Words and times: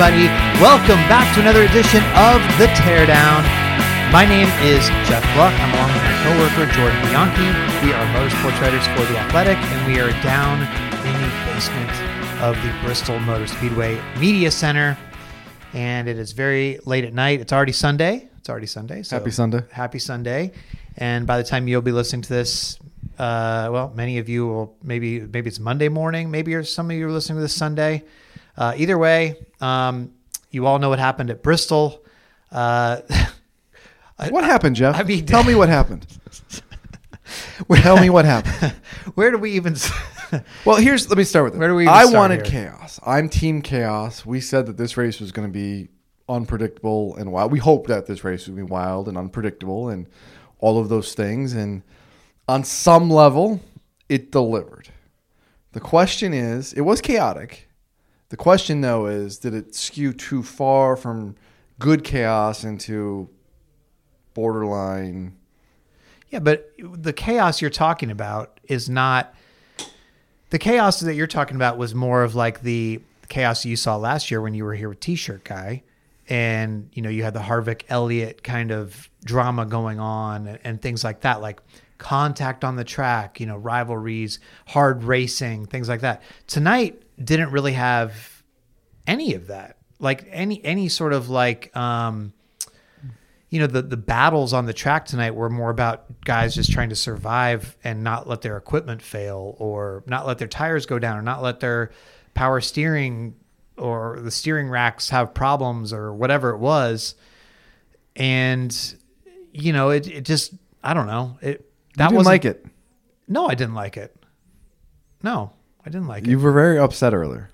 Everybody, 0.00 0.32
welcome 0.62 0.96
back 1.12 1.28
to 1.34 1.42
another 1.42 1.60
edition 1.60 2.00
of 2.16 2.40
The 2.56 2.72
Teardown. 2.72 3.44
My 4.10 4.24
name 4.24 4.48
is 4.64 4.88
Jeff 5.06 5.20
Gluck. 5.34 5.52
I'm 5.52 5.74
along 5.74 5.92
with 5.92 6.02
my 6.02 6.16
coworker 6.24 6.72
Jordan 6.72 6.98
Bianchi. 7.02 7.44
We 7.84 7.92
are 7.92 8.06
motorsports 8.14 8.58
writers 8.62 8.86
for 8.96 9.04
The 9.12 9.18
Athletic, 9.18 9.58
and 9.58 9.92
we 9.92 10.00
are 10.00 10.10
down 10.22 10.62
in 11.04 11.20
the 11.20 11.28
basement 11.44 11.90
of 12.40 12.56
the 12.62 12.74
Bristol 12.82 13.18
Motor 13.20 13.46
Speedway 13.46 14.00
Media 14.18 14.50
Center. 14.50 14.96
And 15.74 16.08
it 16.08 16.18
is 16.18 16.32
very 16.32 16.78
late 16.86 17.04
at 17.04 17.12
night. 17.12 17.42
It's 17.42 17.52
already 17.52 17.72
Sunday. 17.72 18.26
It's 18.38 18.48
already 18.48 18.68
Sunday. 18.68 19.02
So 19.02 19.18
Happy 19.18 19.30
Sunday. 19.30 19.64
Happy 19.70 19.98
Sunday. 19.98 20.52
And 20.96 21.26
by 21.26 21.36
the 21.36 21.44
time 21.44 21.68
you'll 21.68 21.82
be 21.82 21.92
listening 21.92 22.22
to 22.22 22.28
this, 22.30 22.78
uh, 23.18 23.68
well, 23.70 23.92
many 23.94 24.16
of 24.16 24.30
you 24.30 24.46
will 24.46 24.78
maybe 24.82 25.20
maybe 25.20 25.48
it's 25.48 25.60
Monday 25.60 25.90
morning. 25.90 26.30
Maybe 26.30 26.64
some 26.64 26.90
of 26.90 26.96
you 26.96 27.06
are 27.06 27.12
listening 27.12 27.36
to 27.36 27.42
this 27.42 27.54
Sunday. 27.54 28.02
Uh, 28.60 28.74
either 28.76 28.98
way, 28.98 29.36
um, 29.62 30.12
you 30.50 30.66
all 30.66 30.78
know 30.78 30.90
what 30.90 30.98
happened 30.98 31.30
at 31.30 31.42
Bristol. 31.42 32.04
Uh, 32.52 33.00
What 34.28 34.44
happened, 34.44 34.76
Jeff? 34.76 34.96
I 34.96 35.02
mean- 35.02 35.24
tell 35.24 35.44
me 35.44 35.54
what 35.54 35.70
happened. 35.70 36.06
tell 37.76 37.98
me 37.98 38.10
what 38.10 38.26
happened. 38.26 38.74
where 39.14 39.30
do 39.30 39.38
we 39.38 39.52
even? 39.52 39.76
Well, 40.66 40.76
here's 40.76 41.08
let 41.08 41.16
me 41.16 41.24
start 41.24 41.46
with. 41.46 41.54
It. 41.54 41.58
Where 41.58 41.68
do 41.68 41.74
we 41.74 41.84
even 41.84 41.94
I 41.94 42.04
wanted 42.04 42.46
here? 42.46 42.64
chaos. 42.64 43.00
I'm 43.06 43.30
team 43.30 43.62
chaos. 43.62 44.26
We 44.26 44.42
said 44.42 44.66
that 44.66 44.76
this 44.76 44.98
race 44.98 45.20
was 45.20 45.32
going 45.32 45.48
to 45.48 45.52
be 45.52 45.88
unpredictable 46.28 47.16
and 47.16 47.32
wild. 47.32 47.50
We 47.50 47.60
hoped 47.60 47.88
that 47.88 48.04
this 48.04 48.22
race 48.22 48.46
would 48.46 48.56
be 48.56 48.62
wild 48.62 49.08
and 49.08 49.16
unpredictable 49.16 49.88
and 49.88 50.06
all 50.58 50.78
of 50.78 50.90
those 50.90 51.14
things. 51.14 51.54
And 51.54 51.82
on 52.46 52.62
some 52.62 53.08
level, 53.08 53.60
it 54.10 54.30
delivered. 54.30 54.90
The 55.72 55.80
question 55.80 56.34
is, 56.34 56.74
it 56.74 56.82
was 56.82 57.00
chaotic. 57.00 57.69
The 58.30 58.36
question 58.36 58.80
though 58.80 59.06
is, 59.06 59.38
did 59.38 59.54
it 59.54 59.74
skew 59.74 60.12
too 60.12 60.42
far 60.42 60.96
from 60.96 61.36
good 61.78 62.02
chaos 62.04 62.64
into 62.64 63.28
borderline? 64.34 65.36
yeah, 66.30 66.38
but 66.38 66.72
the 66.78 67.12
chaos 67.12 67.60
you're 67.60 67.70
talking 67.70 68.10
about 68.10 68.60
is 68.64 68.88
not 68.88 69.34
the 70.50 70.58
chaos 70.58 71.00
that 71.00 71.14
you're 71.14 71.26
talking 71.26 71.56
about. 71.56 71.76
Was 71.76 71.94
more 71.94 72.22
of 72.22 72.34
like 72.34 72.62
the 72.62 73.00
chaos 73.28 73.64
you 73.64 73.76
saw 73.76 73.96
last 73.96 74.30
year 74.30 74.40
when 74.40 74.54
you 74.54 74.64
were 74.64 74.74
here 74.74 74.88
with 74.88 75.00
T-shirt 75.00 75.42
guy, 75.44 75.82
and 76.28 76.88
you 76.92 77.02
know 77.02 77.10
you 77.10 77.24
had 77.24 77.34
the 77.34 77.40
Harvick 77.40 77.82
Elliott 77.88 78.44
kind 78.44 78.70
of 78.70 79.10
drama 79.24 79.66
going 79.66 79.98
on 79.98 80.46
and, 80.46 80.58
and 80.62 80.80
things 80.80 81.02
like 81.02 81.22
that, 81.22 81.40
like 81.40 81.60
contact 81.98 82.64
on 82.64 82.76
the 82.76 82.84
track, 82.84 83.40
you 83.40 83.46
know, 83.46 83.56
rivalries, 83.56 84.38
hard 84.68 85.02
racing, 85.02 85.66
things 85.66 85.88
like 85.88 86.00
that. 86.00 86.22
Tonight 86.46 87.02
didn't 87.22 87.50
really 87.50 87.72
have 87.72 88.42
any 89.06 89.34
of 89.34 89.48
that, 89.48 89.76
like 89.98 90.26
any 90.30 90.64
any 90.64 90.88
sort 90.88 91.12
of 91.12 91.28
like. 91.30 91.74
um 91.76 92.32
you 93.50 93.58
know 93.58 93.66
the 93.66 93.82
the 93.82 93.96
battles 93.96 94.52
on 94.52 94.64
the 94.66 94.72
track 94.72 95.04
tonight 95.04 95.34
were 95.34 95.50
more 95.50 95.70
about 95.70 96.04
guys 96.24 96.54
just 96.54 96.70
trying 96.70 96.88
to 96.88 96.96
survive 96.96 97.76
and 97.82 98.02
not 98.02 98.28
let 98.28 98.42
their 98.42 98.56
equipment 98.56 99.02
fail 99.02 99.56
or 99.58 100.04
not 100.06 100.24
let 100.24 100.38
their 100.38 100.46
tires 100.48 100.86
go 100.86 100.98
down 101.00 101.18
or 101.18 101.22
not 101.22 101.42
let 101.42 101.58
their 101.58 101.90
power 102.34 102.60
steering 102.60 103.34
or 103.76 104.20
the 104.20 104.30
steering 104.30 104.68
racks 104.68 105.10
have 105.10 105.34
problems 105.34 105.92
or 105.92 106.14
whatever 106.14 106.50
it 106.50 106.58
was 106.58 107.16
and 108.14 108.94
you 109.52 109.72
know 109.72 109.90
it, 109.90 110.06
it 110.06 110.24
just 110.24 110.54
i 110.84 110.94
don't 110.94 111.08
know 111.08 111.36
it 111.42 111.68
that 111.96 112.12
was 112.12 112.26
like 112.26 112.44
it. 112.44 112.64
no 113.26 113.48
i 113.48 113.54
didn't 113.56 113.74
like 113.74 113.96
it 113.96 114.14
no 115.24 115.50
i 115.90 115.92
didn't 115.92 116.06
like 116.06 116.22
it. 116.24 116.30
You 116.30 116.38
were 116.38 116.52
very 116.52 116.78
upset 116.78 117.12
earlier. 117.12 117.50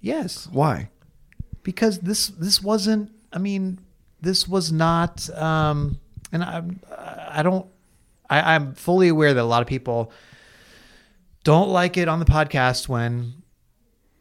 yes 0.00 0.48
Why? 0.50 0.90
because 1.62 2.00
this 2.00 2.28
this 2.28 2.60
wasn't 2.62 3.12
i 3.32 3.38
mean 3.38 3.78
this 4.20 4.48
was 4.48 4.72
not 4.72 5.28
um 5.38 6.00
and 6.32 6.42
i 6.42 6.62
i 7.38 7.42
don't 7.42 7.66
I, 8.28 8.54
i'm 8.54 8.74
fully 8.74 9.08
aware 9.08 9.32
that 9.34 9.40
a 9.40 9.44
lot 9.54 9.62
of 9.62 9.68
people 9.68 10.10
don't 11.44 11.68
like 11.68 11.96
it 11.96 12.08
on 12.08 12.18
the 12.18 12.24
podcast 12.24 12.88
when 12.88 13.34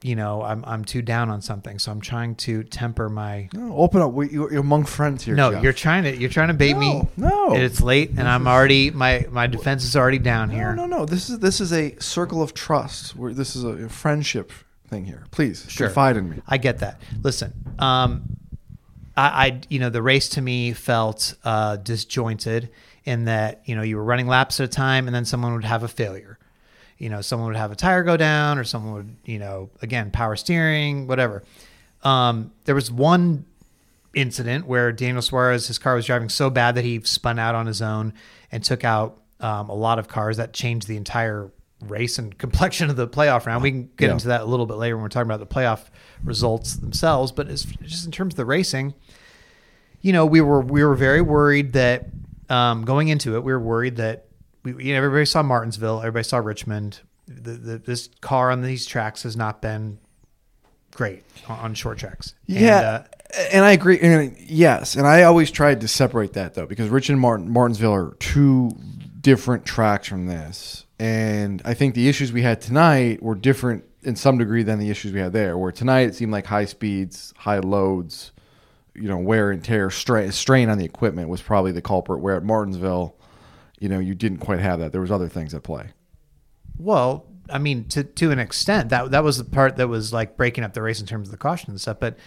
you 0.07 0.15
know 0.15 0.41
i'm 0.41 0.63
i'm 0.65 0.85
too 0.85 1.01
down 1.01 1.29
on 1.29 1.41
something 1.41 1.77
so 1.79 1.91
i'm 1.91 1.99
trying 2.01 2.33
to 2.35 2.63
temper 2.63 3.09
my 3.09 3.49
No, 3.53 3.75
open 3.75 4.01
up. 4.01 4.13
We, 4.13 4.29
you're, 4.29 4.51
you're 4.51 4.61
among 4.61 4.85
friends 4.85 5.23
here. 5.25 5.35
no 5.35 5.51
Jeff. 5.51 5.63
you're 5.63 5.73
trying 5.73 6.03
to 6.03 6.15
you're 6.15 6.29
trying 6.29 6.47
to 6.47 6.53
bait 6.53 6.75
me 6.77 7.01
No, 7.17 7.27
no. 7.29 7.53
and 7.53 7.61
it's 7.63 7.81
late 7.81 8.11
and 8.11 8.27
i'm 8.27 8.47
already 8.47 8.89
my 8.91 9.25
my 9.29 9.47
defense 9.47 9.83
is 9.83 9.95
already 9.95 10.19
down 10.19 10.49
here 10.49 10.73
No, 10.75 10.85
no, 10.85 10.97
no. 10.99 11.05
This 11.05 11.29
is 11.29 11.39
this 11.39 11.59
is 11.59 11.73
a 11.73 11.95
circle 11.99 12.41
of 12.41 12.53
trust. 12.53 13.15
Where 13.15 13.33
this 13.33 13.55
is 13.55 13.63
a 13.63 13.89
friendship 13.89 14.51
thing 14.89 15.05
here. 15.05 15.23
Please 15.31 15.65
Sure. 15.67 15.87
confide 15.87 16.15
in 16.17 16.29
me. 16.29 16.37
I 16.47 16.57
get 16.57 16.79
that. 16.79 17.01
Listen, 17.21 17.53
um, 17.79 18.23
I, 19.15 19.27
I, 19.47 19.61
you 19.69 19.79
know, 19.79 19.89
the 19.89 20.01
race 20.01 20.29
to 20.29 20.41
me 20.41 20.73
felt 20.73 21.33
uh, 21.43 21.75
disjointed 21.77 22.69
in 23.03 23.25
that 23.25 23.61
you 23.65 23.75
know 23.75 23.81
you 23.81 23.97
were 23.97 24.03
running 24.03 24.27
laps 24.27 24.59
at 24.59 24.65
a 24.65 24.67
time, 24.69 25.07
and 25.07 25.15
then 25.15 25.25
someone 25.25 25.53
would 25.53 25.65
have 25.65 25.83
a 25.83 25.87
failure. 25.87 26.36
You 26.97 27.09
know, 27.09 27.21
someone 27.21 27.47
would 27.49 27.57
have 27.57 27.71
a 27.71 27.75
tire 27.75 28.03
go 28.03 28.17
down, 28.17 28.57
or 28.57 28.63
someone 28.63 28.93
would, 28.93 29.15
you 29.25 29.39
know, 29.39 29.69
again, 29.81 30.11
power 30.11 30.35
steering, 30.35 31.07
whatever. 31.07 31.43
Um, 32.03 32.51
there 32.65 32.75
was 32.75 32.91
one 32.91 33.45
incident 34.13 34.65
where 34.65 34.91
Daniel 34.91 35.21
Suarez, 35.21 35.67
his 35.67 35.77
car 35.77 35.95
was 35.95 36.05
driving 36.05 36.29
so 36.29 36.49
bad 36.49 36.75
that 36.75 36.83
he 36.85 37.01
spun 37.03 37.37
out 37.37 37.53
on 37.55 37.67
his 37.67 37.81
own 37.81 38.13
and 38.51 38.63
took 38.63 38.83
out 38.83 39.21
um, 39.39 39.69
a 39.69 39.75
lot 39.75 39.99
of 39.99 40.07
cars 40.07 40.37
that 40.37 40.53
changed 40.53 40.87
the 40.87 40.97
entire 40.97 41.51
race 41.85 42.17
and 42.17 42.35
complexion 42.39 42.89
of 42.89 42.95
the 42.95 43.07
playoff 43.07 43.45
round. 43.45 43.61
We 43.61 43.69
can 43.71 43.89
get 43.97 44.07
Yeah. 44.07 44.13
into 44.13 44.27
that 44.29 44.41
a 44.41 44.45
little 44.45 44.65
bit 44.65 44.77
later 44.77 44.95
when 44.95 45.03
we're 45.03 45.09
talking 45.09 45.29
about 45.29 45.39
the 45.47 45.53
playoff 45.53 45.81
results 46.23 46.75
themselves, 46.77 47.31
but 47.31 47.47
it's 47.47 47.63
just 47.63 48.05
in 48.07 48.11
terms 48.11 48.33
of 48.33 48.37
the 48.37 48.45
racing, 48.45 48.95
you 50.01 50.13
know, 50.13 50.25
we 50.25 50.41
were 50.41 50.61
we 50.61 50.83
were 50.83 50.95
very 50.95 51.21
worried 51.21 51.73
that 51.73 52.07
um, 52.49 52.85
going 52.85 53.09
into 53.09 53.35
it, 53.35 53.43
we 53.43 53.51
were 53.51 53.59
worried 53.59 53.97
that 53.97 54.25
we, 54.75 54.85
you 54.85 54.93
know, 54.93 54.97
everybody 54.97 55.25
saw 55.25 55.43
Martinsville, 55.43 55.99
everybody 55.99 56.23
saw 56.23 56.37
Richmond. 56.37 56.99
The, 57.27 57.51
the, 57.51 57.77
this 57.77 58.09
car 58.21 58.51
on 58.51 58.61
these 58.61 58.85
tracks 58.85 59.23
has 59.23 59.35
not 59.35 59.61
been 59.61 59.99
great 60.91 61.23
on, 61.47 61.59
on 61.59 61.73
short 61.73 61.97
tracks. 61.97 62.33
And, 62.47 62.57
Yeah, 62.57 62.79
uh, 62.79 63.03
and 63.51 63.65
I 63.65 63.71
agree. 63.71 63.99
And 63.99 64.37
yes, 64.39 64.95
and 64.95 65.05
I 65.05 65.23
always 65.23 65.51
tried 65.51 65.81
to 65.81 65.87
separate 65.87 66.33
that 66.33 66.53
though 66.53 66.65
because 66.65 66.89
Rich 66.89 67.09
and 67.09 67.19
Martin 67.19 67.49
Martinsville 67.49 67.93
are 67.93 68.15
two 68.19 68.71
different 69.21 69.65
tracks 69.65 70.07
from 70.07 70.25
this, 70.25 70.85
and 70.99 71.61
I 71.65 71.73
think 71.73 71.95
the 71.95 72.07
issues 72.07 72.31
we 72.31 72.41
had 72.41 72.61
tonight 72.61 73.21
were 73.21 73.35
different 73.35 73.83
in 74.03 74.15
some 74.15 74.37
degree 74.37 74.63
than 74.63 74.79
the 74.79 74.89
issues 74.89 75.11
we 75.11 75.19
had 75.19 75.33
there. 75.33 75.57
Where 75.57 75.71
tonight 75.71 76.07
it 76.07 76.15
seemed 76.15 76.31
like 76.31 76.45
high 76.45 76.65
speeds, 76.65 77.33
high 77.37 77.59
loads, 77.59 78.31
you 78.95 79.07
know, 79.09 79.17
wear 79.17 79.51
and 79.51 79.63
tear, 79.63 79.89
strain, 79.89 80.31
strain 80.31 80.69
on 80.69 80.77
the 80.77 80.85
equipment 80.85 81.29
was 81.29 81.41
probably 81.41 81.73
the 81.73 81.81
culprit. 81.81 82.21
Where 82.21 82.37
at 82.37 82.43
Martinsville, 82.43 83.16
you 83.79 83.89
know, 83.89 83.99
you 83.99 84.15
didn't 84.15 84.39
quite 84.39 84.59
have 84.59 84.79
that. 84.79 84.91
There 84.91 85.01
was 85.01 85.11
other 85.11 85.27
things 85.29 85.53
at 85.53 85.63
play. 85.63 85.89
Well, 86.77 87.25
I 87.49 87.57
mean, 87.59 87.85
to 87.89 88.03
to 88.03 88.31
an 88.31 88.39
extent, 88.39 88.89
that 88.89 89.11
that 89.11 89.23
was 89.23 89.37
the 89.37 89.43
part 89.43 89.77
that 89.77 89.87
was 89.87 90.13
like 90.13 90.37
breaking 90.37 90.63
up 90.63 90.73
the 90.73 90.81
race 90.81 90.99
in 90.99 91.05
terms 91.07 91.27
of 91.27 91.31
the 91.31 91.37
caution 91.37 91.69
and 91.71 91.79
stuff. 91.81 91.97
But 91.99 92.17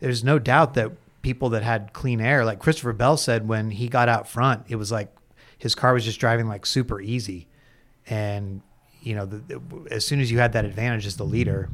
there's 0.00 0.24
no 0.24 0.38
doubt 0.38 0.74
that 0.74 0.92
people 1.22 1.50
that 1.50 1.62
had 1.62 1.92
clean 1.92 2.20
air, 2.20 2.44
like 2.44 2.58
Christopher 2.58 2.92
Bell 2.92 3.16
said, 3.16 3.46
when 3.46 3.70
he 3.70 3.88
got 3.88 4.08
out 4.08 4.26
front, 4.28 4.64
it 4.68 4.76
was 4.76 4.90
like 4.90 5.14
his 5.58 5.74
car 5.74 5.92
was 5.94 6.04
just 6.04 6.18
driving 6.18 6.48
like 6.48 6.66
super 6.66 7.00
easy, 7.00 7.46
and 8.08 8.60
you 9.02 9.14
know, 9.14 9.26
the, 9.26 9.36
the- 9.38 9.60
as 9.90 10.04
soon 10.04 10.20
as 10.20 10.30
you 10.30 10.38
had 10.38 10.52
that 10.54 10.64
advantage 10.64 11.06
as 11.06 11.16
the 11.16 11.24
leader, 11.24 11.68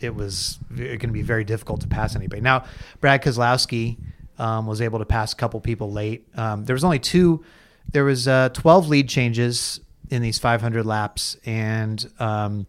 it 0.00 0.14
was 0.14 0.58
going 0.76 0.98
to 1.00 1.06
be 1.08 1.22
very 1.22 1.44
difficult 1.44 1.80
to 1.82 1.88
pass 1.88 2.16
anybody. 2.16 2.40
Now, 2.40 2.64
Brad 3.00 3.22
Keselowski 3.22 3.98
um, 4.38 4.66
was 4.66 4.80
able 4.80 4.98
to 5.00 5.04
pass 5.04 5.32
a 5.32 5.36
couple 5.36 5.60
people 5.60 5.92
late. 5.92 6.26
Um, 6.36 6.64
there 6.64 6.74
was 6.74 6.84
only 6.84 6.98
two. 6.98 7.44
There 7.92 8.04
was 8.04 8.26
uh, 8.26 8.48
12 8.50 8.88
lead 8.88 9.08
changes 9.08 9.80
in 10.10 10.22
these 10.22 10.38
500 10.38 10.84
laps, 10.84 11.36
and 11.44 12.10
um, 12.18 12.66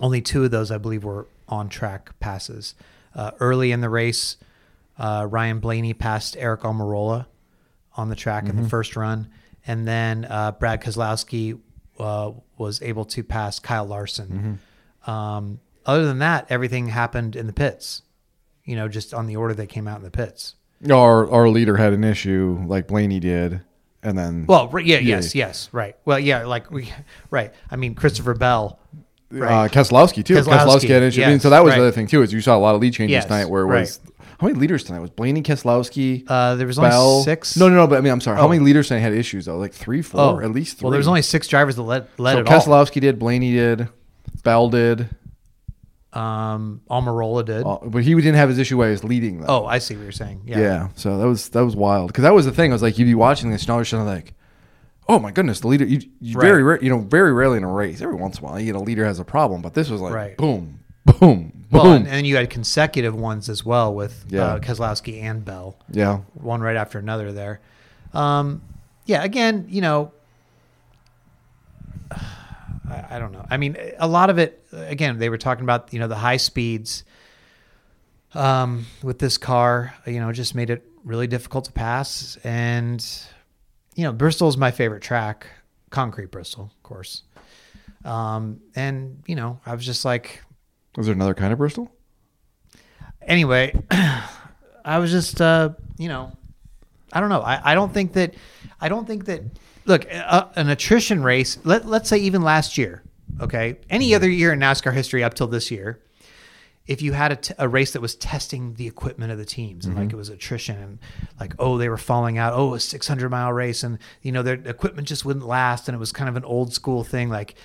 only 0.00 0.20
two 0.20 0.44
of 0.44 0.50
those, 0.50 0.70
I 0.70 0.78
believe, 0.78 1.04
were 1.04 1.26
on 1.48 1.68
track 1.68 2.18
passes. 2.20 2.74
Uh, 3.14 3.30
early 3.40 3.72
in 3.72 3.80
the 3.80 3.88
race, 3.88 4.36
uh, 4.98 5.26
Ryan 5.28 5.58
Blaney 5.60 5.94
passed 5.94 6.36
Eric 6.36 6.62
Almirola 6.62 7.26
on 7.96 8.08
the 8.08 8.16
track 8.16 8.48
in 8.48 8.56
the 8.56 8.68
first 8.68 8.94
run, 8.96 9.28
and 9.66 9.86
then 9.86 10.26
uh, 10.28 10.52
Brad 10.52 10.82
Keselowski 10.82 11.58
uh, 11.98 12.32
was 12.58 12.82
able 12.82 13.04
to 13.06 13.24
pass 13.24 13.58
Kyle 13.58 13.86
Larson. 13.86 14.60
Um, 15.06 15.60
other 15.86 16.04
than 16.04 16.18
that, 16.18 16.46
everything 16.50 16.88
happened 16.88 17.36
in 17.36 17.46
the 17.46 17.52
pits. 17.52 18.02
You 18.64 18.76
know, 18.76 18.88
just 18.88 19.14
on 19.14 19.26
the 19.26 19.36
order 19.36 19.54
they 19.54 19.66
came 19.66 19.86
out 19.86 19.98
in 19.98 20.02
the 20.02 20.10
pits. 20.10 20.56
Our 20.90 21.30
our 21.30 21.48
leader 21.48 21.76
had 21.76 21.92
an 21.92 22.04
issue 22.04 22.62
like 22.66 22.88
Blaney 22.88 23.20
did, 23.20 23.62
and 24.06 24.16
then 24.16 24.46
Well, 24.46 24.68
right, 24.68 24.84
yeah, 24.84 24.98
yes, 24.98 25.34
yes, 25.34 25.68
right. 25.72 25.96
Well, 26.04 26.18
yeah, 26.18 26.44
like 26.44 26.70
we, 26.70 26.92
right. 27.30 27.52
I 27.70 27.76
mean, 27.76 27.94
Christopher 27.94 28.34
Bell, 28.34 28.78
uh. 29.32 29.68
Keselowski 29.68 30.24
too. 30.24 30.34
Keselowski, 30.34 30.58
Keselowski 30.58 30.88
had 30.88 31.02
an 31.02 31.08
issue. 31.08 31.22
I 31.24 31.28
mean, 31.28 31.40
so 31.40 31.50
that 31.50 31.64
was 31.64 31.72
right. 31.72 31.78
the 31.78 31.82
other 31.82 31.92
thing 31.92 32.06
too. 32.06 32.22
Is 32.22 32.32
you 32.32 32.40
saw 32.40 32.56
a 32.56 32.58
lot 32.60 32.74
of 32.74 32.80
lead 32.80 32.94
changes 32.94 33.12
Yes, 33.12 33.24
tonight 33.24 33.46
where 33.46 33.62
it 33.62 33.66
was 33.66 34.00
how 34.40 34.46
many 34.48 34.58
leaders 34.58 34.84
tonight 34.84 35.00
was 35.00 35.10
Blaney 35.10 35.42
Keselowski. 35.42 36.24
Uh, 36.28 36.56
there 36.56 36.66
was 36.66 36.78
only 36.78 36.90
Bell. 36.90 37.22
six. 37.22 37.56
No, 37.56 37.68
no, 37.68 37.74
no. 37.76 37.86
But 37.86 37.98
I 37.98 38.00
mean, 38.02 38.12
I'm 38.12 38.20
sorry. 38.20 38.36
How 38.36 38.44
Oh. 38.44 38.48
many 38.48 38.62
leaders 38.62 38.88
tonight 38.88 39.00
had 39.00 39.14
issues 39.14 39.46
though? 39.46 39.56
Like 39.58 39.72
three, 39.72 40.02
four, 40.02 40.42
at 40.42 40.50
least 40.52 40.78
three. 40.78 40.84
Well, 40.84 40.90
there 40.90 40.98
was 40.98 41.08
only 41.08 41.22
six 41.22 41.48
drivers 41.48 41.76
that 41.76 41.82
led 41.82 42.06
led 42.18 42.34
so 42.34 42.38
it 42.40 42.48
all. 42.48 42.60
Keselowski 42.60 43.00
did, 43.00 43.18
Blaney 43.18 43.52
did, 43.52 43.88
Bell 44.44 44.68
did, 44.68 45.08
Um, 46.16 46.80
Almirola 46.90 47.44
did. 47.44 47.66
uh, 47.66 47.78
but 47.82 48.02
he 48.02 48.14
didn't 48.14 48.34
have 48.36 48.48
his 48.48 48.58
issue 48.58 48.78
while 48.78 48.86
he 48.86 48.92
was 48.92 49.04
leading 49.04 49.40
though. 49.40 49.46
oh, 49.48 49.66
I 49.66 49.78
see 49.78 49.94
what 49.96 50.02
you're 50.04 50.12
saying. 50.12 50.42
Yeah. 50.46 50.58
Yeah. 50.60 50.88
So 50.94 51.18
that 51.18 51.26
was 51.26 51.48
that 51.50 51.64
was 51.64 51.76
wild 51.76 52.08
because 52.08 52.22
that 52.22 52.32
was 52.34 52.44
the 52.46 52.52
thing. 52.52 52.70
I 52.72 52.74
was 52.74 52.82
like, 52.82 52.96
you'd 52.98 53.04
be 53.04 53.14
watching 53.14 53.50
this, 53.50 53.62
and 53.62 53.70
all 53.70 53.78
of 53.78 53.82
a 53.82 53.84
sudden, 53.84 54.06
like, 54.06 54.32
oh 55.08 55.18
my 55.18 55.30
goodness, 55.30 55.60
the 55.60 55.68
leader. 55.68 55.84
You, 55.84 56.00
you 56.20 56.36
Right. 56.38 56.46
very 56.46 56.62
rare, 56.62 56.82
you 56.82 56.88
know 56.90 56.98
very 57.00 57.32
rarely 57.32 57.58
in 57.58 57.64
a 57.64 57.70
race. 57.70 58.00
Every 58.00 58.14
once 58.16 58.38
in 58.38 58.44
a 58.44 58.48
while, 58.48 58.58
you 58.60 58.66
get 58.66 58.76
a 58.76 58.80
leader 58.80 59.04
has 59.04 59.18
a 59.20 59.24
problem, 59.24 59.60
but 59.62 59.74
this 59.74 59.90
was 59.90 60.00
like 60.00 60.14
Right. 60.14 60.36
boom, 60.36 60.80
boom, 61.04 61.16
boom. 61.20 61.52
Well, 61.70 61.92
and, 61.92 62.06
and 62.06 62.14
then 62.14 62.24
you 62.24 62.36
had 62.36 62.48
consecutive 62.48 63.14
ones 63.14 63.48
as 63.48 63.64
well 63.64 63.92
with 63.94 64.24
Yeah. 64.28 64.42
uh, 64.54 64.58
Keselowski 64.60 65.20
and 65.22 65.44
Bell, 65.44 65.76
yeah. 65.90 66.18
one 66.34 66.60
right 66.60 66.76
after 66.76 66.98
another 66.98 67.30
there. 67.32 67.60
Um, 68.14 68.62
yeah, 69.04 69.22
again, 69.22 69.66
you 69.68 69.80
know, 69.82 70.12
I, 72.88 73.16
I 73.16 73.18
don't 73.18 73.32
know. 73.32 73.44
I 73.50 73.56
mean, 73.56 73.76
a 73.98 74.08
lot 74.08 74.30
of 74.30 74.38
it, 74.38 74.64
again, 74.72 75.18
they 75.18 75.28
were 75.28 75.38
talking 75.38 75.64
about, 75.64 75.92
you 75.92 75.98
know, 75.98 76.08
the 76.08 76.16
high 76.16 76.36
speeds 76.36 77.04
um, 78.34 78.86
with 79.02 79.18
this 79.18 79.38
car, 79.38 79.94
you 80.06 80.20
know, 80.20 80.32
just 80.32 80.54
made 80.54 80.70
it 80.70 80.84
really 81.04 81.26
difficult 81.26 81.64
to 81.66 81.72
pass. 81.72 82.36
And, 82.44 83.04
you 83.94 84.04
know, 84.04 84.12
Bristol 84.12 84.48
is 84.48 84.56
my 84.56 84.70
favorite 84.70 85.02
track, 85.02 85.46
concrete 85.90 86.30
Bristol, 86.30 86.64
of 86.64 86.82
course. 86.82 87.22
Um, 88.04 88.60
and, 88.74 89.22
you 89.26 89.34
know, 89.34 89.60
I 89.66 89.74
was 89.74 89.84
just 89.84 90.04
like, 90.04 90.42
Was 90.96 91.06
there 91.06 91.14
another 91.14 91.34
kind 91.34 91.52
of 91.52 91.58
Bristol? 91.58 91.90
anyway, 93.22 93.74
I 94.84 94.98
was 94.98 95.10
just, 95.10 95.40
uh, 95.40 95.70
you 95.98 96.08
know, 96.08 96.32
I 97.12 97.20
don't 97.20 97.28
know. 97.28 97.40
I, 97.40 97.72
I 97.72 97.74
don't 97.74 97.92
think 97.92 98.12
that, 98.12 98.34
I 98.80 98.88
don't 98.88 99.06
think 99.06 99.24
that, 99.26 99.42
look, 99.86 100.06
uh, 100.12 100.46
an 100.56 100.68
attrition 100.68 101.22
race, 101.22 101.58
let, 101.64 101.86
let's 101.86 102.08
say 102.08 102.18
even 102.18 102.42
last 102.42 102.76
year, 102.76 103.02
okay, 103.40 103.78
any 103.88 104.14
other 104.14 104.28
year 104.28 104.52
in 104.52 104.60
NASCAR 104.60 104.92
history 104.92 105.24
up 105.24 105.34
till 105.34 105.46
this 105.46 105.70
year, 105.70 106.00
if 106.86 107.02
you 107.02 107.12
had 107.12 107.32
a, 107.32 107.36
t- 107.36 107.54
a 107.58 107.68
race 107.68 107.92
that 107.92 108.00
was 108.00 108.14
testing 108.14 108.74
the 108.74 108.86
equipment 108.86 109.32
of 109.32 109.38
the 109.38 109.44
teams 109.44 109.86
and 109.86 109.96
like 109.96 110.12
it 110.12 110.16
was 110.16 110.28
attrition 110.28 110.78
and 110.78 110.98
like, 111.40 111.52
oh, 111.58 111.78
they 111.78 111.88
were 111.88 111.96
falling 111.96 112.38
out, 112.38 112.52
oh, 112.52 112.74
a 112.74 112.80
600 112.80 113.28
mile 113.28 113.52
race 113.52 113.82
and, 113.82 113.98
you 114.22 114.30
know, 114.30 114.42
their 114.42 114.54
equipment 114.54 115.08
just 115.08 115.24
wouldn't 115.24 115.46
last. 115.46 115.88
And 115.88 115.96
it 115.96 115.98
was 115.98 116.12
kind 116.12 116.28
of 116.28 116.36
an 116.36 116.44
old 116.44 116.72
school 116.72 117.02
thing. 117.02 117.28
Like, 117.28 117.56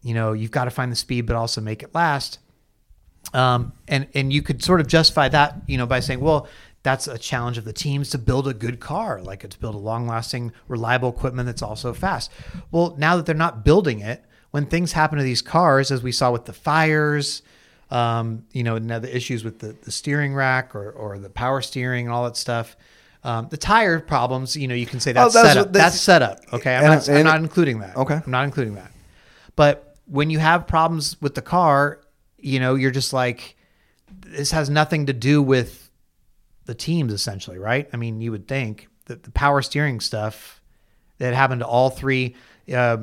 you 0.00 0.14
know, 0.14 0.32
you've 0.32 0.52
got 0.52 0.66
to 0.66 0.70
find 0.70 0.92
the 0.92 0.96
speed, 0.96 1.26
but 1.26 1.34
also 1.34 1.60
make 1.60 1.82
it 1.82 1.92
last 1.92 2.38
um, 3.34 3.72
and 3.86 4.06
and 4.14 4.32
you 4.32 4.42
could 4.42 4.62
sort 4.62 4.80
of 4.80 4.86
justify 4.86 5.28
that, 5.28 5.56
you 5.66 5.76
know, 5.76 5.86
by 5.86 6.00
saying, 6.00 6.20
well, 6.20 6.48
that's 6.82 7.08
a 7.08 7.18
challenge 7.18 7.58
of 7.58 7.64
the 7.64 7.72
teams 7.72 8.10
to 8.10 8.18
build 8.18 8.46
a 8.48 8.54
good 8.54 8.78
car, 8.80 9.20
like 9.20 9.48
to 9.48 9.58
build 9.58 9.74
a 9.74 9.78
long-lasting, 9.78 10.52
reliable 10.68 11.08
equipment 11.10 11.46
that's 11.46 11.62
also 11.62 11.92
fast. 11.92 12.30
Well, 12.70 12.94
now 12.98 13.16
that 13.16 13.26
they're 13.26 13.34
not 13.34 13.64
building 13.64 14.00
it, 14.00 14.24
when 14.52 14.64
things 14.66 14.92
happen 14.92 15.18
to 15.18 15.24
these 15.24 15.42
cars, 15.42 15.90
as 15.90 16.02
we 16.02 16.12
saw 16.12 16.30
with 16.32 16.44
the 16.46 16.52
fires, 16.52 17.42
um, 17.90 18.44
you 18.52 18.62
know, 18.62 18.78
now 18.78 18.98
the 18.98 19.14
issues 19.14 19.44
with 19.44 19.58
the, 19.58 19.76
the 19.82 19.90
steering 19.90 20.34
rack 20.34 20.74
or 20.74 20.90
or 20.92 21.18
the 21.18 21.30
power 21.30 21.60
steering 21.60 22.06
and 22.06 22.14
all 22.14 22.24
that 22.24 22.36
stuff. 22.36 22.76
Um, 23.24 23.48
the 23.50 23.56
tire 23.56 23.98
problems, 23.98 24.56
you 24.56 24.68
know, 24.68 24.74
you 24.74 24.86
can 24.86 25.00
say 25.00 25.12
that's, 25.12 25.34
that's 25.34 25.48
setup. 25.48 25.72
that's- 25.72 25.92
that's 25.92 26.00
setup. 26.00 26.38
Okay, 26.52 26.74
I'm, 26.76 26.84
and- 26.84 27.06
not, 27.06 27.08
I'm 27.08 27.24
not 27.24 27.40
including 27.40 27.80
that. 27.80 27.96
Okay. 27.96 28.14
I'm 28.24 28.30
not 28.30 28.44
including 28.44 28.74
that. 28.76 28.92
But 29.56 29.96
when 30.06 30.30
you 30.30 30.38
have 30.38 30.66
problems 30.66 31.20
with 31.20 31.34
the 31.34 31.42
car, 31.42 32.00
you 32.38 32.60
know, 32.60 32.76
you're 32.76 32.92
just 32.92 33.12
like, 33.12 33.56
this 34.20 34.52
has 34.52 34.70
nothing 34.70 35.06
to 35.06 35.12
do 35.12 35.42
with 35.42 35.87
the 36.68 36.74
teams, 36.74 37.14
essentially, 37.14 37.56
right? 37.56 37.88
I 37.94 37.96
mean, 37.96 38.20
you 38.20 38.30
would 38.30 38.46
think 38.46 38.88
that 39.06 39.22
the 39.22 39.30
power 39.30 39.62
steering 39.62 40.00
stuff 40.00 40.60
that 41.16 41.32
happened 41.32 41.62
to 41.62 41.66
all 41.66 41.88
three. 41.88 42.36
Uh, 42.72 42.98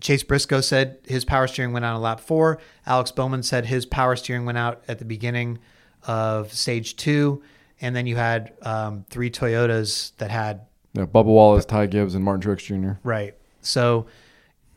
Chase 0.00 0.24
Briscoe 0.24 0.60
said 0.60 0.98
his 1.06 1.24
power 1.24 1.46
steering 1.46 1.72
went 1.72 1.84
out 1.84 1.94
on 1.94 2.02
lap 2.02 2.18
four. 2.18 2.58
Alex 2.86 3.12
Bowman 3.12 3.44
said 3.44 3.66
his 3.66 3.86
power 3.86 4.16
steering 4.16 4.44
went 4.44 4.58
out 4.58 4.82
at 4.88 4.98
the 4.98 5.04
beginning 5.04 5.60
of 6.08 6.52
stage 6.52 6.96
two. 6.96 7.40
And 7.80 7.94
then 7.94 8.08
you 8.08 8.16
had 8.16 8.52
um, 8.62 9.04
three 9.08 9.30
Toyotas 9.30 10.16
that 10.16 10.32
had 10.32 10.62
Yeah, 10.94 11.06
Bubba 11.06 11.26
Wallace, 11.26 11.64
Ty 11.64 11.86
Gibbs, 11.86 12.16
and 12.16 12.24
Martin 12.24 12.50
Truex 12.50 12.64
Jr. 12.64 12.98
Right. 13.04 13.36
So 13.60 14.06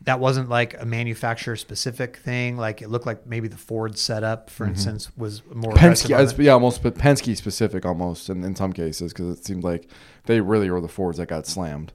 that 0.04 0.18
wasn't 0.18 0.48
like 0.48 0.80
a 0.80 0.84
manufacturer 0.84 1.56
specific 1.56 2.16
thing. 2.16 2.56
Like 2.56 2.82
it 2.82 2.88
looked 2.88 3.06
like 3.06 3.26
maybe 3.26 3.48
the 3.48 3.56
Ford 3.56 3.96
setup, 3.96 4.50
for 4.50 4.66
instance, 4.66 5.16
was 5.16 5.42
more 5.46 5.74
Penske, 5.74 6.38
yeah, 6.42 6.52
almost, 6.52 6.82
but 6.82 6.94
Penske 6.96 7.36
specific 7.36 7.86
almost, 7.86 8.28
in, 8.28 8.42
in 8.42 8.56
some 8.56 8.72
cases, 8.72 9.12
because 9.12 9.38
it 9.38 9.44
seemed 9.44 9.62
like 9.62 9.88
they 10.26 10.40
really 10.40 10.70
were 10.70 10.80
the 10.80 10.88
Fords 10.88 11.18
that 11.18 11.26
got 11.26 11.46
slammed. 11.46 11.92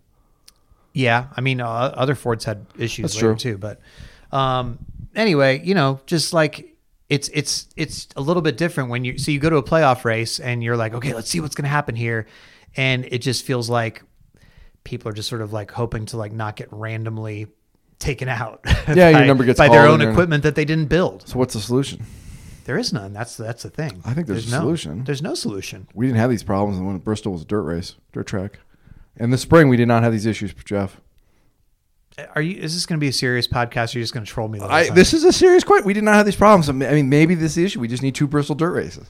Yeah, 0.94 1.28
I 1.36 1.42
mean, 1.42 1.60
uh, 1.60 1.68
other 1.68 2.16
Fords 2.16 2.46
had 2.46 2.66
issues 2.78 3.04
That's 3.04 3.16
later 3.16 3.36
true. 3.36 3.54
too. 3.54 3.58
But 3.58 3.80
um, 4.32 4.80
anyway, 5.16 5.62
you 5.64 5.76
know, 5.76 6.00
just 6.06 6.34
like 6.34 6.76
it's 7.10 7.30
it's 7.34 7.68
it's 7.76 8.08
a 8.16 8.22
little 8.22 8.42
bit 8.42 8.58
different 8.58 8.90
when 8.90 9.04
you 9.04 9.18
so 9.18 9.32
you 9.32 9.40
go 9.40 9.50
to 9.50 9.58
a 9.58 9.64
playoff 9.64 10.06
race 10.06 10.40
and 10.40 10.64
you're 10.64 10.78
like, 10.78 10.94
okay, 10.94 11.14
let's 11.14 11.30
see 11.30 11.40
what's 11.40 11.56
going 11.56 11.64
to 11.64 11.70
happen 11.70 11.96
here, 11.96 12.26
and 12.76 13.06
it 13.06 13.20
just 13.20 13.46
feels 13.46 13.70
like 13.70 14.02
people 14.84 15.10
are 15.10 15.14
just 15.14 15.28
sort 15.28 15.42
of 15.42 15.52
like 15.52 15.72
hoping 15.72 16.06
to 16.06 16.18
like 16.18 16.32
not 16.32 16.56
get 16.56 16.70
randomly 16.72 17.48
taken 18.00 18.30
out. 18.30 18.62
Yeah, 18.88 19.10
your 19.10 19.20
by- 19.20 19.28
number 19.28 19.44
gets 19.44 19.58
by 19.58 19.68
their 19.68 19.86
own 19.86 20.02
equipment 20.02 20.44
that 20.44 20.56
they 20.56 20.64
didn't 20.64 20.86
build. 20.86 21.28
So 21.28 21.38
what's 21.38 21.54
the 21.54 21.60
solution? 21.60 22.06
There 22.64 22.78
is 22.78 22.94
none. 22.94 23.14
That's 23.14 23.38
that's 23.38 23.64
the 23.64 23.70
thing. 23.70 24.02
I 24.06 24.14
think 24.14 24.28
there's 24.28 24.48
a 24.48 24.52
no, 24.52 24.60
solution. 24.60 25.04
There's 25.04 25.22
no 25.22 25.36
solution. 25.36 25.88
We 25.94 26.06
didn't 26.06 26.20
have 26.20 26.30
these 26.30 26.44
problems 26.44 26.80
when 26.80 26.98
Bristol 27.00 27.34
was 27.34 27.42
a 27.42 27.46
dirt 27.46 27.64
race, 27.64 27.96
dirt 28.14 28.28
track. 28.28 28.60
In 29.18 29.30
the 29.30 29.38
spring, 29.38 29.70
we 29.70 29.78
did 29.78 29.88
not 29.88 30.04
have 30.04 30.12
these 30.12 30.26
issues, 30.26 30.54
Jeff. 30.54 31.00
Are 32.36 32.42
you? 32.42 32.60
Is 32.60 32.74
this 32.74 32.86
going 32.86 33.00
to 33.00 33.02
be 33.02 33.10
a 33.10 33.14
serious 33.14 33.48
podcast? 33.48 33.94
Or 33.94 34.00
you're 34.00 34.04
just 34.04 34.14
going 34.14 34.26
to 34.26 34.32
troll 34.32 34.48
me? 34.48 34.60
I, 34.60 34.90
this 34.90 35.14
is 35.14 35.24
a 35.24 35.32
serious 35.32 35.64
question. 35.64 35.86
We 35.86 35.94
did 35.94 36.04
not 36.04 36.16
have 36.16 36.26
these 36.26 36.36
problems. 36.36 36.70
I 36.70 36.74
mean, 36.74 37.10
maybe 37.10 37.36
this 37.36 37.52
is 37.52 37.56
the 37.56 37.66
issue. 37.66 37.80
We 37.80 37.88
just 37.88 38.04
need 38.04 38.16
two 38.16 38.28
Bristol 38.28 38.56
dirt 38.56 38.72
races. 38.72 39.08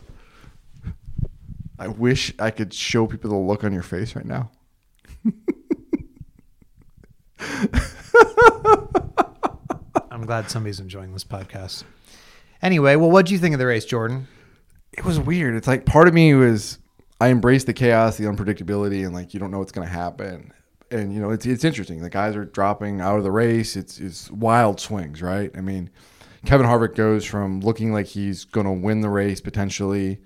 I 1.79 1.87
wish 1.87 2.33
I 2.39 2.51
could 2.51 2.73
show 2.73 3.07
people 3.07 3.29
the 3.29 3.37
look 3.37 3.63
on 3.63 3.71
your 3.71 3.83
face 3.83 4.15
right 4.15 4.25
now. 4.25 4.51
I'm 10.11 10.25
glad 10.25 10.49
somebody's 10.49 10.79
enjoying 10.79 11.13
this 11.13 11.23
podcast. 11.23 11.83
Anyway, 12.61 12.95
well, 12.95 13.11
what 13.11 13.25
do 13.25 13.33
you 13.33 13.39
think 13.39 13.53
of 13.53 13.59
the 13.59 13.67
race, 13.67 13.85
Jordan? 13.85 14.27
It 14.91 15.05
was 15.05 15.19
weird. 15.19 15.55
It's 15.55 15.67
like 15.67 15.85
part 15.85 16.07
of 16.07 16.13
me 16.13 16.33
was 16.33 16.79
I 17.19 17.29
embraced 17.29 17.67
the 17.67 17.73
chaos, 17.73 18.17
the 18.17 18.25
unpredictability, 18.25 19.05
and 19.05 19.13
like 19.13 19.33
you 19.33 19.39
don't 19.39 19.51
know 19.51 19.59
what's 19.59 19.71
going 19.71 19.87
to 19.87 19.93
happen. 19.93 20.53
And 20.89 21.13
you 21.13 21.19
know, 21.19 21.31
it's 21.31 21.45
it's 21.45 21.63
interesting. 21.63 22.01
The 22.01 22.09
guys 22.09 22.35
are 22.35 22.45
dropping 22.45 23.01
out 23.01 23.17
of 23.17 23.23
the 23.23 23.31
race. 23.31 23.75
It's 23.75 23.99
it's 23.99 24.31
wild 24.31 24.79
swings, 24.79 25.21
right? 25.21 25.51
I 25.55 25.61
mean, 25.61 25.89
Kevin 26.45 26.65
Harvick 26.65 26.95
goes 26.95 27.25
from 27.25 27.59
looking 27.61 27.91
like 27.91 28.05
he's 28.05 28.45
going 28.45 28.65
to 28.65 28.71
win 28.71 29.01
the 29.01 29.09
race 29.09 29.41
potentially 29.41 30.19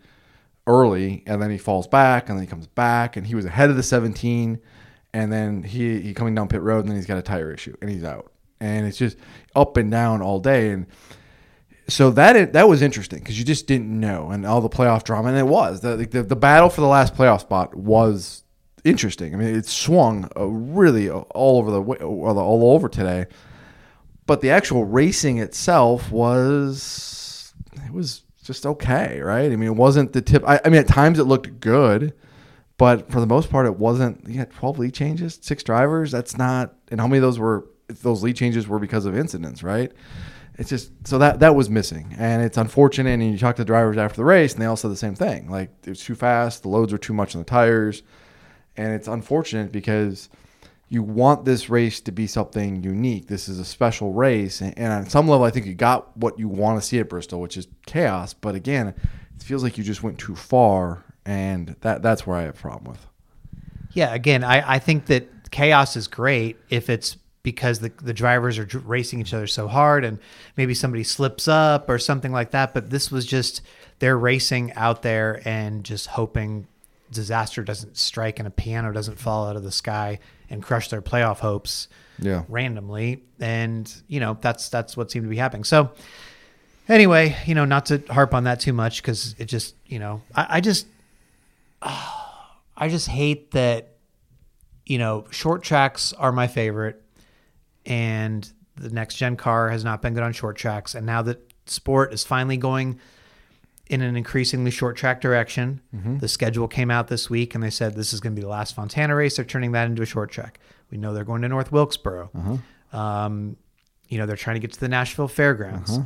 early, 0.68 1.24
and 1.26 1.42
then 1.42 1.50
he 1.50 1.58
falls 1.58 1.88
back, 1.88 2.30
and 2.30 2.38
then 2.38 2.46
he 2.46 2.50
comes 2.50 2.68
back, 2.68 3.18
and 3.18 3.26
he 3.26 3.36
was 3.36 3.46
ahead 3.46 3.70
of 3.70 3.76
the 3.76 3.84
17, 3.84 4.60
and 5.14 5.32
then 5.32 5.64
he 5.64 6.00
he 6.02 6.14
coming 6.14 6.36
down 6.36 6.48
pit 6.48 6.62
road, 6.62 6.80
and 6.80 6.90
then 6.90 6.96
he's 6.96 7.06
got 7.06 7.18
a 7.18 7.22
tire 7.22 7.52
issue, 7.52 7.76
and 7.82 7.90
he's 7.90 8.04
out, 8.04 8.32
and 8.60 8.86
it's 8.88 8.98
just 8.98 9.18
up 9.56 9.78
and 9.78 9.92
down 9.92 10.22
all 10.22 10.40
day, 10.40 10.70
and 10.70 10.88
so 11.88 12.10
that 12.12 12.54
that 12.54 12.68
was 12.68 12.82
interesting 12.82 13.20
because 13.20 13.38
you 13.38 13.46
just 13.46 13.68
didn't 13.68 14.00
know, 14.00 14.32
and 14.32 14.46
all 14.46 14.62
the 14.62 14.70
playoff 14.70 15.04
drama, 15.04 15.30
and 15.30 15.38
it 15.38 15.48
was 15.48 15.82
the, 15.82 15.98
the 15.98 16.24
the 16.24 16.36
battle 16.36 16.70
for 16.70 16.82
the 16.82 16.88
last 16.88 17.16
playoff 17.16 17.42
spot 17.42 17.76
was 17.76 18.44
interesting. 18.84 19.34
I 19.34 19.38
mean, 19.38 19.56
it 19.56 19.66
swung 19.66 20.30
uh, 20.38 20.46
really 20.46 21.10
all 21.10 21.58
over 21.60 21.72
the 21.72 21.82
all 22.06 22.74
over 22.74 22.88
today, 22.88 23.26
but 24.26 24.42
the 24.42 24.52
actual 24.52 24.86
racing 24.86 25.40
itself 25.40 26.12
was 26.12 27.54
it 27.86 27.92
was 27.92 28.24
just 28.44 28.66
okay, 28.66 29.20
right? 29.20 29.52
I 29.52 29.56
mean, 29.56 29.70
it 29.70 29.76
wasn't 29.76 30.14
the 30.14 30.22
tip. 30.22 30.44
I, 30.48 30.60
I 30.64 30.70
mean, 30.70 30.80
at 30.80 30.88
times 30.88 31.20
it 31.20 31.26
looked 31.26 31.60
good, 31.60 32.14
but 32.82 33.12
for 33.12 33.20
the 33.20 33.28
most 33.28 33.52
part, 33.52 33.68
it 33.68 33.78
wasn't. 33.78 34.28
You 34.28 34.40
had 34.40 34.52
twelve 34.52 34.80
lead 34.80 34.96
changes, 34.96 35.38
six 35.40 35.62
drivers. 35.62 36.10
That's 36.10 36.36
not, 36.36 36.74
and 36.90 37.00
how 37.00 37.06
many 37.06 37.20
of 37.20 37.22
those 37.22 37.38
were 37.38 37.68
those 38.02 38.24
lead 38.24 38.36
changes 38.36 38.68
were 38.68 38.80
because 38.80 39.06
of 39.06 39.16
incidents, 39.16 39.62
right? 39.62 39.92
It's 40.58 40.72
just 40.72 40.92
so 41.06 41.20
that 41.20 41.42
that 41.42 41.54
was 41.56 41.70
missing, 41.70 42.16
and 42.18 42.42
it's 42.42 42.58
unfortunate. 42.58 43.12
And 43.12 43.32
you 43.32 43.38
talk 43.38 43.56
to 43.58 43.62
the 43.62 43.68
drivers 43.68 44.00
after 44.00 44.18
the 44.18 44.26
race, 44.26 44.54
and 44.54 44.64
they 44.64 44.66
all 44.66 44.76
said 44.76 44.90
the 44.90 44.96
same 44.96 45.14
thing: 45.14 45.48
like 45.48 45.70
it 45.84 45.90
was 45.90 46.04
too 46.04 46.16
fast, 46.16 46.64
the 46.64 46.70
loads 46.70 46.92
were 46.92 46.98
too 46.98 47.14
much 47.14 47.36
on 47.36 47.42
the 47.42 47.46
tires, 47.46 48.02
and 48.76 48.96
it's 48.96 49.08
unfortunate 49.08 49.72
because 49.72 50.30
you 50.90 51.04
want 51.04 51.46
this 51.46 51.70
race 51.70 52.02
to 52.02 52.12
be 52.12 52.26
something 52.26 52.82
unique. 52.82 53.28
This 53.28 53.48
is 53.48 53.60
a 53.60 53.66
special 53.66 54.12
race, 54.12 54.60
and 54.60 54.92
on 54.92 55.08
some 55.08 55.28
level, 55.28 55.46
I 55.46 55.52
think 55.52 55.68
you 55.68 55.76
got 55.76 56.18
what 56.18 56.40
you 56.40 56.48
want 56.48 56.82
to 56.82 56.88
see 56.88 56.98
at 56.98 57.10
Bristol, 57.10 57.42
which 57.42 57.58
is 57.58 57.68
chaos. 57.86 58.34
But 58.34 58.56
again, 58.56 58.88
it 58.88 59.44
feels 59.44 59.62
like 59.62 59.78
you 59.78 59.84
just 59.84 60.02
went 60.02 60.18
too 60.18 60.36
far, 60.36 61.04
and 61.26 61.76
that 61.82 62.02
that's 62.02 62.26
where 62.26 62.38
I 62.38 62.42
have 62.44 62.56
a 62.56 62.58
problem 62.60 62.92
with. 62.94 63.06
Yeah, 63.94 64.14
again, 64.14 64.44
I, 64.44 64.76
I 64.76 64.80
think 64.80 65.08
that 65.08 65.52
chaos 65.52 65.96
is 65.98 66.08
great 66.08 66.58
if 66.70 66.90
it's 66.90 67.18
because 67.44 67.80
the, 67.80 67.92
the 68.02 68.14
drivers 68.14 68.58
are 68.58 68.66
dr- 68.66 68.88
racing 68.88 69.20
each 69.20 69.34
other 69.34 69.48
so 69.48 69.68
hard 69.68 70.06
and 70.06 70.20
maybe 70.56 70.74
somebody 70.74 71.04
slips 71.04 71.48
up 71.48 71.90
or 71.90 71.98
something 72.00 72.32
like 72.32 72.52
that. 72.52 72.74
But 72.74 72.90
this 72.90 73.12
was 73.12 73.26
just 73.26 73.62
they're 74.00 74.18
racing 74.18 74.72
out 74.74 75.02
there 75.02 75.42
and 75.46 75.84
just 75.84 76.08
hoping 76.08 76.68
disaster 77.12 77.64
doesn't 77.64 77.98
strike 77.98 78.40
and 78.40 78.48
a 78.48 78.52
piano 78.52 78.92
doesn't 78.94 79.20
fall 79.20 79.48
out 79.48 79.56
of 79.58 79.64
the 79.64 79.72
sky 79.72 80.20
and 80.50 80.64
crush 80.64 80.88
their 80.90 81.02
playoff 81.02 81.40
hopes 81.40 81.88
Yeah. 82.20 82.44
randomly. 82.48 83.24
And, 83.40 83.94
you 84.08 84.20
know, 84.22 84.38
that's 84.40 84.70
that's 84.70 84.96
what 84.96 85.12
seemed 85.12 85.26
to 85.26 85.30
be 85.30 85.36
happening. 85.38 85.64
So 85.66 85.92
anyway, 86.88 87.36
you 87.46 87.56
know, 87.56 87.66
not 87.66 87.88
to 87.88 88.02
harp 88.10 88.34
on 88.34 88.46
that 88.46 88.60
too 88.60 88.74
much 88.74 89.02
because 89.02 89.36
it 89.38 89.46
just, 89.46 89.76
you 89.88 90.00
know, 90.00 90.22
I, 90.36 90.48
I 90.58 90.62
just 90.62 90.88
I 91.82 92.88
just 92.90 93.08
hate 93.08 93.52
that, 93.52 93.96
you 94.86 94.98
know, 94.98 95.26
short 95.32 95.64
tracks 95.64 96.14
are 96.14 96.32
my 96.32 96.48
favorite, 96.48 97.02
and 97.86 98.50
the 98.76 98.90
next 98.90 99.16
gen 99.16 99.36
car 99.36 99.70
has 99.70 99.84
not 99.84 100.02
been 100.02 100.14
good 100.14 100.24
on 100.24 100.34
short 100.34 100.56
tracks. 100.58 100.96
And 100.96 101.06
now 101.06 101.22
that 101.24 101.54
sport 101.66 102.14
is 102.14 102.24
finally 102.24 102.58
going 102.58 103.00
in 103.88 104.02
an 104.02 104.16
increasingly 104.16 104.72
short 104.72 104.96
track 104.96 105.20
direction, 105.22 105.82
the 106.20 106.28
schedule 106.28 106.68
came 106.68 106.90
out 106.90 107.08
this 107.10 107.30
week, 107.30 107.54
and 107.56 107.64
they 107.64 107.70
said 107.70 107.94
this 107.96 108.14
is 108.14 108.20
going 108.22 108.34
to 108.34 108.40
be 108.40 108.44
the 108.44 108.50
last 108.50 108.74
Fontana 108.74 109.16
race. 109.16 109.36
They're 109.36 109.46
turning 109.46 109.74
that 109.74 109.88
into 109.88 110.02
a 110.02 110.06
short 110.06 110.32
track. 110.32 110.60
We 110.90 110.98
know 110.98 111.14
they're 111.14 111.26
going 111.26 111.42
to 111.42 111.50
North 111.50 111.72
Wilkesboro. 111.72 112.60
Um, 112.94 113.58
you 114.08 114.18
know, 114.18 114.26
they're 114.26 114.36
trying 114.38 114.56
to 114.56 114.60
get 114.60 114.72
to 114.74 114.80
the 114.80 114.88
Nashville 114.90 115.28
Fairgrounds. 115.28 116.00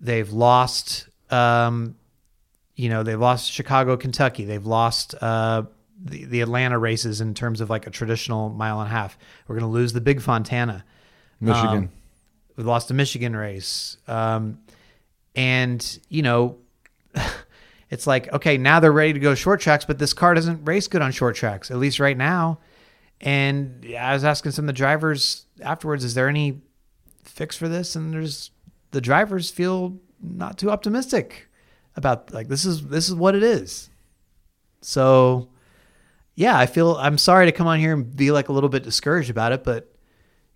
They've 0.00 0.30
lost 0.30 1.08
um, 1.30 1.96
you 2.80 2.88
know 2.88 3.02
they've 3.02 3.20
lost 3.20 3.52
Chicago, 3.52 3.98
Kentucky. 3.98 4.46
They've 4.46 4.64
lost 4.64 5.14
uh, 5.20 5.64
the 6.02 6.24
the 6.24 6.40
Atlanta 6.40 6.78
races 6.78 7.20
in 7.20 7.34
terms 7.34 7.60
of 7.60 7.68
like 7.68 7.86
a 7.86 7.90
traditional 7.90 8.48
mile 8.48 8.80
and 8.80 8.88
a 8.88 8.90
half. 8.90 9.18
We're 9.46 9.56
going 9.56 9.70
to 9.70 9.74
lose 9.74 9.92
the 9.92 10.00
Big 10.00 10.22
Fontana. 10.22 10.82
Michigan. 11.40 11.76
Um, 11.76 11.90
we 12.56 12.64
lost 12.64 12.88
the 12.88 12.94
Michigan 12.94 13.36
race, 13.36 13.98
um, 14.08 14.60
and 15.36 15.98
you 16.08 16.22
know, 16.22 16.56
it's 17.90 18.06
like 18.06 18.32
okay, 18.32 18.56
now 18.56 18.80
they're 18.80 18.92
ready 18.92 19.12
to 19.12 19.20
go 19.20 19.34
short 19.34 19.60
tracks, 19.60 19.84
but 19.84 19.98
this 19.98 20.14
car 20.14 20.32
doesn't 20.32 20.64
race 20.64 20.88
good 20.88 21.02
on 21.02 21.12
short 21.12 21.36
tracks, 21.36 21.70
at 21.70 21.76
least 21.76 22.00
right 22.00 22.16
now. 22.16 22.60
And 23.20 23.86
I 23.98 24.14
was 24.14 24.24
asking 24.24 24.52
some 24.52 24.64
of 24.64 24.68
the 24.68 24.72
drivers 24.72 25.44
afterwards, 25.60 26.02
is 26.02 26.14
there 26.14 26.28
any 26.28 26.62
fix 27.24 27.54
for 27.58 27.68
this? 27.68 27.94
And 27.94 28.14
there's 28.14 28.50
the 28.92 29.02
drivers 29.02 29.50
feel 29.50 29.98
not 30.22 30.56
too 30.56 30.70
optimistic 30.70 31.49
about 31.96 32.32
like 32.32 32.48
this 32.48 32.64
is 32.64 32.86
this 32.86 33.08
is 33.08 33.14
what 33.14 33.34
it 33.34 33.42
is. 33.42 33.90
So 34.80 35.48
yeah, 36.34 36.58
I 36.58 36.66
feel 36.66 36.96
I'm 36.96 37.18
sorry 37.18 37.46
to 37.46 37.52
come 37.52 37.66
on 37.66 37.78
here 37.78 37.92
and 37.92 38.16
be 38.16 38.30
like 38.30 38.48
a 38.48 38.52
little 38.52 38.68
bit 38.68 38.82
discouraged 38.82 39.30
about 39.30 39.52
it, 39.52 39.64
but 39.64 39.94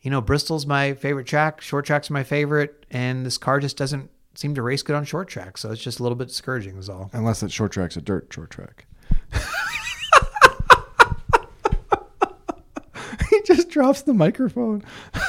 you 0.01 0.11
know, 0.11 0.21
Bristol's 0.21 0.67
my 0.67 0.95
favorite 0.95 1.27
track, 1.27 1.61
short 1.61 1.87
tracks 1.87 2.11
are 2.11 2.15
my 2.15 2.25
favorite, 2.25 2.87
and 2.91 3.25
this 3.25 3.39
car 3.39 3.61
just 3.61 3.77
doesn't 3.77 4.11
seem 4.35 4.55
to 4.55 4.63
race 4.63 4.83
good 4.83 4.97
on 4.97 5.05
short 5.05 5.29
tracks. 5.29 5.63
So 5.63 5.71
it's 5.71 5.83
just 5.83 6.01
a 6.01 6.03
little 6.03 6.17
bit 6.17 6.29
discouraging 6.29 6.77
is 6.77 6.89
all. 6.89 7.11
Unless 7.13 7.41
that 7.41 7.51
short 7.51 7.73
track's 7.73 7.97
a 7.97 8.03
dirt 8.03 8.33
short 8.33 8.51
track. 8.51 8.87
he 13.31 13.41
just 13.47 13.71
drops 13.71 14.03
the 14.03 14.15
microphone. 14.15 14.85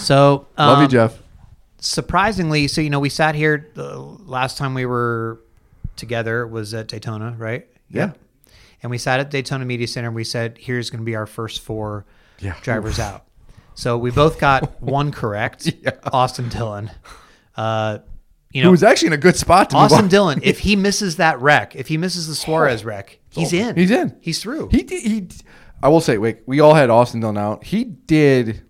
So 0.00 0.46
Love 0.58 0.78
you, 0.78 0.84
um, 0.84 0.90
Jeff. 0.90 1.22
Surprisingly, 1.80 2.68
so 2.68 2.80
you 2.80 2.90
know, 2.90 3.00
we 3.00 3.08
sat 3.08 3.34
here 3.34 3.70
the 3.74 3.98
last 3.98 4.56
time 4.58 4.74
we 4.74 4.86
were 4.86 5.40
together 5.96 6.46
was 6.46 6.72
at 6.74 6.88
Daytona, 6.88 7.34
right? 7.38 7.66
Yeah. 7.88 8.12
And 8.82 8.90
we 8.90 8.98
sat 8.98 9.20
at 9.20 9.30
Daytona 9.30 9.64
Media 9.64 9.86
Center 9.86 10.08
and 10.08 10.16
we 10.16 10.24
said, 10.24 10.56
here's 10.58 10.88
going 10.90 11.00
to 11.00 11.04
be 11.04 11.14
our 11.16 11.26
first 11.26 11.60
four 11.60 12.06
Yeah. 12.38 12.54
drivers 12.62 12.98
out. 12.98 13.24
So 13.74 13.98
we 13.98 14.10
both 14.10 14.38
got 14.38 14.80
one 14.82 15.12
correct. 15.12 15.72
Yeah. 15.82 15.90
Austin 16.12 16.48
Dillon. 16.48 16.90
Uh, 17.56 17.98
you 18.52 18.60
He 18.60 18.64
know, 18.64 18.70
was 18.70 18.82
actually 18.82 19.08
in 19.08 19.12
a 19.12 19.18
good 19.18 19.36
spot 19.36 19.70
to 19.70 19.76
Austin. 19.76 20.08
Dillon, 20.08 20.40
if 20.42 20.58
he 20.60 20.76
misses 20.76 21.16
that 21.16 21.40
wreck, 21.40 21.76
if 21.76 21.88
he 21.88 21.96
misses 21.98 22.26
the 22.26 22.34
Suarez 22.34 22.84
wreck, 22.84 23.18
he's 23.30 23.52
in. 23.52 23.76
He's 23.76 23.90
in. 23.90 24.16
He's 24.20 24.40
through. 24.42 24.68
He 24.70 24.82
did. 24.82 25.02
He. 25.02 25.28
I 25.82 25.88
will 25.88 26.00
say, 26.00 26.18
wait. 26.18 26.38
We 26.46 26.60
all 26.60 26.74
had 26.74 26.90
Austin 26.90 27.20
Dillon 27.20 27.36
out. 27.38 27.64
He 27.64 27.84
did. 27.84 28.62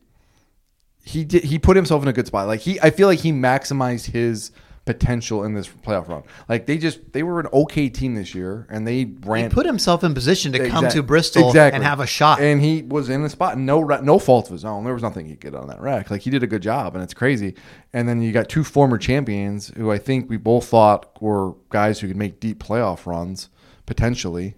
He 1.05 1.25
did. 1.25 1.45
He 1.45 1.59
put 1.59 1.77
himself 1.77 2.03
in 2.03 2.09
a 2.09 2.13
good 2.13 2.27
spot. 2.27 2.47
Like 2.47 2.61
he, 2.61 2.81
I 2.81 2.91
feel 2.91 3.09
like 3.09 3.21
he 3.21 3.33
maximized 3.33 4.07
his 4.07 4.53
potential 4.85 5.45
in 5.45 5.55
this 5.55 5.69
playoff 5.69 6.09
run. 6.09 6.23
Like 6.49 6.67
they 6.67 6.79
just, 6.79 7.13
they 7.13 7.23
were 7.23 7.39
an 7.39 7.47
okay 7.53 7.89
team 7.89 8.15
this 8.15 8.35
year, 8.35 8.67
and 8.71 8.87
they 8.87 8.99
he 8.99 9.49
put 9.49 9.67
himself 9.67 10.03
in 10.03 10.15
position 10.15 10.53
to 10.53 10.69
come 10.69 10.89
to 10.89 11.03
Bristol 11.03 11.49
exactly. 11.49 11.77
and 11.77 11.85
have 11.85 12.01
a 12.01 12.07
shot. 12.07 12.41
And 12.41 12.61
he 12.61 12.83
was 12.83 13.09
in 13.09 13.23
the 13.23 13.31
spot. 13.31 13.59
No, 13.59 13.83
no 13.83 14.19
fault 14.19 14.47
of 14.47 14.53
his 14.53 14.65
own. 14.65 14.85
There 14.85 14.95
was 14.95 15.03
nothing 15.03 15.27
he 15.27 15.37
could 15.37 15.55
on 15.55 15.69
that 15.69 15.81
rack. 15.81 16.11
Like 16.11 16.23
he 16.23 16.31
did 16.31 16.43
a 16.43 16.47
good 16.47 16.63
job, 16.63 16.95
and 16.95 17.03
it's 17.05 17.15
crazy. 17.15 17.55
And 17.93 18.09
then 18.09 18.21
you 18.21 18.33
got 18.33 18.49
two 18.49 18.65
former 18.65 18.99
champions 18.99 19.73
who 19.77 19.91
I 19.91 19.99
think 19.99 20.29
we 20.29 20.37
both 20.37 20.67
thought 20.67 21.21
were 21.23 21.55
guys 21.71 22.01
who 22.01 22.09
could 22.09 22.17
make 22.17 22.41
deep 22.41 22.63
playoff 22.63 23.07
runs 23.07 23.49
potentially. 23.87 24.55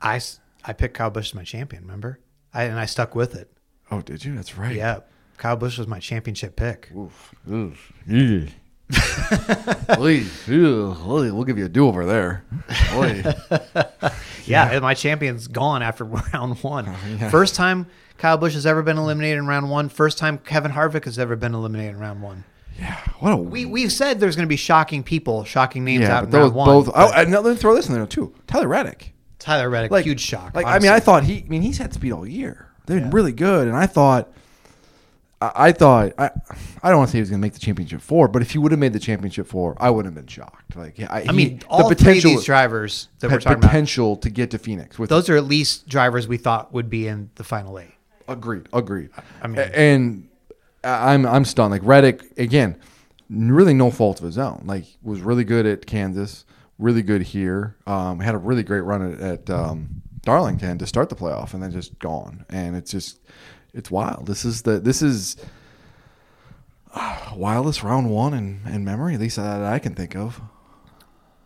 I 0.00 0.20
I 0.64 0.72
picked 0.72 0.94
Kyle 0.94 1.10
Busch 1.10 1.30
as 1.30 1.34
my 1.34 1.44
champion, 1.44 1.82
remember? 1.82 2.20
I, 2.52 2.64
and 2.64 2.78
I 2.78 2.86
stuck 2.86 3.14
with 3.14 3.34
it. 3.34 3.50
Oh, 3.90 4.00
did 4.00 4.24
you? 4.24 4.34
That's 4.34 4.56
right. 4.56 4.74
Yeah. 4.74 5.00
Kyle 5.36 5.56
Busch 5.56 5.78
was 5.78 5.86
my 5.86 5.98
championship 5.98 6.56
pick. 6.56 6.90
Oof. 6.96 7.34
Oof. 7.50 7.92
Yeah. 8.06 8.46
Ew, 10.46 10.96
we'll 11.06 11.44
give 11.44 11.58
you 11.58 11.64
a 11.64 11.68
do 11.68 11.86
over 11.86 12.04
there. 12.04 12.44
Oy. 12.94 13.22
Yeah, 14.46 14.78
my 14.80 14.92
champion's 14.92 15.48
gone 15.48 15.82
after 15.82 16.04
round 16.34 16.62
one. 16.62 16.86
Oh, 16.88 17.28
First 17.30 17.54
time 17.54 17.86
Kyle 18.18 18.36
Busch 18.36 18.52
has 18.52 18.66
ever 18.66 18.82
been 18.82 18.98
eliminated 18.98 19.38
in 19.38 19.46
round 19.46 19.70
one. 19.70 19.88
First 19.88 20.18
time 20.18 20.36
Kevin 20.36 20.70
Harvick 20.70 21.04
has 21.06 21.18
ever 21.18 21.34
been 21.34 21.54
eliminated 21.54 21.94
in 21.94 21.98
round 22.00 22.20
one. 22.20 22.44
Yeah, 22.78 22.98
what 23.20 23.30
a 23.30 23.36
We 23.36 23.64
we've 23.64 23.90
said 23.92 24.20
there's 24.20 24.36
going 24.36 24.44
to 24.46 24.50
be 24.50 24.56
shocking 24.56 25.02
people, 25.02 25.44
shocking 25.44 25.82
names 25.84 26.02
yeah, 26.02 26.18
out 26.18 26.24
in 26.24 26.30
round 26.30 26.54
one. 26.54 26.66
both. 26.66 26.90
Oh, 26.94 27.10
and 27.14 27.30
let 27.30 27.44
me 27.44 27.54
throw 27.54 27.74
this 27.74 27.88
in 27.88 27.94
there 27.94 28.04
too. 28.06 28.34
Tyler 28.46 28.68
Reddick. 28.68 29.12
Tyler 29.38 29.70
Reddick, 29.70 29.90
Like 29.90 30.04
huge 30.04 30.20
shock. 30.20 30.54
Like 30.54 30.66
I 30.66 30.78
mean. 30.78 30.90
I 30.90 31.00
thought 31.00 31.24
he. 31.24 31.38
I 31.38 31.48
mean, 31.48 31.62
he's 31.62 31.78
had 31.78 31.94
speed 31.94 32.12
all 32.12 32.26
year. 32.26 32.68
They've 32.86 33.00
been 33.00 33.10
really 33.10 33.32
good, 33.32 33.66
and 33.66 33.76
I 33.76 33.86
thought. 33.86 34.30
I, 35.54 35.68
I 35.68 35.72
thought 35.72 36.12
I. 36.18 36.30
I 36.82 36.90
don't 36.90 36.98
want 36.98 37.08
to 37.08 37.12
say 37.12 37.18
he 37.18 37.22
was 37.22 37.30
going 37.30 37.40
to 37.40 37.44
make 37.44 37.54
the 37.54 37.60
championship 37.60 38.00
four, 38.00 38.28
but 38.28 38.42
if 38.42 38.50
he 38.50 38.58
would 38.58 38.70
have 38.72 38.78
made 38.78 38.92
the 38.92 38.98
championship 38.98 39.46
four, 39.46 39.74
I 39.78 39.90
wouldn't 39.90 40.14
have 40.14 40.22
been 40.24 40.28
shocked. 40.30 40.76
Like, 40.76 40.98
yeah, 40.98 41.06
I, 41.10 41.24
I 41.28 41.32
mean, 41.32 41.58
he, 41.58 41.60
all 41.68 41.92
three 41.94 42.18
of 42.18 42.22
these 42.24 42.44
drivers 42.44 43.08
that 43.20 43.28
we're 43.28 43.32
had 43.32 43.40
talking 43.42 43.58
about, 43.58 43.68
potential 43.70 44.16
to 44.16 44.30
get 44.30 44.50
to 44.50 44.58
Phoenix. 44.58 44.98
With 44.98 45.08
those 45.10 45.28
are 45.30 45.36
at 45.36 45.44
least 45.44 45.88
drivers 45.88 46.28
we 46.28 46.36
thought 46.36 46.72
would 46.72 46.90
be 46.90 47.08
in 47.08 47.30
the 47.36 47.44
final 47.44 47.78
eight. 47.78 47.94
Agreed. 48.28 48.68
Agreed. 48.72 49.10
I 49.42 49.46
mean- 49.46 49.58
A- 49.58 49.78
and 49.78 50.28
I'm 50.82 51.24
I'm 51.26 51.44
stunned. 51.44 51.70
Like 51.70 51.82
Reddick 51.84 52.22
again, 52.38 52.76
really 53.30 53.72
no 53.74 53.90
fault 53.90 54.20
of 54.20 54.26
his 54.26 54.36
own. 54.38 54.62
Like 54.66 54.84
was 55.02 55.20
really 55.22 55.44
good 55.44 55.64
at 55.66 55.86
Kansas, 55.86 56.44
really 56.78 57.02
good 57.02 57.22
here. 57.22 57.76
Um, 57.86 58.20
had 58.20 58.34
a 58.34 58.38
really 58.38 58.62
great 58.62 58.80
run 58.82 59.14
at, 59.14 59.20
at 59.20 59.50
um, 59.50 60.02
Darlington 60.22 60.76
to 60.78 60.86
start 60.86 61.08
the 61.08 61.16
playoff, 61.16 61.54
and 61.54 61.62
then 61.62 61.70
just 61.72 61.98
gone. 61.98 62.44
And 62.50 62.76
it's 62.76 62.90
just 62.90 63.20
it's 63.74 63.90
wild. 63.90 64.26
This 64.26 64.44
is 64.44 64.62
the 64.62 64.78
this 64.78 65.02
is 65.02 65.36
uh, 66.94 67.32
wildest 67.34 67.82
round 67.82 68.08
one 68.08 68.32
in, 68.32 68.60
in 68.66 68.84
memory, 68.84 69.14
at 69.14 69.20
least 69.20 69.36
that 69.36 69.62
I 69.62 69.78
can 69.78 69.94
think 69.94 70.14
of. 70.14 70.40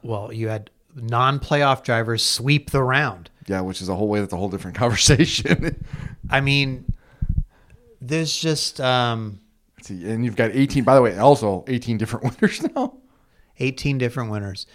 Well, 0.02 0.32
you 0.32 0.48
had 0.48 0.70
non-playoff 0.94 1.82
drivers 1.82 2.24
sweep 2.24 2.70
the 2.70 2.82
round. 2.82 3.30
Yeah, 3.46 3.62
which 3.62 3.80
is 3.80 3.88
a 3.88 3.94
whole 3.94 4.08
way. 4.08 4.20
That's 4.20 4.32
a 4.32 4.36
whole 4.36 4.50
different 4.50 4.76
conversation. 4.76 5.82
I 6.30 6.40
mean, 6.40 6.92
there's 8.00 8.36
just 8.36 8.80
um, 8.80 9.40
see, 9.82 10.08
and 10.08 10.24
you've 10.24 10.36
got 10.36 10.50
18. 10.52 10.84
By 10.84 10.94
the 10.94 11.02
way, 11.02 11.16
also 11.16 11.64
18 11.66 11.96
different 11.96 12.24
winners 12.40 12.62
now. 12.74 12.94
18 13.58 13.98
different 13.98 14.30
winners. 14.30 14.66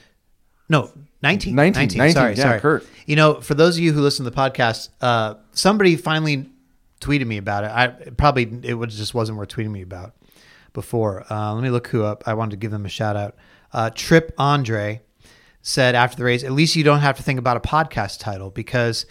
No, 0.69 0.91
19. 1.21 1.55
19, 1.55 1.81
19. 1.81 1.97
19, 1.97 2.13
sorry, 2.13 2.33
yeah, 2.35 2.41
sorry. 2.41 2.59
Kurt. 2.59 2.87
You 3.05 3.15
know, 3.15 3.39
for 3.41 3.53
those 3.53 3.77
of 3.77 3.83
you 3.83 3.93
who 3.93 4.01
listen 4.01 4.25
to 4.25 4.31
the 4.31 4.35
podcast, 4.35 4.89
uh, 5.01 5.35
somebody 5.51 5.95
finally 5.95 6.49
tweeted 7.03 7.27
me 7.27 7.37
about 7.37 7.63
it. 7.63 7.71
I 7.71 7.87
probably 8.17 8.59
it 8.63 8.75
was 8.75 8.97
just 8.97 9.13
wasn't 9.13 9.37
worth 9.37 9.49
tweeting 9.49 9.71
me 9.71 9.81
about 9.81 10.13
before. 10.73 11.25
Uh, 11.31 11.53
let 11.53 11.63
me 11.63 11.69
look 11.69 11.87
who 11.87 12.03
up. 12.03 12.23
I 12.25 12.33
wanted 12.33 12.51
to 12.51 12.57
give 12.57 12.71
them 12.71 12.85
a 12.85 12.89
shout 12.89 13.15
out. 13.15 13.35
Uh, 13.71 13.89
Trip 13.89 14.33
Andre 14.37 15.01
said 15.61 15.95
after 15.95 16.17
the 16.17 16.23
race, 16.23 16.43
at 16.43 16.51
least 16.51 16.75
you 16.75 16.83
don't 16.83 16.99
have 16.99 17.17
to 17.17 17.23
think 17.23 17.39
about 17.39 17.57
a 17.57 17.61
podcast 17.61 18.19
title 18.19 18.49
because 18.49 19.05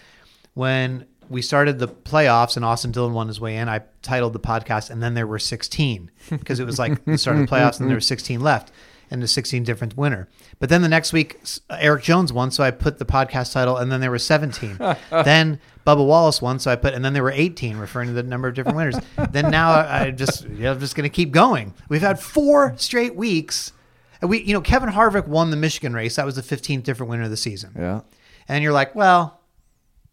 when 0.55 1.07
we 1.29 1.41
started 1.41 1.79
the 1.79 1.89
playoffs 1.89 2.57
and 2.57 2.65
Austin 2.65 2.93
Dillon 2.93 3.15
won 3.15 3.27
his 3.29 3.41
way 3.41 3.57
in, 3.57 3.69
I 3.69 3.83
titled 4.03 4.35
the 4.35 4.41
podcast 4.41 4.91
and 4.91 5.03
then 5.03 5.15
there 5.15 5.27
were 5.27 5.39
16 5.39 6.11
because 6.31 6.61
it 6.61 6.67
was 6.67 6.79
like 6.79 7.05
the 7.05 7.17
start 7.17 7.39
of 7.39 7.49
the 7.49 7.53
playoffs 7.55 7.81
and 7.81 7.89
there 7.89 7.97
were 7.97 8.01
16 8.01 8.41
left. 8.41 8.71
And 9.13 9.23
the 9.23 9.29
16 9.29 9.63
different 9.63 9.97
winner. 9.97 10.29
But 10.59 10.71
then 10.71 10.83
the 10.83 10.89
next 10.89 11.13
week, 11.13 11.39
uh, 11.69 11.77
Eric 11.79 12.03
Jones 12.03 12.33
won, 12.33 12.51
so 12.51 12.65
I 12.65 12.71
put 12.71 12.99
the 12.99 13.05
podcast 13.05 13.53
title, 13.53 13.77
and 13.77 13.93
then 13.93 14.01
there 14.01 14.11
were 14.11 14.19
17. 14.19 14.79
then 15.11 15.61
Bubba 15.87 16.05
Wallace 16.05 16.41
won, 16.41 16.59
so 16.59 16.71
I 16.71 16.77
put, 16.77 16.95
and 16.95 17.05
then 17.05 17.13
there 17.13 17.23
were 17.23 17.31
18, 17.31 17.77
referring 17.77 18.09
to 18.09 18.15
the 18.15 18.23
number 18.23 18.49
of 18.49 18.55
different 18.55 18.77
winners. 18.77 18.97
then 19.31 19.51
now 19.51 19.73
I, 19.73 20.05
I 20.05 20.11
just, 20.11 20.45
you 20.45 20.65
know, 20.65 20.73
I'm 20.73 20.81
just 20.81 20.97
going 20.97 21.09
to 21.09 21.15
keep 21.15 21.31
going. 21.31 21.75
We've 21.89 22.01
had 22.01 22.19
four 22.19 22.75
straight 22.79 23.15
weeks. 23.15 23.73
And 24.21 24.31
we, 24.31 24.43
you 24.43 24.55
know, 24.55 24.61
Kevin 24.61 24.89
Harvick 24.89 25.27
won 25.27 25.51
the 25.51 25.57
Michigan 25.57 25.93
race. 25.93 26.17
That 26.17 26.25
was 26.25 26.37
the 26.37 26.43
15th 26.43 26.85
different 26.85 27.11
winner 27.11 27.25
of 27.25 27.31
the 27.31 27.37
season. 27.37 27.73
Yeah. 27.77 28.01
And 28.49 28.65
you're 28.65 28.73
like, 28.73 28.95
well, 28.95 29.41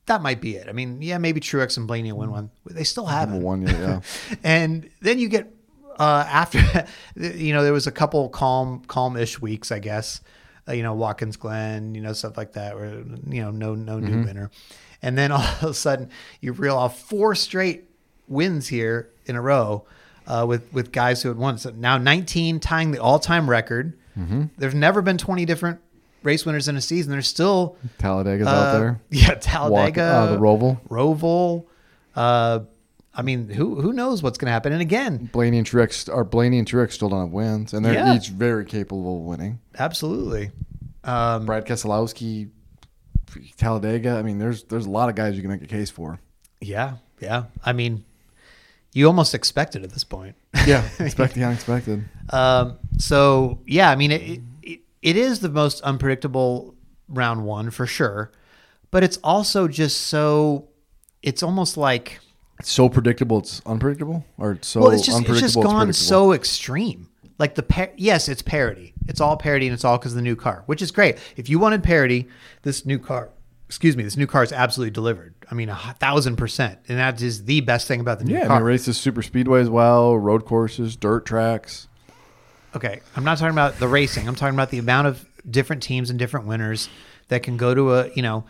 that 0.08 0.22
might 0.22 0.41
be 0.41 0.56
it. 0.56 0.68
I 0.68 0.72
mean, 0.72 1.01
yeah, 1.01 1.20
maybe 1.20 1.39
Truex 1.39 1.77
and 1.77 1.88
Blaney 1.88 2.12
win 2.12 2.32
one. 2.32 2.50
They 2.65 2.84
still 2.84 3.06
haven't. 3.06 3.41
One, 3.41 3.62
yeah. 3.62 4.01
And 4.44 4.89
then 5.01 5.20
you 5.20 5.29
get 5.29 5.53
uh, 6.00 6.25
after, 6.27 6.60
you 7.15 7.53
know, 7.53 7.63
there 7.63 7.74
was 7.74 7.86
a 7.88 7.91
couple 7.91 8.27
calm, 8.29 8.82
calm-ish 8.88 9.39
weeks, 9.41 9.72
I 9.72 9.79
guess. 9.79 10.22
Uh, 10.68 10.72
you 10.74 10.82
know, 10.84 10.94
Watkins 10.94 11.36
Glen, 11.36 11.94
you 11.96 12.01
know, 12.01 12.13
stuff 12.13 12.38
like 12.38 12.53
that, 12.53 12.75
where 12.75 13.00
you 13.27 13.41
know, 13.41 13.51
no, 13.51 13.75
no 13.75 14.00
new 14.00 14.24
winner. 14.24 14.50
And 15.01 15.18
then 15.18 15.32
all 15.34 15.41
of 15.41 15.63
a 15.63 15.74
sudden, 15.74 16.10
you 16.41 16.53
reel 16.53 16.75
off 16.77 17.00
four 17.00 17.36
straight 17.36 17.89
wins 18.27 18.68
here 18.68 19.10
in 19.25 19.36
a 19.36 19.41
row 19.41 19.86
uh, 20.27 20.46
with 20.48 20.72
with 20.72 20.91
guys 20.91 21.22
who 21.24 21.29
had 21.29 21.38
won. 21.38 21.58
So 21.58 21.72
now 21.72 21.98
19, 21.98 22.60
tying 22.60 22.91
the 22.91 23.00
all-time 23.01 23.50
record. 23.50 23.94
There's 24.58 24.75
never 24.75 25.01
been 25.01 25.18
20 25.18 25.46
different 25.46 25.79
race 26.24 26.46
winners 26.46 26.68
in 26.68 26.75
a 26.75 26.82
season. 26.82 27.12
There's 27.12 27.27
still 27.27 27.77
Talladega's 28.00 28.48
uh, 28.48 28.50
out 28.51 28.72
there. 28.77 29.01
Yeah, 29.10 29.29
Walk- 29.29 29.39
Talladega, 29.41 30.03
uh, 30.03 30.25
the 30.34 30.38
Roval. 30.38 30.79
Roval. 30.89 31.65
I 33.13 33.22
mean, 33.22 33.50
who 33.50 33.82
who 33.82 33.92
knows 33.94 34.22
what's 34.24 34.38
going 34.38 34.48
to 34.48 34.51
happen? 34.51 34.72
And 34.72 34.82
again, 34.82 35.30
Blaney 35.34 35.58
and 35.58 35.68
Truex 35.68 36.13
are 36.13 36.24
Blaney 36.24 36.60
and 36.60 36.68
Truex 36.68 36.94
still 36.94 37.10
don't 37.10 37.20
have 37.22 37.30
wins, 37.32 37.74
and 37.74 37.84
they're 37.84 37.94
Yeah. 37.94 38.16
each 38.16 38.30
very 38.30 38.66
capable 38.66 39.18
of 39.20 39.24
winning. 39.25 39.60
absolutely. 39.78 40.51
Um, 41.04 41.46
Brad 41.46 41.66
Keselowski, 41.66 42.50
Talladega. 43.58 44.12
I 44.12 44.22
mean, 44.22 44.38
there's 44.39 44.63
there's 44.63 44.86
a 44.86 44.89
lot 44.89 45.10
of 45.10 45.16
guys 45.16 45.36
you 45.36 45.42
can 45.42 45.51
make 45.51 45.62
a 45.63 45.68
case 45.68 45.89
for. 45.89 46.20
yeah, 46.62 46.98
yeah. 47.20 47.46
I 47.63 47.74
mean, 47.74 48.04
you 48.94 49.08
almost 49.08 49.34
expect 49.34 49.75
it 49.75 49.84
at 49.84 49.92
this 49.92 50.04
point. 50.04 50.36
Yeah, 50.66 50.88
expect 51.00 51.36
the 51.36 51.44
unexpected. 51.44 52.04
Um, 52.32 52.78
so 52.98 53.60
yeah, 53.66 53.89
I 53.92 53.96
mean, 53.96 54.12
it, 54.12 54.39
it 54.63 54.80
it 55.01 55.16
is 55.18 55.39
the 55.39 55.50
most 55.50 55.82
unpredictable 55.82 56.75
round 57.08 57.44
one 57.46 57.70
for 57.72 57.86
sure, 57.88 58.32
but 58.92 59.04
it's 59.04 59.18
also 59.24 59.68
just 59.68 60.01
so. 60.08 60.68
It's 61.22 61.44
almost 61.44 61.75
like 61.78 62.20
It's 62.60 62.72
so 62.72 62.89
predictable. 62.89 63.39
It's 63.39 63.62
unpredictable, 63.66 64.25
or 64.38 64.51
it's 64.51 64.68
so 64.68 64.82
well, 64.82 64.92
it's 64.92 65.06
just 65.06 65.22
it's 65.28 65.39
just 65.39 65.56
gone 65.56 65.63
predictable. 65.88 65.94
so 65.94 66.34
extreme. 66.34 67.10
Like 67.38 67.56
the 67.56 67.63
par- 67.63 67.92
yes, 67.96 68.28
it's 68.28 68.42
parity. 68.42 68.94
It's 69.08 69.22
all 69.22 69.38
parity, 69.38 69.68
and 69.68 69.74
it's 69.74 69.86
all 69.86 69.98
because 69.98 70.12
of 70.12 70.18
the 70.18 70.22
new 70.22 70.36
car, 70.36 70.63
which 70.66 70.82
is 70.82 70.92
great. 70.92 71.18
If 71.38 71.50
you 71.50 71.58
wanted 71.58 71.84
parity, 71.84 72.28
this 72.63 72.86
new 72.86 73.00
car, 73.00 73.30
excuse 73.68 73.96
me, 73.96 74.04
this 74.04 74.18
new 74.18 74.28
car 74.28 74.44
is 74.44 74.51
absolutely 74.51 74.92
delivered. 74.92 75.34
I 75.50 75.56
mean, 75.56 75.70
a 75.70 75.96
thousand 76.00 76.36
percent, 76.36 76.80
and 76.89 77.00
that 77.00 77.22
is 77.22 77.46
the 77.46 77.62
best 77.62 77.88
thing 77.88 78.01
about 78.01 78.20
the 78.20 78.25
new 78.25 78.34
car. 78.34 78.44
Yeah, 78.46 78.54
I 78.54 78.58
mean, 78.58 78.66
races 78.66 78.98
super 78.98 79.22
speedway 79.22 79.62
as 79.62 79.70
well, 79.70 80.18
road 80.18 80.46
courses, 80.46 80.98
dirt 80.98 81.25
tracks. 81.25 81.88
Okay, 82.75 83.00
I'm 83.16 83.24
not 83.24 83.38
talking 83.38 83.54
about 83.54 83.80
the 83.80 83.88
racing. 83.88 84.28
I'm 84.28 84.36
talking 84.36 84.54
about 84.54 84.70
the 84.70 84.78
amount 84.80 85.08
of 85.08 85.25
different 85.50 85.82
teams 85.82 86.10
and 86.10 86.20
different 86.20 86.46
winners 86.46 86.89
that 87.30 87.42
can 87.42 87.56
go 87.56 87.74
to 87.74 87.94
a 87.94 88.10
you 88.16 88.22
know 88.22 88.44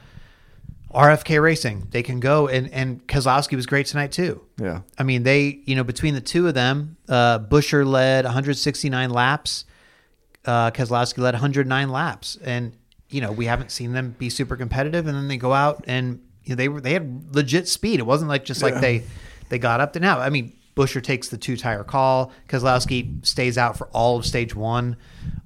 RFK 0.93 1.41
Racing. 1.41 1.88
They 1.91 2.01
can 2.03 2.19
go 2.19 2.48
and 2.48 2.72
and 2.74 3.05
Keselowski 3.08 3.55
was 3.55 3.65
great 3.65 3.86
tonight 3.86 4.12
too. 4.12 4.41
Yeah, 4.58 4.81
I 4.98 5.03
mean, 5.03 5.24
they, 5.24 5.60
you 5.65 5.75
know, 5.75 5.84
between 5.84 6.15
the 6.15 6.22
two 6.22 6.48
of 6.48 6.53
them, 6.55 6.98
uh, 7.08 7.39
Buescher 7.39 7.86
led 7.86 8.25
169 8.25 9.10
laps. 9.10 9.65
Uh, 10.46 10.72
Keselowski 10.72 11.19
led 11.19 11.34
109 11.36 11.89
laps. 11.89 12.38
And, 12.43 12.74
you 13.10 13.22
know, 13.22 13.31
we 13.31 13.46
haven't 13.46 13.72
seen 13.72 13.91
them 13.93 14.15
be 14.17 14.29
super 14.29 14.55
competitive. 14.55 15.05
And 15.05 15.15
then 15.15 15.27
they 15.27 15.38
go 15.38 15.53
out 15.53 15.84
and 15.88 16.22
you 16.43 16.51
know, 16.51 16.55
they 16.55 16.69
were, 16.69 16.81
they 16.81 16.93
had 16.93 17.36
legit 17.36 17.67
speed. 17.67 18.00
It 18.00 18.03
wasn't 18.05 18.29
like 18.29 18.46
just 18.46 18.63
like 18.63 18.75
they, 18.81 19.03
they 19.50 19.60
got 19.60 19.81
up 19.81 19.93
to 19.93 20.00
now. 20.00 20.19
I 20.19 20.29
mean, 20.29 20.53
Buescher 20.75 21.03
takes 21.03 21.27
the 21.29 21.38
two 21.38 21.55
tire 21.58 21.84
call. 21.84 22.32
Keselowski 22.47 23.23
stays 23.25 23.58
out 23.58 23.78
for 23.78 23.88
all 23.88 24.17
of 24.17 24.25
stage 24.25 24.56
one 24.56 24.95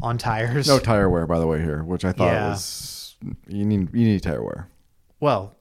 on 0.02 0.18
tires. 0.18 0.68
no 0.68 0.80
tire 0.80 1.10
wear 1.10 1.26
by 1.28 1.40
the 1.40 1.48
way 1.48 1.60
here, 1.62 1.84
which 1.84 2.06
I 2.06 2.12
thought 2.14 2.32
Yeah. 2.32 2.50
was 2.52 3.16
you 3.48 3.66
need 3.66 3.90
you 3.94 4.06
need 4.06 4.22
tire 4.24 4.44
wear. 4.44 4.70
Well, 5.24 5.56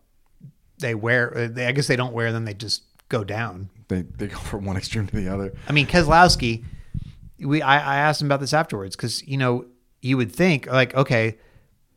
they 0.80 0.96
wear, 0.96 1.38
uh, 1.38 1.48
they, 1.48 1.66
I 1.66 1.72
guess 1.72 1.86
they 1.86 1.94
don't 1.94 2.12
wear 2.12 2.32
them. 2.32 2.44
They 2.44 2.52
just 2.52 2.82
go 3.08 3.22
down. 3.22 3.70
They 3.86 4.02
they 4.02 4.26
go 4.26 4.38
from 4.38 4.64
one 4.64 4.76
extreme 4.82 5.06
to 5.06 5.14
the 5.14 5.28
other. 5.28 5.54
I 5.68 5.72
mean, 5.72 5.86
Keselowski, 5.86 6.64
we 7.38 7.62
I, 7.62 7.76
I 7.76 7.96
asked 7.98 8.20
him 8.20 8.26
about 8.26 8.40
this 8.40 8.52
afterwards 8.52 8.96
because 8.96 9.24
you 9.26 9.36
know 9.36 9.66
you 10.00 10.16
would 10.16 10.32
think 10.32 10.66
like 10.66 10.96
okay, 10.96 11.38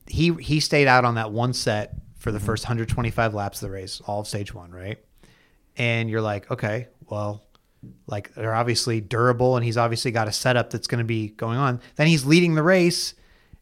he 0.06 0.32
he 0.36 0.60
stayed 0.60 0.88
out 0.88 1.06
on 1.06 1.16
that 1.16 1.32
one 1.32 1.54
set 1.54 1.96
for 2.20 2.32
the 2.32 2.40
first 2.40 2.66
125 2.66 3.34
laps 3.34 3.64
of 3.64 3.70
the 3.70 3.74
race, 3.74 4.00
all 4.06 4.20
of 4.20 4.28
stage 4.28 4.54
one, 4.54 4.72
right? 4.72 5.00
And 5.76 6.08
you're 6.08 6.22
like, 6.22 6.50
okay, 6.52 6.88
well, 7.10 7.44
like 8.06 8.32
they're 8.36 8.54
obviously 8.54 9.02
durable, 9.02 9.56
and 9.56 9.66
he's 9.66 9.78
obviously 9.78 10.12
got 10.12 10.28
a 10.28 10.32
setup 10.32 10.70
that's 10.70 10.86
going 10.86 11.00
to 11.00 11.04
be 11.04 11.30
going 11.30 11.58
on. 11.58 11.82
Then 11.96 12.06
he's 12.06 12.26
leading 12.26 12.54
the 12.54 12.64
race, 12.64 13.16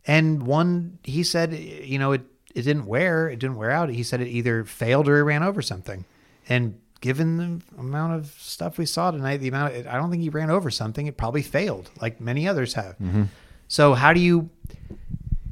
and 0.05 0.43
one 0.43 0.99
he 1.03 1.23
said, 1.23 1.53
you 1.53 1.99
know, 1.99 2.11
it 2.11 2.21
it 2.53 2.61
didn't 2.61 2.85
wear, 2.85 3.29
it 3.29 3.39
didn't 3.39 3.55
wear 3.55 3.71
out. 3.71 3.89
He 3.89 4.03
said 4.03 4.21
it 4.21 4.27
either 4.27 4.63
failed 4.63 5.07
or 5.07 5.17
he 5.17 5.21
ran 5.21 5.43
over 5.43 5.61
something, 5.61 6.05
and 6.47 6.79
given 7.03 7.35
the 7.35 7.81
amount 7.81 8.13
of 8.13 8.27
stuff 8.39 8.77
we 8.77 8.85
saw 8.85 9.11
tonight, 9.11 9.37
the 9.37 9.49
amount 9.49 9.73
I 9.87 9.97
don't 9.97 10.09
think 10.09 10.23
he 10.23 10.29
ran 10.29 10.49
over 10.49 10.71
something. 10.71 11.05
It 11.05 11.17
probably 11.17 11.41
failed, 11.41 11.91
like 12.01 12.21
many 12.21 12.47
others 12.47 12.75
have. 12.75 12.97
Mm-hmm. 12.97 13.23
So 13.67 13.93
how 13.93 14.13
do 14.13 14.21
you, 14.21 14.49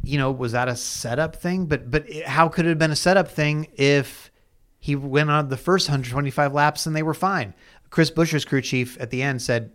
you 0.02 0.18
know, 0.18 0.32
was 0.32 0.54
that 0.54 0.70
a 0.70 0.78
setup 0.78 1.36
thing? 1.36 1.66
But 1.66 1.92
but 1.92 2.10
it- 2.10 2.26
how 2.26 2.48
could 2.48 2.66
it 2.66 2.70
have 2.70 2.80
been 2.80 2.92
a 2.92 2.96
setup 2.96 3.28
thing 3.28 3.68
if 3.76 4.32
he 4.80 4.96
went 4.96 5.30
on 5.30 5.50
the 5.50 5.58
first 5.58 5.90
125 5.90 6.54
laps 6.54 6.86
and 6.86 6.96
they 6.96 7.04
were 7.04 7.14
fine? 7.14 7.54
Chris 7.90 8.10
Buescher's 8.10 8.46
crew 8.46 8.62
chief 8.62 8.98
at 9.02 9.10
the 9.10 9.22
end 9.22 9.42
said 9.42 9.72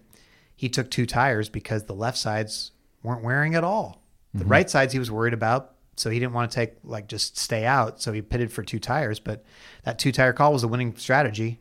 he 0.56 0.70
took 0.70 0.90
two 0.90 1.04
tires 1.04 1.50
because 1.50 1.84
the 1.84 1.94
left 1.94 2.16
sides 2.16 2.72
weren't 3.02 3.22
wearing 3.22 3.54
at 3.54 3.62
all. 3.62 4.02
The 4.32 4.40
mm-hmm. 4.40 4.52
right 4.52 4.70
sides 4.70 4.94
he 4.94 4.98
was 4.98 5.10
worried 5.10 5.34
about, 5.34 5.75
so 5.96 6.11
he 6.11 6.18
didn't 6.18 6.35
want 6.35 6.50
to 6.50 6.54
take 6.54 6.74
like 6.85 7.09
just 7.09 7.37
stay 7.38 7.64
out. 7.64 8.00
So 8.00 8.12
he 8.12 8.22
pitted 8.22 8.52
for 8.52 8.62
two 8.62 8.78
tires, 8.78 9.18
but 9.18 9.44
that 9.85 9.98
two 9.98 10.12
tire 10.12 10.32
call 10.32 10.52
was 10.52 10.62
a 10.62 10.68
winning 10.68 10.94
strategy. 10.96 11.61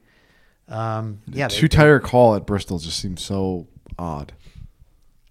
Um, 0.67 1.21
yeah, 1.28 1.48
Two 1.48 1.67
tire 1.67 2.00
call 2.00 2.36
at 2.36 2.45
Bristol 2.45 2.80
just 2.80 2.98
seems 3.00 3.24
so 3.24 3.67
odd. 4.00 4.34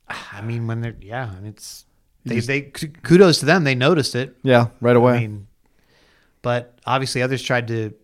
I 0.09 0.43
mean, 0.43 0.67
when 0.67 0.81
they're 0.81 0.97
yeah, 1.01 1.35
and 1.37 1.47
it's 1.47 1.87
they, 2.25 2.37
just- 2.37 2.47
they 2.49 2.61
kudos 2.63 3.41
to 3.41 3.47
them. 3.47 3.65
They 3.65 3.75
noticed 3.75 4.15
it. 4.15 4.37
Yeah, 4.43 4.69
right 4.81 4.95
away. 4.97 5.15
I 5.17 5.21
mean, 5.21 5.47
but 6.43 6.79
obviously 6.87 7.23
others 7.23 7.43
tried 7.43 7.69
to, 7.69 7.95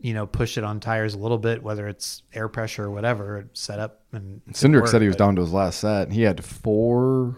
you 0.00 0.14
know, 0.14 0.26
push 0.26 0.58
it 0.58 0.64
on 0.64 0.78
tires 0.80 1.14
a 1.14 1.18
little 1.18 1.38
bit, 1.38 1.62
whether 1.62 1.88
it's 1.88 2.22
air 2.34 2.48
pressure 2.48 2.84
or 2.84 2.90
whatever, 2.90 3.48
set 3.54 3.78
up 3.78 4.02
and 4.12 4.42
Cindric 4.52 4.82
work, 4.82 4.88
said 4.88 5.00
he 5.00 5.06
was 5.08 5.16
down 5.16 5.36
to 5.36 5.42
his 5.42 5.52
last 5.52 5.80
set. 5.80 6.02
and 6.08 6.12
He 6.12 6.22
had 6.22 6.44
four. 6.44 7.36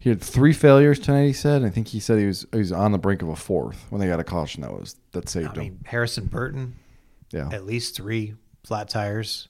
He 0.00 0.08
had 0.08 0.20
three 0.20 0.52
failures 0.54 0.98
tonight. 0.98 1.26
He 1.26 1.32
said. 1.32 1.62
I 1.62 1.68
think 1.70 1.88
he 1.88 2.00
said 2.00 2.18
he 2.18 2.26
was 2.26 2.46
he 2.52 2.58
was 2.58 2.72
on 2.72 2.90
the 2.92 2.98
brink 2.98 3.20
of 3.22 3.28
a 3.28 3.36
fourth 3.36 3.84
when 3.90 4.00
they 4.00 4.06
got 4.08 4.18
a 4.18 4.24
caution 4.24 4.62
that 4.62 4.72
was 4.72 4.96
that 5.12 5.28
saved 5.28 5.48
I 5.50 5.52
him. 5.52 5.58
mean, 5.58 5.80
Harrison 5.84 6.26
Burton, 6.26 6.74
Yeah, 7.32 7.48
at 7.52 7.66
least 7.66 7.96
three 7.96 8.34
flat 8.64 8.88
tires. 8.88 9.48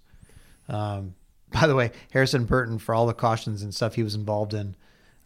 Um, 0.68 1.14
by 1.52 1.66
the 1.66 1.74
way, 1.76 1.92
Harrison 2.12 2.44
Burton, 2.44 2.78
for 2.78 2.94
all 2.94 3.06
the 3.06 3.14
cautions 3.14 3.62
and 3.62 3.74
stuff 3.74 3.94
he 3.94 4.02
was 4.02 4.14
involved 4.16 4.52
in, 4.54 4.74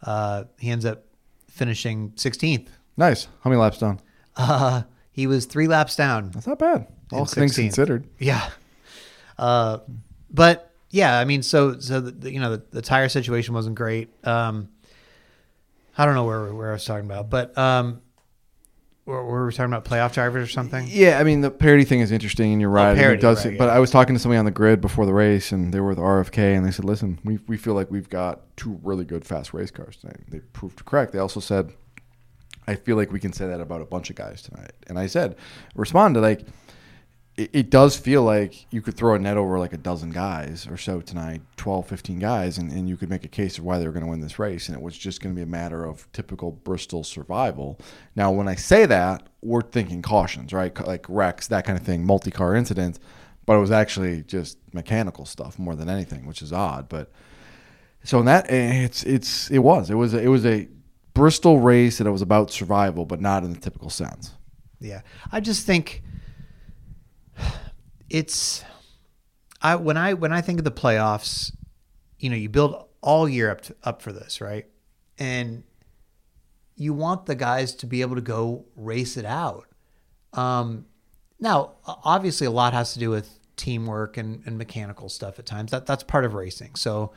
uh, 0.03 0.43
he 0.59 0.69
ends 0.69 0.85
up 0.85 1.03
finishing 1.49 2.11
16th. 2.11 2.67
nice. 2.97 3.25
How 3.41 3.49
many 3.49 3.59
laps 3.59 3.77
down? 3.79 3.99
Uh, 4.35 4.83
he 5.11 5.25
was 5.27 5.45
three 5.45 5.67
laps 5.67 5.95
down. 5.95 6.31
That's 6.31 6.45
not 6.47 6.59
bad. 6.59 6.87
All 7.11 7.19
In 7.21 7.25
things 7.25 7.53
16th. 7.53 7.61
considered. 7.63 8.07
Yeah. 8.19 8.49
Uh, 9.37 9.79
but 10.29 10.71
yeah, 10.89 11.17
I 11.19 11.25
mean, 11.25 11.41
so 11.43 11.79
so 11.79 11.99
the, 11.99 12.11
the- 12.11 12.31
you 12.31 12.39
know 12.39 12.57
the, 12.57 12.63
the 12.71 12.81
tire 12.81 13.09
situation 13.09 13.53
wasn't 13.53 13.75
great. 13.75 14.09
Um, 14.25 14.69
I 15.97 16.05
don't 16.05 16.15
know 16.15 16.25
where 16.25 16.53
where 16.53 16.69
I 16.69 16.73
was 16.73 16.85
talking 16.85 17.05
about, 17.05 17.29
but 17.29 17.57
um, 17.57 18.01
were, 19.05 19.23
were 19.23 19.45
we 19.45 19.53
talking 19.53 19.71
about 19.71 19.85
playoff 19.85 20.13
drivers 20.13 20.49
or 20.49 20.51
something? 20.51 20.87
Yeah, 20.89 21.19
I 21.19 21.23
mean 21.23 21.41
the 21.41 21.51
parity 21.51 21.83
thing 21.83 21.99
is 22.01 22.11
interesting, 22.11 22.51
and 22.51 22.61
you're 22.61 22.69
right. 22.69 22.91
Oh, 22.91 22.95
parity, 22.95 23.19
it 23.19 23.21
does, 23.21 23.45
right, 23.45 23.57
but. 23.57 23.69
I 23.69 23.79
was 23.79 23.91
talking 23.91 24.15
to 24.15 24.19
somebody 24.19 24.39
on 24.39 24.45
the 24.45 24.51
grid 24.51 24.81
before 24.81 25.05
the 25.05 25.13
race, 25.13 25.51
and 25.51 25.73
they 25.73 25.79
were 25.79 25.89
with 25.89 25.97
RFK, 25.97 26.55
and 26.55 26.65
they 26.65 26.71
said, 26.71 26.85
"Listen, 26.85 27.19
we 27.23 27.39
we 27.47 27.57
feel 27.57 27.75
like 27.75 27.91
we've 27.91 28.09
got 28.09 28.41
two 28.57 28.79
really 28.83 29.05
good 29.05 29.25
fast 29.25 29.53
race 29.53 29.71
cars 29.71 29.97
tonight." 29.97 30.21
They 30.29 30.39
proved 30.39 30.83
correct. 30.85 31.13
They 31.13 31.19
also 31.19 31.39
said, 31.39 31.73
"I 32.67 32.75
feel 32.75 32.95
like 32.95 33.11
we 33.11 33.19
can 33.19 33.31
say 33.31 33.47
that 33.47 33.61
about 33.61 33.81
a 33.81 33.85
bunch 33.85 34.09
of 34.09 34.15
guys 34.15 34.41
tonight." 34.41 34.73
And 34.87 34.97
I 34.99 35.07
said, 35.07 35.35
respond 35.75 36.15
to 36.15 36.21
like, 36.21 36.45
it, 37.37 37.49
it 37.53 37.69
does 37.69 37.97
feel 37.97 38.23
like 38.23 38.71
you 38.71 38.81
could 38.81 38.95
throw 38.95 39.15
a 39.15 39.19
net 39.19 39.37
over 39.37 39.59
like 39.59 39.73
a 39.73 39.77
dozen 39.77 40.11
guys 40.11 40.67
or 40.69 40.77
so 40.77 41.01
tonight, 41.01 41.41
12, 41.57 41.87
15 41.87 42.19
guys, 42.19 42.57
and, 42.57 42.71
and 42.71 42.87
you 42.87 42.97
could 42.97 43.09
make 43.09 43.25
a 43.25 43.29
case 43.29 43.57
of 43.57 43.63
why 43.63 43.77
they 43.77 43.85
were 43.85 43.91
going 43.91 44.05
to 44.05 44.09
win 44.09 44.21
this 44.21 44.39
race. 44.39 44.67
And 44.67 44.77
it 44.77 44.81
was 44.81 44.97
just 44.97 45.21
going 45.21 45.33
to 45.33 45.37
be 45.37 45.43
a 45.43 45.47
matter 45.47 45.85
of 45.85 46.11
typical 46.13 46.51
Bristol 46.51 47.03
survival. 47.03 47.79
Now, 48.15 48.31
when 48.31 48.47
I 48.47 48.55
say 48.55 48.85
that, 48.85 49.27
we're 49.41 49.61
thinking 49.61 50.01
cautions, 50.01 50.53
right? 50.53 50.77
Like 50.85 51.05
wrecks, 51.09 51.47
that 51.47 51.65
kind 51.65 51.77
of 51.77 51.85
thing, 51.85 52.05
multi 52.05 52.31
car 52.31 52.55
incidents. 52.55 52.99
But 53.45 53.57
it 53.57 53.59
was 53.59 53.71
actually 53.71 54.23
just 54.23 54.57
mechanical 54.73 55.25
stuff 55.25 55.59
more 55.59 55.75
than 55.75 55.87
anything, 55.87 56.25
which 56.25 56.41
is 56.41 56.51
odd. 56.51 56.89
But 56.89 57.11
So 58.03 58.19
in 58.19 58.25
that 58.25 58.49
eh, 58.49 58.83
it's 58.85 59.03
it's 59.03 59.51
it 59.51 59.59
was 59.59 59.91
it 59.91 59.95
was 59.95 60.15
it 60.15 60.29
was 60.29 60.45
a 60.45 60.67
Bristol 61.13 61.59
race 61.59 61.99
that 61.99 62.07
it 62.07 62.11
was 62.11 62.23
about 62.23 62.49
survival, 62.51 63.05
but 63.05 63.21
not 63.21 63.43
in 63.43 63.53
the 63.53 63.59
typical 63.59 63.91
sense. 63.91 64.31
Yeah, 64.79 65.01
I 65.31 65.41
just 65.41 65.65
think 65.65 66.01
it's 68.09 68.63
I 69.61 69.75
when 69.75 69.97
I 69.97 70.13
when 70.13 70.31
I 70.31 70.41
think 70.41 70.59
of 70.59 70.65
the 70.65 70.71
playoffs, 70.71 71.51
you 72.19 72.29
know, 72.29 72.35
you 72.35 72.49
build 72.49 72.85
all 73.01 73.27
year 73.29 73.51
up 73.51 73.61
to, 73.61 73.75
up 73.83 74.01
for 74.01 74.11
this, 74.11 74.41
right? 74.41 74.65
And 75.17 75.63
you 76.75 76.93
want 76.93 77.25
the 77.25 77.35
guys 77.35 77.73
to 77.75 77.85
be 77.85 78.01
able 78.01 78.15
to 78.15 78.21
go 78.21 78.65
race 78.75 79.17
it 79.17 79.25
out. 79.25 79.67
Um, 80.33 80.85
now, 81.39 81.73
obviously, 81.85 82.47
a 82.47 82.51
lot 82.51 82.73
has 82.73 82.93
to 82.93 82.99
do 82.99 83.09
with 83.09 83.39
teamwork 83.55 84.17
and, 84.17 84.43
and 84.45 84.57
mechanical 84.57 85.07
stuff 85.09 85.39
at 85.39 85.45
times. 85.45 85.71
That 85.71 85.85
that's 85.85 86.03
part 86.03 86.25
of 86.25 86.33
racing. 86.33 86.75
So, 86.75 87.11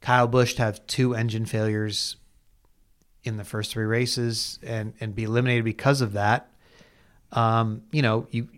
Kyle 0.00 0.26
Busch 0.26 0.54
to 0.54 0.62
have 0.62 0.86
two 0.86 1.14
engine 1.14 1.46
failures 1.46 2.16
in 3.22 3.36
the 3.36 3.44
first 3.44 3.72
three 3.72 3.84
races 3.84 4.58
and 4.62 4.94
and 5.00 5.14
be 5.14 5.24
eliminated 5.24 5.64
because 5.64 6.00
of 6.00 6.12
that. 6.12 6.50
Um, 7.32 7.82
you 7.90 8.02
know, 8.02 8.26
you 8.30 8.48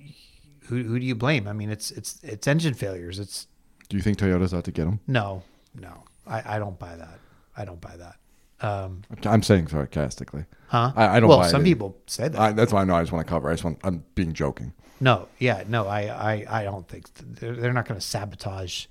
who 0.68 0.82
who 0.82 0.98
do 0.98 1.04
you 1.04 1.14
blame? 1.14 1.48
I 1.48 1.52
mean, 1.52 1.70
it's 1.70 1.90
it's 1.90 2.18
it's 2.22 2.46
engine 2.46 2.74
failures. 2.74 3.18
It's 3.18 3.46
Do 3.88 3.96
you 3.96 4.02
think 4.02 4.18
Toyota's 4.18 4.54
out 4.54 4.64
to 4.64 4.70
get 4.72 4.86
him? 4.86 5.00
no, 5.06 5.42
no. 5.74 6.04
I, 6.26 6.56
I 6.56 6.58
don't 6.58 6.78
buy 6.78 6.94
that. 6.94 7.18
I 7.56 7.64
don't 7.64 7.80
buy 7.80 7.96
that. 7.96 8.16
Um, 8.60 9.02
I'm 9.24 9.42
saying 9.42 9.68
sarcastically. 9.68 10.44
huh? 10.66 10.92
I, 10.94 11.16
I 11.16 11.20
don't. 11.20 11.28
well, 11.28 11.42
it 11.42 11.48
some 11.48 11.62
either. 11.62 11.70
people 11.70 11.96
say 12.06 12.28
that. 12.28 12.38
I, 12.40 12.52
that's 12.52 12.72
why 12.72 12.82
I 12.82 12.84
know. 12.84 12.94
I 12.94 13.02
just 13.02 13.12
want 13.12 13.26
to 13.26 13.30
cover. 13.30 13.48
I 13.48 13.52
just 13.52 13.64
want. 13.64 13.78
I'm 13.82 14.04
being 14.14 14.32
joking. 14.34 14.72
No, 15.00 15.28
yeah, 15.38 15.62
no, 15.68 15.86
I, 15.86 16.00
I, 16.08 16.60
I 16.60 16.64
don't 16.64 16.86
think 16.88 17.06
they're, 17.14 17.54
they're 17.54 17.72
not 17.72 17.86
going 17.86 18.00
to 18.00 18.04
sabotage 18.06 18.86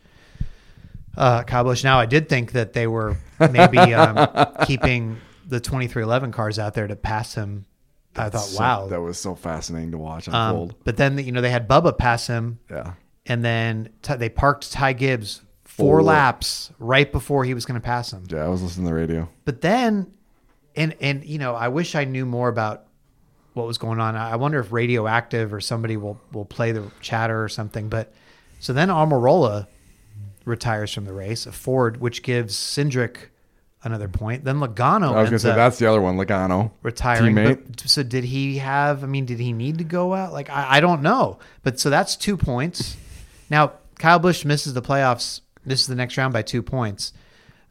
uh, 1.18 1.44
Kyle 1.44 1.63
Busch. 1.66 1.84
Now, 1.84 2.00
I 2.00 2.06
did 2.06 2.30
think 2.30 2.54
that 2.54 2.74
they 2.74 2.88
were 2.88 3.18
maybe 3.40 3.78
um, 3.94 4.28
keeping 4.66 5.18
the 5.46 5.60
2311 5.60 6.32
cars 6.32 6.60
out 6.60 6.74
there 6.76 6.88
to 6.88 6.96
pass 6.96 7.36
him. 7.36 7.66
I 8.19 8.30
thought, 8.30 8.41
So- 8.41 8.60
wow. 8.60 8.88
that 8.88 9.01
was 9.01 9.17
so 9.17 9.36
fascinating 9.36 9.91
to 9.91 9.97
watch 9.97 10.27
Um, 10.30 10.71
but 10.84 10.97
then, 10.97 11.17
you 11.17 11.32
know, 11.32 11.41
they 11.41 11.49
had 11.51 11.67
Bubba 11.67 11.97
pass 11.97 12.27
him, 12.27 12.60
yeah. 12.69 12.93
and 13.25 13.43
then 13.43 13.89
t- 14.01 14.15
they 14.15 14.30
parked 14.30 14.71
Ty 14.71 14.93
Gibbs 14.93 15.41
four 15.63 15.97
Four. 15.99 16.03
laps 16.03 16.71
right 16.80 17.12
before 17.12 17.43
he 17.45 17.53
was 17.53 17.65
going 17.65 17.80
to 17.80 17.86
pass 17.86 18.12
him. 18.12 18.23
Yeah, 18.30 18.45
I 18.45 18.47
was 18.47 18.62
listening 18.63 18.86
to 18.88 18.93
the 18.93 18.99
radio. 18.99 19.30
But 19.45 19.62
then, 19.62 20.12
and 20.75 20.95
and 21.01 21.23
you 21.25 21.38
know, 21.38 21.53
I 21.56 21.67
wish 21.67 21.93
I 21.95 22.03
knew 22.06 22.25
more 22.25 22.49
about 22.49 22.84
what 23.53 23.65
was 23.67 23.77
going 23.77 23.99
on. 23.99 24.15
I 24.15 24.36
wonder 24.38 24.60
if 24.60 24.71
Radioactive 24.71 25.53
or 25.53 25.62
somebody 25.62 25.95
will 25.97 26.19
will 26.32 26.45
play 26.45 26.71
the 26.71 26.91
chatter 27.01 27.43
or 27.43 27.49
something. 27.49 27.89
But 27.89 28.12
so 28.60 28.73
then 28.73 28.89
Almirola 28.89 29.67
retires 30.45 30.93
from 30.93 31.06
the 31.06 31.13
race, 31.13 31.45
a 31.45 31.51
Ford, 31.51 31.99
which 31.99 32.23
gives 32.23 32.56
Cindric 32.56 33.30
another 33.88 34.08
point. 34.08 34.43
Then 34.43 34.58
Logano 34.58 35.13
I 35.13 35.21
was 35.21 35.30
gonna 35.30 35.39
say 35.39 35.56
that's 35.56 35.80
the 35.80 35.88
other 35.88 36.02
one, 36.02 36.17
Logano. 36.17 36.71
retiring. 36.84 37.36
teammate. 37.36 37.65
But, 37.67 37.89
so 37.89 38.04
did 38.04 38.23
he 38.23 38.60
have? 38.60 39.04
I 39.04 39.08
mean, 39.08 39.26
did 39.26 39.39
he 39.39 39.54
need 39.54 39.80
to 39.80 39.84
go 39.84 40.13
out? 40.13 40.34
Like 40.34 40.50
I, 40.50 40.78
I 40.78 40.80
don't 40.80 41.02
know. 41.02 41.39
But 41.63 41.80
so 41.80 41.89
that's 41.89 42.15
two 42.15 42.38
points. 42.38 42.95
Now 43.50 43.73
Kyle 44.00 44.19
Busch 44.19 44.45
misses 44.45 44.73
the 44.73 44.82
playoffs. 44.82 45.41
This 45.65 45.82
is 45.82 45.88
the 45.88 45.95
next 45.95 46.17
round 46.17 46.34
by 46.34 46.43
two 46.43 46.62
points. 46.62 47.13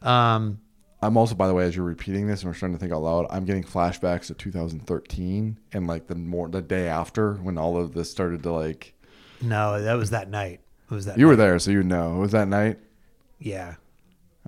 Um, 0.03 0.61
I'm 1.03 1.17
also, 1.17 1.35
by 1.35 1.47
the 1.47 1.55
way, 1.55 1.65
as 1.65 1.77
you're 1.77 1.85
repeating 1.85 2.27
this 2.27 2.41
and 2.43 2.51
we're 2.51 2.55
starting 2.55 2.77
to 2.77 2.81
think 2.81 2.93
out 2.93 3.03
loud, 3.03 3.27
I'm 3.31 3.45
getting 3.45 3.65
flashbacks 3.65 4.27
to 4.27 4.35
2013 4.35 5.59
and 5.73 5.87
like 5.87 6.07
the 6.07 6.15
more 6.15 6.49
the 6.49 6.63
day 6.63 6.89
after 6.89 7.35
when 7.35 7.59
all 7.59 7.77
of 7.77 7.95
this 7.95 8.11
started 8.11 8.43
to 8.45 8.53
like. 8.53 8.95
No, 9.43 9.81
that 9.83 9.95
was 9.95 10.11
that 10.11 10.31
night. 10.31 10.61
It 10.91 10.95
was 10.95 11.07
that 11.07 11.19
You 11.19 11.27
were 11.27 11.37
there, 11.37 11.59
so 11.59 11.71
you 11.71 11.83
know. 11.83 12.17
It 12.17 12.21
was 12.21 12.33
that 12.33 12.49
night? 12.49 12.79
Yeah. 13.39 13.75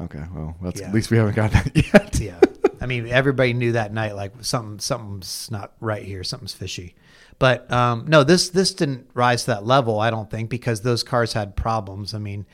Okay, 0.01 0.23
well, 0.35 0.57
that's 0.63 0.81
Yeah. 0.81 0.89
at 0.89 0.95
least 0.95 1.11
we 1.11 1.17
haven't 1.17 1.35
got 1.37 1.51
that 1.53 1.71
yet. 1.93 2.19
Yeah. 2.21 2.39
I 2.81 2.87
mean, 2.87 3.09
everybody 3.09 3.53
knew 3.55 3.73
that 3.73 3.93
night 3.93 4.15
like 4.15 4.33
something 4.43 4.79
something's 4.79 5.51
not 5.51 5.73
right 5.81 6.03
here, 6.05 6.23
something's 6.25 6.53
fishy. 6.55 6.95
But 7.39 7.71
um, 7.73 8.07
no, 8.09 8.25
this 8.25 8.51
this 8.51 8.75
didn't 8.75 9.11
rise 9.15 9.43
to 9.45 9.53
that 9.53 9.65
level, 9.67 10.01
I 10.01 10.11
don't 10.11 10.31
think, 10.31 10.51
because 10.51 10.81
those 10.83 11.03
cars 11.03 11.33
had 11.33 11.57
problems. 11.57 12.15
I 12.15 12.19
mean, 12.19 12.47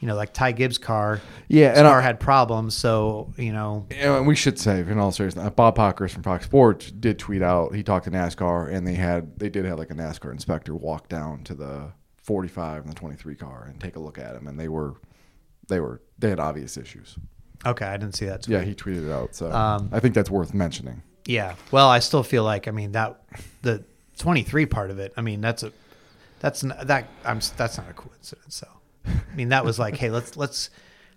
you 0.00 0.08
know, 0.08 0.14
like 0.16 0.32
Ty 0.32 0.52
Gibbs' 0.52 0.78
car, 0.78 1.20
Yeah, 1.48 1.70
his 1.70 1.78
and 1.78 1.86
car 1.86 1.98
I- 2.00 2.02
had 2.02 2.18
problems, 2.20 2.74
so 2.74 3.32
you 3.36 3.52
know, 3.52 3.86
And 3.90 4.26
we 4.26 4.34
should 4.34 4.58
say, 4.58 4.80
in 4.80 4.98
all 4.98 5.12
seriousness, 5.12 5.50
Bob 5.54 5.76
Pockrass 5.76 6.10
from 6.10 6.22
Fox 6.24 6.44
Sports 6.44 6.90
did 6.90 7.18
tweet 7.20 7.42
out. 7.42 7.74
He 7.74 7.82
talked 7.84 8.04
to 8.06 8.10
NASCAR, 8.10 8.72
and 8.72 8.86
they 8.86 8.94
had 8.94 9.38
they 9.38 9.48
did 9.48 9.64
have 9.64 9.78
like 9.78 9.90
a 9.90 9.94
NASCAR 9.94 10.32
inspector 10.32 10.74
walk 10.74 11.08
down 11.08 11.42
to 11.44 11.54
the 11.54 11.92
45 12.22 12.82
and 12.82 12.90
the 12.90 12.94
23 12.96 13.34
car 13.36 13.66
and 13.68 13.80
take 13.80 13.96
a 13.96 14.00
look 14.00 14.18
at 14.18 14.34
them, 14.34 14.46
and 14.48 14.58
they 14.58 14.68
were 14.68 14.94
they 15.68 15.78
were 15.80 16.00
they 16.22 16.30
had 16.30 16.40
obvious 16.40 16.76
issues. 16.78 17.16
okay, 17.66 17.84
I 17.84 17.96
didn't 17.98 18.14
see 18.14 18.24
that. 18.26 18.44
tweet. 18.44 18.58
Yeah, 18.58 18.64
he 18.64 18.74
tweeted 18.74 19.06
it 19.08 19.12
out, 19.12 19.34
so 19.34 19.52
Um, 19.52 19.90
I 19.92 20.00
think 20.00 20.14
that's 20.14 20.30
worth 20.30 20.54
mentioning. 20.54 21.02
Yeah. 21.26 21.54
Well, 21.70 21.88
I 21.88 21.98
still 22.00 22.22
feel 22.22 22.42
like 22.44 22.66
I 22.66 22.70
mean 22.70 22.92
that 22.92 23.20
the 23.62 23.84
23 24.18 24.66
part 24.66 24.90
of 24.90 24.98
it. 24.98 25.12
I 25.16 25.20
mean 25.20 25.40
that's 25.40 25.62
a 25.62 25.72
that's 26.40 26.64
n- 26.64 26.74
that 26.84 27.08
I'm 27.24 27.40
that's 27.56 27.76
not 27.78 27.88
a 27.88 27.92
coincidence. 27.92 28.56
So 28.56 28.66
I 29.06 29.34
mean 29.36 29.50
that 29.50 29.64
was 29.64 29.78
like 29.78 29.96
hey 29.96 30.10
let's 30.10 30.36
let's 30.36 30.70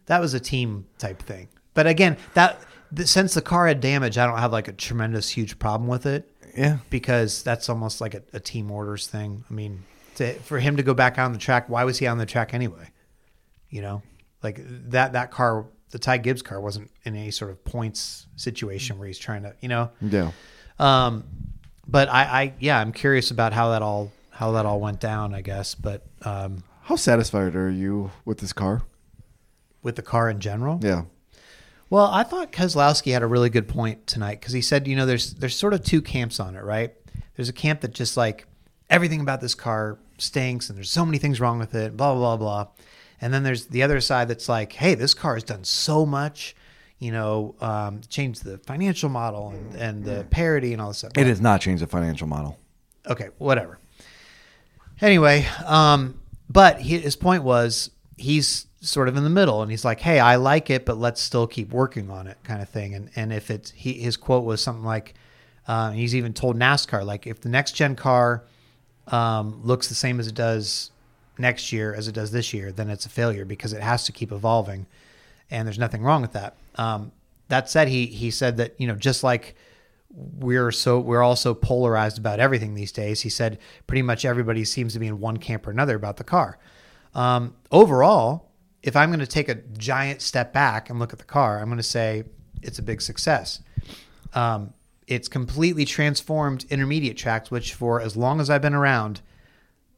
that 0.07 0.19
was 0.21 0.33
a 0.35 0.39
team 0.39 0.85
type 0.99 1.21
thing. 1.21 1.47
But 1.73 1.87
again 1.87 2.17
that 2.35 2.59
the, 2.91 3.07
since 3.07 3.33
the 3.33 3.41
car 3.41 3.67
had 3.67 3.81
damage, 3.81 4.17
I 4.19 4.27
don't 4.27 4.37
have 4.37 4.51
like 4.51 4.67
a 4.67 4.73
tremendous 4.73 5.29
huge 5.29 5.57
problem 5.57 5.89
with 5.89 6.05
it 6.05 6.29
Yeah, 6.55 6.77
because 6.91 7.41
that's 7.41 7.67
almost 7.69 7.99
like 8.01 8.13
a, 8.13 8.21
a 8.33 8.39
team 8.39 8.69
orders 8.69 9.07
thing. 9.07 9.43
I 9.49 9.53
mean 9.53 9.83
to, 10.17 10.33
for 10.35 10.59
him 10.59 10.77
to 10.77 10.83
go 10.83 10.93
back 10.93 11.17
on 11.17 11.33
the 11.33 11.39
track, 11.39 11.67
why 11.67 11.83
was 11.83 11.97
he 11.97 12.05
on 12.07 12.19
the 12.19 12.25
track 12.27 12.53
anyway? 12.53 12.91
You 13.71 13.81
know, 13.81 14.03
like 14.45 14.61
that 14.91 15.13
that 15.13 15.31
car. 15.31 15.65
The 15.91 15.99
Ty 15.99 16.17
Gibbs 16.17 16.41
car 16.41 16.59
wasn't 16.59 16.91
in 17.03 17.15
any 17.15 17.31
sort 17.31 17.51
of 17.51 17.63
points 17.63 18.27
situation 18.35 18.97
where 18.97 19.07
he's 19.07 19.19
trying 19.19 19.43
to, 19.43 19.55
you 19.61 19.69
know, 19.69 19.91
yeah. 20.01 20.31
um, 20.77 21.23
but 21.87 22.09
I, 22.09 22.23
I, 22.23 22.53
yeah, 22.59 22.79
I'm 22.79 22.91
curious 22.91 23.31
about 23.31 23.53
how 23.53 23.69
that 23.69 23.81
all 23.81 24.11
how 24.31 24.51
that 24.53 24.65
all 24.65 24.81
went 24.81 24.99
down. 24.99 25.33
I 25.33 25.41
guess, 25.41 25.75
but 25.75 26.01
um, 26.23 26.63
How 26.81 26.95
satisfied 26.97 27.55
are 27.55 27.69
you 27.69 28.11
with 28.25 28.39
this 28.39 28.51
car? 28.51 28.81
with 29.83 29.95
the 29.95 30.01
car 30.01 30.29
in 30.31 30.39
general, 30.39 30.79
Yeah, 30.81 31.03
Well, 31.91 32.07
I 32.07 32.23
thought 32.23 32.51
Keselowski 32.51 33.13
had 33.13 33.21
a 33.21 33.27
really 33.27 33.51
good 33.51 33.67
point 33.67 34.07
tonight 34.07 34.39
because 34.39 34.51
he 34.53 34.61
said, 34.61 34.87
you 34.87 34.95
know, 34.95 35.05
there's 35.05 35.35
there's 35.35 35.55
sort 35.55 35.73
of 35.73 35.83
two 35.83 36.01
camps 36.01 36.39
on 36.39 36.55
it, 36.55 36.63
right? 36.63 36.93
There's 37.35 37.49
a 37.49 37.53
camp 37.53 37.81
that 37.81 37.93
just 37.93 38.17
like 38.17 38.47
everything 38.89 39.21
about 39.21 39.41
this 39.41 39.53
car 39.55 39.97
stinks 40.17 40.69
and 40.69 40.77
there's 40.77 40.89
so 40.89 41.05
many 41.05 41.19
things 41.19 41.39
wrong 41.39 41.59
with 41.59 41.75
it, 41.75 41.95
blah 41.95 42.13
blah 42.15 42.35
blah 42.35 42.63
blah. 42.65 42.71
And 43.21 43.33
then 43.33 43.43
there's 43.43 43.67
the 43.67 43.83
other 43.83 44.01
side 44.01 44.27
that's 44.27 44.49
like, 44.49 44.73
hey, 44.73 44.95
this 44.95 45.13
car 45.13 45.35
has 45.35 45.43
done 45.43 45.63
so 45.63 46.05
much, 46.05 46.55
you 46.99 47.11
know, 47.11 47.55
um, 47.61 48.01
changed 48.09 48.43
the 48.43 48.57
financial 48.59 49.09
model 49.09 49.49
and, 49.49 49.75
and 49.75 50.03
the 50.03 50.25
parity 50.29 50.73
and 50.73 50.81
all 50.81 50.89
this 50.89 50.99
stuff. 50.99 51.11
it 51.15 51.27
has 51.27 51.41
not 51.41 51.61
changed 51.61 51.81
the 51.81 51.87
financial 51.87 52.27
model. 52.27 52.57
okay, 53.07 53.29
whatever. 53.37 53.79
Anyway, 55.01 55.45
um, 55.65 56.19
but 56.49 56.79
he, 56.79 56.99
his 56.99 57.15
point 57.15 57.43
was 57.43 57.91
he's 58.17 58.67
sort 58.81 59.07
of 59.07 59.17
in 59.17 59.23
the 59.23 59.29
middle, 59.29 59.61
and 59.61 59.69
he's 59.69 59.83
like, 59.83 59.99
"Hey, 59.99 60.19
I 60.19 60.37
like 60.37 60.69
it, 60.69 60.85
but 60.85 60.97
let's 60.97 61.19
still 61.21 61.47
keep 61.47 61.71
working 61.71 62.09
on 62.09 62.27
it," 62.27 62.37
kind 62.43 62.61
of 62.61 62.69
thing. 62.69 62.93
And 62.93 63.09
and 63.15 63.33
if 63.33 63.51
it's 63.51 63.71
he, 63.71 63.93
his 63.93 64.15
quote 64.15 64.45
was 64.45 64.61
something 64.61 64.85
like, 64.85 65.15
uh, 65.67 65.91
he's 65.91 66.15
even 66.15 66.33
told 66.33 66.57
NASCAR 66.57 67.05
like, 67.05 67.27
if 67.27 67.41
the 67.41 67.49
next 67.49 67.73
gen 67.73 67.95
car 67.95 68.43
um, 69.07 69.61
looks 69.63 69.87
the 69.89 69.95
same 69.95 70.19
as 70.19 70.27
it 70.27 70.35
does 70.35 70.91
next 71.37 71.71
year 71.71 71.93
as 71.93 72.07
it 72.07 72.13
does 72.13 72.31
this 72.31 72.53
year, 72.53 72.71
then 72.71 72.89
it's 72.89 73.05
a 73.05 73.09
failure 73.09 73.45
because 73.45 73.73
it 73.73 73.81
has 73.81 74.05
to 74.05 74.11
keep 74.11 74.31
evolving, 74.31 74.85
and 75.49 75.67
there's 75.67 75.79
nothing 75.79 76.01
wrong 76.01 76.21
with 76.21 76.33
that. 76.33 76.55
Um, 76.75 77.11
that 77.47 77.69
said, 77.69 77.87
he 77.87 78.07
he 78.07 78.31
said 78.31 78.57
that 78.57 78.75
you 78.77 78.87
know 78.87 78.95
just 78.95 79.23
like 79.23 79.55
we're 80.15 80.71
so 80.71 80.99
we're 80.99 81.21
all 81.21 81.35
so 81.35 81.53
polarized 81.53 82.17
about 82.17 82.39
everything 82.39 82.73
these 82.73 82.91
days. 82.91 83.21
He 83.21 83.29
said 83.29 83.59
pretty 83.87 84.01
much 84.01 84.25
everybody 84.25 84.63
seems 84.65 84.93
to 84.93 84.99
be 84.99 85.07
in 85.07 85.19
one 85.19 85.37
camp 85.37 85.67
or 85.67 85.71
another 85.71 85.95
about 85.95 86.17
the 86.17 86.23
car. 86.23 86.57
Um, 87.13 87.55
overall, 87.71 88.49
if 88.83 88.95
I'm 88.95 89.09
going 89.09 89.19
to 89.19 89.27
take 89.27 89.49
a 89.49 89.55
giant 89.55 90.21
step 90.21 90.53
back 90.53 90.89
and 90.89 90.99
look 90.99 91.13
at 91.13 91.19
the 91.19 91.25
car, 91.25 91.59
I'm 91.59 91.65
going 91.65 91.77
to 91.77 91.83
say 91.83 92.23
it's 92.61 92.79
a 92.79 92.83
big 92.83 93.01
success. 93.01 93.61
Um, 94.33 94.73
it's 95.07 95.27
completely 95.27 95.85
transformed 95.85 96.65
intermediate 96.69 97.17
tracks, 97.17 97.51
which 97.51 97.73
for 97.73 98.01
as 98.01 98.17
long 98.17 98.39
as 98.39 98.49
I've 98.49 98.61
been 98.61 98.73
around, 98.73 99.21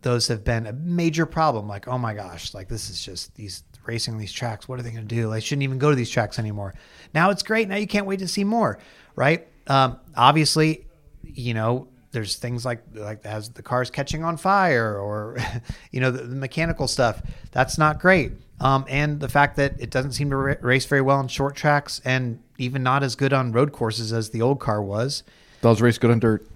those 0.02 0.28
have 0.28 0.44
been 0.44 0.68
a 0.68 0.74
major 0.74 1.26
problem. 1.26 1.68
Like, 1.68 1.88
oh 1.88 1.98
my 1.98 2.14
gosh, 2.14 2.54
like 2.54 2.68
this 2.68 2.90
is 2.90 3.04
just 3.04 3.36
these 3.36 3.64
racing 3.86 4.18
these 4.18 4.32
tracks. 4.32 4.68
What 4.68 4.80
are 4.80 4.84
they 4.84 4.92
going 4.92 5.08
to 5.08 5.16
do? 5.16 5.32
I 5.32 5.40
shouldn't 5.40 5.64
even 5.64 5.80
go 5.80 5.90
to 5.90 5.96
these 5.96 6.10
tracks 6.10 6.38
anymore. 6.38 6.74
Now 7.14 7.30
it's 7.30 7.44
great. 7.44 7.68
Now 7.68 7.78
you 7.78 7.88
can't 7.88 8.06
wait 8.06 8.20
to 8.20 8.28
see 8.28 8.44
more, 8.44 8.80
right? 9.16 9.48
Um, 9.68 10.00
obviously, 10.16 10.86
you 11.24 11.54
know, 11.54 11.88
there's 12.12 12.36
things 12.36 12.66
like 12.66 12.84
like 12.94 13.26
as 13.26 13.50
the 13.50 13.62
car's 13.62 13.90
catching 13.90 14.24
on 14.24 14.38
fire 14.38 14.98
or 14.98 15.38
you 15.92 16.00
know 16.00 16.12
the, 16.12 16.24
the 16.24 16.36
mechanical 16.36 16.88
stuff. 16.88 17.22
That's 17.52 17.78
not 17.78 18.00
great. 18.00 18.34
Um, 18.60 18.86
and 18.88 19.20
the 19.20 19.30
fact 19.30 19.56
that 19.58 19.76
it 19.80 19.92
doesn't 19.92 20.14
seem 20.14 20.32
to 20.32 20.36
ra- 20.36 20.56
race 20.62 20.86
very 20.86 21.02
well 21.02 21.18
on 21.18 21.28
short 21.28 21.56
tracks 21.56 22.02
and 22.04 22.42
even 22.58 22.82
not 22.82 23.04
as 23.04 23.16
good 23.16 23.32
on 23.32 23.52
road 23.52 23.72
courses 23.72 24.12
as 24.12 24.32
the 24.32 24.42
old 24.42 24.60
car 24.60 24.82
was. 24.82 25.24
Does 25.62 25.82
race 25.82 25.98
good 25.98 26.12
on 26.12 26.20
dirt? 26.20 26.48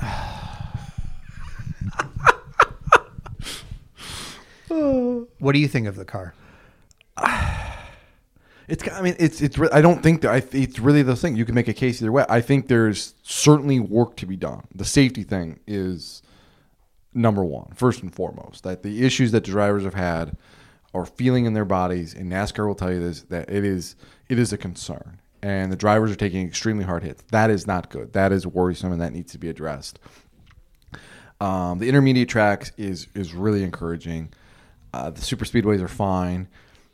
What 5.38 5.52
do 5.52 5.58
you 5.58 5.68
think 5.68 5.86
of 5.86 5.96
the 5.96 6.04
car? 6.04 6.34
It's. 8.66 8.88
I 8.90 9.02
mean, 9.02 9.14
it's. 9.18 9.42
It's. 9.42 9.58
I 9.72 9.82
don't 9.82 10.02
think 10.02 10.22
that. 10.22 10.30
I, 10.30 10.42
it's 10.52 10.78
really 10.78 11.02
the 11.02 11.16
thing. 11.16 11.36
You 11.36 11.44
can 11.44 11.54
make 11.54 11.68
a 11.68 11.74
case 11.74 12.00
either 12.00 12.10
way. 12.10 12.24
I 12.28 12.40
think 12.40 12.68
there's 12.68 13.14
certainly 13.22 13.78
work 13.78 14.16
to 14.16 14.26
be 14.26 14.36
done. 14.36 14.66
The 14.74 14.86
safety 14.86 15.22
thing 15.22 15.60
is 15.66 16.22
number 17.12 17.44
one, 17.44 17.72
first 17.74 18.02
and 18.02 18.14
foremost. 18.14 18.64
That 18.64 18.82
the 18.82 19.04
issues 19.04 19.32
that 19.32 19.44
the 19.44 19.50
drivers 19.50 19.84
have 19.84 19.94
had 19.94 20.36
are 20.94 21.04
feeling 21.04 21.44
in 21.44 21.52
their 21.52 21.64
bodies, 21.64 22.14
and 22.14 22.30
NASCAR 22.32 22.66
will 22.66 22.74
tell 22.74 22.92
you 22.92 23.00
this 23.00 23.22
that 23.22 23.50
it 23.50 23.64
is. 23.64 23.96
It 24.30 24.38
is 24.38 24.52
a 24.52 24.56
concern, 24.56 25.20
and 25.42 25.70
the 25.70 25.76
drivers 25.76 26.10
are 26.10 26.16
taking 26.16 26.46
extremely 26.46 26.84
hard 26.84 27.02
hits. 27.02 27.22
That 27.32 27.50
is 27.50 27.66
not 27.66 27.90
good. 27.90 28.14
That 28.14 28.32
is 28.32 28.46
worrisome, 28.46 28.92
and 28.92 29.00
that 29.02 29.12
needs 29.12 29.32
to 29.32 29.38
be 29.38 29.50
addressed. 29.50 29.98
Um, 31.40 31.78
the 31.78 31.88
intermediate 31.88 32.30
tracks 32.30 32.72
is 32.78 33.08
is 33.14 33.34
really 33.34 33.62
encouraging. 33.62 34.32
Uh, 34.94 35.10
the 35.10 35.20
super 35.20 35.44
speedways 35.44 35.82
are 35.82 35.88
fine. 35.88 36.46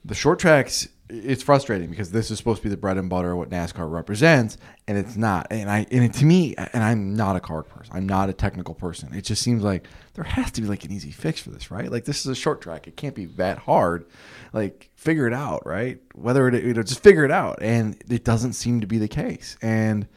The 0.06 0.14
short 0.14 0.38
tracks, 0.38 0.88
it's 1.10 1.42
frustrating 1.42 1.90
because 1.90 2.12
this 2.12 2.30
is 2.30 2.38
supposed 2.38 2.62
to 2.62 2.62
be 2.62 2.70
the 2.70 2.78
bread 2.78 2.96
and 2.96 3.10
butter 3.10 3.32
of 3.32 3.36
what 3.36 3.50
NASCAR 3.50 3.90
represents, 3.92 4.56
and 4.88 4.96
it's 4.96 5.18
not. 5.18 5.48
And 5.50 5.70
I 5.70 5.86
and 5.90 6.04
it, 6.04 6.14
to 6.14 6.24
me, 6.24 6.54
and 6.56 6.82
I'm 6.82 7.14
not 7.14 7.36
a 7.36 7.40
car 7.40 7.62
person. 7.62 7.94
I'm 7.94 8.08
not 8.08 8.30
a 8.30 8.32
technical 8.32 8.74
person. 8.74 9.12
It 9.12 9.20
just 9.26 9.42
seems 9.42 9.62
like 9.62 9.86
there 10.14 10.24
has 10.24 10.50
to 10.52 10.62
be 10.62 10.66
like 10.66 10.82
an 10.86 10.92
easy 10.92 11.10
fix 11.10 11.40
for 11.40 11.50
this, 11.50 11.70
right? 11.70 11.92
Like 11.92 12.06
this 12.06 12.20
is 12.20 12.26
a 12.26 12.34
short 12.34 12.62
track. 12.62 12.88
It 12.88 12.96
can't 12.96 13.14
be 13.14 13.26
that 13.26 13.58
hard. 13.58 14.06
Like 14.54 14.88
figure 14.94 15.26
it 15.26 15.34
out, 15.34 15.66
right? 15.66 16.00
Whether 16.14 16.48
it 16.48 16.64
you 16.64 16.72
know 16.72 16.82
just 16.82 17.02
figure 17.02 17.26
it 17.26 17.30
out, 17.30 17.58
and 17.60 18.02
it 18.08 18.24
doesn't 18.24 18.54
seem 18.54 18.80
to 18.80 18.86
be 18.86 18.96
the 18.96 19.08
case. 19.08 19.58
And 19.60 20.08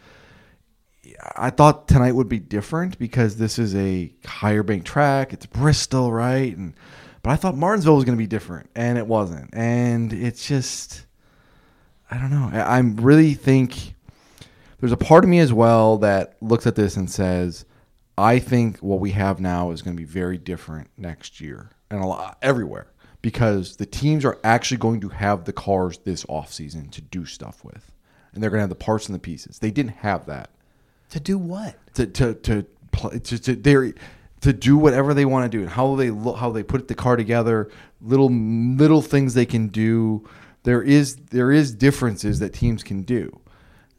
I 1.35 1.49
thought 1.49 1.89
tonight 1.89 2.13
would 2.13 2.29
be 2.29 2.39
different 2.39 2.97
because 2.97 3.35
this 3.35 3.59
is 3.59 3.75
a 3.75 4.13
higher 4.25 4.63
bank 4.63 4.85
track. 4.85 5.33
It's 5.33 5.45
Bristol, 5.45 6.13
right? 6.13 6.55
And 6.55 6.75
but 7.23 7.31
I 7.31 7.35
thought 7.35 7.57
Martinsville 7.57 7.95
was 7.95 8.05
going 8.05 8.17
to 8.17 8.21
be 8.21 8.27
different, 8.27 8.69
and 8.75 8.97
it 8.97 9.07
wasn't. 9.07 9.49
And 9.53 10.13
it's 10.13 10.47
just, 10.47 11.05
I 12.11 12.17
don't 12.17 12.29
know. 12.29 12.49
I, 12.53 12.59
I 12.59 12.79
really 12.79 13.33
think 13.33 13.95
there's 14.79 14.91
a 14.91 14.97
part 14.97 15.23
of 15.23 15.29
me 15.29 15.39
as 15.39 15.51
well 15.53 15.97
that 15.99 16.35
looks 16.41 16.67
at 16.67 16.75
this 16.75 16.97
and 16.97 17.09
says, 17.09 17.65
I 18.17 18.37
think 18.39 18.77
what 18.79 18.99
we 18.99 19.11
have 19.11 19.39
now 19.39 19.71
is 19.71 19.81
going 19.81 19.95
to 19.95 19.99
be 20.01 20.05
very 20.05 20.37
different 20.37 20.89
next 20.97 21.41
year 21.41 21.71
and 21.89 22.01
a 22.01 22.05
lot 22.05 22.37
everywhere 22.41 22.91
because 23.23 23.77
the 23.77 23.85
teams 23.85 24.25
are 24.25 24.37
actually 24.43 24.77
going 24.77 24.99
to 25.01 25.09
have 25.09 25.45
the 25.45 25.53
cars 25.53 25.97
this 25.99 26.23
offseason 26.25 26.91
to 26.91 27.01
do 27.01 27.25
stuff 27.25 27.63
with. 27.63 27.91
And 28.33 28.43
they're 28.43 28.49
going 28.49 28.59
to 28.59 28.63
have 28.63 28.69
the 28.69 28.75
parts 28.75 29.07
and 29.07 29.15
the 29.15 29.19
pieces. 29.19 29.59
They 29.59 29.71
didn't 29.71 29.97
have 29.97 30.25
that 30.25 30.49
To 31.11 31.19
do 31.19 31.37
what? 31.37 31.75
to 31.95 32.05
to 32.07 32.33
to 32.33 32.65
play 32.91 33.19
to, 33.19 33.39
to 33.39 33.55
they 33.55 33.93
to 34.43 34.53
do 34.53 34.77
whatever 34.77 35.13
they 35.13 35.25
want 35.25 35.49
to 35.51 35.57
do 35.57 35.61
and 35.61 35.69
how 35.71 35.95
they 35.95 36.09
look 36.09 36.37
how 36.37 36.51
they 36.51 36.63
put 36.63 36.87
the 36.87 36.95
car 36.95 37.15
together 37.15 37.69
little 38.01 38.29
little 38.29 39.01
things 39.01 39.33
they 39.33 39.45
can 39.45 39.67
do 39.67 40.27
there 40.63 40.81
is 40.81 41.15
there 41.31 41.51
is 41.51 41.73
differences 41.73 42.39
that 42.39 42.53
teams 42.53 42.83
can 42.83 43.01
do 43.03 43.39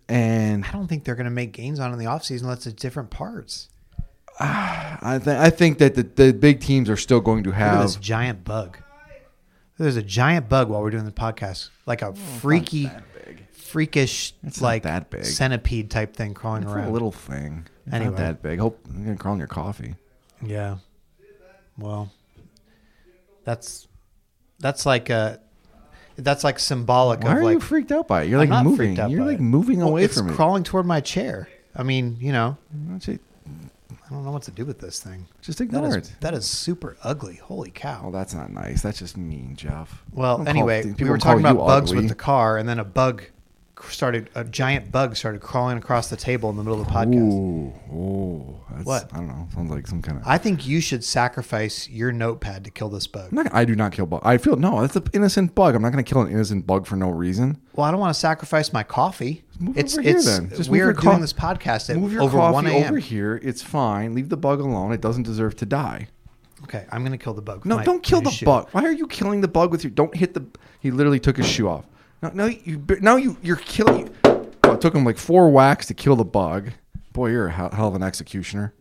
and 0.09 0.65
I 0.65 0.73
don't 0.73 0.87
think 0.87 1.05
they're 1.05 1.15
going 1.15 1.25
to 1.25 1.31
make 1.31 1.53
gains 1.53 1.81
on 1.81 1.93
in 1.93 1.99
the 1.99 2.05
offseason 2.05 2.43
unless 2.43 2.67
it's 2.67 2.81
different 2.81 3.11
parts. 3.11 3.69
I 4.41 5.19
think 5.23 5.39
I 5.41 5.51
think 5.51 5.79
that 5.79 5.95
the, 5.95 6.03
the 6.03 6.33
big 6.33 6.61
teams 6.61 6.91
are 6.91 6.97
still 6.97 7.21
going 7.21 7.45
to 7.45 7.51
Look 7.51 7.59
at 7.59 7.83
this 7.83 7.95
have 7.95 8.03
giant 8.03 8.45
bug. 8.45 8.79
There's 9.79 9.97
a 9.97 10.03
giant 10.03 10.49
bug 10.49 10.69
while 10.69 10.83
we're 10.83 10.91
doing 10.91 11.05
the 11.05 11.11
podcast, 11.11 11.71
like 11.87 12.03
a 12.03 12.09
oh, 12.09 12.13
freaky, 12.13 12.91
freakish, 13.53 14.35
It's 14.45 14.61
like 14.61 14.85
that 14.85 15.11
big. 15.11 15.25
centipede 15.25 15.91
type 15.91 16.15
thing 16.15 16.35
crawling 16.35 16.63
it's 16.63 16.73
around. 16.73 16.89
a 16.89 16.93
little 16.93 17.11
thing 17.11 17.67
Anyway. 17.91 18.11
not 18.11 18.17
that 18.19 18.43
big 18.43 18.61
hope 18.61 18.79
you're 18.95 19.05
gonna 19.05 19.17
crawl 19.17 19.35
in 19.35 19.39
your 19.41 19.49
coffee 19.49 19.97
Yeah. 20.43 20.77
Well, 21.79 22.11
that's 23.45 23.89
that's 24.61 24.87
like 24.87 25.11
a 25.11 25.41
that's 26.17 26.45
like 26.45 26.59
symbolic 26.59 27.21
why 27.23 27.33
of 27.33 27.39
are 27.39 27.45
like 27.45 27.55
you 27.55 27.61
freaked 27.61 27.91
out 27.91 28.07
by 28.07 28.23
it 28.23 28.29
you're 28.29 28.41
I'm 28.41 28.49
like 28.49 28.65
moving 28.65 28.95
you're 29.11 29.25
like 29.25 29.39
it. 29.39 29.43
moving 29.43 29.79
Well, 29.81 29.89
away 29.89 30.05
it's 30.05 30.17
from 30.17 30.31
it 30.31 30.35
crawling 30.35 30.63
toward 30.63 30.87
my 30.87 31.01
chair. 31.01 31.49
I 31.75 31.83
mean, 31.83 32.17
you 32.21 32.31
know, 32.31 32.57
I 32.73 34.09
don't 34.11 34.25
know 34.25 34.31
what 34.31 34.43
to 34.45 34.53
do 34.53 34.65
with 34.65 34.79
this 34.79 35.01
thing. 35.01 35.27
just 35.43 35.59
That 35.59 35.65
ignore 35.65 35.89
is, 35.89 35.97
it 36.09 36.13
that 36.21 36.35
is 36.35 36.47
super 36.47 36.97
ugly. 37.03 37.37
Holy 37.37 37.71
cow. 37.71 38.03
Oh, 38.07 38.11
that's 38.13 38.33
not 38.35 38.53
nice. 38.53 38.83
That's 38.83 38.99
just 39.01 39.17
mean, 39.17 39.57
Jeff. 39.57 40.05
Well, 40.13 40.37
call- 40.39 40.49
anyway, 40.49 40.95
we 40.99 41.09
were 41.11 41.19
talking 41.19 41.41
about 41.45 41.57
bugs 41.67 41.91
ugly. 41.91 42.03
with 42.03 42.11
the 42.11 42.15
car, 42.15 42.59
and 42.59 42.69
then 42.69 42.79
a 42.79 42.85
bug 42.85 43.25
started, 43.83 44.31
a 44.35 44.45
giant 44.45 44.93
bug 44.93 45.17
started 45.17 45.41
crawling 45.41 45.79
across 45.79 46.09
the 46.09 46.17
table 46.17 46.51
in 46.51 46.57
the 46.57 46.63
middle 46.63 46.81
of 46.81 46.87
the 46.87 46.93
podcast. 46.93 47.33
Ooh, 47.33 47.95
ooh, 47.95 48.61
that's, 48.71 48.85
What? 48.85 49.13
I 49.13 49.17
don't 49.17 49.29
know. 49.29 49.49
Sounds 49.55 49.71
like 49.71 49.87
some 49.87 50.01
kind 50.03 50.19
of. 50.19 50.25
I 50.27 50.39
think 50.39 50.67
you 50.67 50.81
should 50.81 51.05
sacrifice 51.05 51.89
your 51.89 52.13
notepad 52.13 52.65
to 52.65 52.71
kill 52.71 52.89
this 52.89 53.07
bug. 53.07 53.33
Not, 53.33 53.53
I 53.53 53.65
do 53.65 53.75
not 53.75 53.93
kill 53.93 54.07
bug. 54.07 54.21
I 54.25 54.39
feel 54.39 54.57
no. 54.57 54.81
That's 54.81 54.97
an 54.97 55.05
innocent 55.13 55.55
bug. 55.55 55.75
I'm 55.75 55.83
not 55.83 55.93
going 55.93 56.05
to 56.05 56.09
kill 56.09 56.23
an 56.23 56.31
innocent 56.31 56.67
bug 56.67 56.87
for 56.87 56.97
no 56.97 57.11
reason. 57.11 57.61
Well, 57.75 57.87
I 57.87 57.91
don't 57.91 58.01
want 58.01 58.15
to 58.15 58.21
sacrifice 58.21 58.73
my 58.73 58.83
coffee. 58.83 59.45
Move 59.59 59.77
it's 59.77 59.95
over 59.95 60.03
here 60.03 60.17
it's 60.17 60.27
then. 60.27 60.51
Just 60.51 60.71
we 60.71 60.81
are 60.81 60.93
doing 60.93 61.17
co- 61.17 61.21
this 61.21 61.33
podcast 61.33 61.91
at 61.91 61.97
Move 61.97 62.13
your 62.13 62.23
over 62.23 62.39
one 62.39 62.65
coffee 62.65 62.77
a.m. 62.77 62.89
over 62.89 62.99
here. 62.99 63.41
It's 63.43 63.63
fine. 63.63 64.15
Leave 64.15 64.29
the 64.29 64.37
bug 64.37 64.61
alone. 64.61 64.93
It 64.93 65.01
doesn't 65.01 65.25
deserve 65.25 65.57
to 65.57 65.67
die. 65.67 66.09
Okay, 66.65 66.87
I'm 66.91 67.05
gonna 67.05 67.19
kill 67.19 67.35
the 67.35 67.43
bug. 67.43 67.67
No, 67.67 67.83
don't 67.83 68.03
kill 68.03 68.23
the 68.23 68.31
shoe. 68.31 68.47
bug. 68.47 68.69
Why 68.73 68.85
are 68.85 68.93
you 68.93 69.07
killing 69.07 69.43
the 69.43 69.49
bug 69.49 69.71
with 69.71 69.85
your? 69.85 69.91
Don't 69.91 70.15
hit 70.17 70.33
the. 70.33 70.47
He 70.81 70.91
literally 70.91 71.21
took 71.21 71.37
his 71.37 71.47
shoe 71.47 71.69
off. 71.69 71.85
No, 72.25 72.31
no, 72.33 72.47
you. 72.47 72.83
Now 73.03 73.17
you. 73.17 73.37
You're 73.43 73.57
killing. 73.57 74.09
Oh, 74.25 74.73
it 74.73 74.81
took 74.81 74.95
him 74.95 75.05
like 75.05 75.19
four 75.19 75.51
whacks 75.51 75.85
to 75.87 75.95
kill 75.95 76.17
the 76.17 76.25
bug. 76.25 76.71
Boy, 77.13 77.29
you're 77.31 77.49
a 77.49 77.53
hell 77.53 77.89
of 77.89 77.95
an 77.95 78.03
executioner. 78.03 78.73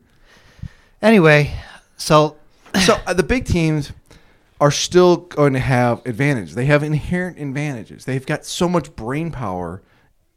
Anyway, 1.02 1.54
so 1.98 2.38
so 2.86 2.98
uh, 3.06 3.14
the 3.14 3.24
big 3.24 3.44
teams 3.44 3.92
are 4.62 4.72
still 4.72 5.18
going 5.18 5.52
to 5.54 5.60
have 5.60 6.02
advantage. 6.06 6.54
They 6.54 6.66
have 6.68 6.84
inherent 6.84 7.38
advantages. 7.38 8.06
They've 8.06 8.26
got 8.26 8.46
so 8.46 8.70
much 8.70 8.96
brain 8.96 9.30
power, 9.30 9.82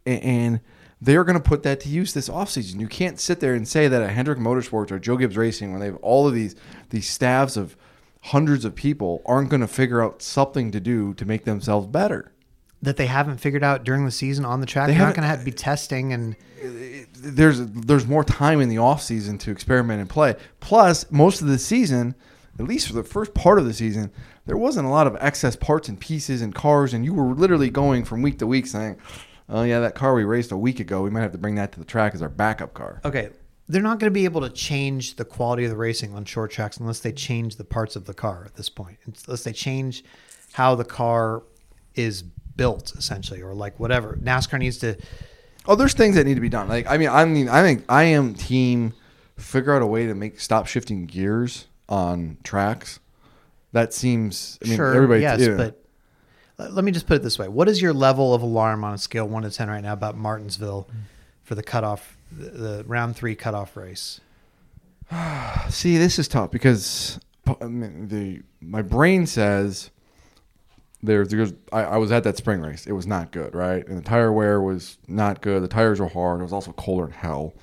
a- 0.04 0.10
and 0.20 0.58
they're 1.00 1.22
going 1.22 1.38
to 1.40 1.48
put 1.48 1.62
that 1.62 1.78
to 1.80 1.88
use 1.88 2.12
this 2.12 2.28
offseason. 2.28 2.80
You 2.80 2.88
can't 2.88 3.20
sit 3.20 3.38
there 3.38 3.54
and 3.54 3.68
say 3.68 3.86
that 3.86 4.02
at 4.02 4.10
Hendrick 4.10 4.38
Motorsports 4.40 4.90
or 4.90 4.98
Joe 4.98 5.16
Gibbs 5.16 5.36
Racing, 5.36 5.70
when 5.70 5.78
they 5.78 5.86
have 5.86 5.96
all 5.96 6.26
of 6.26 6.34
these 6.34 6.56
these 6.90 7.08
staffs 7.08 7.56
of 7.56 7.76
hundreds 8.22 8.64
of 8.64 8.74
people, 8.74 9.22
aren't 9.24 9.48
going 9.48 9.60
to 9.60 9.68
figure 9.68 10.02
out 10.02 10.22
something 10.22 10.72
to 10.72 10.80
do 10.80 11.14
to 11.14 11.24
make 11.24 11.44
themselves 11.44 11.86
better. 11.86 12.32
That 12.82 12.96
they 12.96 13.06
haven't 13.06 13.38
figured 13.38 13.64
out 13.64 13.84
during 13.84 14.04
the 14.04 14.10
season 14.10 14.44
on 14.44 14.60
the 14.60 14.66
track. 14.66 14.88
They 14.88 14.94
are 14.94 14.98
not 14.98 15.14
going 15.14 15.22
to 15.22 15.28
have 15.28 15.40
to 15.40 15.44
be 15.44 15.52
testing 15.52 16.12
and 16.12 16.36
there's 17.14 17.60
there's 17.66 18.06
more 18.06 18.24
time 18.24 18.60
in 18.60 18.68
the 18.68 18.78
off 18.78 19.02
season 19.02 19.38
to 19.38 19.50
experiment 19.50 20.00
and 20.00 20.08
play. 20.08 20.34
Plus, 20.60 21.10
most 21.10 21.40
of 21.40 21.48
the 21.48 21.58
season, 21.58 22.14
at 22.58 22.66
least 22.66 22.86
for 22.86 22.92
the 22.92 23.02
first 23.02 23.34
part 23.34 23.58
of 23.58 23.64
the 23.64 23.74
season, 23.74 24.10
there 24.46 24.56
wasn't 24.56 24.86
a 24.86 24.90
lot 24.90 25.06
of 25.06 25.16
excess 25.20 25.56
parts 25.56 25.88
and 25.88 26.00
pieces 26.00 26.42
and 26.42 26.54
cars, 26.54 26.94
and 26.94 27.04
you 27.04 27.14
were 27.14 27.34
literally 27.34 27.70
going 27.70 28.04
from 28.04 28.22
week 28.22 28.38
to 28.38 28.46
week 28.46 28.66
saying, 28.66 28.96
"Oh 29.48 29.62
yeah, 29.62 29.80
that 29.80 29.94
car 29.94 30.14
we 30.14 30.24
raced 30.24 30.52
a 30.52 30.56
week 30.56 30.80
ago, 30.80 31.02
we 31.02 31.10
might 31.10 31.22
have 31.22 31.32
to 31.32 31.38
bring 31.38 31.56
that 31.56 31.72
to 31.72 31.78
the 31.78 31.84
track 31.84 32.14
as 32.14 32.22
our 32.22 32.28
backup 32.28 32.74
car." 32.74 33.00
okay, 33.04 33.30
they're 33.68 33.82
not 33.82 33.98
going 33.98 34.10
to 34.10 34.14
be 34.14 34.24
able 34.24 34.40
to 34.42 34.50
change 34.50 35.16
the 35.16 35.24
quality 35.24 35.64
of 35.64 35.70
the 35.70 35.76
racing 35.76 36.14
on 36.14 36.24
short 36.24 36.50
tracks 36.50 36.76
unless 36.76 37.00
they 37.00 37.12
change 37.12 37.56
the 37.56 37.64
parts 37.64 37.96
of 37.96 38.06
the 38.06 38.14
car 38.14 38.44
at 38.44 38.54
this 38.54 38.68
point. 38.68 38.98
Unless 39.26 39.44
they 39.44 39.52
change 39.52 40.04
how 40.52 40.74
the 40.74 40.84
car 40.84 41.42
is 41.94 42.22
built, 42.56 42.94
essentially, 42.96 43.42
or 43.42 43.54
like 43.54 43.78
whatever. 43.78 44.18
NASCAR 44.22 44.58
needs 44.58 44.78
to. 44.78 44.96
Oh, 45.66 45.74
there's 45.74 45.94
things 45.94 46.14
that 46.16 46.24
need 46.24 46.34
to 46.34 46.40
be 46.40 46.48
done. 46.48 46.68
Like 46.68 46.86
I 46.88 46.96
mean, 46.96 47.08
I 47.08 47.24
mean, 47.24 47.48
I 47.48 47.62
think 47.62 47.84
I 47.88 48.04
am 48.04 48.34
team 48.34 48.94
figure 49.36 49.74
out 49.74 49.82
a 49.82 49.86
way 49.86 50.06
to 50.06 50.14
make 50.14 50.40
stop 50.40 50.66
shifting 50.66 51.06
gears 51.06 51.66
on 51.88 52.38
tracks. 52.42 53.00
That 53.72 53.92
seems. 53.92 54.58
I 54.64 54.68
mean, 54.68 54.76
sure, 54.76 54.94
everybody. 54.94 55.22
yes, 55.22 55.40
yeah. 55.40 55.56
but 55.56 55.82
let- 56.58 56.84
me 56.84 56.92
just 56.92 57.06
put 57.06 57.16
it 57.16 57.22
this 57.22 57.38
way: 57.38 57.48
What 57.48 57.68
is 57.68 57.82
your 57.82 57.92
level 57.92 58.32
of 58.32 58.42
alarm 58.42 58.84
on 58.84 58.94
a 58.94 58.98
scale 58.98 59.28
one 59.28 59.42
to 59.42 59.50
ten 59.50 59.68
right 59.68 59.82
now 59.82 59.92
about 59.92 60.16
Martinsville 60.16 60.88
for 61.42 61.54
the 61.54 61.62
cutoff, 61.62 62.16
the, 62.32 62.50
the 62.50 62.84
round 62.86 63.16
three 63.16 63.34
cutoff 63.34 63.76
race? 63.76 64.20
See, 65.68 65.98
this 65.98 66.18
is 66.18 66.28
tough 66.28 66.50
because 66.50 67.20
I 67.60 67.66
mean, 67.66 68.08
the 68.08 68.42
my 68.60 68.82
brain 68.82 69.26
says 69.26 69.90
there, 71.06 71.24
there's 71.26 71.52
I, 71.72 71.82
I 71.82 71.96
was 71.96 72.12
at 72.12 72.24
that 72.24 72.36
spring 72.36 72.60
race. 72.60 72.86
It 72.86 72.92
was 72.92 73.06
not 73.06 73.32
good, 73.32 73.54
right? 73.54 73.86
And 73.86 73.96
the 73.96 74.02
tire 74.02 74.32
wear 74.32 74.60
was 74.60 74.98
not 75.08 75.40
good. 75.40 75.62
The 75.62 75.68
tires 75.68 76.00
were 76.00 76.08
hard. 76.08 76.40
It 76.40 76.44
was 76.44 76.52
also 76.52 76.72
colder 76.72 77.04
than 77.04 77.12
hell. 77.12 77.54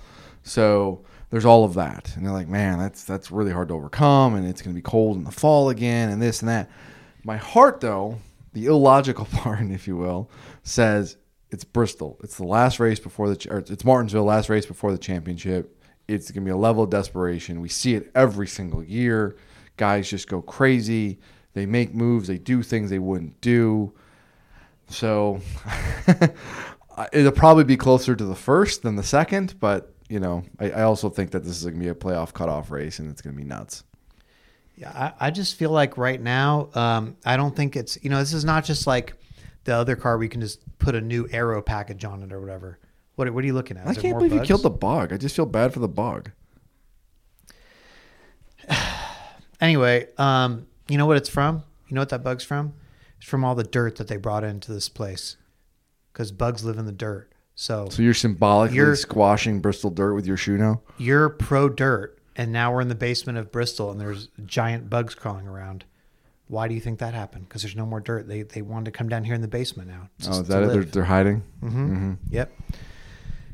So 0.43 1.05
there's 1.29 1.45
all 1.45 1.63
of 1.63 1.73
that, 1.75 2.15
and 2.15 2.25
they're 2.25 2.33
like, 2.33 2.47
man, 2.47 2.79
that's 2.79 3.03
that's 3.03 3.31
really 3.31 3.51
hard 3.51 3.69
to 3.69 3.73
overcome, 3.73 4.35
and 4.35 4.47
it's 4.47 4.61
going 4.61 4.73
to 4.73 4.77
be 4.77 4.83
cold 4.83 5.17
in 5.17 5.23
the 5.23 5.31
fall 5.31 5.69
again, 5.69 6.09
and 6.09 6.21
this 6.21 6.41
and 6.41 6.49
that. 6.49 6.69
My 7.23 7.37
heart, 7.37 7.79
though, 7.79 8.19
the 8.53 8.65
illogical 8.67 9.25
part, 9.31 9.61
if 9.71 9.87
you 9.87 9.97
will, 9.97 10.29
says 10.63 11.17
it's 11.51 11.63
Bristol. 11.63 12.19
It's 12.23 12.37
the 12.37 12.45
last 12.45 12.79
race 12.79 12.99
before 12.99 13.29
the, 13.29 13.47
or 13.49 13.59
it's 13.59 13.85
Martinsville, 13.85 14.23
last 14.23 14.49
race 14.49 14.65
before 14.65 14.91
the 14.91 14.97
championship. 14.97 15.79
It's 16.07 16.31
going 16.31 16.43
to 16.43 16.45
be 16.45 16.51
a 16.51 16.57
level 16.57 16.83
of 16.83 16.89
desperation. 16.89 17.61
We 17.61 17.69
see 17.69 17.95
it 17.95 18.11
every 18.13 18.47
single 18.47 18.83
year. 18.83 19.37
Guys 19.77 20.09
just 20.09 20.27
go 20.27 20.41
crazy. 20.41 21.19
They 21.53 21.65
make 21.65 21.93
moves. 21.93 22.27
They 22.27 22.37
do 22.37 22.63
things 22.63 22.89
they 22.89 22.99
wouldn't 22.99 23.39
do. 23.41 23.93
So 24.87 25.39
it'll 27.13 27.31
probably 27.31 27.63
be 27.63 27.77
closer 27.77 28.15
to 28.15 28.25
the 28.25 28.35
first 28.35 28.83
than 28.83 28.95
the 28.95 29.03
second, 29.03 29.59
but 29.59 29.93
you 30.09 30.19
know, 30.19 30.43
I, 30.59 30.71
I 30.71 30.81
also 30.83 31.09
think 31.09 31.31
that 31.31 31.43
this 31.43 31.57
is 31.57 31.63
going 31.63 31.75
to 31.75 31.79
be 31.79 31.89
a 31.89 31.95
playoff 31.95 32.33
cutoff 32.33 32.69
race, 32.69 32.99
and 32.99 33.09
it's 33.09 33.21
going 33.21 33.35
to 33.35 33.41
be 33.41 33.47
nuts. 33.47 33.83
Yeah, 34.75 34.89
I, 35.19 35.27
I 35.27 35.31
just 35.31 35.55
feel 35.55 35.69
like 35.69 35.97
right 35.97 36.21
now, 36.21 36.69
um, 36.73 37.15
I 37.25 37.37
don't 37.37 37.55
think 37.55 37.75
it's 37.75 37.97
you 38.03 38.09
know 38.09 38.19
this 38.19 38.33
is 38.33 38.45
not 38.45 38.65
just 38.65 38.85
like 38.85 39.15
the 39.63 39.73
other 39.73 39.95
car 39.95 40.17
we 40.17 40.27
can 40.27 40.41
just 40.41 40.59
put 40.79 40.95
a 40.95 41.01
new 41.01 41.27
aero 41.31 41.61
package 41.61 42.05
on 42.05 42.21
it 42.21 42.33
or 42.33 42.39
whatever. 42.39 42.79
What 43.15 43.31
what 43.33 43.43
are 43.43 43.47
you 43.47 43.53
looking 43.53 43.77
at? 43.77 43.87
I 43.87 43.91
Is 43.91 43.95
there 43.95 44.03
can't 44.03 44.17
believe 44.17 44.33
you 44.33 44.41
killed 44.41 44.63
the 44.63 44.69
bug. 44.69 45.13
I 45.13 45.17
just 45.17 45.35
feel 45.35 45.45
bad 45.45 45.73
for 45.73 45.79
the 45.79 45.87
bug. 45.87 46.31
Anyway, 49.61 50.07
um, 50.17 50.67
you 50.87 50.97
know 50.97 51.05
what 51.05 51.17
it's 51.17 51.29
from? 51.29 51.63
You 51.87 51.95
know 51.95 52.01
what 52.01 52.09
that 52.09 52.23
bug's 52.23 52.43
from? 52.43 52.73
It's 53.17 53.27
from 53.27 53.43
all 53.45 53.55
the 53.55 53.63
dirt 53.63 53.95
that 53.97 54.07
they 54.07 54.17
brought 54.17 54.43
into 54.43 54.71
this 54.73 54.89
place. 54.89 55.37
Because 56.11 56.31
bugs 56.31 56.63
live 56.63 56.77
in 56.77 56.85
the 56.85 56.91
dirt. 56.91 57.31
So, 57.55 57.87
So 57.89 58.01
you're 58.01 58.13
symbolically 58.13 58.77
You're- 58.77 58.95
squashing 58.95 59.59
Bristol 59.59 59.89
dirt 59.91 60.13
with 60.15 60.25
your 60.25 60.37
shoe 60.37 60.57
now. 60.57 60.81
you're 60.97 61.29
pro 61.29 61.69
dirt, 61.69 62.17
and 62.35 62.51
now 62.51 62.73
we're 62.73 62.81
in 62.81 62.87
the 62.87 62.95
basement 62.95 63.37
of 63.37 63.51
Bristol, 63.51 63.91
and 63.91 64.01
there's 64.01 64.27
giant 64.45 64.89
bugs 64.89 65.13
crawling 65.15 65.47
around. 65.47 65.85
Why 66.47 66.67
do 66.67 66.73
you 66.73 66.81
think 66.81 66.99
that 66.99 67.13
happened? 67.13 67.47
Because 67.47 67.61
there's 67.61 67.75
no 67.75 67.85
more 67.85 67.99
dirt. 67.99 68.27
They 68.27 68.41
they 68.43 68.61
wanted 68.61 68.85
to 68.85 68.91
come 68.91 69.07
down 69.07 69.23
here 69.23 69.33
in 69.35 69.41
the 69.41 69.47
basement 69.47 69.87
now. 69.89 70.09
Oh, 70.27 70.41
is 70.41 70.47
that 70.49 70.63
it? 70.63 70.67
They're, 70.73 70.83
they're 70.83 71.03
hiding. 71.05 71.41
Mm-hmm. 71.63 72.13
Yep. 72.29 72.51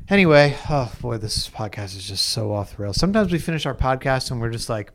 Anyway, 0.08 0.56
oh 0.68 0.90
boy, 1.00 1.18
this 1.18 1.48
podcast 1.48 1.96
is 1.96 2.06
just 2.08 2.26
so 2.30 2.52
off 2.52 2.76
the 2.76 2.82
rails. 2.82 2.96
Sometimes 2.96 3.30
we 3.32 3.38
finish 3.38 3.64
our 3.64 3.74
podcast 3.76 4.30
and 4.30 4.40
we're 4.40 4.50
just 4.50 4.68
like, 4.68 4.92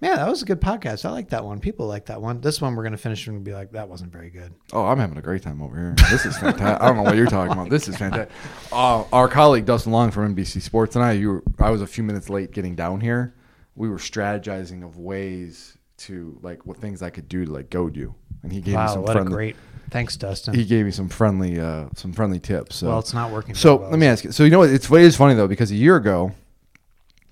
man, 0.00 0.16
that 0.16 0.28
was 0.28 0.42
a 0.42 0.44
good 0.44 0.60
podcast. 0.60 1.04
I 1.04 1.10
like 1.10 1.28
that 1.30 1.44
one. 1.44 1.60
People 1.60 1.86
like 1.86 2.06
that 2.06 2.20
one. 2.20 2.40
This 2.40 2.60
one 2.60 2.74
we're 2.74 2.82
going 2.82 2.92
to 2.92 2.98
finish 2.98 3.26
and 3.26 3.44
be 3.44 3.52
like, 3.52 3.72
that 3.72 3.88
wasn't 3.88 4.12
very 4.12 4.30
good. 4.30 4.54
Oh, 4.72 4.86
I'm 4.86 4.98
having 4.98 5.18
a 5.18 5.22
great 5.22 5.42
time 5.42 5.62
over 5.62 5.76
here. 5.76 5.94
This 6.10 6.24
is 6.26 6.36
fantastic. 6.38 6.82
I 6.82 6.86
don't 6.86 6.96
know 6.96 7.02
what 7.02 7.16
you're 7.16 7.26
talking 7.26 7.52
about. 7.52 7.68
This 7.70 7.88
is 7.88 7.96
fantastic. 7.96 8.30
Uh, 8.72 9.04
our 9.12 9.28
colleague 9.28 9.66
Dustin 9.66 9.92
Long 9.92 10.10
from 10.10 10.34
NBC 10.34 10.62
Sports 10.62 10.96
and 10.96 11.04
I, 11.04 11.12
you 11.12 11.28
were, 11.28 11.42
I 11.58 11.70
was 11.70 11.82
a 11.82 11.86
few 11.86 12.04
minutes 12.04 12.30
late 12.30 12.52
getting 12.52 12.74
down 12.74 13.00
here. 13.00 13.34
We 13.74 13.88
were 13.88 13.98
strategizing 13.98 14.84
of 14.84 14.98
ways 14.98 15.76
to 15.98 16.38
like 16.42 16.64
what 16.66 16.78
things 16.78 17.02
I 17.02 17.10
could 17.10 17.28
do 17.28 17.44
to 17.44 17.52
like 17.52 17.70
goad 17.70 17.96
you, 17.96 18.14
and 18.42 18.52
he 18.52 18.60
gave 18.60 18.76
me 18.76 18.88
some 18.88 19.02
what 19.02 19.12
friendly. 19.12 19.32
a 19.32 19.34
great. 19.34 19.56
Thanks, 19.90 20.16
Dustin. 20.16 20.54
he 20.54 20.64
gave 20.64 20.86
me 20.86 20.92
some 20.92 21.08
friendly, 21.08 21.58
uh, 21.58 21.88
some 21.96 22.12
friendly 22.12 22.38
tips. 22.38 22.76
So. 22.76 22.88
well, 22.88 22.98
it's 23.00 23.12
not 23.12 23.30
working. 23.30 23.54
So 23.54 23.76
well. 23.76 23.90
let 23.90 23.98
me 23.98 24.06
ask 24.06 24.24
you. 24.24 24.32
So 24.32 24.44
you 24.44 24.50
know 24.50 24.60
what? 24.60 24.70
It's 24.70 24.90
it 24.90 25.02
is 25.02 25.16
funny 25.16 25.34
though 25.34 25.48
because 25.48 25.70
a 25.70 25.76
year 25.76 25.96
ago, 25.96 26.32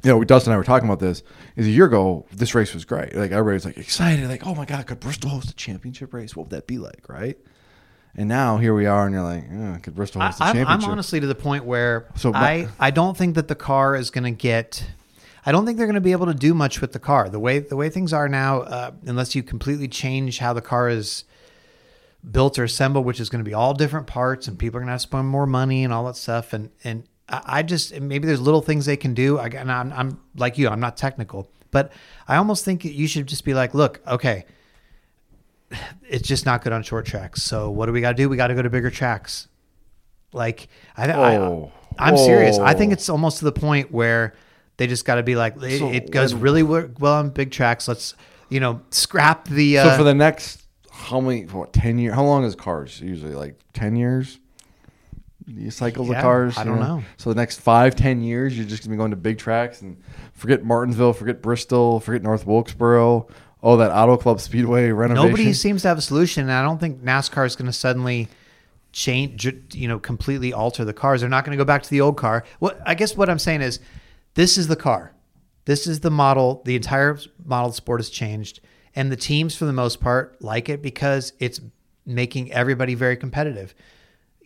you 0.02 0.10
know, 0.10 0.22
Dustin 0.24 0.52
and 0.52 0.54
I 0.54 0.58
were 0.58 0.64
talking 0.64 0.88
about 0.88 1.00
this. 1.00 1.22
Is 1.56 1.66
a 1.66 1.70
year 1.70 1.86
ago, 1.86 2.26
this 2.32 2.54
race 2.54 2.72
was 2.72 2.84
great. 2.84 3.14
Like 3.14 3.32
everybody 3.32 3.54
was 3.54 3.64
like 3.64 3.78
excited, 3.78 4.28
like, 4.28 4.46
oh 4.46 4.54
my 4.54 4.64
god, 4.64 4.86
could 4.86 5.00
Bristol 5.00 5.30
host 5.30 5.50
a 5.50 5.54
championship 5.54 6.14
race? 6.14 6.36
What 6.36 6.44
would 6.46 6.50
that 6.56 6.66
be 6.66 6.78
like, 6.78 7.08
right? 7.08 7.36
And 8.14 8.28
now 8.28 8.56
here 8.56 8.74
we 8.74 8.86
are, 8.86 9.06
and 9.06 9.14
you're 9.14 9.22
like, 9.22 9.44
eh, 9.50 9.78
could 9.78 9.94
Bristol 9.94 10.22
I, 10.22 10.26
host 10.26 10.40
a 10.40 10.44
I'm, 10.44 10.66
I'm 10.66 10.84
honestly 10.84 11.20
to 11.20 11.26
the 11.26 11.34
point 11.34 11.64
where 11.64 12.08
So 12.16 12.32
my- 12.32 12.40
I, 12.40 12.68
I 12.78 12.90
don't 12.90 13.16
think 13.16 13.34
that 13.34 13.48
the 13.48 13.54
car 13.54 13.94
is 13.94 14.10
going 14.10 14.24
to 14.24 14.30
get. 14.30 14.90
I 15.46 15.52
don't 15.52 15.64
think 15.64 15.78
they're 15.78 15.86
going 15.86 15.94
to 15.94 16.00
be 16.00 16.12
able 16.12 16.26
to 16.26 16.34
do 16.34 16.52
much 16.52 16.80
with 16.80 16.92
the 16.92 16.98
car. 16.98 17.28
The 17.28 17.38
way 17.38 17.58
the 17.58 17.76
way 17.76 17.90
things 17.90 18.12
are 18.12 18.28
now, 18.28 18.60
uh, 18.62 18.90
unless 19.06 19.34
you 19.34 19.42
completely 19.42 19.88
change 19.88 20.38
how 20.38 20.52
the 20.52 20.60
car 20.60 20.88
is 20.88 21.24
built 22.28 22.58
or 22.58 22.64
assembled, 22.64 23.04
which 23.04 23.20
is 23.20 23.28
going 23.30 23.42
to 23.42 23.48
be 23.48 23.54
all 23.54 23.72
different 23.74 24.06
parts, 24.06 24.48
and 24.48 24.58
people 24.58 24.78
are 24.78 24.80
going 24.80 24.88
to 24.88 24.92
have 24.92 25.00
to 25.00 25.02
spend 25.08 25.28
more 25.28 25.46
money 25.46 25.84
and 25.84 25.92
all 25.92 26.04
that 26.06 26.16
stuff. 26.16 26.52
And 26.52 26.70
and 26.84 27.04
I 27.28 27.42
I 27.58 27.62
just 27.62 27.98
maybe 28.00 28.26
there's 28.26 28.40
little 28.40 28.62
things 28.62 28.86
they 28.86 28.96
can 28.96 29.14
do. 29.14 29.38
I, 29.38 29.46
and 29.48 29.70
I'm, 29.70 29.92
I'm 29.92 30.20
like 30.36 30.58
you, 30.58 30.68
I'm 30.68 30.80
not 30.80 30.96
technical, 30.96 31.50
but 31.70 31.92
I 32.26 32.36
almost 32.36 32.64
think 32.64 32.84
you 32.84 33.06
should 33.06 33.26
just 33.26 33.44
be 33.44 33.54
like, 33.54 33.74
look, 33.74 34.00
okay, 34.06 34.44
it's 36.08 36.26
just 36.26 36.46
not 36.46 36.62
good 36.62 36.72
on 36.72 36.82
short 36.82 37.06
tracks. 37.06 37.42
So 37.42 37.70
what 37.70 37.86
do 37.86 37.92
we 37.92 38.00
got 38.00 38.10
to 38.10 38.16
do? 38.16 38.28
We 38.28 38.36
got 38.36 38.48
to 38.48 38.54
go 38.54 38.62
to 38.62 38.70
bigger 38.70 38.90
tracks. 38.90 39.48
Like 40.32 40.68
I, 40.96 41.12
Oh. 41.12 41.72
I 41.98 42.08
I'm 42.08 42.16
serious. 42.16 42.58
I 42.58 42.74
think 42.74 42.90
Oh. 42.90 42.94
it's 42.94 43.08
almost 43.08 43.38
to 43.38 43.44
the 43.44 43.52
point 43.52 43.90
where 43.92 44.34
they 44.76 44.86
just 44.86 45.04
got 45.04 45.16
to 45.16 45.22
be 45.22 45.34
like, 45.36 45.56
it, 45.62 45.78
So 45.78 45.90
it 45.90 46.10
goes 46.10 46.34
really 46.34 46.62
well 46.62 47.14
on 47.14 47.30
big 47.30 47.50
tracks. 47.50 47.88
Let's 47.88 48.14
you 48.48 48.60
know 48.60 48.80
scrap 48.90 49.46
the. 49.48 49.78
Uh, 49.78 49.90
so 49.90 49.96
for 49.98 50.04
the 50.04 50.14
next 50.14 50.62
how 50.90 51.20
many? 51.20 51.42
What 51.44 51.72
ten 51.72 51.98
years? 51.98 52.14
How 52.14 52.24
long 52.24 52.44
is 52.44 52.54
cars 52.54 53.00
usually? 53.00 53.34
Like 53.34 53.58
ten 53.72 53.96
years? 53.96 54.38
You 55.48 55.70
cycle 55.70 56.04
the 56.04 56.12
Yeah, 56.12 56.22
cars. 56.22 56.58
I 56.58 56.64
don't 56.64 56.78
know. 56.78 57.02
So 57.16 57.30
the 57.30 57.36
next 57.36 57.60
five, 57.60 57.96
ten 57.96 58.20
years, 58.20 58.56
you're 58.56 58.66
just 58.66 58.82
gonna 58.82 58.94
be 58.94 58.98
going 58.98 59.10
to 59.10 59.16
big 59.16 59.38
tracks 59.38 59.80
and 59.80 59.96
forget 60.34 60.62
Martinsville, 60.62 61.12
forget 61.14 61.40
Bristol, 61.40 62.00
forget 62.00 62.22
North 62.22 62.46
Wilkesboro. 62.46 63.28
Oh, 63.62 63.76
that 63.78 63.90
Auto 63.90 64.16
Club 64.16 64.40
Speedway 64.40 64.90
renovation. 64.90 65.26
Nobody 65.26 65.52
seems 65.52 65.82
to 65.82 65.88
have 65.88 65.98
a 65.98 66.02
solution, 66.02 66.42
and 66.42 66.52
I 66.52 66.62
don't 66.62 66.78
think 66.78 67.02
NASCAR 67.02 67.44
is 67.44 67.56
going 67.56 67.66
to 67.66 67.72
suddenly 67.72 68.28
change, 68.92 69.52
you 69.74 69.88
know, 69.88 69.98
completely 69.98 70.52
alter 70.52 70.84
the 70.84 70.92
cars. 70.92 71.22
They're 71.22 71.30
not 71.30 71.44
going 71.44 71.58
to 71.58 71.60
go 71.60 71.66
back 71.66 71.82
to 71.82 71.90
the 71.90 72.00
old 72.00 72.16
car. 72.16 72.44
What 72.60 72.80
I 72.86 72.94
guess 72.94 73.16
what 73.16 73.28
I'm 73.28 73.38
saying 73.38 73.62
is, 73.62 73.80
this 74.34 74.58
is 74.58 74.68
the 74.68 74.76
car, 74.76 75.12
this 75.64 75.86
is 75.86 76.00
the 76.00 76.10
model. 76.10 76.62
The 76.66 76.76
entire 76.76 77.18
model 77.44 77.72
sport 77.72 78.00
has 78.00 78.10
changed, 78.10 78.60
and 78.94 79.10
the 79.10 79.16
teams, 79.16 79.56
for 79.56 79.64
the 79.64 79.72
most 79.72 80.00
part, 80.00 80.40
like 80.40 80.68
it 80.68 80.80
because 80.80 81.32
it's 81.40 81.60
making 82.06 82.52
everybody 82.52 82.94
very 82.94 83.16
competitive. 83.16 83.74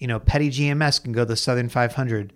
You 0.03 0.09
know, 0.09 0.19
Petty 0.19 0.51
GMS 0.51 1.01
can 1.01 1.13
go 1.13 1.21
to 1.21 1.27
the 1.27 1.37
Southern 1.37 1.69
500 1.69 2.33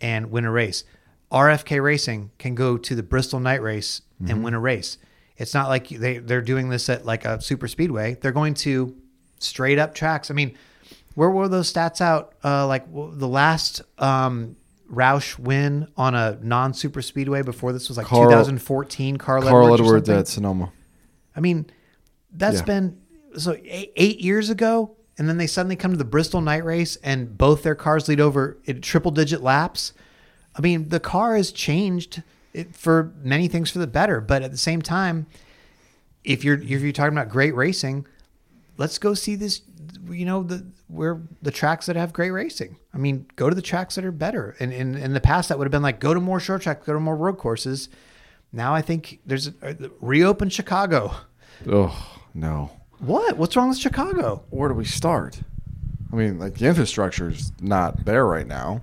and 0.00 0.30
win 0.30 0.46
a 0.46 0.50
race. 0.50 0.84
RFK 1.30 1.82
Racing 1.82 2.30
can 2.38 2.54
go 2.54 2.78
to 2.78 2.94
the 2.94 3.02
Bristol 3.02 3.40
Night 3.40 3.60
Race 3.60 4.00
and 4.26 4.42
win 4.42 4.54
a 4.54 4.58
race. 4.58 4.96
It's 5.36 5.52
not 5.52 5.68
like 5.68 5.88
they 5.90 6.16
they're 6.16 6.40
doing 6.40 6.70
this 6.70 6.88
at 6.88 7.04
like 7.04 7.26
a 7.26 7.42
super 7.42 7.68
speedway. 7.68 8.16
They're 8.18 8.32
going 8.32 8.54
to 8.54 8.96
straight 9.38 9.78
up 9.78 9.94
tracks. 9.94 10.30
I 10.30 10.34
mean, 10.34 10.56
where 11.14 11.28
were 11.28 11.46
those 11.46 11.70
stats 11.70 12.00
out? 12.00 12.32
Uh, 12.42 12.66
like 12.66 12.90
the 12.90 13.28
last 13.28 13.82
um, 13.98 14.56
Roush 14.90 15.38
win 15.38 15.88
on 15.94 16.14
a 16.14 16.38
non 16.42 16.72
super 16.72 17.02
speedway 17.02 17.42
before 17.42 17.74
this 17.74 17.88
was 17.88 17.98
like 17.98 18.06
Carl- 18.06 18.30
2014. 18.30 19.18
Carl, 19.18 19.42
Carl 19.42 19.74
Edwards, 19.74 19.82
Edwards 19.82 20.08
at 20.08 20.26
Sonoma. 20.28 20.72
I 21.36 21.40
mean, 21.40 21.66
that's 22.32 22.60
Yeah. 22.60 22.64
been 22.64 22.98
so 23.36 23.58
eight, 23.62 23.92
eight 23.94 24.20
years 24.20 24.48
ago, 24.48 24.96
and 25.18 25.28
then 25.28 25.36
they 25.36 25.48
suddenly 25.48 25.76
come 25.76 25.90
to 25.90 25.96
the 25.96 26.04
Bristol 26.04 26.40
night 26.40 26.64
race, 26.64 26.96
and 27.02 27.36
both 27.36 27.62
their 27.64 27.74
cars 27.74 28.08
lead 28.08 28.20
over 28.20 28.56
in 28.64 28.80
triple 28.80 29.10
digit 29.10 29.42
laps. 29.42 29.92
I 30.56 30.60
mean, 30.60 30.88
the 30.88 31.00
car 31.00 31.36
has 31.36 31.52
changed 31.52 32.22
for 32.72 33.12
many 33.22 33.48
things 33.48 33.70
for 33.70 33.80
the 33.80 33.86
better, 33.86 34.20
but 34.20 34.42
at 34.42 34.52
the 34.52 34.56
same 34.56 34.80
time, 34.80 35.26
if 36.24 36.44
you're 36.44 36.60
if 36.60 36.68
you're 36.80 36.92
talking 36.92 37.16
about 37.16 37.28
great 37.28 37.54
racing, 37.54 38.06
let's 38.76 38.98
go 38.98 39.14
see 39.14 39.34
this. 39.34 39.62
You 40.08 40.24
know 40.24 40.42
the 40.42 40.66
where 40.86 41.20
the 41.42 41.50
tracks 41.50 41.86
that 41.86 41.96
have 41.96 42.12
great 42.12 42.30
racing. 42.30 42.76
I 42.94 42.98
mean, 42.98 43.26
go 43.36 43.48
to 43.48 43.54
the 43.54 43.62
tracks 43.62 43.96
that 43.96 44.04
are 44.04 44.12
better. 44.12 44.56
And 44.60 44.72
in 44.72 44.94
in 44.94 45.12
the 45.12 45.20
past, 45.20 45.48
that 45.48 45.58
would 45.58 45.64
have 45.64 45.72
been 45.72 45.82
like 45.82 46.00
go 46.00 46.14
to 46.14 46.20
more 46.20 46.40
short 46.40 46.62
tracks, 46.62 46.86
go 46.86 46.92
to 46.92 47.00
more 47.00 47.16
road 47.16 47.38
courses. 47.38 47.88
Now 48.52 48.74
I 48.74 48.82
think 48.82 49.20
there's 49.26 49.48
a, 49.62 49.90
reopen 50.00 50.48
Chicago. 50.48 51.12
Oh 51.66 52.20
no. 52.34 52.70
What? 53.00 53.36
What's 53.36 53.56
wrong 53.56 53.68
with 53.68 53.78
Chicago? 53.78 54.42
Where 54.50 54.68
do 54.68 54.74
we 54.74 54.84
start? 54.84 55.40
I 56.12 56.16
mean, 56.16 56.38
like 56.38 56.54
the 56.54 56.66
infrastructure's 56.66 57.52
not 57.60 58.04
there 58.04 58.26
right 58.26 58.46
now. 58.46 58.80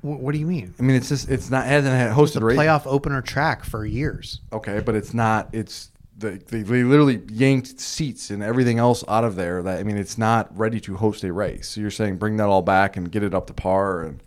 Wh- 0.00 0.20
What 0.20 0.32
do 0.32 0.38
you 0.38 0.46
mean? 0.46 0.74
I 0.78 0.82
mean, 0.82 0.96
it's 0.96 1.08
just 1.08 1.28
it's 1.28 1.50
not 1.50 1.66
hasn't 1.66 1.94
had 1.94 2.10
It's 2.10 2.16
a 2.18 2.38
hosted 2.38 2.42
race. 2.42 2.58
playoff 2.58 2.82
opener 2.86 3.20
track 3.22 3.64
for 3.64 3.84
years. 3.84 4.40
Okay, 4.52 4.80
but 4.80 4.94
it's 4.94 5.12
not. 5.14 5.48
It's 5.52 5.90
the, 6.16 6.40
they, 6.48 6.62
they 6.62 6.82
literally 6.82 7.22
yanked 7.30 7.78
seats 7.78 8.30
and 8.30 8.42
everything 8.42 8.78
else 8.78 9.04
out 9.06 9.22
of 9.24 9.36
there. 9.36 9.62
That 9.62 9.78
I 9.78 9.82
mean, 9.84 9.96
it's 9.96 10.18
not 10.18 10.56
ready 10.58 10.80
to 10.80 10.96
host 10.96 11.22
a 11.24 11.32
race. 11.32 11.68
So 11.68 11.80
you're 11.80 11.90
saying 11.90 12.16
bring 12.16 12.36
that 12.38 12.46
all 12.48 12.62
back 12.62 12.96
and 12.96 13.12
get 13.12 13.22
it 13.22 13.34
up 13.34 13.46
to 13.48 13.52
par 13.54 14.02
and 14.02 14.20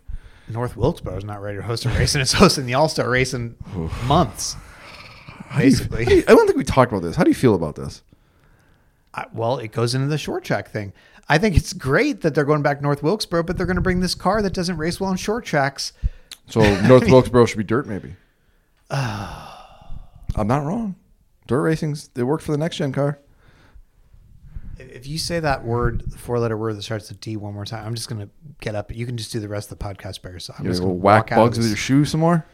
North 0.48 0.76
Wilkesboro 0.76 1.16
is 1.16 1.24
not 1.24 1.40
ready 1.40 1.56
to 1.58 1.62
host 1.62 1.84
a 1.84 1.88
race, 1.90 2.14
and 2.14 2.22
it's 2.22 2.32
hosting 2.32 2.66
the 2.66 2.74
All 2.74 2.88
Star 2.88 3.08
race 3.10 3.34
in 3.34 3.56
months. 4.06 4.56
Basically, 5.56 6.04
you- 6.08 6.24
I 6.26 6.32
don't 6.34 6.46
think 6.46 6.56
we 6.56 6.64
talked 6.64 6.92
about 6.92 7.02
this. 7.02 7.16
How 7.16 7.24
do 7.24 7.30
you 7.30 7.34
feel 7.34 7.54
about 7.54 7.74
this? 7.74 8.02
I, 9.14 9.26
well, 9.32 9.58
it 9.58 9.72
goes 9.72 9.94
into 9.94 10.08
the 10.08 10.18
short 10.18 10.44
track 10.44 10.70
thing. 10.70 10.92
I 11.28 11.38
think 11.38 11.56
it's 11.56 11.72
great 11.72 12.22
that 12.22 12.34
they're 12.34 12.44
going 12.44 12.62
back 12.62 12.82
North 12.82 13.02
Wilkesboro, 13.02 13.42
but 13.44 13.56
they're 13.56 13.66
going 13.66 13.76
to 13.76 13.82
bring 13.82 14.00
this 14.00 14.14
car 14.14 14.42
that 14.42 14.52
doesn't 14.52 14.76
race 14.76 15.00
well 15.00 15.10
on 15.10 15.16
short 15.16 15.44
tracks. 15.44 15.92
So 16.48 16.60
North 16.86 17.08
Wilkesboro 17.08 17.46
should 17.46 17.58
be 17.58 17.64
dirt, 17.64 17.86
maybe. 17.86 18.16
I'm 18.90 20.46
not 20.46 20.64
wrong. 20.64 20.96
Dirt 21.46 21.62
racing's 21.62 22.08
they 22.08 22.22
work 22.22 22.40
for 22.40 22.52
the 22.52 22.58
next 22.58 22.76
gen 22.76 22.92
car. 22.92 23.18
If 24.78 25.06
you 25.06 25.18
say 25.18 25.38
that 25.40 25.64
word, 25.64 26.02
the 26.10 26.18
four 26.18 26.38
letter 26.38 26.56
word 26.56 26.76
that 26.76 26.82
starts 26.82 27.08
with 27.08 27.20
D 27.20 27.36
one 27.36 27.54
more 27.54 27.64
time, 27.64 27.86
I'm 27.86 27.94
just 27.94 28.08
going 28.08 28.20
to 28.20 28.30
get 28.60 28.74
up. 28.74 28.94
You 28.94 29.06
can 29.06 29.16
just 29.16 29.32
do 29.32 29.38
the 29.38 29.48
rest 29.48 29.70
of 29.70 29.78
the 29.78 29.84
podcast 29.84 30.22
by 30.22 30.30
yourself. 30.30 30.58
I'm 30.58 30.66
You 30.66 30.72
just 30.72 30.80
going 30.80 30.94
to 30.94 31.02
whack 31.02 31.24
walk 31.24 31.32
out 31.32 31.38
of 31.38 31.44
bugs 31.46 31.58
with 31.58 31.68
your 31.68 31.76
shoes 31.76 32.10
some 32.10 32.20
more. 32.20 32.46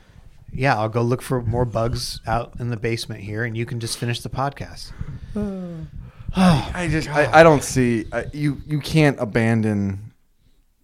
Yeah, 0.53 0.77
I'll 0.77 0.89
go 0.89 1.03
look 1.03 1.23
for 1.23 1.43
more 1.43 1.65
bugs 1.65 2.21
out 2.27 2.55
in 2.59 2.71
the 2.71 2.77
basement 2.77 3.21
here, 3.23 3.45
and 3.45 3.57
you 3.57 3.67
can 3.67 3.81
just 3.81 3.99
finish 3.99 4.21
the 4.21 4.31
podcast. 4.31 4.93
I 6.37 6.89
just 6.91 7.09
I, 7.09 7.41
I 7.41 7.43
don't 7.43 7.63
see 7.65 8.07
I, 8.13 8.27
you 8.33 8.61
you 8.67 8.81
can't 8.81 9.19
abandon 9.19 10.13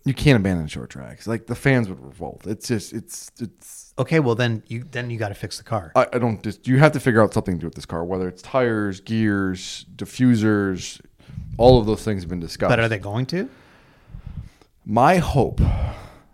you 0.04 0.14
can't 0.14 0.36
abandon 0.36 0.66
short 0.68 0.90
tracks 0.90 1.26
like 1.26 1.46
the 1.46 1.54
fans 1.54 1.88
would 1.88 2.00
revolt. 2.00 2.46
It's 2.46 2.68
just 2.68 2.92
it's 2.92 3.30
it's 3.40 3.94
Okay, 3.98 4.20
well 4.20 4.34
then 4.34 4.62
you 4.66 4.84
then 4.90 5.10
you 5.10 5.18
got 5.18 5.28
to 5.28 5.34
fix 5.34 5.58
the 5.58 5.64
car. 5.64 5.92
I, 5.94 6.06
I 6.14 6.18
don't 6.18 6.42
just 6.42 6.66
you 6.66 6.78
have 6.78 6.92
to 6.92 7.00
figure 7.00 7.22
out 7.22 7.34
something 7.34 7.56
to 7.56 7.60
do 7.60 7.66
with 7.66 7.74
this 7.74 7.86
car 7.86 8.04
whether 8.04 8.26
it's 8.26 8.42
tires, 8.42 9.00
gears, 9.00 9.86
diffusers, 9.94 11.00
all 11.58 11.78
of 11.78 11.86
those 11.86 12.02
things 12.02 12.22
have 12.22 12.30
been 12.30 12.40
discussed. 12.40 12.70
but 12.70 12.80
are 12.80 12.88
they 12.88 12.98
going 12.98 13.26
to? 13.26 13.48
My 14.86 15.16
hope 15.16 15.60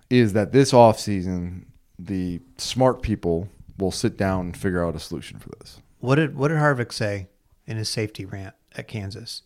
is 0.09 0.33
that 0.33 0.53
this 0.53 0.73
off 0.73 0.99
season 0.99 1.67
the 1.99 2.41
smart 2.59 3.03
people 3.03 3.49
will 3.79 3.91
sit 3.91 4.17
down 4.17 4.47
and 4.47 4.57
figure 4.57 4.85
out 4.85 4.95
a 4.95 5.01
solution 5.01 5.39
for 5.39 5.51
this. 5.59 5.81
What 5.99 6.15
did 6.15 6.37
what 6.37 6.49
did 6.49 6.59
Harvick 6.59 6.93
say 6.93 7.29
in 7.67 7.77
his 7.77 7.89
safety 7.89 8.25
rant 8.25 8.55
at 8.81 8.89
Kansas 8.89 9.43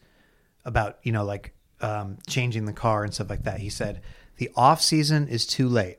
about 0.65 0.99
you 1.03 1.13
know 1.13 1.25
like 1.25 1.53
um, 1.83 2.17
changing 2.27 2.65
the 2.65 2.73
car 2.73 3.05
and 3.05 3.13
stuff 3.13 3.29
like 3.29 3.43
that. 3.45 3.61
He 3.61 3.69
said 3.69 4.01
the 4.39 4.51
off 4.57 4.81
season 4.81 5.29
is 5.29 5.47
too 5.47 5.69
late 5.69 5.99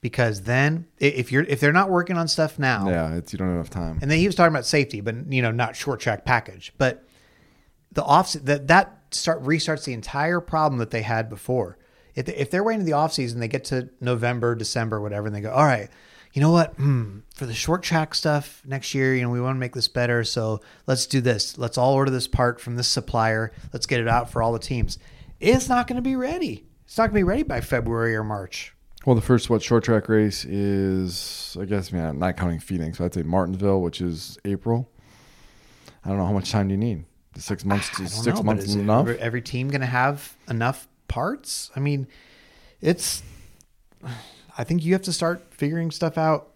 because 0.00 0.42
then 0.42 0.86
if 0.98 1.32
you're 1.32 1.42
if 1.44 1.58
they're 1.60 1.72
not 1.72 1.90
working 1.90 2.16
on 2.16 2.28
stuff 2.28 2.58
now, 2.58 2.88
Yeah, 2.88 3.14
it's 3.14 3.32
you 3.32 3.38
don't 3.38 3.48
have 3.48 3.56
enough 3.56 3.70
time. 3.70 3.98
and 4.02 4.10
then 4.10 4.18
he 4.18 4.26
was 4.26 4.34
talking 4.36 4.52
about 4.52 4.66
safety, 4.66 5.00
but 5.00 5.14
you 5.32 5.42
know, 5.42 5.50
not 5.50 5.74
short 5.74 5.98
track 6.00 6.24
package. 6.24 6.72
But 6.78 7.04
the 7.92 8.04
off 8.04 8.32
that 8.34 8.68
that 8.68 8.92
start 9.10 9.42
restarts 9.42 9.84
the 9.84 9.92
entire 9.94 10.40
problem 10.40 10.78
that 10.78 10.90
they 10.90 11.02
had 11.02 11.28
before. 11.28 11.78
If, 12.14 12.26
they, 12.26 12.34
if 12.36 12.50
they're 12.50 12.64
waiting 12.64 12.80
to 12.80 12.86
the 12.86 12.94
off 12.94 13.12
season, 13.12 13.40
they 13.40 13.48
get 13.48 13.64
to 13.66 13.88
November, 14.00 14.54
December, 14.54 15.00
whatever, 15.00 15.26
and 15.26 15.36
they 15.36 15.40
go, 15.42 15.50
all 15.52 15.64
right, 15.64 15.90
you 16.36 16.42
know 16.42 16.52
what? 16.52 16.74
Hmm, 16.74 17.20
for 17.34 17.46
the 17.46 17.54
short 17.54 17.82
track 17.82 18.14
stuff 18.14 18.60
next 18.66 18.92
year, 18.92 19.14
you 19.14 19.22
know, 19.22 19.30
we 19.30 19.40
want 19.40 19.56
to 19.56 19.58
make 19.58 19.72
this 19.72 19.88
better, 19.88 20.22
so 20.22 20.60
let's 20.86 21.06
do 21.06 21.22
this. 21.22 21.56
Let's 21.56 21.78
all 21.78 21.94
order 21.94 22.10
this 22.10 22.28
part 22.28 22.60
from 22.60 22.76
this 22.76 22.88
supplier. 22.88 23.52
Let's 23.72 23.86
get 23.86 24.00
it 24.00 24.06
out 24.06 24.30
for 24.30 24.42
all 24.42 24.52
the 24.52 24.58
teams. 24.58 24.98
It's 25.40 25.66
not 25.70 25.86
going 25.86 25.96
to 25.96 26.02
be 26.02 26.14
ready. 26.14 26.66
It's 26.84 26.98
not 26.98 27.04
going 27.04 27.14
to 27.14 27.18
be 27.20 27.24
ready 27.24 27.42
by 27.42 27.62
February 27.62 28.14
or 28.14 28.22
March. 28.22 28.74
Well, 29.06 29.16
the 29.16 29.22
first 29.22 29.48
what 29.48 29.62
short 29.62 29.84
track 29.84 30.10
race 30.10 30.44
is, 30.44 31.56
I 31.58 31.64
guess, 31.64 31.90
man, 31.90 32.10
I'm 32.10 32.18
not 32.18 32.36
counting 32.36 32.60
Phoenix. 32.60 32.98
So 32.98 33.06
I'd 33.06 33.14
say 33.14 33.22
Martinsville, 33.22 33.80
which 33.80 34.02
is 34.02 34.38
April. 34.44 34.90
I 36.04 36.10
don't 36.10 36.18
know 36.18 36.26
how 36.26 36.34
much 36.34 36.50
time 36.50 36.68
do 36.68 36.74
you 36.74 36.78
need. 36.78 37.06
Six 37.38 37.64
months. 37.64 37.96
Don't 37.96 38.08
Six 38.08 38.36
know, 38.36 38.42
months 38.42 38.66
is 38.66 38.74
enough. 38.74 39.08
Every, 39.08 39.18
every 39.20 39.40
team 39.40 39.70
going 39.70 39.80
to 39.80 39.86
have 39.86 40.36
enough 40.50 40.86
parts? 41.08 41.70
I 41.74 41.80
mean, 41.80 42.06
it's. 42.82 43.22
I 44.58 44.64
think 44.64 44.84
you 44.84 44.92
have 44.94 45.02
to 45.02 45.12
start 45.12 45.46
figuring 45.50 45.90
stuff 45.90 46.16
out. 46.18 46.48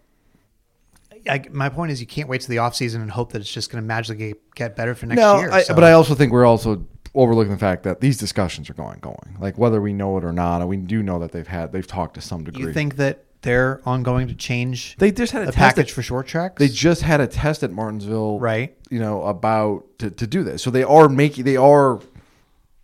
I, 1.28 1.44
my 1.50 1.68
point 1.68 1.92
is, 1.92 2.00
you 2.00 2.06
can't 2.06 2.28
wait 2.28 2.40
to 2.42 2.48
the 2.48 2.58
off 2.58 2.74
season 2.74 3.02
and 3.02 3.10
hope 3.10 3.32
that 3.32 3.40
it's 3.40 3.52
just 3.52 3.70
going 3.70 3.82
to 3.82 3.86
magically 3.86 4.34
get, 4.54 4.74
better 4.74 4.94
for 4.94 5.06
next 5.06 5.18
no, 5.18 5.38
year. 5.38 5.50
I, 5.50 5.62
So- 5.62 5.74
but 5.74 5.84
I 5.84 5.92
also 5.92 6.14
think 6.14 6.32
we're 6.32 6.46
also 6.46 6.86
overlooking 7.14 7.52
the 7.52 7.58
fact 7.58 7.82
that 7.82 8.00
these 8.00 8.16
discussions 8.16 8.70
are 8.70 8.74
going, 8.74 9.00
going. 9.00 9.36
Like 9.38 9.58
whether 9.58 9.80
we 9.80 9.92
know 9.92 10.16
it 10.16 10.24
or 10.24 10.32
not, 10.32 10.66
we 10.66 10.76
do 10.76 11.02
know 11.02 11.18
that 11.18 11.32
they've 11.32 11.46
had, 11.46 11.72
they've 11.72 11.86
talked 11.86 12.14
to 12.14 12.20
some 12.20 12.44
degree. 12.44 12.64
you 12.64 12.72
think 12.72 12.96
that 12.96 13.24
they're 13.42 13.80
ongoing 13.86 14.28
to 14.28 14.34
change 14.34 14.96
they 14.98 15.10
just 15.10 15.32
had 15.32 15.42
a 15.42 15.46
the 15.46 15.52
test 15.52 15.76
package 15.76 15.88
at- 15.90 15.94
for 15.94 16.02
short 16.02 16.26
tracks? 16.26 16.58
They 16.58 16.68
just 16.68 17.02
had 17.02 17.20
a 17.20 17.26
test 17.26 17.62
at 17.62 17.70
Martinsville, 17.70 18.38
Right. 18.38 18.76
You 18.90 19.00
know 19.00 19.22
about 19.24 19.84
to, 19.98 20.10
to 20.10 20.26
do 20.26 20.42
this, 20.42 20.62
so 20.62 20.70
they 20.70 20.84
are 20.84 21.08
making 21.08 21.44
they 21.44 21.56
are 21.56 22.00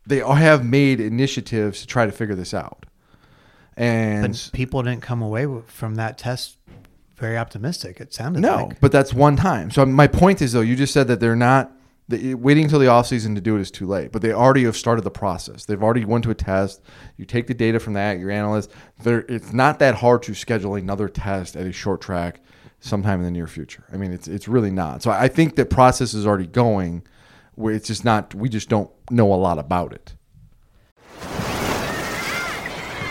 they 0.07 0.21
are, 0.21 0.37
have 0.37 0.65
made 0.65 1.01
initiatives 1.01 1.81
to 1.81 1.87
try 1.87 2.07
to 2.07 2.13
figure 2.13 2.35
this 2.35 2.55
out. 2.55 2.86
And 3.77 4.23
but 4.23 4.51
people 4.53 4.83
didn't 4.83 5.03
come 5.03 5.23
away 5.23 5.47
from 5.67 5.97
that 5.97 6.17
test 6.19 6.57
very 7.17 7.37
optimistic. 7.37 8.01
It 8.01 8.13
sounded 8.13 8.41
no, 8.41 8.67
like. 8.67 8.81
but 8.81 8.93
that's 8.93 9.13
one 9.13 9.37
time. 9.37 9.71
So 9.71 9.85
my 9.87 10.07
point 10.07 10.43
is 10.43 10.53
though, 10.53 10.61
you 10.61 10.77
just 10.77 10.93
said 10.93 11.09
that 11.09 11.21
they're 11.21 11.37
not 11.37 11.73
the, 12.09 12.35
waiting 12.35 12.65
until 12.65 12.79
the 12.79 12.87
off 12.87 13.07
season 13.07 13.35
to 13.35 13.41
do 13.41 13.57
it 13.57 13.61
is 13.61 13.71
too 13.71 13.87
late. 13.87 14.13
But 14.13 14.23
they 14.23 14.33
already 14.33 14.65
have 14.65 14.77
started 14.77 15.03
the 15.03 15.11
process. 15.11 15.65
They've 15.65 15.83
already 15.83 16.05
went 16.05 16.25
to 16.25 16.31
a 16.31 16.35
test. 16.35 16.83
You 17.17 17.25
take 17.25 17.47
the 17.47 17.55
data 17.55 17.81
from 17.81 17.95
that, 17.95 18.19
your 18.19 18.31
analyst. 18.31 18.71
There, 19.03 19.21
it's 19.29 19.53
not 19.53 19.79
that 19.81 19.97
hard 19.97 20.23
to 20.25 20.35
schedule 20.35 20.75
another 20.77 21.09
test 21.09 21.57
at 21.57 21.67
a 21.67 21.73
short 21.73 22.01
track 22.01 22.41
sometime 22.81 23.21
in 23.21 23.25
the 23.25 23.31
near 23.31 23.47
future. 23.47 23.85
I 23.93 23.97
mean, 23.97 24.13
it's 24.13 24.29
it's 24.29 24.47
really 24.47 24.71
not. 24.71 25.03
So 25.03 25.11
I 25.11 25.29
think 25.29 25.57
the 25.57 25.67
process 25.67 26.15
is 26.15 26.27
already 26.27 26.47
going. 26.47 27.03
Where 27.55 27.73
it's 27.75 27.87
just 27.87 28.05
not. 28.05 28.35
We 28.35 28.51
just 28.51 28.69
don't 28.69 28.91
know 29.11 29.33
a 29.33 29.37
lot 29.37 29.59
about 29.59 29.95
it. 29.95 30.15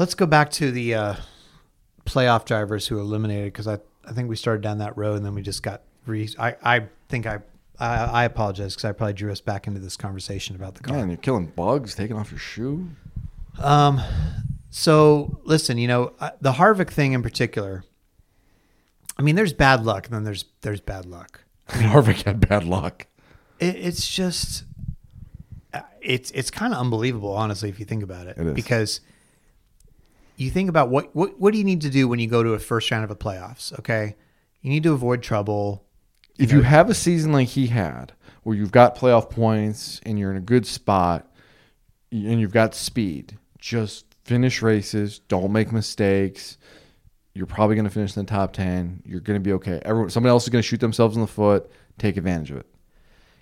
Let's 0.00 0.14
go 0.14 0.24
back 0.24 0.50
to 0.52 0.70
the 0.70 0.94
uh, 0.94 1.14
playoff 2.06 2.46
drivers 2.46 2.86
who 2.86 2.98
eliminated 2.98 3.52
because 3.52 3.68
I, 3.68 3.80
I 4.02 4.12
think 4.12 4.30
we 4.30 4.36
started 4.36 4.62
down 4.62 4.78
that 4.78 4.96
road 4.96 5.16
and 5.18 5.26
then 5.26 5.34
we 5.34 5.42
just 5.42 5.62
got 5.62 5.82
re. 6.06 6.26
I, 6.38 6.56
I 6.62 6.86
think 7.10 7.26
I 7.26 7.40
I, 7.78 8.04
I 8.04 8.24
apologize 8.24 8.72
because 8.74 8.86
I 8.86 8.92
probably 8.92 9.12
drew 9.12 9.30
us 9.30 9.42
back 9.42 9.66
into 9.66 9.78
this 9.78 9.98
conversation 9.98 10.56
about 10.56 10.76
the 10.76 10.84
car. 10.84 10.96
Man, 10.96 11.08
you're 11.08 11.18
killing 11.18 11.48
bugs, 11.48 11.94
taking 11.94 12.16
off 12.16 12.30
your 12.30 12.38
shoe. 12.38 12.88
Um, 13.58 14.00
so 14.70 15.38
listen, 15.44 15.76
you 15.76 15.86
know 15.86 16.14
the 16.40 16.52
Harvick 16.52 16.88
thing 16.88 17.12
in 17.12 17.22
particular. 17.22 17.84
I 19.18 19.22
mean, 19.22 19.34
there's 19.34 19.52
bad 19.52 19.84
luck, 19.84 20.06
and 20.06 20.14
then 20.14 20.24
there's 20.24 20.46
there's 20.62 20.80
bad 20.80 21.04
luck. 21.04 21.42
Harvick 21.68 22.22
had 22.22 22.48
bad 22.48 22.64
luck. 22.64 23.06
It, 23.58 23.76
it's 23.76 24.08
just 24.08 24.64
uh, 25.74 25.82
it's 26.00 26.30
it's 26.30 26.50
kind 26.50 26.72
of 26.72 26.80
unbelievable, 26.80 27.34
honestly, 27.34 27.68
if 27.68 27.78
you 27.78 27.84
think 27.84 28.02
about 28.02 28.28
it. 28.28 28.38
It 28.38 28.46
is. 28.46 28.54
because 28.54 29.00
you 30.44 30.50
think 30.50 30.68
about 30.68 30.88
what 30.88 31.14
what 31.14 31.38
what 31.40 31.52
do 31.52 31.58
you 31.58 31.64
need 31.64 31.80
to 31.82 31.90
do 31.90 32.08
when 32.08 32.18
you 32.18 32.26
go 32.28 32.42
to 32.42 32.54
a 32.54 32.58
first 32.58 32.90
round 32.90 33.04
of 33.04 33.10
a 33.10 33.16
playoffs? 33.16 33.78
Okay, 33.78 34.16
you 34.62 34.70
need 34.70 34.82
to 34.84 34.92
avoid 34.92 35.22
trouble. 35.22 35.84
if 36.38 36.52
you 36.52 36.62
have 36.62 36.88
a 36.88 36.94
season 36.94 37.32
like 37.32 37.48
he 37.48 37.66
had, 37.66 38.12
where 38.42 38.56
you've 38.56 38.72
got 38.72 38.96
playoff 38.96 39.30
points 39.30 40.00
and 40.04 40.18
you're 40.18 40.30
in 40.30 40.36
a 40.36 40.40
good 40.40 40.66
spot, 40.66 41.30
and 42.10 42.40
you've 42.40 42.52
got 42.52 42.74
speed, 42.74 43.38
just 43.58 44.06
finish 44.24 44.62
races. 44.62 45.18
Don't 45.28 45.52
make 45.52 45.72
mistakes. 45.72 46.56
You're 47.34 47.46
probably 47.46 47.76
going 47.76 47.84
to 47.84 47.90
finish 47.90 48.16
in 48.16 48.24
the 48.24 48.30
top 48.30 48.52
ten. 48.52 49.02
You're 49.04 49.20
going 49.20 49.38
to 49.38 49.44
be 49.44 49.52
okay. 49.54 49.80
Everyone, 49.84 50.10
somebody 50.10 50.30
else 50.30 50.44
is 50.44 50.48
going 50.48 50.62
to 50.62 50.66
shoot 50.68 50.80
themselves 50.80 51.16
in 51.16 51.22
the 51.22 51.28
foot. 51.28 51.70
Take 51.98 52.16
advantage 52.16 52.50
of 52.50 52.56
it 52.58 52.66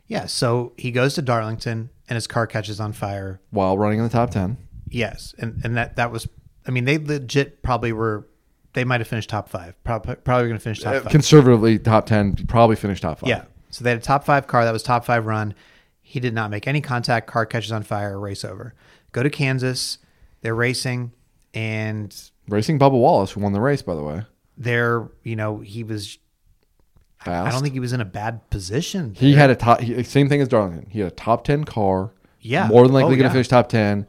Yeah, 0.08 0.26
so 0.26 0.72
he 0.76 0.90
goes 0.90 1.14
to 1.14 1.22
Darlington 1.22 1.90
and 2.08 2.16
his 2.16 2.26
car 2.26 2.46
catches 2.46 2.80
on 2.80 2.92
fire. 2.92 3.40
while 3.50 3.78
running 3.78 3.98
in 3.98 4.04
the 4.04 4.10
top 4.10 4.30
ten. 4.30 4.56
Yes, 4.90 5.34
and 5.38 5.60
and 5.64 5.76
that 5.76 5.96
that 5.96 6.10
was. 6.10 6.26
I 6.68 6.70
mean, 6.70 6.84
they 6.84 6.98
legit 6.98 7.62
probably 7.62 7.92
were. 7.92 8.28
They 8.74 8.84
might 8.84 9.00
have 9.00 9.08
finished 9.08 9.30
top 9.30 9.48
five. 9.48 9.74
Probably 9.82 10.14
probably 10.16 10.48
going 10.48 10.58
to 10.58 10.62
finish 10.62 10.80
top 10.80 10.94
Uh, 10.94 11.00
five. 11.00 11.10
Conservatively, 11.10 11.78
top 11.78 12.06
ten. 12.06 12.34
Probably 12.46 12.76
finish 12.76 13.00
top 13.00 13.20
five. 13.20 13.28
Yeah. 13.28 13.44
So 13.70 13.82
they 13.84 13.90
had 13.90 13.98
a 13.98 14.02
top 14.02 14.24
five 14.24 14.46
car 14.46 14.64
that 14.64 14.72
was 14.72 14.82
top 14.82 15.04
five 15.04 15.26
run. 15.26 15.54
He 16.02 16.20
did 16.20 16.34
not 16.34 16.50
make 16.50 16.68
any 16.68 16.80
contact. 16.80 17.26
Car 17.26 17.44
catches 17.46 17.72
on 17.72 17.82
fire. 17.82 18.18
Race 18.20 18.44
over. 18.44 18.74
Go 19.12 19.22
to 19.22 19.30
Kansas. 19.30 19.98
They're 20.42 20.54
racing, 20.54 21.12
and 21.54 22.14
Racing 22.48 22.78
Bubba 22.78 22.92
Wallace, 22.92 23.32
who 23.32 23.40
won 23.40 23.52
the 23.52 23.60
race, 23.60 23.82
by 23.82 23.94
the 23.94 24.02
way. 24.02 24.22
they're 24.56 25.08
you 25.24 25.36
know 25.36 25.58
he 25.60 25.82
was. 25.82 26.18
Fast. 27.24 27.48
I 27.48 27.50
don't 27.50 27.62
think 27.62 27.74
he 27.74 27.80
was 27.80 27.92
in 27.92 28.00
a 28.00 28.04
bad 28.04 28.48
position. 28.48 29.12
He 29.16 29.34
had 29.34 29.50
a 29.50 29.56
top. 29.56 29.80
He, 29.80 30.00
same 30.04 30.28
thing 30.28 30.40
as 30.40 30.46
Darlington. 30.46 30.88
He 30.88 31.00
had 31.00 31.08
a 31.08 31.14
top 31.14 31.42
ten 31.44 31.64
car. 31.64 32.12
Yeah. 32.40 32.68
more 32.68 32.84
than 32.84 32.92
likely 32.94 33.06
Oh, 33.06 33.16
going 33.16 33.18
to 33.18 33.24
yeah. 33.24 33.32
finish 33.32 33.48
top 33.48 33.68
ten, 33.68 34.06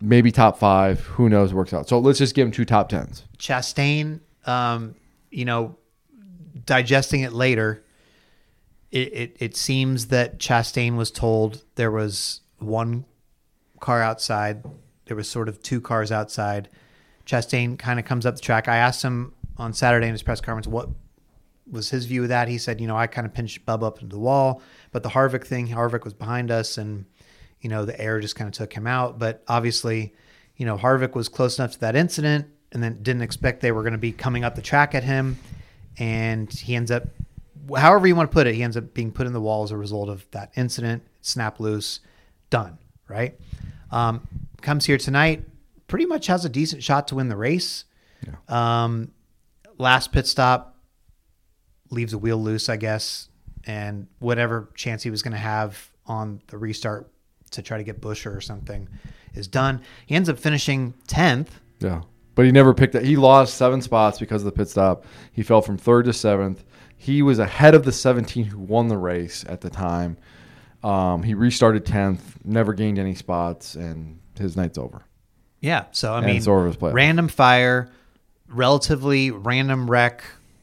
maybe 0.00 0.32
top 0.32 0.58
five. 0.58 1.00
Who 1.00 1.28
knows? 1.28 1.52
Works 1.52 1.72
out. 1.72 1.88
So 1.88 1.98
let's 1.98 2.18
just 2.18 2.34
give 2.34 2.46
him 2.46 2.52
two 2.52 2.64
top 2.64 2.88
tens. 2.88 3.24
Chastain. 3.38 4.20
Um, 4.46 4.94
you 5.30 5.44
know, 5.44 5.76
digesting 6.66 7.20
it 7.20 7.32
later. 7.32 7.82
It, 8.90 9.12
it 9.12 9.36
it 9.38 9.56
seems 9.56 10.08
that 10.08 10.38
Chastain 10.38 10.96
was 10.96 11.10
told 11.10 11.62
there 11.76 11.90
was 11.90 12.40
one 12.58 13.04
car 13.78 14.02
outside. 14.02 14.64
There 15.06 15.16
was 15.16 15.28
sort 15.28 15.48
of 15.48 15.62
two 15.62 15.80
cars 15.80 16.10
outside. 16.10 16.68
Chastain 17.26 17.78
kind 17.78 18.00
of 18.00 18.04
comes 18.04 18.26
up 18.26 18.34
the 18.34 18.40
track. 18.40 18.66
I 18.66 18.76
asked 18.76 19.02
him 19.02 19.34
on 19.56 19.72
Saturday 19.72 20.06
in 20.06 20.12
his 20.12 20.22
press 20.22 20.40
conference 20.40 20.66
what 20.66 20.88
was 21.70 21.90
his 21.90 22.06
view 22.06 22.24
of 22.24 22.28
that. 22.30 22.48
He 22.48 22.58
said, 22.58 22.80
you 22.80 22.88
know, 22.88 22.96
I 22.96 23.06
kind 23.06 23.26
of 23.26 23.32
pinched 23.32 23.64
Bubba 23.64 23.84
up 23.84 24.02
into 24.02 24.16
the 24.16 24.20
wall, 24.20 24.62
but 24.90 25.02
the 25.02 25.10
Harvick 25.10 25.44
thing, 25.44 25.68
Harvick 25.68 26.04
was 26.04 26.14
behind 26.14 26.50
us, 26.50 26.76
and 26.78 27.04
you 27.60 27.68
know, 27.68 27.84
the 27.84 27.98
air 28.00 28.20
just 28.20 28.36
kind 28.36 28.48
of 28.48 28.54
took 28.54 28.72
him 28.72 28.86
out. 28.86 29.18
But 29.18 29.42
obviously, 29.48 30.14
you 30.56 30.66
know, 30.66 30.76
Harvick 30.76 31.14
was 31.14 31.28
close 31.28 31.58
enough 31.58 31.72
to 31.72 31.80
that 31.80 31.96
incident, 31.96 32.46
and 32.72 32.82
then 32.82 33.02
didn't 33.02 33.22
expect 33.22 33.60
they 33.60 33.72
were 33.72 33.82
going 33.82 33.92
to 33.92 33.98
be 33.98 34.12
coming 34.12 34.44
up 34.44 34.54
the 34.54 34.62
track 34.62 34.94
at 34.94 35.04
him, 35.04 35.38
and 35.98 36.52
he 36.52 36.74
ends 36.74 36.90
up, 36.90 37.04
however 37.76 38.06
you 38.06 38.14
want 38.14 38.30
to 38.30 38.34
put 38.34 38.46
it, 38.46 38.54
he 38.54 38.62
ends 38.62 38.76
up 38.76 38.94
being 38.94 39.10
put 39.12 39.26
in 39.26 39.32
the 39.32 39.40
wall 39.40 39.64
as 39.64 39.70
a 39.70 39.76
result 39.76 40.08
of 40.08 40.30
that 40.30 40.52
incident. 40.56 41.02
Snap 41.20 41.60
loose, 41.60 42.00
done. 42.48 42.78
Right. 43.08 43.38
Um, 43.90 44.26
comes 44.60 44.86
here 44.86 44.98
tonight, 44.98 45.44
pretty 45.88 46.06
much 46.06 46.28
has 46.28 46.44
a 46.44 46.48
decent 46.48 46.82
shot 46.82 47.08
to 47.08 47.16
win 47.16 47.28
the 47.28 47.36
race. 47.36 47.84
Um, 48.48 49.10
last 49.78 50.12
pit 50.12 50.26
stop 50.26 50.76
leaves 51.90 52.12
a 52.12 52.18
wheel 52.18 52.40
loose, 52.40 52.68
I 52.68 52.76
guess, 52.76 53.28
and 53.64 54.06
whatever 54.20 54.70
chance 54.74 55.02
he 55.02 55.10
was 55.10 55.22
going 55.22 55.32
to 55.32 55.38
have 55.38 55.90
on 56.06 56.40
the 56.46 56.58
restart 56.58 57.10
to 57.52 57.62
try 57.62 57.78
to 57.78 57.84
get 57.84 58.00
Buescher 58.00 58.34
or 58.36 58.40
something 58.40 58.88
is 59.34 59.46
done. 59.48 59.80
He 60.06 60.14
ends 60.14 60.28
up 60.28 60.38
finishing 60.38 60.94
tenth. 61.06 61.60
Yeah, 61.80 62.02
but 62.34 62.44
he 62.44 62.52
never 62.52 62.74
picked 62.74 62.94
it. 62.94 63.04
He 63.04 63.16
lost 63.16 63.54
seven 63.54 63.80
spots 63.82 64.18
because 64.18 64.42
of 64.42 64.46
the 64.46 64.52
pit 64.52 64.68
stop. 64.68 65.04
He 65.32 65.42
fell 65.42 65.62
from 65.62 65.76
third 65.78 66.04
to 66.06 66.12
seventh. 66.12 66.64
He 66.96 67.22
was 67.22 67.38
ahead 67.38 67.74
of 67.74 67.84
the 67.84 67.92
17 67.92 68.44
who 68.44 68.58
won 68.58 68.88
the 68.88 68.98
race 68.98 69.44
at 69.48 69.62
the 69.62 69.70
time. 69.70 70.18
Um, 70.84 71.22
he 71.22 71.32
restarted 71.34 71.84
10th, 71.86 72.20
never 72.44 72.74
gained 72.74 72.98
any 72.98 73.14
spots, 73.14 73.74
and 73.74 74.18
his 74.38 74.56
night's 74.56 74.76
over. 74.78 75.02
Yeah. 75.60 75.84
So 75.92 76.12
I 76.12 76.18
And 76.18 76.26
mean, 76.26 76.36
it's 76.36 76.46
over 76.46 76.66
his 76.66 76.76
playoff. 76.76 76.92
random 76.94 77.28
fire, 77.28 77.90
relatively 78.48 79.30
random 79.30 79.90
wreck, 79.90 80.22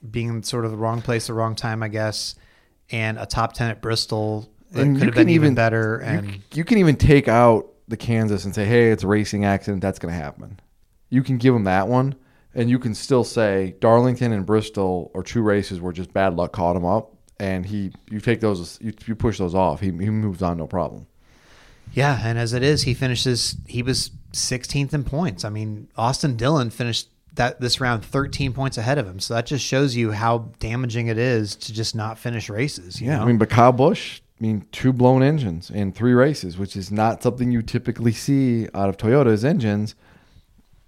being 0.10 0.44
sort 0.44 0.66
of 0.66 0.72
the 0.72 0.78
wrong 0.78 1.02
place, 1.02 1.28
the 1.28 1.34
wrong 1.34 1.56
time, 1.56 1.82
I 1.84 1.88
guess, 1.88 2.36
and 2.92 3.18
a 3.18 3.26
top 3.26 3.54
ten 3.54 3.70
at 3.70 3.82
Bristol. 3.82 4.48
And 4.74 4.96
could 4.96 5.02
you 5.02 5.06
have 5.08 5.16
been 5.16 5.28
can 5.28 5.30
even 5.30 5.56
better. 5.56 5.98
And 5.98 6.40
you 6.54 6.64
can 6.64 6.78
even 6.78 6.96
take 6.96 7.28
out 7.28 7.68
the 7.88 7.98
Kansas 7.98 8.46
and 8.46 8.54
say, 8.54 8.66
"Hey, 8.66 8.92
it's 8.92 9.04
a 9.04 9.08
racing 9.08 9.46
accident. 9.46 9.82
That's 9.82 10.00
going 10.00 10.14
to 10.14 10.20
happen." 10.20 10.60
You 11.10 11.24
can 11.24 11.38
give 11.38 11.56
him 11.56 11.64
that 11.64 11.88
one, 11.88 12.16
and 12.54 12.70
you 12.70 12.80
can 12.80 12.94
still 12.94 13.24
say 13.24 13.76
Darlington 13.80 14.34
and 14.34 14.46
Bristol 14.46 15.10
are 15.16 15.24
two 15.24 15.42
races 15.42 15.80
where 15.80 15.94
just 15.94 16.14
bad 16.14 16.36
luck 16.36 16.52
caught 16.52 16.76
him 16.76 16.84
up, 16.86 17.14
and 17.40 17.66
he 17.66 17.94
you 18.12 18.20
take 18.20 18.42
those 18.42 18.78
you, 18.82 18.94
you 19.06 19.16
push 19.16 19.38
those 19.38 19.56
off. 19.56 19.80
He 19.80 19.88
he 19.88 20.10
moves 20.10 20.42
on 20.42 20.58
no 20.58 20.68
problem. 20.68 21.08
yeah, 21.94 22.20
and 22.26 22.38
as 22.38 22.52
it 22.54 22.64
is, 22.64 22.84
he 22.84 22.94
finishes. 22.94 23.56
He 23.68 23.82
was 23.82 24.12
16th 24.34 24.94
in 24.94 25.04
points. 25.06 25.46
I 25.46 25.50
mean, 25.50 25.88
Austin 25.96 26.36
Dillon 26.36 26.70
finished 26.70 27.08
that 27.36 27.62
this 27.62 27.80
round 27.80 28.04
13 28.04 28.52
points 28.52 28.78
ahead 28.78 28.98
of 28.98 29.08
him. 29.08 29.20
So 29.20 29.36
that 29.36 29.46
just 29.46 29.64
shows 29.64 29.96
you 29.96 30.12
how 30.12 30.50
damaging 30.60 31.08
it 31.08 31.18
is 31.18 31.56
to 31.56 31.74
just 31.74 31.96
not 31.96 32.18
finish 32.20 32.50
races. 32.50 33.00
You 33.00 33.08
Yeah, 33.08 33.18
know? 33.18 33.24
I 33.24 33.26
mean, 33.28 33.38
but 33.38 33.50
Kyle 33.50 33.72
Busch, 33.72 34.20
I 34.40 34.44
mean, 34.44 34.68
two 34.72 34.94
blown 34.94 35.24
engines 35.24 35.72
in 35.72 35.92
three 35.92 36.14
races, 36.14 36.58
which 36.58 36.76
is 36.76 36.92
not 36.92 37.24
something 37.24 37.52
you 37.52 37.64
typically 37.64 38.12
see 38.12 38.68
out 38.74 38.88
of 38.88 38.98
Toyota's 38.98 39.44
engines. 39.44 39.96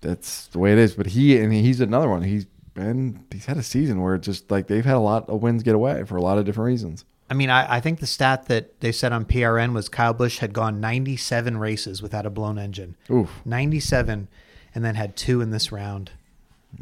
That's 0.01 0.47
the 0.47 0.59
way 0.59 0.71
it 0.71 0.77
is. 0.77 0.93
But 0.93 1.07
he 1.07 1.39
and 1.39 1.51
he's 1.51 1.81
another 1.81 2.09
one. 2.09 2.21
He's 2.21 2.45
been 2.75 3.25
he's 3.31 3.45
had 3.45 3.57
a 3.57 3.63
season 3.63 4.01
where 4.01 4.15
it's 4.15 4.25
just 4.25 4.51
like 4.51 4.67
they've 4.67 4.85
had 4.85 4.95
a 4.95 4.99
lot 4.99 5.27
of 5.29 5.41
wins 5.41 5.63
get 5.63 5.73
away 5.73 6.03
for 6.03 6.15
a 6.15 6.21
lot 6.21 6.37
of 6.37 6.45
different 6.45 6.67
reasons. 6.67 7.05
I 7.29 7.33
mean, 7.35 7.49
I, 7.49 7.75
I 7.75 7.79
think 7.79 7.99
the 7.99 8.07
stat 8.07 8.47
that 8.47 8.79
they 8.81 8.91
said 8.91 9.11
on 9.11 9.25
PRN 9.25 9.73
was 9.73 9.87
Kyle 9.87 10.13
Busch 10.13 10.39
had 10.39 10.51
gone 10.51 10.79
97 10.79 11.57
races 11.57 12.01
without 12.01 12.25
a 12.25 12.29
blown 12.31 12.57
engine. 12.57 12.95
Oof. 13.11 13.29
97, 13.45 14.27
and 14.73 14.85
then 14.85 14.95
had 14.95 15.15
two 15.15 15.39
in 15.39 15.51
this 15.51 15.71
round. 15.71 16.11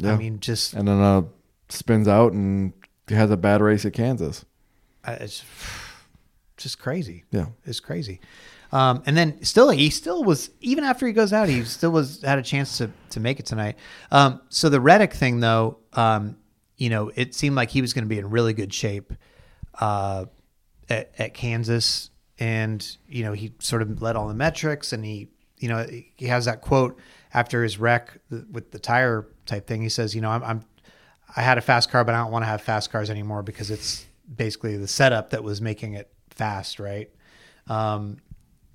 I 0.01 0.15
mean, 0.15 0.39
just 0.39 0.73
And 0.73 0.87
then 0.87 1.01
uh, 1.01 1.23
spins 1.67 2.07
out 2.07 2.31
and 2.31 2.71
has 3.09 3.29
a 3.29 3.37
bad 3.37 3.61
race 3.61 3.85
at 3.85 3.93
Kansas. 3.93 4.45
uh, 5.03 5.17
it's 5.19 5.43
just 6.57 6.79
crazy. 6.79 7.23
Yeah. 7.31 7.47
it's 7.65 7.79
crazy. 7.79 8.19
Um, 8.71 9.01
and 9.05 9.15
then 9.15 9.43
still, 9.43 9.69
he 9.69 9.89
still 9.89 10.23
was 10.23 10.49
even 10.59 10.83
after 10.83 11.07
he 11.07 11.13
goes 11.13 11.31
out, 11.31 11.47
he 11.47 11.63
still 11.63 11.91
was 11.91 12.21
had 12.21 12.37
a 12.37 12.43
chance 12.43 12.77
to 12.79 12.89
to 13.11 13.19
make 13.19 13.39
it 13.39 13.45
tonight. 13.45 13.77
Um, 14.11 14.41
so 14.49 14.67
the 14.67 14.81
Reddick 14.81 15.13
thing, 15.13 15.39
though, 15.39 15.77
um, 15.93 16.37
you 16.75 16.89
know, 16.89 17.11
it 17.15 17.33
seemed 17.33 17.55
like 17.55 17.69
he 17.69 17.81
was 17.81 17.93
going 17.93 18.03
to 18.03 18.09
be 18.09 18.19
in 18.19 18.29
really 18.29 18.53
good 18.53 18.73
shape 18.73 19.13
uh, 19.79 20.25
at, 20.89 21.11
at 21.17 21.33
Kansas, 21.33 22.09
and 22.39 22.97
you 23.07 23.23
know, 23.23 23.31
he 23.31 23.53
sort 23.59 23.81
of 23.81 24.01
led 24.01 24.17
all 24.17 24.27
the 24.27 24.33
metrics, 24.33 24.91
and 24.91 25.05
he, 25.05 25.29
you 25.57 25.69
know, 25.69 25.87
he 26.15 26.25
has 26.25 26.43
that 26.45 26.61
quote 26.61 26.99
after 27.33 27.63
his 27.63 27.79
wreck 27.79 28.19
with 28.51 28.71
the 28.71 28.79
tire 28.79 29.27
type 29.45 29.65
thing. 29.65 29.81
He 29.81 29.89
says, 29.89 30.13
you 30.13 30.19
know, 30.19 30.29
I'm, 30.29 30.43
I'm 30.43 30.65
I 31.35 31.41
had 31.41 31.57
a 31.57 31.61
fast 31.61 31.89
car, 31.89 32.03
but 32.03 32.15
I 32.15 32.19
don't 32.19 32.31
want 32.31 32.43
to 32.43 32.47
have 32.47 32.61
fast 32.61 32.91
cars 32.91 33.09
anymore 33.09 33.43
because 33.43 33.71
it's 33.71 34.05
basically 34.33 34.75
the 34.75 34.87
setup 34.87 35.29
that 35.29 35.43
was 35.43 35.61
making 35.61 35.93
it 35.93 36.11
fast, 36.37 36.79
right? 36.79 37.09
Um, 37.67 38.17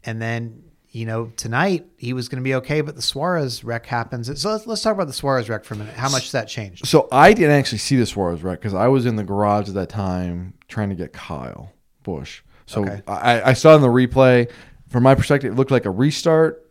and 0.04 0.20
then 0.20 0.64
you 0.90 1.06
know 1.06 1.32
tonight 1.36 1.86
he 1.96 2.12
was 2.12 2.28
going 2.28 2.42
to 2.42 2.44
be 2.44 2.54
okay, 2.56 2.80
but 2.82 2.96
the 2.96 3.02
Suarez 3.02 3.64
wreck 3.64 3.86
happens. 3.86 4.26
So 4.40 4.50
let's, 4.52 4.66
let's 4.66 4.82
talk 4.82 4.94
about 4.94 5.06
the 5.06 5.12
Suarez 5.12 5.48
wreck 5.48 5.64
for 5.64 5.74
a 5.74 5.78
minute. 5.78 5.94
How 5.94 6.10
much 6.10 6.32
that 6.32 6.48
changed? 6.48 6.86
So 6.86 7.08
I 7.10 7.32
didn't 7.32 7.52
actually 7.52 7.78
see 7.78 7.96
the 7.96 8.06
Suarez 8.06 8.42
wreck 8.42 8.58
because 8.60 8.74
I 8.74 8.88
was 8.88 9.06
in 9.06 9.16
the 9.16 9.24
garage 9.24 9.68
at 9.68 9.74
that 9.74 9.88
time 9.88 10.54
trying 10.68 10.90
to 10.90 10.94
get 10.94 11.12
Kyle 11.12 11.72
Busch. 12.02 12.42
So 12.66 12.82
Okay. 12.82 13.02
I, 13.06 13.50
I 13.50 13.52
saw 13.54 13.74
in 13.74 13.82
the 13.82 13.88
replay. 13.88 14.50
From 14.88 15.04
my 15.04 15.14
perspective, 15.14 15.52
it 15.52 15.56
looked 15.56 15.70
like 15.70 15.86
a 15.86 15.90
restart, 15.90 16.68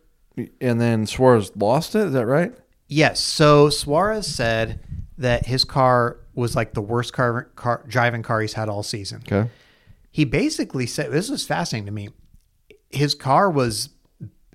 and 0.60 0.80
then 0.80 1.06
Suarez 1.06 1.50
lost 1.56 1.94
it. 1.96 2.06
Is 2.06 2.12
that 2.12 2.26
right? 2.26 2.54
Yes. 2.86 3.18
So 3.18 3.68
Suarez 3.70 4.26
said 4.26 4.80
that 5.18 5.46
his 5.46 5.64
car 5.64 6.18
was 6.34 6.54
like 6.54 6.72
the 6.74 6.80
worst 6.80 7.12
car, 7.12 7.50
car 7.56 7.84
driving 7.88 8.22
car 8.22 8.40
he's 8.40 8.52
had 8.52 8.68
all 8.68 8.82
season. 8.82 9.22
Okay. 9.26 9.50
He 10.12 10.24
basically 10.24 10.86
said 10.86 11.10
this 11.10 11.30
was 11.30 11.44
fascinating 11.44 11.86
to 11.86 11.92
me. 11.92 12.10
His 12.90 13.14
car 13.14 13.50
was 13.50 13.88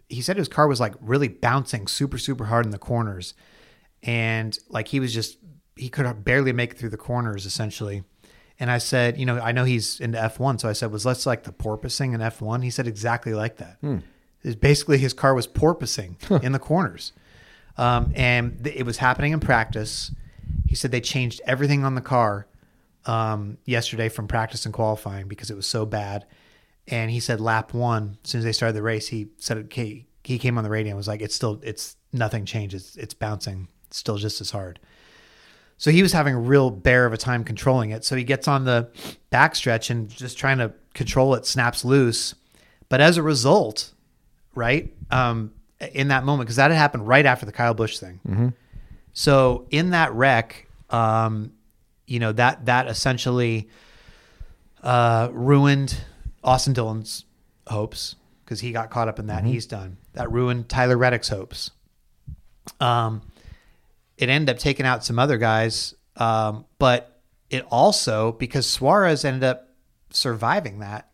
he 0.08 0.22
said 0.22 0.38
his 0.38 0.48
car 0.48 0.68
was 0.68 0.80
like 0.80 0.94
really 1.02 1.28
bouncing 1.28 1.88
super 1.88 2.18
super 2.18 2.46
hard 2.46 2.66
in 2.66 2.72
the 2.72 2.78
corners 2.78 3.34
and 4.04 4.58
like 4.70 4.88
he 4.88 5.00
was 5.00 5.14
just 5.14 5.38
he 5.76 5.90
could 5.90 6.24
barely 6.24 6.54
make 6.54 6.72
it 6.72 6.78
through 6.78 6.90
the 6.90 6.98
corners 6.98 7.46
essentially. 7.46 8.04
And 8.60 8.72
I 8.72 8.80
said, 8.80 9.20
you 9.20 9.26
know, 9.26 9.40
I 9.40 9.52
know 9.52 9.66
he's 9.66 10.00
into 10.00 10.18
F1, 10.18 10.62
so 10.62 10.68
I 10.68 10.74
said, 10.74 10.92
was 10.92 11.06
let's 11.06 11.28
like 11.28 11.44
the 11.44 11.52
porpoising 11.52 12.16
in 12.16 12.22
F1? 12.22 12.64
He 12.64 12.72
said 12.72 12.88
exactly 12.88 13.36
like 13.36 13.58
that. 13.58 13.78
It's 14.44 14.56
basically 14.56 14.98
his 14.98 15.14
car 15.14 15.36
was 15.36 15.48
porpoising 15.48 16.16
in 16.44 16.54
the 16.54 16.60
corners. 16.60 17.14
Um, 17.78 18.12
and 18.16 18.64
th- 18.64 18.76
it 18.76 18.84
was 18.84 18.98
happening 18.98 19.32
in 19.34 19.40
practice. 19.40 20.10
He 20.66 20.74
said 20.74 20.92
they 20.92 21.02
changed 21.02 21.40
everything 21.46 21.84
on 21.84 21.94
the 21.94 22.02
car 22.02 22.48
um, 23.08 23.58
yesterday 23.66 24.10
from 24.10 24.28
practice 24.28 24.66
and 24.66 24.74
qualifying 24.74 25.28
because 25.28 25.50
it 25.50 25.56
was 25.56 25.66
so 25.66 25.86
bad. 25.86 26.26
And 26.88 27.10
he 27.10 27.20
said 27.20 27.42
lap 27.42 27.74
one, 27.74 28.18
as 28.24 28.30
soon 28.30 28.40
as 28.40 28.46
they 28.46 28.52
started 28.52 28.74
the 28.74 28.82
race, 28.82 29.08
he 29.08 29.30
said 29.38 29.58
okay, 29.58 30.06
he 30.24 30.38
came 30.38 30.58
on 30.58 30.64
the 30.64 30.70
radio 30.70 30.92
and 30.92 30.98
was 30.98 31.08
like, 31.08 31.22
"It's 31.22 31.36
still, 31.36 31.60
it's 31.64 31.96
nothing 32.14 32.46
changes. 32.46 32.96
It's 32.98 33.14
bouncing, 33.14 33.68
it's 33.88 33.98
still 33.98 34.18
just 34.18 34.42
as 34.42 34.52
hard." 34.52 34.80
So 35.78 35.92
he 35.92 36.02
was 36.02 36.12
having 36.12 36.34
a 36.34 36.40
real 36.40 36.70
bear 36.70 37.06
of 37.06 37.14
a 37.14 37.18
time 37.18 37.44
controlling 37.44 37.92
it. 37.92 38.04
So 38.04 38.16
he 38.16 38.24
gets 38.24 38.48
on 38.48 38.66
the 38.66 38.90
backstretch 39.32 39.90
and 39.90 40.10
just 40.10 40.38
trying 40.38 40.58
to 40.58 40.74
control 40.94 41.36
it, 41.36 41.46
snaps 41.46 41.86
loose. 41.86 42.34
But 42.90 43.00
as 43.00 43.18
a 43.18 43.24
result, 43.24 43.94
right, 44.56 44.92
um, 45.12 45.52
in 45.94 46.08
that 46.08 46.24
moment, 46.24 46.48
because 46.48 46.56
that 46.56 46.72
had 46.72 46.78
happened 46.78 47.08
right 47.08 47.26
after 47.26 47.46
the 47.46 47.52
Kyle 47.52 47.76
Busch 47.76 48.00
thing. 48.00 48.54
So 49.14 49.68
in 49.70 49.92
that 49.92 50.12
wreck, 50.14 50.68
um, 50.90 51.52
you 52.08 52.20
know 52.20 52.32
that 52.32 52.66
that 52.66 52.88
essentially 52.88 53.70
uh, 54.82 55.30
ruined 55.32 55.98
Austin 56.44 56.74
Dillon's 56.74 57.26
hopes 57.68 58.16
because 58.44 58.62
he 58.62 58.72
got 58.72 58.90
caught 58.90 59.08
up 59.08 59.20
in 59.20 59.28
that. 59.28 59.44
He's 59.44 59.66
done. 59.66 59.98
That 60.14 60.32
ruined 60.32 60.70
Tyler 60.70 60.98
Reddick's 60.98 61.28
hopes. 61.28 61.72
Um, 62.80 63.22
it 64.18 64.30
ended 64.30 64.56
up 64.56 64.60
taking 64.60 64.86
out 64.86 65.04
some 65.04 65.20
other 65.20 65.38
guys, 65.38 65.94
um, 66.16 66.66
but 66.80 67.22
it 67.50 67.66
also 67.70 68.32
because 68.32 68.68
Suarez 68.68 69.26
ended 69.26 69.44
up 69.44 69.70
surviving 70.10 70.80
that. 70.80 71.10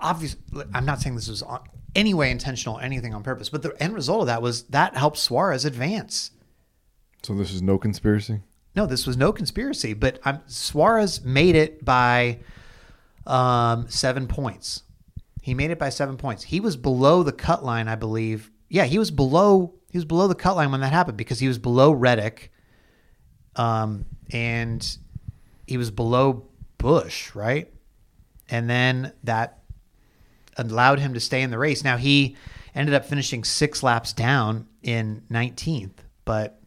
Obviously, 0.00 0.40
I'm 0.72 0.86
not 0.86 1.00
saying 1.00 1.14
this 1.14 1.28
was 1.28 1.42
on, 1.42 1.60
any 1.94 2.14
way 2.14 2.30
intentional, 2.30 2.78
anything 2.78 3.14
on 3.14 3.22
purpose, 3.22 3.50
but 3.50 3.62
the 3.62 3.80
end 3.82 3.94
result 3.94 4.22
of 4.22 4.26
that 4.26 4.42
was 4.42 4.64
that 4.64 4.96
helped 4.96 5.18
Suarez 5.18 5.64
advance. 5.64 6.30
So 7.22 7.34
this 7.34 7.52
is 7.52 7.62
no 7.62 7.78
conspiracy. 7.78 8.40
No, 8.76 8.86
this 8.86 9.06
was 9.06 9.16
no 9.16 9.32
conspiracy, 9.32 9.94
but 9.94 10.18
um, 10.24 10.40
Suarez 10.46 11.24
made 11.24 11.54
it 11.54 11.84
by 11.84 12.40
um, 13.26 13.88
seven 13.88 14.26
points. 14.26 14.82
He 15.40 15.54
made 15.54 15.70
it 15.70 15.78
by 15.78 15.90
seven 15.90 16.16
points. 16.16 16.42
He 16.42 16.58
was 16.58 16.76
below 16.76 17.22
the 17.22 17.32
cut 17.32 17.64
line, 17.64 17.86
I 17.86 17.94
believe. 17.94 18.50
Yeah, 18.68 18.84
he 18.84 18.98
was 18.98 19.10
below. 19.10 19.74
He 19.90 19.98
was 19.98 20.04
below 20.04 20.26
the 20.26 20.34
cut 20.34 20.56
line 20.56 20.72
when 20.72 20.80
that 20.80 20.92
happened 20.92 21.16
because 21.16 21.38
he 21.38 21.46
was 21.46 21.58
below 21.58 21.92
Reddick, 21.92 22.50
um, 23.54 24.06
and 24.30 24.96
he 25.66 25.76
was 25.76 25.90
below 25.90 26.48
Busch, 26.78 27.34
right? 27.34 27.72
And 28.50 28.68
then 28.68 29.12
that 29.22 29.62
allowed 30.56 30.98
him 30.98 31.14
to 31.14 31.20
stay 31.20 31.42
in 31.42 31.50
the 31.50 31.58
race. 31.58 31.84
Now 31.84 31.96
he 31.96 32.36
ended 32.74 32.94
up 32.94 33.04
finishing 33.04 33.44
six 33.44 33.82
laps 33.82 34.12
down 34.12 34.66
in 34.82 35.22
19th, 35.30 35.98
but 36.24 36.60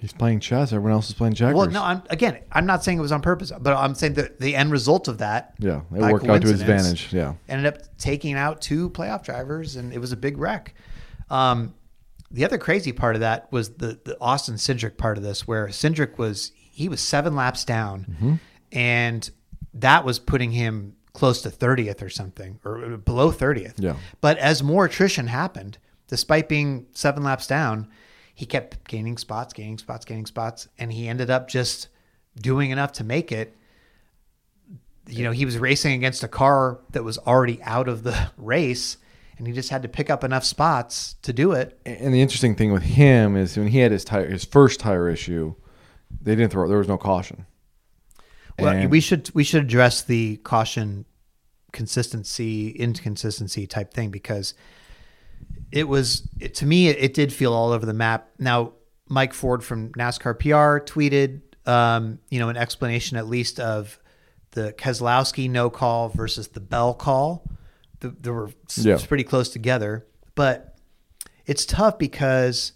He's 0.00 0.12
playing 0.12 0.40
chess. 0.40 0.72
Everyone 0.72 0.92
else 0.92 1.08
is 1.08 1.14
playing 1.14 1.34
checkers. 1.34 1.54
well, 1.56 1.70
no, 1.70 1.82
I'm 1.82 2.02
again, 2.10 2.38
I'm 2.52 2.66
not 2.66 2.84
saying 2.84 2.98
it 2.98 3.00
was 3.02 3.12
on 3.12 3.22
purpose, 3.22 3.50
but 3.58 3.74
I'm 3.76 3.94
saying 3.94 4.14
that 4.14 4.38
the 4.38 4.54
end 4.54 4.70
result 4.70 5.08
of 5.08 5.18
that, 5.18 5.54
Yeah, 5.58 5.80
it 5.94 6.00
worked 6.12 6.26
out 6.26 6.42
to 6.42 6.48
his 6.48 6.60
advantage. 6.60 7.12
Yeah. 7.12 7.34
ended 7.48 7.66
up 7.66 7.78
taking 7.98 8.34
out 8.34 8.60
two 8.60 8.90
playoff 8.90 9.24
drivers, 9.24 9.76
and 9.76 9.92
it 9.92 9.98
was 9.98 10.12
a 10.12 10.16
big 10.16 10.36
wreck. 10.38 10.74
Um, 11.30 11.74
the 12.30 12.44
other 12.44 12.58
crazy 12.58 12.92
part 12.92 13.14
of 13.16 13.20
that 13.20 13.50
was 13.50 13.70
the 13.76 13.98
the 14.04 14.16
Austin 14.20 14.56
Cindric 14.56 14.96
part 14.98 15.16
of 15.16 15.24
this, 15.24 15.46
where 15.48 15.68
Cindric 15.68 16.18
was 16.18 16.52
he 16.56 16.88
was 16.88 17.00
seven 17.00 17.34
laps 17.34 17.64
down, 17.64 18.04
Mm-hmm. 18.10 18.34
and 18.72 19.30
that 19.74 20.04
was 20.04 20.18
putting 20.18 20.52
him 20.52 20.94
close 21.14 21.40
to 21.42 21.48
30th 21.50 22.02
or 22.02 22.10
something, 22.10 22.58
or 22.64 22.96
below 22.98 23.32
30th. 23.32 23.74
Yeah. 23.78 23.96
But 24.20 24.36
as 24.38 24.62
more 24.62 24.84
attrition 24.84 25.28
happened, 25.28 25.78
despite 26.08 26.48
being 26.48 26.86
seven 26.92 27.22
laps 27.22 27.46
down, 27.46 27.88
he 28.36 28.44
kept 28.44 28.86
gaining 28.86 29.16
spots, 29.16 29.54
gaining 29.54 29.78
spots, 29.78 30.04
gaining 30.04 30.26
spots, 30.26 30.68
and 30.78 30.92
he 30.92 31.08
ended 31.08 31.30
up 31.30 31.48
just 31.48 31.88
doing 32.38 32.70
enough 32.70 32.92
to 32.92 33.02
make 33.02 33.32
it. 33.32 33.56
You 35.08 35.24
know, 35.24 35.30
he 35.30 35.46
was 35.46 35.56
racing 35.56 35.94
against 35.94 36.22
a 36.22 36.28
car 36.28 36.78
that 36.90 37.02
was 37.02 37.16
already 37.16 37.62
out 37.62 37.88
of 37.88 38.02
the 38.02 38.30
race, 38.36 38.98
and 39.38 39.46
he 39.46 39.54
just 39.54 39.70
had 39.70 39.80
to 39.84 39.88
pick 39.88 40.10
up 40.10 40.22
enough 40.22 40.44
spots 40.44 41.14
to 41.22 41.32
do 41.32 41.52
it. 41.52 41.80
And 41.86 42.12
the 42.12 42.20
interesting 42.20 42.54
thing 42.54 42.74
with 42.74 42.82
him 42.82 43.36
is 43.36 43.56
when 43.56 43.68
he 43.68 43.78
had 43.78 43.90
his 43.90 44.04
tire, 44.04 44.28
his 44.28 44.44
first 44.44 44.80
tire 44.80 45.08
issue, 45.08 45.54
they 46.20 46.36
didn't 46.36 46.52
throw. 46.52 46.68
There 46.68 46.76
was 46.76 46.88
no 46.88 46.98
caution. 46.98 47.46
Well, 48.58 48.68
And- 48.76 48.90
we 48.90 49.00
should 49.00 49.30
we 49.34 49.44
should 49.44 49.64
address 49.64 50.02
the 50.02 50.36
caution 50.44 51.06
consistency 51.72 52.68
inconsistency 52.68 53.66
type 53.66 53.94
thing 53.94 54.10
because 54.10 54.52
it 55.72 55.88
was 55.88 56.28
it, 56.40 56.54
to 56.56 56.66
me 56.66 56.88
it, 56.88 56.96
it 56.98 57.14
did 57.14 57.32
feel 57.32 57.52
all 57.52 57.72
over 57.72 57.84
the 57.86 57.92
map. 57.94 58.28
Now 58.38 58.72
Mike 59.08 59.32
Forde 59.32 59.62
from 59.62 59.92
NASCAR 59.92 60.38
PR 60.38 60.84
tweeted, 60.92 61.40
um, 61.68 62.18
you 62.30 62.38
know, 62.38 62.48
an 62.48 62.56
explanation 62.56 63.16
at 63.16 63.26
least 63.28 63.60
of 63.60 63.98
the 64.52 64.72
Keselowski 64.72 65.48
no 65.50 65.70
call 65.70 66.08
versus 66.08 66.48
the 66.48 66.60
Bell 66.60 66.94
call. 66.94 67.48
The, 68.00 68.10
they 68.10 68.30
were 68.30 68.50
Yeah. 68.76 68.98
pretty 69.06 69.24
close 69.24 69.48
together, 69.50 70.06
but 70.34 70.76
it's 71.46 71.64
tough 71.66 71.98
because 71.98 72.72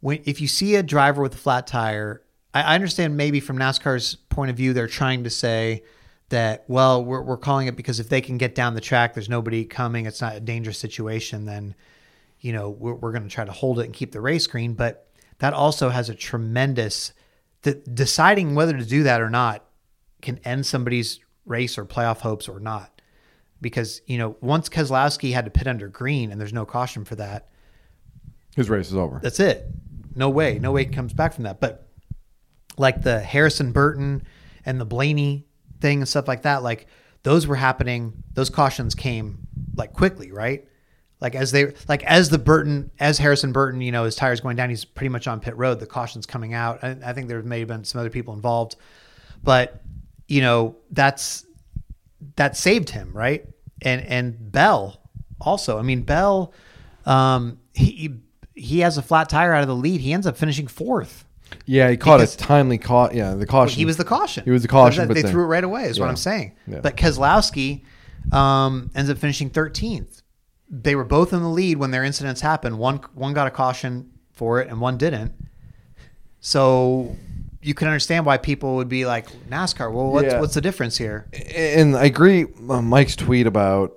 when 0.00 0.20
if 0.24 0.40
you 0.40 0.48
see 0.48 0.76
a 0.76 0.82
driver 0.82 1.22
with 1.22 1.34
a 1.34 1.38
flat 1.38 1.66
tire, 1.66 2.22
I, 2.54 2.62
I 2.62 2.74
understand 2.74 3.16
maybe 3.16 3.40
from 3.40 3.58
NASCAR's 3.58 4.14
point 4.28 4.50
of 4.50 4.56
view, 4.56 4.72
they're 4.72 4.86
trying 4.86 5.24
to 5.24 5.30
say 5.30 5.82
that 6.28 6.64
well, 6.68 7.04
we're 7.04 7.22
we're 7.22 7.36
calling 7.38 7.66
it 7.68 7.76
because 7.76 8.00
if 8.00 8.08
they 8.08 8.20
can 8.20 8.38
get 8.38 8.54
down 8.54 8.74
the 8.74 8.80
track, 8.80 9.14
there's 9.14 9.28
nobody 9.28 9.64
coming, 9.64 10.06
it's 10.06 10.20
not 10.20 10.36
a 10.36 10.40
dangerous 10.40 10.78
situation, 10.78 11.46
then 11.46 11.74
you 12.40 12.52
know 12.52 12.70
we're, 12.70 12.94
we're 12.94 13.12
going 13.12 13.22
to 13.24 13.28
try 13.28 13.44
to 13.44 13.52
hold 13.52 13.80
it 13.80 13.84
and 13.84 13.94
keep 13.94 14.12
the 14.12 14.20
race 14.20 14.46
green. 14.46 14.74
But 14.74 15.08
that 15.38 15.54
also 15.54 15.88
has 15.88 16.08
a 16.08 16.14
tremendous 16.14 17.12
the, 17.62 17.74
deciding 17.74 18.54
whether 18.54 18.76
to 18.76 18.84
do 18.84 19.02
that 19.04 19.20
or 19.20 19.30
not 19.30 19.64
can 20.22 20.38
end 20.44 20.66
somebody's 20.66 21.20
race 21.46 21.78
or 21.78 21.84
playoff 21.84 22.18
hopes 22.20 22.48
or 22.48 22.60
not. 22.60 23.00
Because 23.60 24.02
you 24.06 24.18
know 24.18 24.36
once 24.40 24.68
Keselowski 24.68 25.32
had 25.32 25.44
to 25.44 25.50
pit 25.50 25.66
under 25.66 25.88
green 25.88 26.30
and 26.30 26.40
there's 26.40 26.52
no 26.52 26.64
caution 26.64 27.04
for 27.04 27.16
that, 27.16 27.48
His 28.54 28.70
race 28.70 28.88
is 28.88 28.96
over. 28.96 29.20
that's 29.22 29.40
it. 29.40 29.66
No 30.14 30.30
way. 30.30 30.58
No 30.58 30.72
way 30.72 30.84
he 30.84 30.90
comes 30.90 31.12
back 31.12 31.32
from 31.34 31.44
that. 31.44 31.60
But 31.60 31.88
like 32.76 33.02
the 33.02 33.20
Harrison 33.20 33.72
Burton 33.72 34.22
and 34.64 34.80
the 34.80 34.84
Blaney 34.84 35.46
thing 35.80 35.98
and 35.98 36.08
stuff 36.08 36.28
like 36.28 36.42
that, 36.42 36.62
like 36.62 36.86
those 37.24 37.46
were 37.46 37.56
happening. 37.56 38.22
Those 38.32 38.50
cautions 38.50 38.94
came 38.94 39.40
like 39.76 39.92
quickly, 39.92 40.30
right? 40.32 40.66
Like 41.20 41.34
as 41.34 41.50
they 41.50 41.72
like 41.88 42.04
as 42.04 42.28
the 42.28 42.38
Burton 42.38 42.90
as 43.00 43.18
Harrison 43.18 43.52
Burton, 43.52 43.80
you 43.80 43.90
know, 43.90 44.04
his 44.04 44.14
tires 44.14 44.40
going 44.40 44.56
down, 44.56 44.70
he's 44.70 44.84
pretty 44.84 45.08
much 45.08 45.26
on 45.26 45.40
pit 45.40 45.56
road. 45.56 45.80
The 45.80 45.86
caution's 45.86 46.26
coming 46.26 46.54
out. 46.54 46.82
I, 46.84 46.96
I 47.04 47.12
think 47.12 47.28
there 47.28 47.42
may 47.42 47.58
have 47.60 47.68
been 47.68 47.84
some 47.84 48.00
other 48.00 48.10
people 48.10 48.34
involved, 48.34 48.76
but 49.42 49.82
you 50.28 50.40
know 50.40 50.76
that's 50.92 51.44
that 52.36 52.56
saved 52.56 52.90
him, 52.90 53.10
right? 53.12 53.44
And 53.82 54.00
and 54.06 54.52
Bell 54.52 55.00
also. 55.40 55.78
I 55.78 55.82
mean, 55.82 56.02
Bell, 56.02 56.52
um, 57.04 57.58
he 57.74 58.14
he 58.54 58.80
has 58.80 58.96
a 58.96 59.02
flat 59.02 59.28
tire 59.28 59.52
out 59.52 59.62
of 59.62 59.68
the 59.68 59.74
lead. 59.76 60.00
He 60.00 60.12
ends 60.12 60.26
up 60.26 60.36
finishing 60.36 60.68
fourth. 60.68 61.24
Yeah, 61.64 61.90
he 61.90 61.96
caught 61.96 62.18
Because- 62.18 62.34
a 62.34 62.38
timely 62.38 62.78
caught. 62.78 63.14
Yeah, 63.14 63.34
the 63.34 63.46
caution. 63.46 63.76
He 63.76 63.84
was 63.84 63.96
the 63.96 64.04
caution. 64.04 64.44
He 64.44 64.50
was 64.50 64.62
the 64.62 64.68
caution, 64.68 65.02
They, 65.04 65.08
but 65.08 65.14
they 65.14 65.22
then- 65.22 65.32
threw 65.32 65.44
it 65.44 65.46
right 65.46 65.64
away. 65.64 65.84
Is 65.84 65.98
what 65.98 66.08
I'm 66.08 66.16
saying. 66.16 66.52
Yeah. 66.66 66.80
But 66.80 66.96
Keselowski 66.96 67.82
um, 68.32 68.90
ends 68.94 69.10
up 69.10 69.18
finishing 69.18 69.48
13th. 69.50 70.17
They 70.70 70.94
were 70.94 71.04
both 71.04 71.32
in 71.32 71.40
the 71.40 71.48
lead 71.48 71.78
when 71.78 71.90
their 71.90 72.04
incidents 72.04 72.40
happened. 72.40 72.78
One 72.78 72.98
one 73.14 73.32
got 73.34 73.46
a 73.46 73.50
caution 73.50 74.10
for 74.32 74.60
it, 74.60 74.68
and 74.68 74.80
one 74.80 74.98
didn't. 74.98 75.32
So 76.40 77.16
you 77.62 77.74
can 77.74 77.88
understand 77.88 78.24
why 78.26 78.36
people 78.38 78.76
would 78.76 78.88
be 78.88 79.06
like 79.06 79.28
NASCAR. 79.48 79.92
Well, 79.92 80.10
what's 80.12 80.26
Yeah. 80.32 80.40
what's 80.40 80.54
the 80.54 80.60
difference 80.60 80.96
here? 80.96 81.26
and 81.54 81.96
I 81.96 82.04
agree. 82.04 82.46
Uh, 82.68 82.82
Mike's 82.82 83.16
tweet 83.16 83.46
about 83.46 83.94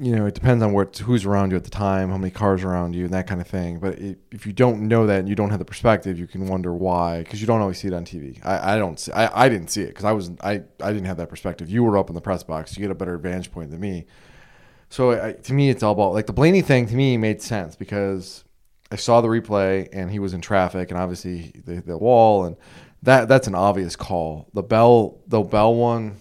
you 0.00 0.14
know 0.14 0.26
it 0.26 0.34
depends 0.34 0.62
on 0.62 0.72
what 0.72 0.96
who's 0.98 1.24
around 1.24 1.50
you 1.50 1.56
at 1.56 1.64
the 1.64 1.70
time, 1.70 2.10
how 2.10 2.16
many 2.16 2.30
cars 2.30 2.64
around 2.64 2.94
you, 2.94 3.04
and 3.04 3.12
that 3.14 3.26
kind 3.26 3.40
of 3.40 3.46
thing. 3.46 3.78
But 3.78 3.98
it, 3.98 4.18
if 4.32 4.46
you 4.46 4.52
don't 4.52 4.88
know 4.88 5.06
that 5.06 5.20
and 5.20 5.28
you 5.28 5.34
don't 5.34 5.50
have 5.50 5.58
the 5.58 5.64
perspective, 5.64 6.18
you 6.18 6.26
can 6.26 6.46
wonder 6.46 6.72
why 6.72 7.18
because 7.22 7.40
you 7.40 7.46
don't 7.46 7.60
always 7.60 7.78
see 7.78 7.88
it 7.88 7.94
on 7.94 8.04
TV. 8.04 8.38
I, 8.44 8.74
I 8.74 8.78
don't 8.78 8.98
see. 8.98 9.12
I, 9.12 9.44
I 9.44 9.48
didn't 9.48 9.68
see 9.68 9.82
it 9.82 9.88
because 9.88 10.04
I 10.04 10.12
was 10.12 10.30
I 10.42 10.62
I 10.82 10.92
didn't 10.92 11.04
have 11.06 11.18
that 11.18 11.28
perspective. 11.28 11.68
You 11.70 11.84
were 11.84 11.98
up 11.98 12.08
in 12.08 12.14
the 12.14 12.20
press 12.20 12.42
box. 12.42 12.76
You 12.76 12.80
get 12.82 12.90
a 12.90 12.94
better 12.94 13.14
advantage 13.14 13.52
point 13.52 13.70
than 13.70 13.80
me. 13.80 14.06
So 14.90 15.10
I, 15.10 15.32
to 15.32 15.52
me, 15.52 15.70
it's 15.70 15.82
all 15.82 15.92
about 15.92 16.12
like 16.12 16.26
the 16.26 16.32
Blaney 16.32 16.62
thing. 16.62 16.86
To 16.86 16.94
me, 16.94 17.16
made 17.16 17.42
sense 17.42 17.76
because 17.76 18.44
I 18.90 18.96
saw 18.96 19.20
the 19.20 19.28
replay 19.28 19.88
and 19.92 20.10
he 20.10 20.18
was 20.18 20.34
in 20.34 20.40
traffic, 20.40 20.90
and 20.90 20.98
obviously 20.98 21.52
the, 21.64 21.80
the 21.80 21.98
wall, 21.98 22.44
and 22.44 22.56
that 23.02 23.28
that's 23.28 23.46
an 23.46 23.54
obvious 23.54 23.96
call. 23.96 24.48
The 24.54 24.62
Bell, 24.62 25.18
the 25.26 25.40
Bell 25.42 25.74
one, 25.74 26.16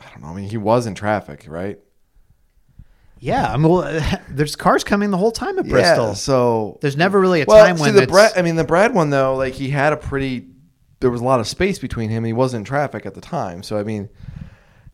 I 0.00 0.10
don't 0.10 0.22
know. 0.22 0.28
I 0.28 0.34
mean, 0.34 0.48
he 0.48 0.58
was 0.58 0.86
in 0.86 0.94
traffic, 0.94 1.46
right? 1.48 1.78
Yeah, 3.18 3.52
I 3.52 3.56
mean, 3.56 3.70
well, 3.70 4.02
there's 4.28 4.56
cars 4.56 4.82
coming 4.82 5.10
the 5.10 5.16
whole 5.16 5.30
time 5.30 5.58
at 5.58 5.68
Bristol. 5.68 6.08
Yeah, 6.08 6.14
so 6.14 6.78
There's 6.80 6.96
never 6.96 7.20
really 7.20 7.42
a 7.42 7.44
well, 7.46 7.64
time 7.64 7.76
see 7.76 7.84
when 7.84 7.94
the 7.94 8.06
Brad. 8.06 8.32
I 8.36 8.42
mean, 8.42 8.56
the 8.56 8.64
Brad 8.64 8.94
one 8.94 9.10
though, 9.10 9.36
like 9.36 9.54
he 9.54 9.70
had 9.70 9.92
a 9.92 9.96
pretty. 9.96 10.48
There 11.00 11.10
was 11.10 11.20
a 11.20 11.24
lot 11.24 11.40
of 11.40 11.48
space 11.48 11.78
between 11.78 12.10
him. 12.10 12.24
He 12.24 12.32
wasn't 12.32 12.60
in 12.60 12.64
traffic 12.64 13.06
at 13.06 13.14
the 13.14 13.20
time, 13.20 13.62
so 13.62 13.78
I 13.78 13.84
mean, 13.84 14.08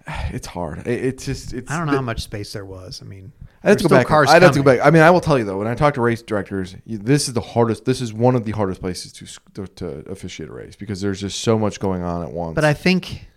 it's 0.32 0.46
hard. 0.46 0.86
It, 0.86 1.04
it's 1.04 1.24
just. 1.24 1.52
It's 1.52 1.70
I 1.70 1.78
don't 1.78 1.86
know 1.86 1.94
how 1.94 2.02
much 2.02 2.22
space 2.22 2.52
there 2.52 2.64
was. 2.64 3.02
I 3.02 3.06
mean, 3.06 3.32
I 3.62 3.70
have 3.70 3.78
to 3.78 3.84
go 3.84 3.90
back. 3.90 4.06
Cars 4.06 4.28
I'd 4.28 4.42
have 4.42 4.52
to 4.52 4.60
go 4.60 4.64
back. 4.64 4.84
I 4.84 4.90
mean, 4.90 5.02
I 5.02 5.10
will 5.10 5.20
tell 5.20 5.38
you 5.38 5.44
though, 5.44 5.58
when 5.58 5.66
I 5.66 5.74
talk 5.74 5.94
to 5.94 6.00
race 6.00 6.22
directors, 6.22 6.76
this 6.86 7.28
is 7.28 7.34
the 7.34 7.40
hardest. 7.40 7.84
This 7.84 8.00
is 8.00 8.12
one 8.12 8.34
of 8.34 8.44
the 8.44 8.52
hardest 8.52 8.80
places 8.80 9.12
to 9.12 9.26
to, 9.54 9.72
to 9.74 10.10
officiate 10.10 10.48
a 10.48 10.52
race 10.52 10.76
because 10.76 11.00
there's 11.00 11.20
just 11.20 11.40
so 11.40 11.58
much 11.58 11.80
going 11.80 12.02
on 12.02 12.22
at 12.22 12.32
once. 12.32 12.54
But 12.54 12.64
I 12.64 12.74
think, 12.74 13.28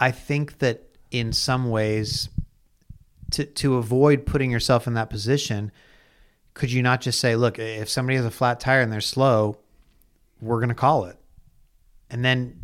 I 0.00 0.10
think 0.10 0.58
that 0.58 0.84
in 1.10 1.32
some 1.32 1.70
ways, 1.70 2.28
to 3.32 3.44
to 3.44 3.76
avoid 3.76 4.26
putting 4.26 4.50
yourself 4.50 4.86
in 4.86 4.94
that 4.94 5.10
position, 5.10 5.70
could 6.54 6.72
you 6.72 6.82
not 6.82 7.00
just 7.00 7.20
say, 7.20 7.36
"Look, 7.36 7.58
if 7.58 7.88
somebody 7.88 8.16
has 8.16 8.24
a 8.24 8.30
flat 8.30 8.58
tire 8.60 8.80
and 8.80 8.92
they're 8.92 9.00
slow, 9.00 9.58
we're 10.40 10.58
going 10.58 10.70
to 10.70 10.74
call 10.74 11.04
it," 11.04 11.16
and 12.10 12.24
then 12.24 12.58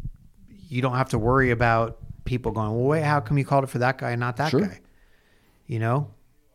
you 0.48 0.82
don't 0.82 0.96
have 0.96 1.10
to 1.10 1.18
worry 1.18 1.50
about 1.50 1.98
people 2.24 2.52
going, 2.52 2.70
"Well, 2.70 2.84
wait, 2.86 3.02
how 3.04 3.20
come 3.20 3.38
you 3.38 3.44
called 3.44 3.64
it 3.64 3.68
for 3.70 3.78
that 3.78 3.98
guy 3.98 4.10
and 4.12 4.20
not 4.20 4.36
that 4.38 4.50
Sure. 4.50 4.60
guy?" 4.62 4.80
You 5.66 5.78
know, 5.78 6.08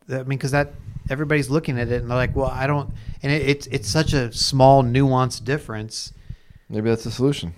I 0.08 0.18
mean, 0.18 0.24
because 0.38 0.50
that 0.52 0.72
everybody's 1.08 1.50
looking 1.50 1.78
at 1.78 1.88
it 1.88 2.00
and 2.02 2.10
they're 2.10 2.16
like, 2.16 2.34
"Well, 2.36 2.46
I 2.50 2.66
don't," 2.66 2.92
and 3.22 3.32
it, 3.32 3.48
it's 3.48 3.66
it's 3.68 3.88
such 3.88 4.12
a 4.12 4.32
small 4.32 4.82
nuanced 4.82 5.44
difference. 5.44 6.12
maybe 6.68 6.88
that's 6.88 7.04
the 7.04 7.10
solution. 7.10 7.54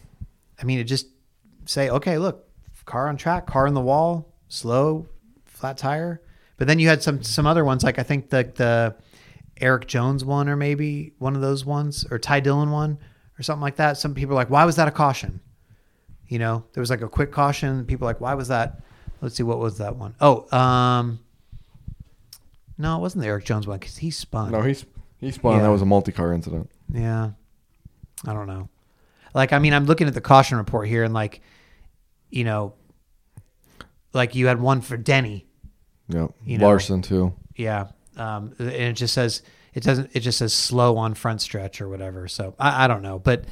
I 0.60 0.64
mean, 0.64 0.78
it 0.78 0.84
just 0.84 1.06
say, 1.66 1.90
okay, 1.90 2.18
look, 2.18 2.48
car 2.86 3.08
on 3.08 3.16
track, 3.16 3.46
car 3.46 3.66
in 3.66 3.74
the 3.74 3.80
wall, 3.80 4.32
slow, 4.48 5.06
flat 5.44 5.76
tire. 5.76 6.20
But 6.56 6.66
then 6.68 6.78
you 6.78 6.88
had 6.88 7.02
some 7.02 7.22
some 7.22 7.46
other 7.46 7.64
ones, 7.64 7.82
like 7.84 7.98
I 7.98 8.02
think 8.02 8.30
the 8.30 8.50
the 8.54 8.94
Erik 9.60 9.86
Jones 9.86 10.24
one, 10.24 10.48
or 10.48 10.56
maybe 10.56 11.12
one 11.18 11.34
of 11.36 11.42
those 11.42 11.64
ones, 11.64 12.06
or 12.10 12.18
Ty 12.18 12.40
Dillon 12.40 12.70
one, 12.70 12.98
or 13.38 13.42
something 13.42 13.60
like 13.62 13.76
that. 13.76 13.96
Some 13.98 14.14
people 14.14 14.32
are 14.34 14.36
like, 14.36 14.50
why 14.50 14.64
was 14.64 14.76
that 14.76 14.88
a 14.88 14.90
caution? 14.90 15.40
You 16.32 16.38
know, 16.38 16.64
there 16.72 16.80
was 16.80 16.88
like 16.88 17.02
a 17.02 17.10
quick 17.10 17.30
caution. 17.30 17.84
People 17.84 18.06
like, 18.06 18.18
why 18.18 18.32
was 18.32 18.48
that? 18.48 18.80
Let's 19.20 19.34
see, 19.34 19.42
what 19.42 19.58
was 19.58 19.76
that 19.76 19.96
one? 19.96 20.14
Oh, 20.18 20.50
um, 20.56 21.20
no, 22.78 22.96
it 22.96 23.00
wasn't 23.00 23.20
the 23.20 23.28
Erik 23.28 23.44
Jones 23.44 23.66
one 23.66 23.78
because 23.78 23.98
he 23.98 24.10
spun. 24.10 24.50
No, 24.50 24.62
he's 24.62 24.86
he 25.18 25.30
spun. 25.30 25.56
Yeah. 25.56 25.64
That 25.64 25.68
was 25.68 25.82
a 25.82 25.84
multi-car 25.84 26.32
incident. 26.32 26.70
Yeah. 26.90 27.32
I 28.26 28.32
don't 28.32 28.46
know. 28.46 28.70
Like, 29.34 29.52
I 29.52 29.58
mean, 29.58 29.74
I'm 29.74 29.84
looking 29.84 30.06
at 30.08 30.14
the 30.14 30.22
caution 30.22 30.56
report 30.56 30.88
here 30.88 31.04
and 31.04 31.12
like, 31.12 31.42
you 32.30 32.44
know, 32.44 32.72
like 34.14 34.34
you 34.34 34.46
had 34.46 34.58
one 34.58 34.80
for 34.80 34.96
Denny. 34.96 35.44
Yeah, 36.08 36.28
You 36.46 36.56
know. 36.56 36.64
Larson 36.64 37.02
too. 37.02 37.34
Yeah. 37.56 37.88
Um, 38.16 38.54
and 38.58 38.70
it 38.70 38.94
just 38.94 39.12
says, 39.12 39.42
it 39.74 39.82
doesn't, 39.82 40.08
it 40.14 40.20
just 40.20 40.38
says 40.38 40.54
slow 40.54 40.96
on 40.96 41.12
front 41.12 41.42
stretch 41.42 41.82
or 41.82 41.90
whatever. 41.90 42.26
So 42.26 42.54
I, 42.58 42.84
I 42.84 42.88
don't 42.88 43.02
know. 43.02 43.18
But, 43.18 43.44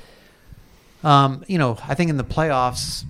um, 1.02 1.44
you 1.48 1.58
know, 1.58 1.78
I 1.86 1.94
think 1.94 2.10
in 2.10 2.16
the 2.16 2.24
playoffs, 2.24 3.04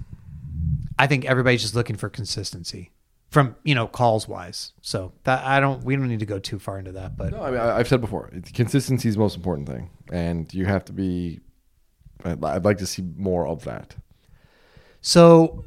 I 0.98 1.06
think 1.06 1.24
everybody's 1.24 1.62
just 1.62 1.74
looking 1.74 1.96
for 1.96 2.08
consistency 2.08 2.90
from, 3.30 3.56
you 3.64 3.74
know, 3.74 3.86
calls 3.86 4.26
wise. 4.28 4.72
So 4.82 5.12
that 5.24 5.44
I 5.44 5.60
don't, 5.60 5.84
we 5.84 5.96
don't 5.96 6.08
need 6.08 6.20
to 6.20 6.26
go 6.26 6.38
too 6.38 6.58
far 6.58 6.78
into 6.78 6.92
that, 6.92 7.16
but 7.16 7.30
No, 7.32 7.42
I 7.42 7.50
mean, 7.50 7.60
I- 7.60 7.78
I've 7.78 7.88
said 7.88 8.00
before, 8.00 8.30
consistency 8.54 9.08
is 9.08 9.14
the 9.14 9.20
most 9.20 9.36
important 9.36 9.68
thing, 9.68 9.90
and 10.12 10.52
you 10.52 10.66
have 10.66 10.84
to 10.86 10.92
be. 10.92 11.40
I'd, 12.24 12.44
I'd 12.44 12.64
like 12.64 12.78
to 12.78 12.86
see 12.86 13.02
more 13.16 13.46
of 13.46 13.64
that. 13.64 13.94
So 15.00 15.64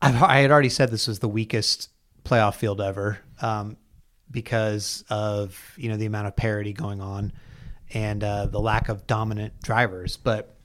I, 0.00 0.08
I 0.38 0.40
had 0.40 0.50
already 0.50 0.68
said 0.70 0.90
this 0.90 1.06
was 1.06 1.20
the 1.20 1.28
weakest 1.28 1.88
playoff 2.24 2.54
field 2.56 2.80
ever 2.80 3.18
um, 3.40 3.76
because 4.30 5.04
of 5.08 5.74
you 5.76 5.88
know 5.88 5.96
the 5.96 6.06
amount 6.06 6.26
of 6.26 6.34
parity 6.36 6.72
going 6.72 7.00
on 7.00 7.32
and 7.94 8.24
uh, 8.24 8.46
the 8.46 8.58
lack 8.60 8.88
of 8.88 9.06
dominant 9.06 9.60
drivers. 9.62 10.16
But 10.16 10.56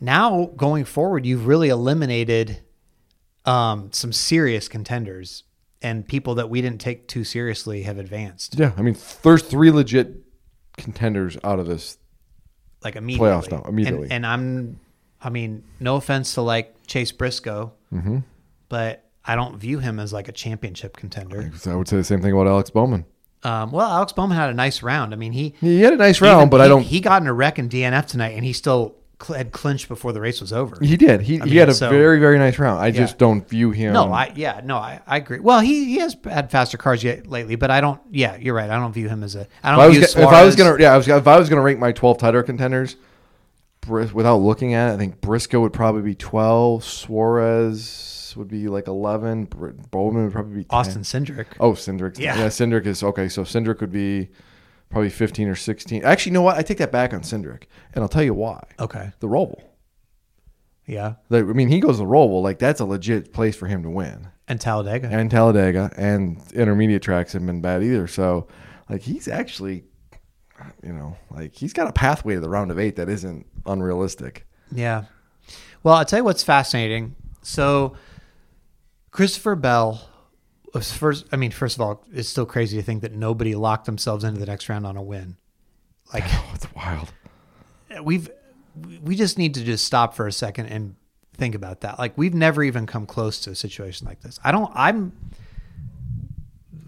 now 0.00 0.50
going 0.56 0.84
forward, 0.84 1.26
you've 1.26 1.46
really 1.46 1.68
eliminated 1.68 2.62
um, 3.44 3.90
some 3.92 4.12
serious 4.12 4.68
contenders 4.68 5.44
and 5.80 6.06
people 6.06 6.34
that 6.36 6.50
we 6.50 6.60
didn't 6.60 6.80
take 6.80 7.06
too 7.08 7.24
seriously 7.24 7.82
have 7.82 7.98
advanced 7.98 8.58
Yeah, 8.58 8.72
I 8.76 8.82
mean, 8.82 8.96
there's 9.22 9.42
three 9.42 9.70
legit 9.70 10.16
contenders 10.76 11.36
out 11.44 11.58
of 11.58 11.66
this. 11.66 11.98
like 12.82 12.96
immediately. 12.96 13.28
Playoffs 13.28 13.50
now, 13.50 13.62
immediately. 13.68 14.04
And, 14.04 14.12
and 14.12 14.26
I'm, 14.26 14.80
I 15.22 15.30
mean, 15.30 15.64
no 15.80 15.96
offense 15.96 16.34
to 16.34 16.42
like 16.42 16.74
Chase 16.86 17.12
Briscoe, 17.12 17.72
Mm-hmm. 17.92 18.18
but 18.68 19.04
I 19.24 19.34
don't 19.34 19.56
view 19.58 19.78
him 19.78 19.98
as 19.98 20.12
like 20.12 20.28
a 20.28 20.32
championship 20.32 20.96
contender. 20.96 21.50
I 21.66 21.74
would 21.74 21.88
say 21.88 21.96
the 21.96 22.04
same 22.04 22.20
thing 22.20 22.32
about 22.32 22.46
Alex 22.46 22.68
Bowman. 22.70 23.04
Um, 23.42 23.70
well, 23.72 23.88
Alex 23.90 24.12
Bowman 24.12 24.36
had 24.36 24.50
a 24.50 24.54
nice 24.54 24.82
round. 24.82 25.12
I 25.14 25.16
mean, 25.16 25.32
he 25.32 25.54
He 25.60 25.80
had 25.80 25.92
a 25.92 25.96
nice 25.96 26.16
even- 26.18 26.28
round, 26.28 26.50
but 26.50 26.60
I 26.60 26.68
don't. 26.68 26.82
He 26.82 27.00
got 27.00 27.22
in 27.22 27.28
a 27.28 27.32
wreck 27.32 27.58
in 27.58 27.68
DNF 27.70 28.06
tonight, 28.06 28.34
and 28.34 28.44
he 28.44 28.52
still 28.52 28.96
had 29.26 29.50
clinched 29.50 29.88
before 29.88 30.12
the 30.12 30.20
race 30.20 30.40
was 30.40 30.52
over. 30.52 30.78
He 30.80 30.96
did. 30.96 31.22
He, 31.22 31.40
I 31.40 31.44
he 31.44 31.50
mean, 31.50 31.58
had 31.58 31.68
a 31.68 31.74
so- 31.74 31.90
very 31.90 32.20
very 32.20 32.38
nice 32.38 32.58
round. 32.58 32.80
I 32.80 32.90
just 32.90 33.18
don't 33.18 33.48
view 33.48 33.70
him. 33.72 33.92
No, 33.92 34.12
I 34.12 34.32
yeah, 34.36 34.60
no, 34.64 34.76
I, 34.76 35.00
I 35.06 35.16
agree. 35.16 35.40
Well, 35.40 35.60
he 35.60 35.86
he 35.86 35.98
has 35.98 36.16
had 36.24 36.50
faster 36.50 36.78
cars 36.78 37.02
yet 37.02 37.26
lately, 37.26 37.56
but 37.56 37.70
I 37.70 37.80
don't. 37.80 38.00
Yeah, 38.10 38.36
you're 38.36 38.54
right. 38.54 38.70
I 38.70 38.76
don't 38.76 38.92
view 38.92 39.08
him 39.08 39.22
as 39.24 39.34
a. 39.34 39.46
I 39.62 39.70
don't 39.72 39.80
I 39.80 39.88
was, 39.88 39.98
if 39.98 40.16
I 40.16 40.44
was 40.44 40.54
gonna, 40.56 40.76
yeah, 40.80 40.92
I 40.94 40.96
was, 40.96 41.08
if 41.08 41.26
I 41.26 41.38
was 41.38 41.48
gonna 41.48 41.62
rank 41.62 41.78
my 41.78 41.92
twelve 41.92 42.18
title 42.18 42.42
contenders, 42.42 42.96
Bris, 43.80 44.12
without 44.12 44.36
looking 44.36 44.74
at 44.74 44.90
it, 44.90 44.94
I 44.94 44.96
think 44.96 45.20
Briscoe 45.20 45.60
would 45.60 45.72
probably 45.72 46.02
be 46.02 46.14
twelve. 46.14 46.84
Suarez 46.84 48.34
would 48.36 48.48
be 48.48 48.68
like 48.68 48.86
eleven. 48.88 49.44
Br- 49.46 49.70
Bowman 49.90 50.24
would 50.24 50.32
probably 50.32 50.58
be 50.58 50.64
10. 50.64 50.78
Austin 50.78 51.02
Cindric. 51.02 51.46
Oh, 51.58 51.72
Cindric. 51.72 52.18
Yeah. 52.18 52.38
Yeah. 52.38 52.46
Cindric 52.46 52.86
is 52.86 53.02
okay. 53.02 53.28
So 53.28 53.42
Cindric 53.42 53.80
would 53.80 53.92
be 53.92 54.28
probably 54.90 55.10
fifteen 55.10 55.48
or 55.48 55.54
sixteen. 55.54 56.04
Actually, 56.04 56.30
you 56.30 56.34
know 56.34 56.42
what? 56.42 56.56
I 56.56 56.62
take 56.62 56.78
that 56.78 56.92
back 56.92 57.12
on 57.14 57.20
Cindric, 57.22 57.64
and 57.94 58.02
I'll 58.02 58.08
tell 58.08 58.22
you 58.22 58.34
why. 58.34 58.62
Okay. 58.80 59.10
The 59.20 59.28
Roval. 59.28 59.62
Yeah, 60.86 61.16
Like, 61.28 61.44
I 61.44 61.48
mean, 61.48 61.68
he 61.68 61.80
goes 61.80 61.96
to 61.98 62.04
the 62.04 62.08
Roval. 62.08 62.42
Like 62.42 62.58
that's 62.58 62.80
a 62.80 62.86
legit 62.86 63.32
place 63.34 63.54
for 63.54 63.66
him 63.66 63.82
to 63.82 63.90
win. 63.90 64.28
and 64.48 64.58
Talladega. 64.58 65.08
and 65.12 65.30
Talladega 65.30 65.90
and 65.98 66.40
intermediate 66.54 67.02
tracks 67.02 67.34
haven't 67.34 67.46
been 67.46 67.60
bad 67.60 67.82
either. 67.82 68.06
So, 68.06 68.48
like, 68.88 69.02
he's 69.02 69.28
actually, 69.28 69.84
you 70.82 70.94
know, 70.94 71.14
like 71.30 71.54
he's 71.54 71.74
got 71.74 71.88
a 71.88 71.92
pathway 71.92 72.34
to 72.36 72.40
the 72.40 72.48
round 72.48 72.70
of 72.70 72.78
eight 72.78 72.96
that 72.96 73.10
isn't 73.10 73.44
unrealistic. 73.66 74.46
Yeah. 74.72 75.04
Well, 75.82 75.94
I'll 75.94 76.06
tell 76.06 76.20
you 76.20 76.24
what's 76.24 76.42
fascinating. 76.42 77.14
So, 77.42 77.94
Christopher 79.10 79.56
Bell 79.56 80.08
Uh, 80.74 80.80
first. 80.80 81.26
I 81.32 81.36
mean, 81.36 81.50
first 81.50 81.76
of 81.76 81.80
all, 81.80 82.04
it's 82.12 82.28
still 82.28 82.46
crazy 82.46 82.76
to 82.76 82.82
think 82.82 83.02
that 83.02 83.12
nobody 83.12 83.54
locked 83.54 83.86
themselves 83.86 84.24
into 84.24 84.38
the 84.40 84.46
next 84.46 84.68
round 84.68 84.86
on 84.86 84.96
a 84.96 85.02
win. 85.02 85.36
Like 86.12 86.24
Oh, 86.28 86.50
it's 86.54 86.72
wild. 86.74 87.12
we've, 88.02 88.30
we 89.02 89.16
just 89.16 89.38
need 89.38 89.54
to 89.54 89.64
just 89.64 89.84
stop 89.84 90.14
for 90.14 90.26
a 90.26 90.32
second 90.32 90.66
and 90.66 90.94
think 91.34 91.54
about 91.54 91.80
that. 91.80 91.98
Like 91.98 92.18
we've 92.18 92.34
never 92.34 92.62
even 92.62 92.86
come 92.86 93.06
close 93.06 93.40
to 93.40 93.50
a 93.50 93.54
situation 93.54 94.06
like 94.06 94.20
this. 94.20 94.38
I 94.44 94.52
don't. 94.52 94.70
I'm. 94.74 95.12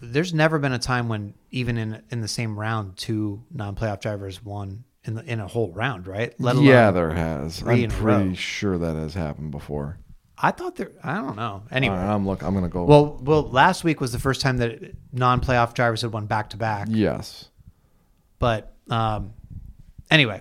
There's 0.03 0.35
never 0.35 0.59
been 0.59 0.73
a 0.73 0.79
time 0.79 1.09
when 1.09 1.35
even 1.51 1.79
in 1.79 2.03
in 2.11 2.21
the 2.21 2.29
same 2.29 2.59
round, 2.59 2.97
two 2.97 3.43
non-playoff 3.53 4.01
drivers 4.01 4.45
won 4.45 4.85
in 5.05 5.15
the 5.15 5.25
in 5.25 5.41
a 5.41 5.47
whole 5.47 5.73
round, 5.73 6.07
right? 6.07 6.35
Let 6.39 6.57
alone 6.57 6.67
yeah, 6.67 6.91
there 6.91 7.13
has. 7.13 7.63
I'm 7.63 7.89
pretty 7.91 8.35
sure 8.35 8.79
that 8.79 8.97
has 8.97 9.15
happened 9.15 9.51
before. 9.51 9.99
I 10.43 10.51
thought 10.53 10.77
there. 10.77 10.91
I 11.05 11.15
don't 11.17 11.37
know. 11.37 11.63
Anyway, 11.71 11.95
All 11.95 12.01
right, 12.03 12.15
I'm 12.15 12.27
look. 12.27 12.43
I'm 12.43 12.55
gonna 12.55 12.69
go. 12.69 12.85
Well, 12.85 13.19
well, 13.23 13.43
last 13.51 13.85
week 13.85 14.01
was 14.01 14.13
the 14.13 14.19
first 14.19 14.41
time 14.41 14.57
that 14.59 14.95
non-playoff 15.13 15.75
drivers 15.75 16.03
had 16.03 16.13
won 16.13 16.27
back 16.27 16.51
to 16.51 16.57
back. 16.57 16.89
yes. 16.91 17.49
But 18.39 18.75
um, 18.89 19.35
anyway, 20.11 20.41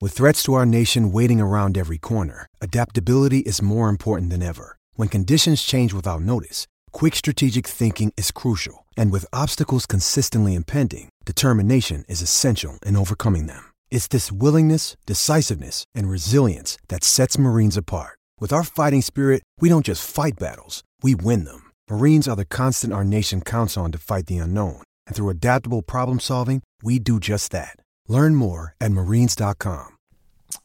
With 0.00 0.12
threats 0.12 0.42
to 0.42 0.54
our 0.54 0.66
nation 0.66 1.10
waiting 1.10 1.40
around 1.40 1.78
every 1.78 1.96
corner, 1.98 2.46
adaptability 2.60 3.38
is 3.40 3.62
more 3.62 3.88
important 3.88 4.30
than 4.30 4.42
ever. 4.42 4.76
When 4.94 5.08
conditions 5.08 5.62
change 5.62 5.94
without 5.94 6.20
notice, 6.20 6.66
quick 6.92 7.16
strategic 7.16 7.66
thinking 7.66 8.12
is 8.18 8.30
crucial. 8.30 8.86
And 8.96 9.10
with 9.10 9.24
obstacles 9.32 9.86
consistently 9.86 10.54
impending, 10.54 11.08
determination 11.24 12.04
is 12.08 12.20
essential 12.22 12.78
in 12.84 12.94
overcoming 12.96 13.46
them. 13.46 13.72
It's 13.90 14.06
this 14.08 14.30
willingness, 14.30 14.96
decisiveness, 15.06 15.84
and 15.94 16.10
resilience 16.10 16.76
that 16.88 17.02
sets 17.04 17.38
Marines 17.38 17.76
apart. 17.78 18.18
With 18.40 18.52
our 18.52 18.64
fighting 18.64 19.00
spirit, 19.00 19.42
we 19.60 19.68
don't 19.68 19.86
just 19.86 20.06
fight 20.06 20.34
battles, 20.38 20.82
we 21.02 21.14
win 21.14 21.44
them. 21.44 21.70
Marines 21.88 22.28
are 22.28 22.36
the 22.36 22.44
constant 22.44 22.92
our 22.92 23.04
nation 23.04 23.40
counts 23.40 23.76
on 23.76 23.92
to 23.92 23.98
fight 23.98 24.26
the 24.26 24.38
unknown. 24.38 24.82
And 25.06 25.14
through 25.16 25.30
adaptable 25.30 25.82
problem 25.82 26.20
solving, 26.20 26.62
we 26.82 26.98
do 26.98 27.20
just 27.20 27.52
that. 27.52 27.76
Learn 28.08 28.34
more 28.34 28.74
at 28.80 28.90
marines.com. 28.90 29.96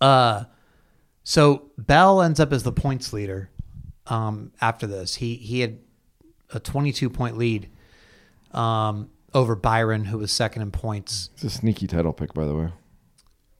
uh, 0.02 0.44
so 1.24 1.70
Bell 1.78 2.22
ends 2.24 2.40
up 2.40 2.52
as 2.52 2.64
the 2.64 2.72
points 2.72 3.14
leader. 3.14 3.52
Um, 4.08 4.52
after 4.60 4.88
this, 4.88 5.16
he 5.16 5.36
he 5.36 5.60
had 5.60 5.78
a 6.52 6.60
22 6.60 7.08
point 7.12 7.38
lead 7.38 7.70
um, 8.52 9.12
over 9.36 9.56
Byron, 9.56 10.06
who 10.06 10.18
was 10.18 10.32
second 10.32 10.64
in 10.64 10.72
points. 10.72 11.30
It's 11.36 11.44
a 11.44 11.50
sneaky 11.52 11.86
title 11.86 12.14
pick, 12.14 12.34
by 12.34 12.46
the 12.46 12.56
way. 12.56 12.70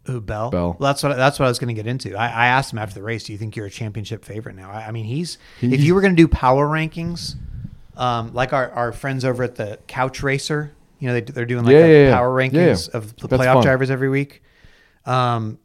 Who 0.10 0.22
Bell? 0.22 0.50
Bell. 0.50 0.76
Well, 0.80 0.90
that's 0.90 1.04
what 1.04 1.16
that's 1.16 1.40
what 1.40 1.46
I 1.46 1.50
was 1.50 1.60
going 1.60 1.74
to 1.76 1.80
get 1.82 1.88
into. 1.88 2.16
I, 2.16 2.26
I 2.28 2.46
asked 2.48 2.72
him 2.74 2.80
after 2.80 2.96
the 2.96 3.04
race, 3.04 3.24
"Do 3.24 3.32
you 3.32 3.38
think 3.38 3.56
you're 3.56 3.66
a 3.68 3.70
championship 3.72 4.26
favorite 4.26 4.56
now?" 4.56 4.72
I, 4.72 4.88
I 4.88 4.92
mean, 4.92 5.06
he's 5.06 5.38
if 5.62 5.82
you 5.82 5.96
were 5.96 6.02
going 6.02 6.16
to 6.16 6.22
do 6.22 6.28
power 6.28 6.68
rankings, 6.68 7.36
um, 7.98 8.34
like 8.34 8.54
our, 8.54 8.70
our 8.72 8.92
friends 8.92 9.24
over 9.26 9.44
at 9.44 9.56
the 9.56 9.80
Couch 9.88 10.24
Racer, 10.24 10.72
you 11.00 11.08
know, 11.08 11.14
they, 11.16 11.22
they're 11.22 11.46
doing 11.46 11.64
like 11.66 11.74
Yeah, 11.74 11.88
the 11.88 11.94
yeah, 11.94 12.14
power 12.16 12.42
Yeah, 12.42 12.50
rankings 12.50 12.90
of 12.90 13.16
the 13.18 13.28
That's 13.28 13.42
playoff 13.44 13.54
fun. 13.56 13.64
drivers 13.64 13.90
every 13.92 14.10
week. 14.10 14.42
Um, 15.06 15.60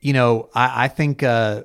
you 0.00 0.12
know, 0.12 0.48
I, 0.54 0.84
I 0.84 0.88
think 0.88 1.22
uh, 1.22 1.64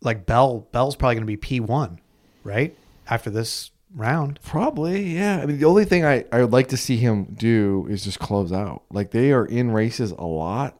like 0.00 0.26
Bell 0.26 0.66
Bell's 0.72 0.96
probably 0.96 1.14
going 1.16 1.22
to 1.22 1.26
be 1.26 1.36
P 1.36 1.60
one, 1.60 2.00
right 2.44 2.76
after 3.08 3.30
this 3.30 3.70
round. 3.94 4.38
Probably, 4.44 5.02
yeah. 5.14 5.40
I 5.42 5.46
mean, 5.46 5.58
the 5.58 5.64
only 5.64 5.84
thing 5.84 6.04
I, 6.04 6.24
I 6.30 6.40
would 6.42 6.52
like 6.52 6.68
to 6.68 6.76
see 6.76 6.96
him 6.96 7.24
do 7.24 7.86
is 7.90 8.04
just 8.04 8.18
close 8.20 8.52
out. 8.52 8.82
Like 8.92 9.10
they 9.10 9.32
are 9.32 9.44
in 9.44 9.70
races 9.72 10.12
a 10.12 10.24
lot, 10.24 10.78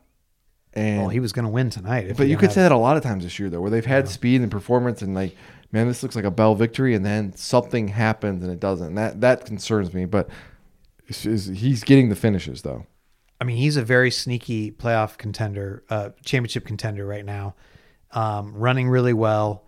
and 0.72 1.00
Well, 1.00 1.08
he 1.08 1.20
was 1.20 1.32
going 1.32 1.44
to 1.44 1.50
win 1.50 1.70
tonight. 1.70 2.14
But 2.16 2.28
you 2.28 2.36
could 2.36 2.52
say 2.52 2.62
that 2.62 2.72
a 2.72 2.76
lot 2.76 2.96
of 2.96 3.02
times 3.02 3.24
this 3.24 3.38
year, 3.38 3.50
though, 3.50 3.60
where 3.60 3.70
they've 3.70 3.84
had 3.84 4.08
speed 4.08 4.40
and 4.40 4.50
performance, 4.50 5.02
and 5.02 5.14
like, 5.14 5.36
man, 5.72 5.88
this 5.88 6.02
looks 6.02 6.16
like 6.16 6.24
a 6.24 6.30
Bell 6.30 6.54
victory, 6.54 6.94
and 6.94 7.04
then 7.04 7.34
something 7.34 7.88
happens 7.88 8.42
and 8.42 8.52
it 8.52 8.60
doesn't. 8.60 8.88
And 8.88 8.98
that 8.98 9.20
that 9.20 9.44
concerns 9.44 9.92
me. 9.92 10.04
But 10.04 10.28
he's 11.06 11.82
getting 11.84 12.08
the 12.08 12.16
finishes, 12.16 12.62
though. 12.62 12.86
I 13.40 13.44
mean, 13.44 13.56
he's 13.56 13.76
a 13.76 13.82
very 13.82 14.10
sneaky 14.10 14.70
playoff 14.70 15.16
contender, 15.16 15.82
uh, 15.88 16.10
championship 16.24 16.66
contender 16.66 17.06
right 17.06 17.24
now. 17.24 17.54
Um, 18.12 18.52
running 18.54 18.88
really 18.88 19.14
well, 19.14 19.64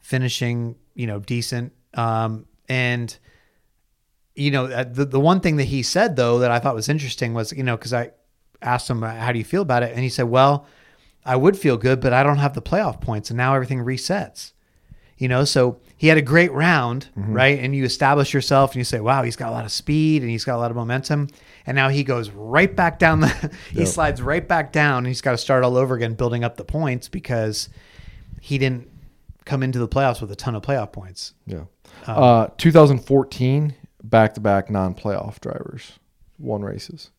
finishing, 0.00 0.76
you 0.94 1.06
know, 1.06 1.20
decent. 1.20 1.72
Um, 1.94 2.46
and 2.68 3.16
you 4.34 4.50
know, 4.50 4.66
uh, 4.66 4.84
the 4.84 5.04
the 5.04 5.20
one 5.20 5.40
thing 5.40 5.56
that 5.56 5.64
he 5.64 5.82
said 5.82 6.16
though 6.16 6.38
that 6.40 6.50
I 6.50 6.58
thought 6.58 6.74
was 6.74 6.88
interesting 6.88 7.34
was, 7.34 7.52
you 7.52 7.62
know, 7.62 7.76
because 7.76 7.92
I 7.92 8.12
asked 8.62 8.88
him 8.88 9.02
how 9.02 9.32
do 9.32 9.38
you 9.38 9.44
feel 9.44 9.62
about 9.62 9.82
it, 9.82 9.92
and 9.92 10.00
he 10.00 10.08
said, 10.08 10.24
well, 10.24 10.66
I 11.24 11.36
would 11.36 11.56
feel 11.56 11.76
good, 11.76 12.00
but 12.00 12.12
I 12.12 12.22
don't 12.22 12.38
have 12.38 12.54
the 12.54 12.62
playoff 12.62 13.00
points, 13.00 13.30
and 13.30 13.36
now 13.36 13.54
everything 13.54 13.78
resets. 13.78 14.52
You 15.18 15.28
know, 15.28 15.44
so 15.44 15.78
he 15.96 16.08
had 16.08 16.18
a 16.18 16.22
great 16.22 16.50
round, 16.50 17.08
right? 17.14 17.56
And 17.60 17.76
you 17.76 17.84
establish 17.84 18.34
yourself 18.34 18.72
and 18.72 18.78
you 18.78 18.84
say, 18.84 18.98
wow, 18.98 19.22
he's 19.22 19.36
got 19.36 19.50
a 19.50 19.52
lot 19.52 19.64
of 19.64 19.70
speed 19.70 20.22
and 20.22 20.28
he's 20.28 20.44
got 20.44 20.56
a 20.56 20.58
lot 20.58 20.72
of 20.72 20.76
momentum. 20.76 21.28
And 21.64 21.76
now 21.76 21.90
he 21.90 22.02
goes 22.02 22.30
right 22.30 22.74
back 22.74 22.98
down 22.98 23.20
the, 23.20 23.52
he 23.70 23.86
slides 23.86 24.20
right 24.20 24.48
back 24.48 24.72
down 24.72 24.98
and 24.98 25.06
he's 25.06 25.20
got 25.20 25.30
to 25.30 25.38
start 25.38 25.62
all 25.62 25.76
over 25.76 25.94
again, 25.94 26.14
building 26.14 26.42
up 26.42 26.56
the 26.56 26.64
points 26.64 27.06
because 27.06 27.68
he 28.40 28.58
didn't 28.58 28.90
come 29.44 29.62
into 29.62 29.78
the 29.78 29.86
playoffs 29.86 30.20
with 30.20 30.32
a 30.32 30.34
ton 30.34 30.56
of 30.56 30.62
playoff 30.62 30.90
points. 30.90 31.34
Yeah. 31.46 31.66
Um, 32.08 32.22
uh, 32.24 32.46
2014, 32.58 33.76
back 34.02 34.34
to 34.34 34.40
back 34.40 34.70
non 34.70 34.92
playoff 34.92 35.38
drivers 35.38 36.00
won 36.36 36.62
races. 36.62 37.10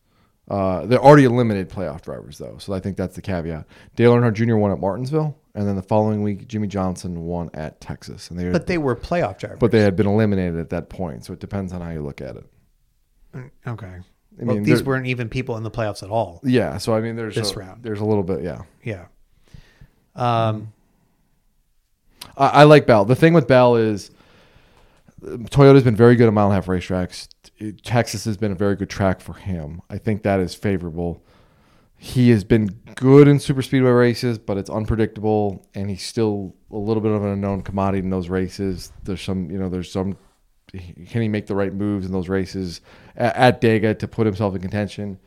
Uh, 0.48 0.84
they're 0.86 1.02
already 1.02 1.24
eliminated 1.24 1.70
playoff 1.70 2.02
drivers, 2.02 2.36
though. 2.38 2.56
So 2.58 2.72
I 2.74 2.80
think 2.80 2.96
that's 2.96 3.14
the 3.16 3.22
caveat. 3.22 3.66
Dale 3.96 4.12
Earnhardt 4.12 4.34
Jr. 4.34 4.56
won 4.56 4.70
at 4.72 4.78
Martinsville. 4.78 5.36
And 5.54 5.66
then 5.66 5.76
the 5.76 5.82
following 5.82 6.22
week, 6.22 6.48
Jimmie 6.48 6.66
Johnson 6.68 7.22
won 7.22 7.48
at 7.54 7.80
Texas. 7.80 8.28
And 8.30 8.38
they, 8.38 8.50
But 8.50 8.66
they 8.66 8.76
were 8.76 8.94
playoff 8.96 9.38
drivers. 9.38 9.58
but 9.60 9.70
they 9.70 9.80
had 9.80 9.96
been 9.96 10.06
eliminated 10.06 10.58
at 10.58 10.70
that 10.70 10.88
point. 10.90 11.24
So 11.24 11.32
it 11.32 11.38
depends 11.38 11.72
on 11.72 11.80
how 11.80 11.90
you 11.90 12.02
look 12.02 12.20
at 12.20 12.36
it. 12.36 12.44
okay. 13.66 13.86
I 13.86 14.44
well, 14.44 14.56
mean, 14.56 14.64
these 14.64 14.82
weren't 14.82 15.06
even 15.06 15.28
people 15.28 15.56
in 15.56 15.62
the 15.62 15.70
playoffs 15.70 16.02
at 16.02 16.10
all. 16.10 16.40
Yeah. 16.42 16.76
So 16.78 16.92
I 16.94 17.00
mean, 17.00 17.14
there's 17.14 17.36
This 17.36 17.52
a, 17.52 17.58
round. 17.60 17.82
there's 17.84 18.00
a 18.00 18.04
little 18.04 18.24
bit. 18.24 18.42
Yeah. 18.42 18.62
Yeah. 18.82 19.06
Um, 20.16 20.72
I, 22.36 22.48
I 22.48 22.62
like 22.64 22.86
Bell. 22.86 23.04
The 23.04 23.14
thing 23.16 23.32
with 23.32 23.46
Bell 23.46 23.76
is 23.76 24.10
Toyota's 25.50 25.82
been 25.82 25.96
very 25.96 26.16
good 26.16 26.28
at 26.28 26.32
mile 26.34 26.46
and 26.46 26.52
a 26.52 26.54
half 26.56 26.66
racetracks. 26.66 27.28
Texas 27.82 28.24
has 28.24 28.36
been 28.36 28.52
a 28.52 28.56
very 28.56 28.76
good 28.76 28.90
track 28.90 29.20
for 29.20 29.34
him. 29.34 29.80
I 29.88 29.98
think 29.98 30.22
that 30.22 30.40
is 30.40 30.54
favorable. 30.54 31.22
He 31.96 32.30
has 32.30 32.44
been 32.44 32.66
good 32.96 33.28
in 33.28 33.38
super 33.38 33.62
speedway 33.62 33.90
races, 33.90 34.38
but 34.38 34.58
it's 34.58 34.68
unpredictable, 34.68 35.66
and 35.74 35.88
he's 35.88 36.02
still 36.02 36.54
a 36.70 36.76
little 36.76 37.02
bit 37.02 37.12
of 37.12 37.22
an 37.22 37.30
unknown 37.30 37.62
commodity 37.62 38.00
in 38.00 38.10
those 38.10 38.28
races. 38.28 38.92
There's 39.04 39.22
some, 39.22 39.50
you 39.50 39.58
know, 39.58 39.68
there's 39.68 39.90
some. 39.90 40.16
Can 40.72 41.22
he 41.22 41.28
make 41.28 41.46
the 41.46 41.54
right 41.54 41.72
moves 41.72 42.04
in 42.04 42.12
those 42.12 42.28
races 42.28 42.80
at, 43.16 43.36
at 43.36 43.60
Dega 43.60 43.98
to 43.98 44.08
put 44.08 44.26
himself 44.26 44.54
in 44.54 44.60
contention? 44.60 45.18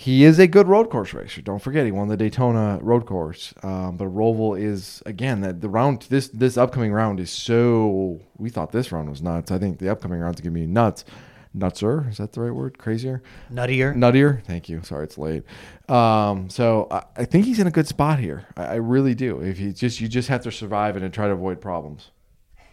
He 0.00 0.22
is 0.22 0.38
a 0.38 0.46
good 0.46 0.68
road 0.68 0.90
course 0.90 1.12
racer. 1.12 1.42
Don't 1.42 1.58
forget, 1.58 1.84
he 1.84 1.90
won 1.90 2.06
the 2.06 2.16
Daytona 2.16 2.78
road 2.80 3.04
course. 3.04 3.52
Um, 3.64 3.96
but 3.96 4.04
Roval 4.04 4.56
is 4.56 5.02
again 5.04 5.40
that 5.40 5.60
the 5.60 5.68
round 5.68 6.02
this 6.02 6.28
this 6.28 6.56
upcoming 6.56 6.92
round 6.92 7.18
is 7.18 7.32
so. 7.32 8.20
We 8.36 8.48
thought 8.48 8.70
this 8.70 8.92
round 8.92 9.10
was 9.10 9.22
nuts. 9.22 9.50
I 9.50 9.58
think 9.58 9.80
the 9.80 9.88
upcoming 9.88 10.20
round's 10.20 10.40
gonna 10.40 10.52
be 10.52 10.66
nuts. 10.68 11.04
Nutser 11.52 12.08
is 12.08 12.18
that 12.18 12.32
the 12.32 12.42
right 12.42 12.54
word? 12.54 12.78
Crazier, 12.78 13.24
nuttier. 13.52 13.92
nuttier. 13.92 14.40
Thank 14.44 14.68
you. 14.68 14.84
Sorry, 14.84 15.02
it's 15.02 15.18
late. 15.18 15.42
Um, 15.88 16.48
so 16.48 16.86
I, 16.92 17.02
I 17.16 17.24
think 17.24 17.46
he's 17.46 17.58
in 17.58 17.66
a 17.66 17.72
good 17.72 17.88
spot 17.88 18.20
here. 18.20 18.46
I, 18.56 18.64
I 18.66 18.74
really 18.76 19.16
do. 19.16 19.40
If 19.40 19.58
he 19.58 19.72
just 19.72 20.00
you 20.00 20.06
just 20.06 20.28
have 20.28 20.44
to 20.44 20.52
survive 20.52 20.96
it 20.96 21.02
and 21.02 21.12
try 21.12 21.26
to 21.26 21.32
avoid 21.32 21.60
problems. 21.60 22.12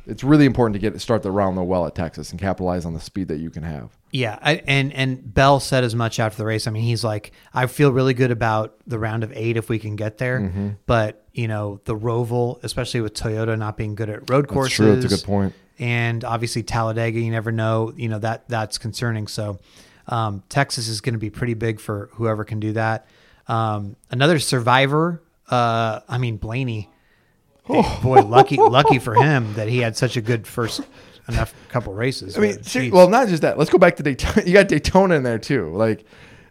It's 0.07 0.23
really 0.23 0.45
important 0.45 0.73
to 0.73 0.79
get 0.79 0.99
start 1.01 1.23
the 1.23 1.31
round 1.31 1.57
though 1.57 1.63
well 1.63 1.85
at 1.85 1.95
Texas 1.95 2.31
and 2.31 2.39
capitalize 2.39 2.85
on 2.85 2.93
the 2.93 2.99
speed 2.99 3.27
that 3.27 3.37
you 3.37 3.49
can 3.49 3.63
have. 3.63 3.97
Yeah, 4.11 4.39
I, 4.41 4.61
and 4.67 4.93
and 4.93 5.33
Bell 5.33 5.59
said 5.59 5.83
as 5.83 5.95
much 5.95 6.19
after 6.19 6.37
the 6.37 6.45
race. 6.45 6.67
I 6.67 6.71
mean, 6.71 6.83
he's 6.83 7.03
like, 7.03 7.31
I 7.53 7.65
feel 7.67 7.91
really 7.91 8.13
good 8.13 8.31
about 8.31 8.75
the 8.87 8.97
round 8.97 9.23
of 9.23 9.33
eight 9.35 9.57
if 9.57 9.67
we 9.67 9.79
can 9.79 9.95
get 9.95 10.17
there. 10.17 10.39
Mm-hmm. 10.39 10.69
But 10.85 11.25
you 11.33 11.47
know, 11.47 11.81
the 11.85 11.95
Roval, 11.95 12.63
especially 12.63 13.01
with 13.01 13.13
Toyota 13.13 13.57
not 13.57 13.77
being 13.77 13.95
good 13.95 14.09
at 14.09 14.29
road 14.29 14.47
courses, 14.47 14.75
true. 14.75 14.95
That's 14.95 15.13
a 15.13 15.17
good 15.17 15.25
point. 15.25 15.53
And 15.77 16.23
obviously 16.23 16.63
Talladega, 16.63 17.19
you 17.19 17.31
never 17.31 17.51
know. 17.51 17.93
You 17.95 18.09
know 18.09 18.19
that 18.19 18.47
that's 18.47 18.77
concerning. 18.77 19.27
So 19.27 19.59
um, 20.07 20.43
Texas 20.49 20.87
is 20.87 21.01
going 21.01 21.15
to 21.15 21.19
be 21.19 21.29
pretty 21.29 21.53
big 21.53 21.79
for 21.79 22.09
whoever 22.13 22.45
can 22.45 22.59
do 22.59 22.73
that. 22.73 23.07
Um, 23.47 23.95
another 24.11 24.39
survivor. 24.39 25.21
Uh, 25.49 25.99
I 26.07 26.17
mean 26.17 26.37
Blaney. 26.37 26.89
Oh. 27.68 27.99
Boy, 28.03 28.22
lucky 28.22 28.57
lucky 28.57 28.99
for 28.99 29.16
him 29.16 29.53
that 29.55 29.68
he 29.68 29.80
had 29.80 29.97
such 29.97 30.18
a 30.18 30.22
good 30.22 30.45
first 30.47 30.82
enough 31.28 31.53
couple 31.70 31.93
races. 31.93 32.38
I 32.38 32.41
mean, 32.41 32.61
geez. 32.61 32.91
well, 32.91 33.09
not 33.09 33.28
just 33.28 33.41
that. 33.41 33.57
Let's 33.57 33.70
go 33.70 33.78
back 33.78 33.95
to 33.97 34.03
Daytona. 34.03 34.43
You 34.45 34.53
got 34.53 34.68
Daytona 34.68 35.16
in 35.16 35.24
there 35.24 35.39
too. 35.39 35.74
Like, 35.76 36.05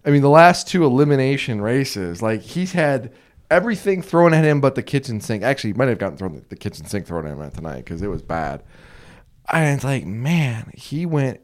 I 0.05 0.11
mean, 0.11 0.23
the 0.23 0.31
last 0.31 0.69
two 0.69 0.85
elimination 0.85 1.61
races, 1.61 2.21
like 2.21 2.43
he's 2.43 2.73
had 2.73 3.13
everything 3.51 4.03
thrown 4.03 4.35
at 4.35 4.45
him 4.45 4.61
but 4.61 4.75
the 4.75 4.83
kitchen 4.83 5.21
sink. 5.21 5.43
Actually, 5.43 5.71
he 5.71 5.79
might 5.79 5.89
have 5.89 5.99
gotten 5.99 6.19
thrown 6.19 6.45
the 6.49 6.57
kitchen 6.57 6.87
sink 6.87 7.07
thrown 7.07 7.27
at 7.27 7.37
him 7.37 7.51
tonight 7.51 7.85
because 7.85 8.03
it 8.03 8.09
was 8.09 8.23
bad. 8.23 8.63
And 9.53 9.75
it's 9.77 9.85
like, 9.85 10.07
man, 10.07 10.71
he 10.75 11.07
went. 11.07 11.41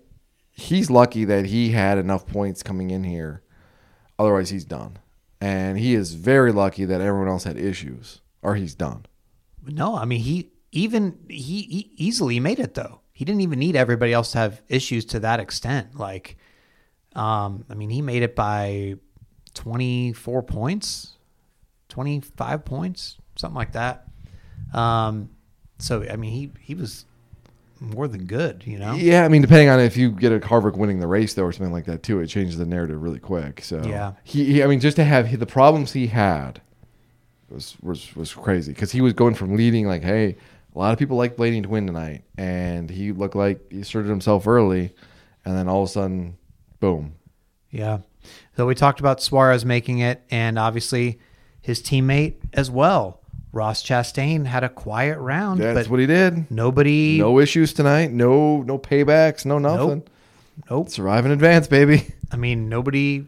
He's 0.50 0.90
lucky 0.90 1.24
that 1.24 1.46
he 1.46 1.70
had 1.70 1.96
enough 1.96 2.26
points 2.26 2.62
coming 2.62 2.90
in 2.90 3.04
here. 3.04 3.42
Otherwise, 4.18 4.50
he's 4.50 4.64
done. 4.64 4.98
And 5.40 5.78
he 5.78 5.94
is 5.94 6.12
very 6.12 6.52
lucky 6.52 6.84
that 6.84 7.00
everyone 7.00 7.28
else 7.28 7.44
had 7.44 7.56
issues, 7.56 8.20
or 8.42 8.56
he's 8.56 8.74
done. 8.74 9.06
No, 9.66 9.96
I 9.96 10.04
mean 10.04 10.20
he 10.20 10.50
even 10.72 11.18
he, 11.28 11.62
he 11.62 11.90
easily 11.96 12.40
made 12.40 12.58
it 12.58 12.74
though. 12.74 13.00
He 13.12 13.24
didn't 13.24 13.42
even 13.42 13.58
need 13.58 13.76
everybody 13.76 14.12
else 14.12 14.32
to 14.32 14.38
have 14.38 14.62
issues 14.68 15.04
to 15.06 15.20
that 15.20 15.40
extent. 15.40 15.98
Like, 15.98 16.38
um, 17.14 17.64
I 17.68 17.74
mean, 17.74 17.90
he 17.90 18.00
made 18.00 18.22
it 18.22 18.34
by 18.34 18.94
twenty 19.52 20.12
four 20.14 20.42
points, 20.42 21.16
twenty 21.88 22.20
five 22.20 22.64
points, 22.64 23.18
something 23.36 23.56
like 23.56 23.72
that. 23.72 24.08
Um, 24.72 25.30
so 25.78 26.02
I 26.08 26.16
mean, 26.16 26.32
he 26.32 26.52
he 26.60 26.74
was 26.74 27.04
more 27.80 28.08
than 28.08 28.24
good, 28.26 28.62
you 28.66 28.78
know. 28.78 28.94
Yeah, 28.94 29.24
I 29.24 29.28
mean, 29.28 29.42
depending 29.42 29.68
on 29.68 29.80
if 29.80 29.96
you 29.96 30.10
get 30.12 30.32
a 30.32 30.38
Harvick 30.38 30.76
winning 30.76 31.00
the 31.00 31.06
race 31.06 31.34
though, 31.34 31.44
or 31.44 31.52
something 31.52 31.72
like 31.72 31.86
that 31.86 32.02
too, 32.02 32.20
it 32.20 32.28
changes 32.28 32.58
the 32.58 32.66
narrative 32.66 33.02
really 33.02 33.18
quick. 33.18 33.62
So 33.64 33.82
Yeah. 33.84 34.12
he, 34.22 34.44
he 34.52 34.62
I 34.62 34.66
mean, 34.66 34.80
just 34.80 34.96
to 34.96 35.04
have 35.04 35.38
the 35.38 35.46
problems 35.46 35.92
he 35.92 36.06
had 36.06 36.60
was 37.50 37.76
was 37.82 38.14
was 38.16 38.32
crazy 38.32 38.72
because 38.72 38.92
he 38.92 39.00
was 39.00 39.12
going 39.12 39.34
from 39.34 39.56
leading 39.56 39.86
like, 39.86 40.02
hey, 40.02 40.36
a 40.74 40.78
lot 40.78 40.92
of 40.92 40.98
people 40.98 41.16
like 41.16 41.36
Blaney 41.36 41.62
to 41.62 41.68
win 41.68 41.86
tonight, 41.86 42.22
and 42.38 42.88
he 42.90 43.12
looked 43.12 43.34
like 43.36 43.60
he 43.70 43.80
asserted 43.80 44.08
himself 44.08 44.46
early, 44.46 44.94
and 45.44 45.56
then 45.56 45.68
all 45.68 45.82
of 45.82 45.88
a 45.88 45.92
sudden, 45.92 46.36
boom. 46.80 47.14
Yeah. 47.70 47.98
So 48.56 48.66
we 48.66 48.74
talked 48.74 49.00
about 49.00 49.22
Suarez 49.22 49.64
making 49.64 49.98
it, 49.98 50.22
and 50.30 50.58
obviously 50.58 51.18
his 51.60 51.82
teammate 51.82 52.34
as 52.52 52.70
well. 52.70 53.20
Ross 53.52 53.82
Chastain 53.82 54.46
had 54.46 54.62
a 54.62 54.68
quiet 54.68 55.18
round, 55.18 55.60
That's 55.60 55.88
what 55.88 55.98
he 55.98 56.06
did. 56.06 56.48
nobody. 56.52 57.18
No 57.18 57.40
issues 57.40 57.72
tonight. 57.72 58.12
No 58.12 58.62
no 58.62 58.78
paybacks. 58.78 59.44
No 59.44 59.58
nothing. 59.58 60.04
Nope. 60.68 60.88
Survive 60.90 61.24
in 61.26 61.32
advance, 61.32 61.66
baby. 61.66 62.06
I 62.30 62.36
mean, 62.36 62.68
nobody. 62.68 63.26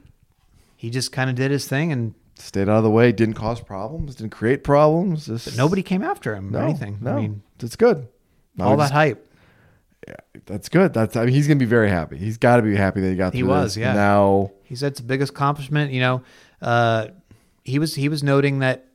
He 0.77 0.91
just 0.91 1.13
kind 1.13 1.29
of 1.31 1.35
did 1.37 1.51
his 1.51 1.67
thing, 1.67 1.91
and 1.93 2.15
Stayed 2.43 2.69
out 2.69 2.79
of 2.79 2.85
the 2.85 2.91
way. 2.91 3.13
Didn't 3.13 3.35
cause 3.35 3.61
problems. 3.61 4.17
Didn't 4.17 4.33
create 4.33 4.65
problems. 4.65 5.27
Just, 5.27 5.57
nobody 5.57 5.83
came 5.83 6.03
after 6.03 6.35
him 6.35 6.51
no, 6.51 6.59
or 6.59 6.63
anything. 6.63 6.99
No, 7.01 7.13
I 7.13 7.17
mean, 7.17 7.43
it's 7.61 7.77
good. 7.77 8.09
No, 8.57 8.65
all 8.65 8.77
just- 8.77 8.91
that 8.91 8.95
hype. 8.95 9.29
Yeah. 10.07 10.17
That's 10.47 10.69
good. 10.69 10.93
That's 10.93 11.15
I 11.15 11.25
mean 11.27 11.35
he's 11.35 11.47
gonna 11.47 11.61
be 11.61 11.65
very 11.65 11.89
happy. 11.89 12.17
He's 12.19 12.37
got 12.37 12.57
to 12.57 12.63
be 12.63 12.75
happy 12.75 13.01
that 13.01 13.09
he 13.09 13.15
got. 13.15 13.33
He 13.33 13.41
through 13.41 13.51
was, 13.51 13.75
this. 13.77 13.83
yeah. 13.83 13.93
Now 13.95 14.51
He 14.65 14.75
said 14.75 14.93
it's 14.93 15.01
the 15.01 15.07
biggest 15.07 15.31
accomplishment. 15.31 15.93
You 15.93 16.01
know, 16.01 16.23
uh, 16.61 17.09
he 17.63 17.79
was 17.79 17.95
he 17.95 18.09
was 18.09 18.25
noting 18.25 18.59
that 18.59 18.89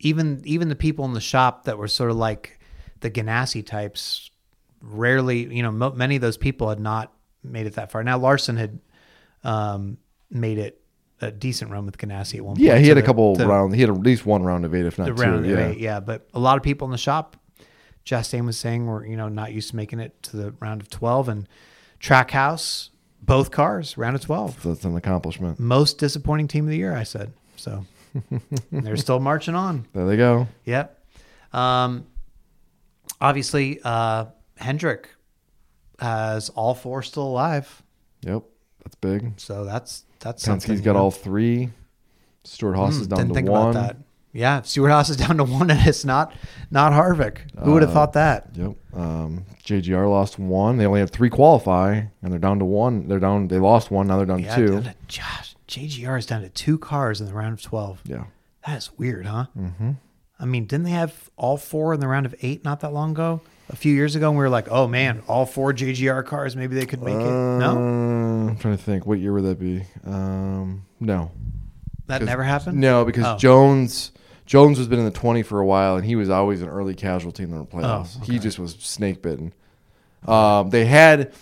even 0.00 0.42
even 0.44 0.68
the 0.68 0.76
people 0.76 1.06
in 1.06 1.14
the 1.14 1.20
shop 1.20 1.64
that 1.64 1.78
were 1.78 1.88
sort 1.88 2.10
of 2.10 2.16
like 2.16 2.60
the 3.00 3.10
Ganassi 3.10 3.64
types, 3.64 4.30
rarely, 4.82 5.52
you 5.54 5.62
know, 5.62 5.70
mo- 5.70 5.92
many 5.92 6.16
of 6.16 6.20
those 6.20 6.36
people 6.36 6.68
had 6.68 6.80
not 6.80 7.12
made 7.42 7.66
it 7.66 7.74
that 7.76 7.90
far. 7.90 8.04
Now 8.04 8.18
Larson 8.18 8.58
had 8.58 8.80
um, 9.44 9.96
made 10.30 10.58
it 10.58 10.80
a 11.20 11.30
decent 11.30 11.70
run 11.70 11.84
with 11.86 11.98
Ganassi 11.98 12.36
at 12.36 12.44
one 12.44 12.56
point. 12.56 12.64
yeah, 12.64 12.78
he 12.78 12.88
had 12.88 12.96
a 12.96 13.00
the- 13.00 13.06
couple 13.06 13.36
to 13.36 13.46
rounds. 13.46 13.74
He 13.74 13.80
had 13.80 13.90
at 13.90 13.96
least 13.98 14.24
one 14.26 14.42
round 14.42 14.64
of 14.64 14.74
eight, 14.74 14.86
if 14.86 14.98
not 14.98 15.04
the 15.06 15.14
two. 15.14 15.22
round 15.22 15.44
of 15.44 15.50
yeah. 15.50 15.68
eight, 15.68 15.78
yeah. 15.78 16.00
But 16.00 16.28
a 16.34 16.38
lot 16.38 16.56
of 16.56 16.62
people 16.62 16.86
in 16.86 16.92
the 16.92 16.98
shop, 16.98 17.36
Chastain 18.04 18.46
was 18.46 18.56
saying, 18.58 18.86
were 18.86 19.04
you 19.06 19.16
know 19.16 19.28
not 19.28 19.52
used 19.52 19.70
to 19.70 19.76
making 19.76 20.00
it 20.00 20.22
to 20.24 20.36
the 20.36 20.50
round 20.60 20.80
of 20.80 20.88
twelve, 20.90 21.28
and 21.28 21.48
Trackhouse, 22.00 22.90
both 23.22 23.50
cars, 23.50 23.98
round 23.98 24.16
of 24.16 24.22
twelve. 24.22 24.62
That's 24.62 24.84
an 24.84 24.96
accomplishment. 24.96 25.58
Most 25.58 25.98
disappointing 25.98 26.48
team 26.48 26.64
of 26.64 26.70
the 26.70 26.76
year, 26.78 26.94
I 26.94 27.02
said. 27.02 27.32
So 27.56 27.84
they're 28.72 28.96
still 28.96 29.18
marching 29.20 29.54
on. 29.56 29.86
There 29.92 30.06
they 30.06 30.16
go. 30.16 30.46
Yep. 30.64 30.94
Um, 31.52 32.06
obviously, 33.20 33.80
uh, 33.84 34.26
Hendrick 34.56 35.08
has 35.98 36.48
all 36.50 36.74
four 36.74 37.02
still 37.02 37.24
alive, 37.24 37.82
Yep, 38.22 38.42
that's 38.84 38.94
big. 38.96 39.32
so 39.40 39.64
that's 39.64 40.04
that's. 40.20 40.44
Penske's 40.46 40.80
got 40.80 40.96
all 40.96 41.10
three. 41.10 41.70
Stewart-Haas 42.44 42.94
Hmm, 42.96 43.00
is 43.02 43.06
down 43.08 43.16
didn't 43.18 43.28
to 43.30 43.34
think 43.34 43.48
one. 43.48 43.70
about 43.70 43.74
that. 43.74 43.96
Yeah, 44.32 44.62
Stewart-Haas 44.62 45.10
is 45.10 45.16
down 45.16 45.36
to 45.38 45.44
one, 45.44 45.70
and 45.72 45.86
it's 45.86 46.04
not 46.04 46.32
not 46.70 46.92
Harvick. 46.92 47.38
Who 47.58 47.70
Uh, 47.70 47.74
would 47.74 47.82
have 47.82 47.92
thought 47.92 48.12
that? 48.14 48.48
Yep. 48.54 48.76
Um, 48.94 49.44
JGR 49.64 50.08
lost 50.08 50.38
one. 50.38 50.76
They 50.78 50.86
only 50.86 51.00
have 51.00 51.10
three 51.10 51.30
qualify, 51.30 52.02
and 52.22 52.32
they're 52.32 52.38
down 52.38 52.58
to 52.60 52.64
one. 52.64 53.08
They're 53.08 53.18
down. 53.18 53.48
They 53.48 53.58
lost 53.58 53.90
one. 53.90 54.06
Now 54.06 54.16
they're 54.18 54.26
down 54.26 54.40
Yeah, 54.40 54.56
to 54.56 54.66
two. 54.66 54.80
to- 54.82 54.94
Josh, 55.08 55.56
JGR 55.66 56.18
is 56.18 56.26
down 56.26 56.42
to 56.42 56.48
two 56.48 56.78
cars 56.78 57.20
in 57.20 57.26
the 57.26 57.34
round 57.34 57.54
of 57.54 57.62
twelve. 57.62 58.00
Yeah. 58.04 58.24
That 58.66 58.78
is 58.78 58.90
weird, 58.98 59.26
huh? 59.26 59.46
Mm-hmm. 59.58 59.92
I 60.40 60.44
mean, 60.44 60.66
didn't 60.66 60.84
they 60.84 60.90
have 60.92 61.30
all 61.36 61.56
four 61.56 61.92
in 61.94 62.00
the 62.00 62.08
round 62.08 62.24
of 62.26 62.34
eight 62.42 62.64
not 62.64 62.80
that 62.80 62.92
long 62.92 63.10
ago? 63.12 63.40
A 63.70 63.76
few 63.76 63.92
years 63.94 64.16
ago, 64.16 64.28
and 64.30 64.38
we 64.38 64.42
were 64.42 64.48
like, 64.48 64.68
"Oh 64.70 64.86
man, 64.88 65.22
all 65.28 65.44
four 65.44 65.72
JGR 65.74 66.22
cars, 66.24 66.56
maybe 66.56 66.74
they 66.74 66.86
could 66.86 67.02
make 67.02 67.14
it." 67.14 67.18
No, 67.18 67.72
Uh, 67.76 68.50
I'm 68.50 68.56
trying 68.56 68.76
to 68.76 68.82
think. 68.82 69.04
What 69.06 69.18
year 69.18 69.32
would 69.34 69.44
that 69.44 69.58
be? 69.58 69.82
Um, 70.06 70.84
no. 71.00 71.30
that 72.06 72.20
'cause- 72.20 72.26
never 72.26 72.42
happened. 72.42 72.78
No, 72.80 73.04
because 73.04 73.24
Oh. 73.26 73.36
Jones 73.36 74.12
Jones 74.46 74.78
has 74.78 74.86
been 74.88 74.98
in 74.98 75.04
the 75.04 75.10
20 75.10 75.42
for 75.42 75.60
a 75.60 75.66
while, 75.66 75.96
and 75.96 76.06
he 76.06 76.16
was 76.16 76.30
always 76.30 76.62
an 76.62 76.70
early 76.70 76.94
casualty 76.94 77.42
in 77.42 77.50
the 77.50 77.64
playoffs. 77.66 78.16
Oh, 78.18 78.24
He 78.24 78.38
just 78.38 78.58
was 78.58 78.74
snake 78.80 79.20
bitten. 79.20 79.52
Um, 80.26 80.70
they 80.70 80.86
had. 80.86 81.32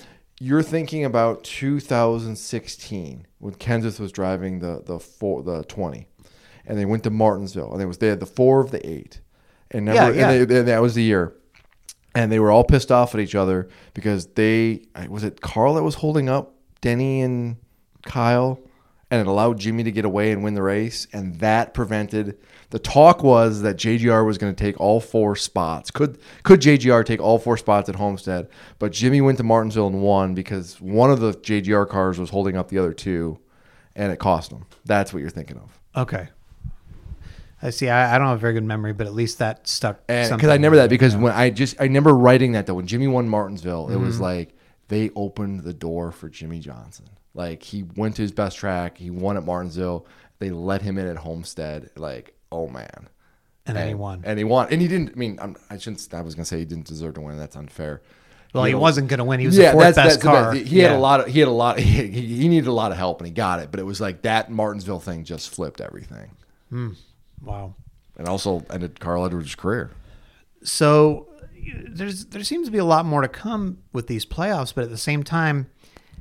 You're 0.41 0.63
thinking 0.65 1.05
about 1.05 1.45
2016 1.45 3.27
when 3.39 3.55
Kenseth 3.55 4.01
was 4.01 4.11
driving 4.13 4.59
the 4.59 4.83
the 4.85 4.99
four, 4.99 5.43
the 5.43 5.63
20, 5.65 6.09
and 6.67 6.77
they 6.79 6.85
went 6.85 7.05
to 7.05 7.11
Martinsville, 7.11 7.73
and 7.73 7.81
it 7.81 7.87
was 7.87 7.99
they 7.99 8.09
had 8.09 8.21
the 8.21 8.27
four 8.27 8.61
of 8.61 8.71
the 8.73 8.85
eight, 8.87 9.21
and 9.71 9.85
never, 9.87 10.13
Yeah, 10.13 10.19
yeah. 10.19 10.31
And, 10.33 10.49
they, 10.51 10.59
and 10.59 10.69
that 10.69 10.83
was 10.83 10.95
the 10.95 11.03
year. 11.05 11.33
And 12.17 12.33
they 12.33 12.41
were 12.41 12.51
all 12.51 12.65
pissed 12.65 12.91
off 12.91 13.15
at 13.15 13.21
each 13.21 13.35
other 13.35 13.69
because 13.95 14.27
they 14.29 14.83
was 15.09 15.23
it 15.23 15.41
Carl 15.41 15.75
that 15.75 15.83
was 15.83 15.97
holding 15.97 16.29
up 16.29 16.55
Denny 16.81 17.21
and 17.21 17.57
Kyle, 18.05 18.59
and 19.11 19.21
it 19.21 19.27
allowed 19.27 19.59
Jimmie 19.59 19.85
to 19.85 19.93
get 19.93 20.05
away 20.05 20.33
and 20.33 20.43
win 20.43 20.55
the 20.55 20.63
race, 20.63 21.07
and 21.13 21.39
that 21.41 21.75
prevented. 21.75 22.39
The 22.71 22.79
talk 22.81 23.23
was 23.23 23.63
that 23.63 23.77
JGR 23.77 24.27
was 24.27 24.39
going 24.39 24.53
to 24.53 24.61
take 24.61 24.81
all 24.81 25.01
four 25.01 25.37
spots. 25.37 25.91
Could 25.91 26.19
could 26.43 26.61
JGR 26.61 27.05
take 27.05 27.21
all 27.21 27.39
four 27.39 27.57
spots 27.57 27.89
at 27.89 27.95
Homestead? 27.97 28.49
But 28.79 28.93
Jimmie 28.93 29.21
went 29.21 29.39
to 29.39 29.45
Martinsville 29.45 29.87
and 29.87 30.03
won 30.03 30.35
because 30.35 30.81
one 30.81 31.11
of 31.11 31.21
the 31.21 31.33
JGR 31.33 31.89
cars 31.89 32.19
was 32.19 32.31
holding 32.31 32.57
up 32.57 32.69
the 32.69 32.79
other 32.79 32.93
two, 32.93 33.39
and 33.95 34.11
it 34.13 34.19
cost 34.19 34.51
him. 34.51 34.65
That's 34.85 35.13
what 35.13 35.21
you're 35.21 35.31
thinking 35.31 35.59
of. 35.59 35.81
Okay. 35.97 36.29
I 37.63 37.71
see. 37.71 37.89
I, 37.89 38.15
I 38.15 38.19
don't 38.19 38.29
have 38.29 38.37
a 38.37 38.41
very 38.41 38.53
good 38.53 38.65
memory, 38.65 38.93
but 38.93 39.07
at 39.07 39.15
least 39.15 39.39
that 39.39 39.67
stuck. 39.67 40.07
because 40.07 40.45
I 40.45 40.55
remember 40.55 40.77
that 40.77 40.91
because 40.91 41.17
when 41.17 41.33
I 41.33 41.51
just 41.51 41.81
I 41.81 41.85
remember 41.85 42.15
writing 42.15 42.53
that 42.53 42.67
though 42.67 42.75
when 42.75 42.87
Jimmie 42.87 43.07
won 43.07 43.29
Martinsville, 43.29 43.89
it 43.89 43.97
was 43.97 44.15
mm-hmm. 44.15 44.25
like 44.25 44.57
they 44.89 45.11
opened 45.17 45.63
the 45.63 45.73
door 45.73 46.13
for 46.13 46.29
Jimmie 46.29 46.61
Johnson. 46.61 47.07
Like 47.35 47.63
he 47.63 47.83
went 47.83 48.17
to 48.17 48.23
his 48.23 48.33
best 48.33 48.59
track, 48.59 48.99
he 48.99 49.11
won 49.11 49.37
at 49.37 49.45
Martinsville. 49.45 50.07
They 50.39 50.51
let 50.51 50.83
him 50.83 50.99
in 50.99 51.07
at 51.07 51.17
Homestead. 51.17 51.91
Like 51.97 52.35
oh 52.53 52.69
man, 52.69 53.09
and 53.67 53.77
then 53.77 53.89
he 53.89 53.95
won. 53.95 54.23
and 54.25 54.39
he 54.39 54.45
won, 54.45 54.69
and 54.71 54.81
he 54.81 54.89
didn't. 54.89 55.11
I 55.11 55.15
mean, 55.15 55.39
I'm, 55.41 55.57
I 55.71 55.79
shouldn't. 55.79 56.07
I 56.13 56.21
was 56.21 56.35
gonna 56.35 56.45
say 56.45 56.59
he 56.59 56.65
didn't 56.65 56.87
deserve 56.87 57.15
to 57.15 57.21
win. 57.21 57.39
That's 57.39 57.57
unfair. 57.57 58.03
well, 58.55 58.65
he 58.65 58.73
know, 58.73 58.79
wasn't 58.79 59.09
going 59.09 59.19
to 59.19 59.25
win. 59.25 59.41
He 59.41 59.47
was 59.47 59.57
the 59.57 59.73
fourth 59.73 59.97
best 59.97 60.21
the 60.21 60.27
car. 60.27 60.53
He 60.55 60.79
had 60.79 60.93
a 60.93 60.99
lot 60.99 61.21
of 61.21 61.27
he 61.27 61.41
had 61.41 61.49
a 61.49 61.53
lot. 61.53 61.79
He, 61.87 62.07
he 62.09 62.49
needed 62.49 62.69
a 62.69 62.73
lot 62.73 62.93
of 62.93 62.99
help, 62.99 63.21
and 63.21 63.27
he 63.27 63.33
got 63.33 63.61
it. 63.61 63.71
But 63.71 63.81
it 63.81 63.85
was 63.85 64.01
like 64.01 64.23
that 64.23 64.51
Martinsville 64.51 65.01
thing 65.01 65.25
just 65.25 65.55
flipped 65.55 65.81
everything, 65.81 66.31
hmm. 66.71 66.91
Wow. 67.43 67.75
and 68.17 68.27
also 68.29 68.65
ended 68.71 68.99
Carl 69.01 69.25
Edwards' 69.25 69.55
career. 69.55 69.91
So 70.63 71.29
there's 71.89 72.27
there 72.27 72.43
seems 72.45 72.67
to 72.69 72.73
be 72.73 72.79
a 72.79 72.85
lot 72.85 73.05
more 73.05 73.23
to 73.23 73.29
come 73.29 73.79
with 73.93 74.07
these 74.07 74.25
playoffs, 74.25 74.75
but 74.75 74.85
at 74.85 74.91
the 74.91 74.97
same 74.99 75.23
time, 75.23 75.69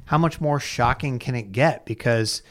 how 0.06 0.18
much 0.18 0.40
more 0.42 0.60
shocking 0.60 1.20
can 1.20 1.36
it 1.36 1.52
get? 1.52 1.86
Because 1.86 2.42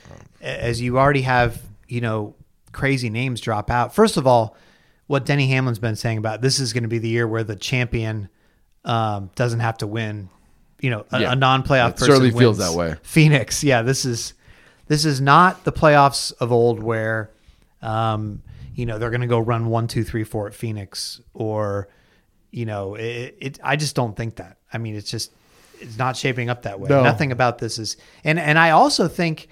as 0.40 0.80
you 0.80 0.98
already 0.98 1.22
have, 1.22 1.60
you 1.88 2.00
know, 2.00 2.34
crazy 2.72 3.10
names 3.10 3.40
drop 3.40 3.70
out. 3.70 3.94
First 3.94 4.16
of 4.16 4.26
all, 4.26 4.56
what 5.06 5.24
Denny 5.26 5.48
Hamlin's 5.48 5.78
been 5.78 5.96
saying 5.96 6.18
about 6.18 6.40
this 6.40 6.58
is 6.58 6.72
going 6.72 6.82
to 6.82 6.88
be 6.88 6.98
the 6.98 7.08
year 7.08 7.28
where 7.28 7.44
the 7.44 7.56
champion 7.56 8.28
um, 8.84 9.30
doesn't 9.36 9.60
have 9.60 9.78
to 9.78 9.86
win. 9.86 10.28
You 10.80 10.90
know, 10.90 11.06
a, 11.12 11.20
Yeah. 11.20 11.32
a 11.32 11.36
non-playoff 11.36 11.90
It 11.90 11.96
person 11.96 12.06
certainly 12.06 12.30
feels 12.32 12.58
that 12.58 12.72
way. 12.72 12.96
Phoenix, 13.02 13.62
yeah, 13.62 13.82
this 13.82 14.04
is 14.04 14.34
this 14.86 15.04
is 15.04 15.20
not 15.20 15.64
the 15.64 15.72
playoffs 15.72 16.32
of 16.40 16.52
old 16.52 16.82
where, 16.82 17.30
um, 17.80 18.42
you 18.74 18.86
know, 18.86 18.98
they're 18.98 19.10
going 19.10 19.20
to 19.20 19.26
go 19.26 19.38
run 19.38 19.66
one, 19.66 19.86
two, 19.86 20.04
three, 20.04 20.24
four 20.24 20.46
at 20.46 20.54
Phoenix, 20.54 21.20
or, 21.32 21.88
you 22.50 22.66
know, 22.66 22.94
it, 22.94 23.36
it. 23.40 23.60
I 23.62 23.76
just 23.76 23.94
don't 23.94 24.16
think 24.16 24.36
that. 24.36 24.58
I 24.72 24.78
mean, 24.78 24.96
it's 24.96 25.10
just 25.10 25.32
it's 25.80 25.98
not 25.98 26.16
shaping 26.16 26.50
up 26.50 26.62
that 26.62 26.80
way. 26.80 26.88
No. 26.88 27.02
Nothing 27.02 27.32
about 27.32 27.58
this 27.58 27.78
is, 27.78 27.96
and 28.24 28.38
and 28.38 28.58
I 28.58 28.70
also 28.70 29.08
think 29.08 29.48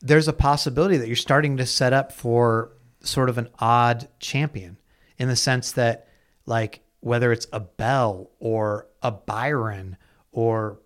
there's 0.00 0.28
a 0.28 0.32
possibility 0.32 0.96
that 0.96 1.06
you're 1.06 1.16
starting 1.16 1.58
to 1.58 1.66
set 1.66 1.92
up 1.92 2.12
for 2.12 2.72
sort 3.02 3.28
of 3.28 3.38
an 3.38 3.48
odd 3.58 4.08
champion 4.18 4.78
in 5.18 5.28
the 5.28 5.36
sense 5.36 5.72
that 5.72 6.08
like 6.46 6.80
whether 7.00 7.32
it's 7.32 7.46
a 7.52 7.60
Bell 7.60 8.30
or 8.38 8.86
a 9.02 9.10
Byron 9.10 9.96
or 10.32 10.80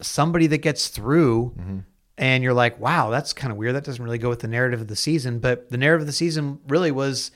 somebody 0.00 0.46
that 0.48 0.58
gets 0.58 0.88
through 0.88 1.54
mm-hmm. 1.58 1.78
And 2.22 2.42
you're 2.44 2.54
like, 2.54 2.78
wow, 2.78 3.10
that's 3.10 3.32
kind 3.32 3.50
of 3.50 3.56
weird. 3.58 3.74
That 3.74 3.84
doesn't 3.84 4.02
really 4.04 4.18
go 4.18 4.28
with 4.28 4.40
the 4.40 4.48
narrative 4.48 4.80
of 4.80 4.86
the 4.88 4.96
season. 4.96 5.40
But 5.40 5.70
the 5.70 5.76
narrative 5.76 6.02
of 6.02 6.06
the 6.06 6.12
season 6.12 6.60
really 6.68 6.90
was 6.92 7.32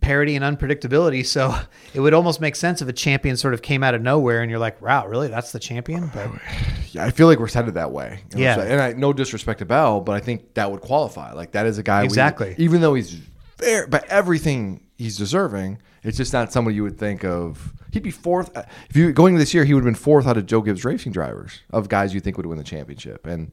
parity 0.00 0.34
and 0.34 0.44
unpredictability. 0.44 1.24
So 1.24 1.54
it 1.94 2.00
would 2.00 2.12
almost 2.14 2.40
make 2.40 2.56
sense 2.56 2.82
if 2.82 2.88
a 2.88 2.92
champion 2.92 3.36
sort 3.36 3.54
of 3.54 3.62
came 3.62 3.82
out 3.82 3.94
of 3.94 4.02
nowhere 4.02 4.42
and 4.42 4.50
you're 4.50 4.58
like, 4.58 4.82
wow, 4.82 5.06
really? 5.06 5.28
That's 5.28 5.52
the 5.52 5.60
champion? 5.60 6.10
But 6.12 6.30
Yeah, 6.92 7.04
I 7.06 7.10
feel 7.10 7.26
like 7.26 7.38
we're 7.38 7.48
headed 7.48 7.74
that 7.74 7.92
way. 7.92 8.20
You 8.32 8.38
know, 8.38 8.42
Yeah. 8.44 8.60
and 8.60 8.80
I 8.80 8.92
no 8.92 9.12
disrespect 9.12 9.60
to 9.60 9.64
Bell, 9.64 10.00
but 10.00 10.12
I 10.12 10.20
think 10.20 10.54
that 10.54 10.70
would 10.70 10.80
qualify. 10.80 11.32
Like 11.32 11.52
that 11.52 11.66
is 11.66 11.78
a 11.78 11.82
guy 11.82 12.00
we- 12.02 12.06
Exactly. 12.06 12.54
even 12.58 12.80
though 12.80 12.94
he's 12.94 13.18
fair, 13.56 13.86
but 13.86 14.04
everything 14.06 14.82
he's 14.98 15.16
deserving, 15.16 15.78
it's 16.02 16.16
just 16.16 16.32
not 16.32 16.52
somebody 16.52 16.74
you 16.74 16.82
would 16.82 16.98
think 16.98 17.24
of. 17.24 17.72
He'd 17.92 18.02
be 18.02 18.10
fourth 18.10 18.54
uh, 18.56 18.64
if 18.90 18.96
you 18.96 19.12
going 19.12 19.36
this 19.36 19.54
year. 19.54 19.64
He 19.64 19.74
would 19.74 19.84
have 19.84 19.86
been 19.86 19.94
fourth 19.94 20.26
out 20.26 20.36
of 20.36 20.46
Joe 20.46 20.60
Gibbs 20.62 20.84
racing 20.84 21.12
drivers 21.12 21.60
of 21.70 21.88
guys 21.88 22.12
you 22.14 22.20
think 22.20 22.36
would 22.38 22.46
win 22.46 22.58
the 22.58 22.64
championship, 22.64 23.26
and 23.26 23.52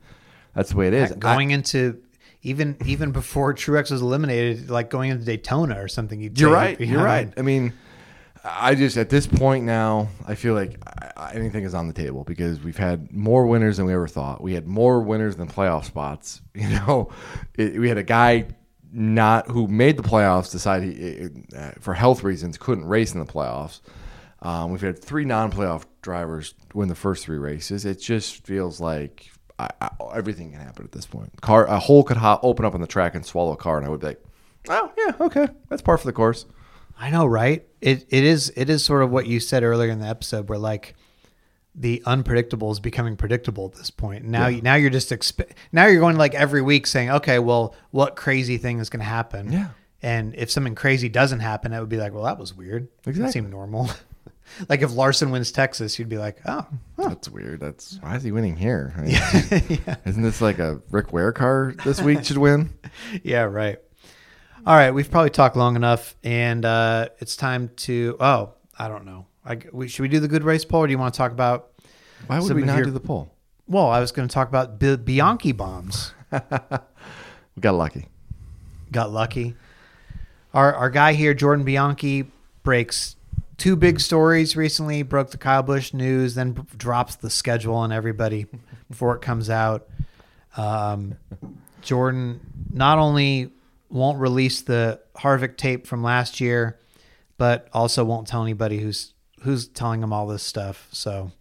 that's 0.53 0.71
the 0.71 0.77
way 0.77 0.87
it 0.87 0.93
is. 0.93 1.11
going 1.13 1.51
into 1.51 2.01
even 2.41 2.77
even 2.85 3.11
before 3.11 3.53
Truex 3.53 3.91
was 3.91 4.01
eliminated, 4.01 4.69
like 4.69 4.89
going 4.89 5.11
into 5.11 5.25
Daytona 5.25 5.81
or 5.81 5.87
something. 5.87 6.19
You'd 6.21 6.39
You're 6.39 6.51
right. 6.51 6.79
You're 6.79 7.03
right. 7.03 7.31
I 7.37 7.41
mean, 7.41 7.73
I 8.43 8.75
just 8.75 8.95
at 8.97 9.09
this 9.09 9.27
point 9.27 9.65
now, 9.65 10.07
I 10.25 10.35
feel 10.35 10.53
like 10.53 10.77
I, 10.87 11.11
I- 11.17 11.33
anything 11.33 11.65
is 11.65 11.73
on 11.73 11.87
the 11.87 11.93
table 11.93 12.23
because 12.23 12.61
we've 12.61 12.77
had 12.77 13.11
more 13.11 13.45
winners 13.45 13.77
than 13.77 13.85
we 13.85 13.93
ever 13.93 14.07
thought. 14.07 14.41
We 14.41 14.53
had 14.53 14.65
more 14.67 15.01
winners 15.01 15.35
than 15.35 15.47
playoff 15.47 15.85
spots. 15.85 16.41
You 16.55 16.69
know, 16.69 17.09
it, 17.55 17.79
we 17.79 17.87
had 17.89 17.97
a 17.97 18.03
guy 18.03 18.47
not 18.91 19.47
who 19.47 19.67
made 19.67 19.97
the 19.97 20.03
playoffs 20.03 20.51
decide 20.51 20.83
he, 20.83 21.27
uh, 21.55 21.71
for 21.79 21.93
health 21.93 22.23
reasons 22.23 22.57
couldn't 22.57 22.85
race 22.85 23.13
in 23.13 23.19
the 23.19 23.25
playoffs. 23.25 23.81
Um, 24.41 24.71
we've 24.71 24.81
had 24.81 24.97
three 24.99 25.25
non-playoff 25.25 25.83
drivers 26.01 26.53
win 26.73 26.87
the 26.89 26.95
first 26.95 27.23
three 27.25 27.37
races. 27.37 27.85
It 27.85 27.99
just 28.01 28.45
feels 28.47 28.79
like 28.81 29.29
I, 29.59 29.69
I, 29.81 29.89
everything 30.15 30.51
can 30.51 30.61
happen 30.61 30.85
at 30.85 30.91
this 30.91 31.05
point. 31.05 31.41
Car, 31.41 31.65
a 31.67 31.79
hole 31.79 32.03
could 32.03 32.17
hop, 32.17 32.39
open 32.43 32.65
up 32.65 32.73
on 32.73 32.81
the 32.81 32.87
track 32.87 33.13
and 33.13 33.25
swallow 33.25 33.51
a 33.51 33.57
car, 33.57 33.77
and 33.77 33.85
I 33.85 33.89
would 33.89 33.99
be 33.99 34.07
like, 34.07 34.23
"Oh 34.69 34.91
yeah, 34.97 35.13
okay, 35.19 35.47
that's 35.67 35.81
par 35.81 35.97
for 35.97 36.05
the 36.07 36.13
course." 36.13 36.45
I 36.99 37.09
know, 37.09 37.25
right? 37.25 37.65
It 37.81 38.05
it 38.09 38.23
is 38.23 38.51
it 38.55 38.69
is 38.69 38.83
sort 38.83 39.03
of 39.03 39.11
what 39.11 39.27
you 39.27 39.39
said 39.39 39.63
earlier 39.63 39.91
in 39.91 39.99
the 39.99 40.07
episode, 40.07 40.49
where 40.49 40.59
like 40.59 40.95
the 41.75 42.01
unpredictable 42.05 42.71
is 42.71 42.79
becoming 42.79 43.15
predictable 43.15 43.65
at 43.65 43.73
this 43.73 43.89
point. 43.89 44.25
Now 44.25 44.47
you 44.47 44.61
now 44.61 44.75
you're 44.75 44.89
just 44.89 45.11
expe- 45.11 45.51
now 45.71 45.87
you're 45.87 46.01
going 46.01 46.17
like 46.17 46.33
every 46.33 46.61
week 46.61 46.87
saying, 46.87 47.09
okay, 47.09 47.39
well, 47.39 47.75
what 47.91 48.15
crazy 48.15 48.57
thing 48.57 48.79
is 48.79 48.89
going 48.89 48.99
to 48.99 49.05
happen? 49.05 49.51
Yeah. 49.51 49.69
And 50.01 50.33
if 50.35 50.49
something 50.49 50.75
crazy 50.75 51.09
doesn't 51.09 51.41
happen, 51.41 51.73
it 51.73 51.79
would 51.79 51.89
be 51.89 51.97
like, 51.97 52.13
well, 52.13 52.23
that 52.23 52.37
was 52.37 52.53
weird. 52.53 52.87
That 53.03 53.33
seemed 53.33 53.49
normal. 53.49 53.89
like 54.67 54.81
if 54.81 54.91
Larson 54.93 55.31
wins 55.31 55.51
Texas, 55.51 55.97
you'd 55.99 56.09
be 56.09 56.17
like, 56.17 56.37
oh, 56.45 56.65
That's 56.97 57.29
weird. 57.29 57.59
That's 57.59 57.97
why 58.01 58.15
is 58.15 58.23
he 58.23 58.31
winning 58.31 58.55
here? 58.55 58.93
I 58.97 59.01
mean, 59.01 59.79
Isn't 60.05 60.23
this 60.23 60.41
like 60.41 60.59
a 60.59 60.81
Rick 60.89 61.13
Ware 61.13 61.31
car 61.31 61.73
this 61.83 62.01
week 62.01 62.23
should 62.25 62.37
win? 62.37 62.71
Yeah, 63.23 63.43
right. 63.43 63.77
All 64.65 64.75
right, 64.75 64.91
we've 64.91 65.09
probably 65.09 65.29
talked 65.29 65.55
long 65.55 65.75
enough, 65.75 66.15
and 66.23 66.65
uh, 66.65 67.09
it's 67.19 67.35
time 67.37 67.69
to. 67.77 68.17
Oh, 68.19 68.53
I 68.77 68.87
don't 68.89 69.05
know. 69.05 69.25
I, 69.45 69.57
we, 69.71 69.87
should 69.87 70.01
we 70.03 70.09
do 70.09 70.19
the 70.19 70.27
good 70.27 70.43
race 70.43 70.65
poll, 70.65 70.81
or 70.81 70.87
do 70.87 70.91
you 70.91 70.97
want 70.97 71.13
to 71.13 71.17
talk 71.17 71.31
about? 71.31 71.71
Why 72.27 72.39
would 72.39 72.53
we 72.53 72.63
not 72.63 72.75
your- 72.77 72.85
do 72.85 72.91
the 72.91 72.99
poll? 72.99 73.33
Well, 73.67 73.87
I 73.87 73.99
was 73.99 74.11
going 74.11 74.27
to 74.27 74.33
talk 74.33 74.47
about 74.49 74.79
B- 74.79 74.95
Bianchi 74.97 75.51
bombs. 75.53 76.13
We 77.55 77.61
got 77.61 77.75
lucky. 77.75 78.07
Got 78.91 79.11
lucky. 79.11 79.55
Our 80.53 80.73
our 80.73 80.89
guy 80.89 81.13
here, 81.13 81.33
Jordan 81.33 81.65
Bianchi, 81.65 82.31
breaks 82.63 83.15
two 83.59 83.75
big 83.75 83.99
stories 83.99 84.55
recently. 84.55 85.03
Broke 85.03 85.29
the 85.29 85.37
Kyle 85.37 85.61
Busch 85.61 85.93
news, 85.93 86.33
then 86.35 86.53
b- 86.53 86.63
drops 86.75 87.15
the 87.15 87.29
schedule 87.29 87.75
on 87.75 87.91
everybody 87.91 88.47
before 88.89 89.15
it 89.15 89.21
comes 89.21 89.49
out. 89.51 89.87
Um, 90.57 91.15
Jordan 91.81 92.39
not 92.71 92.97
only 92.97 93.51
won't 93.89 94.19
release 94.19 94.61
the 94.61 94.99
Harvick 95.17 95.57
tape 95.57 95.85
from 95.87 96.03
last 96.03 96.41
year, 96.41 96.79
but 97.37 97.67
also 97.73 98.03
won't 98.03 98.27
tell 98.27 98.41
anybody 98.43 98.79
who's 98.79 99.13
who's 99.43 99.67
telling 99.67 100.01
him 100.03 100.11
all 100.11 100.27
this 100.27 100.43
stuff. 100.43 100.87
So 100.91 101.31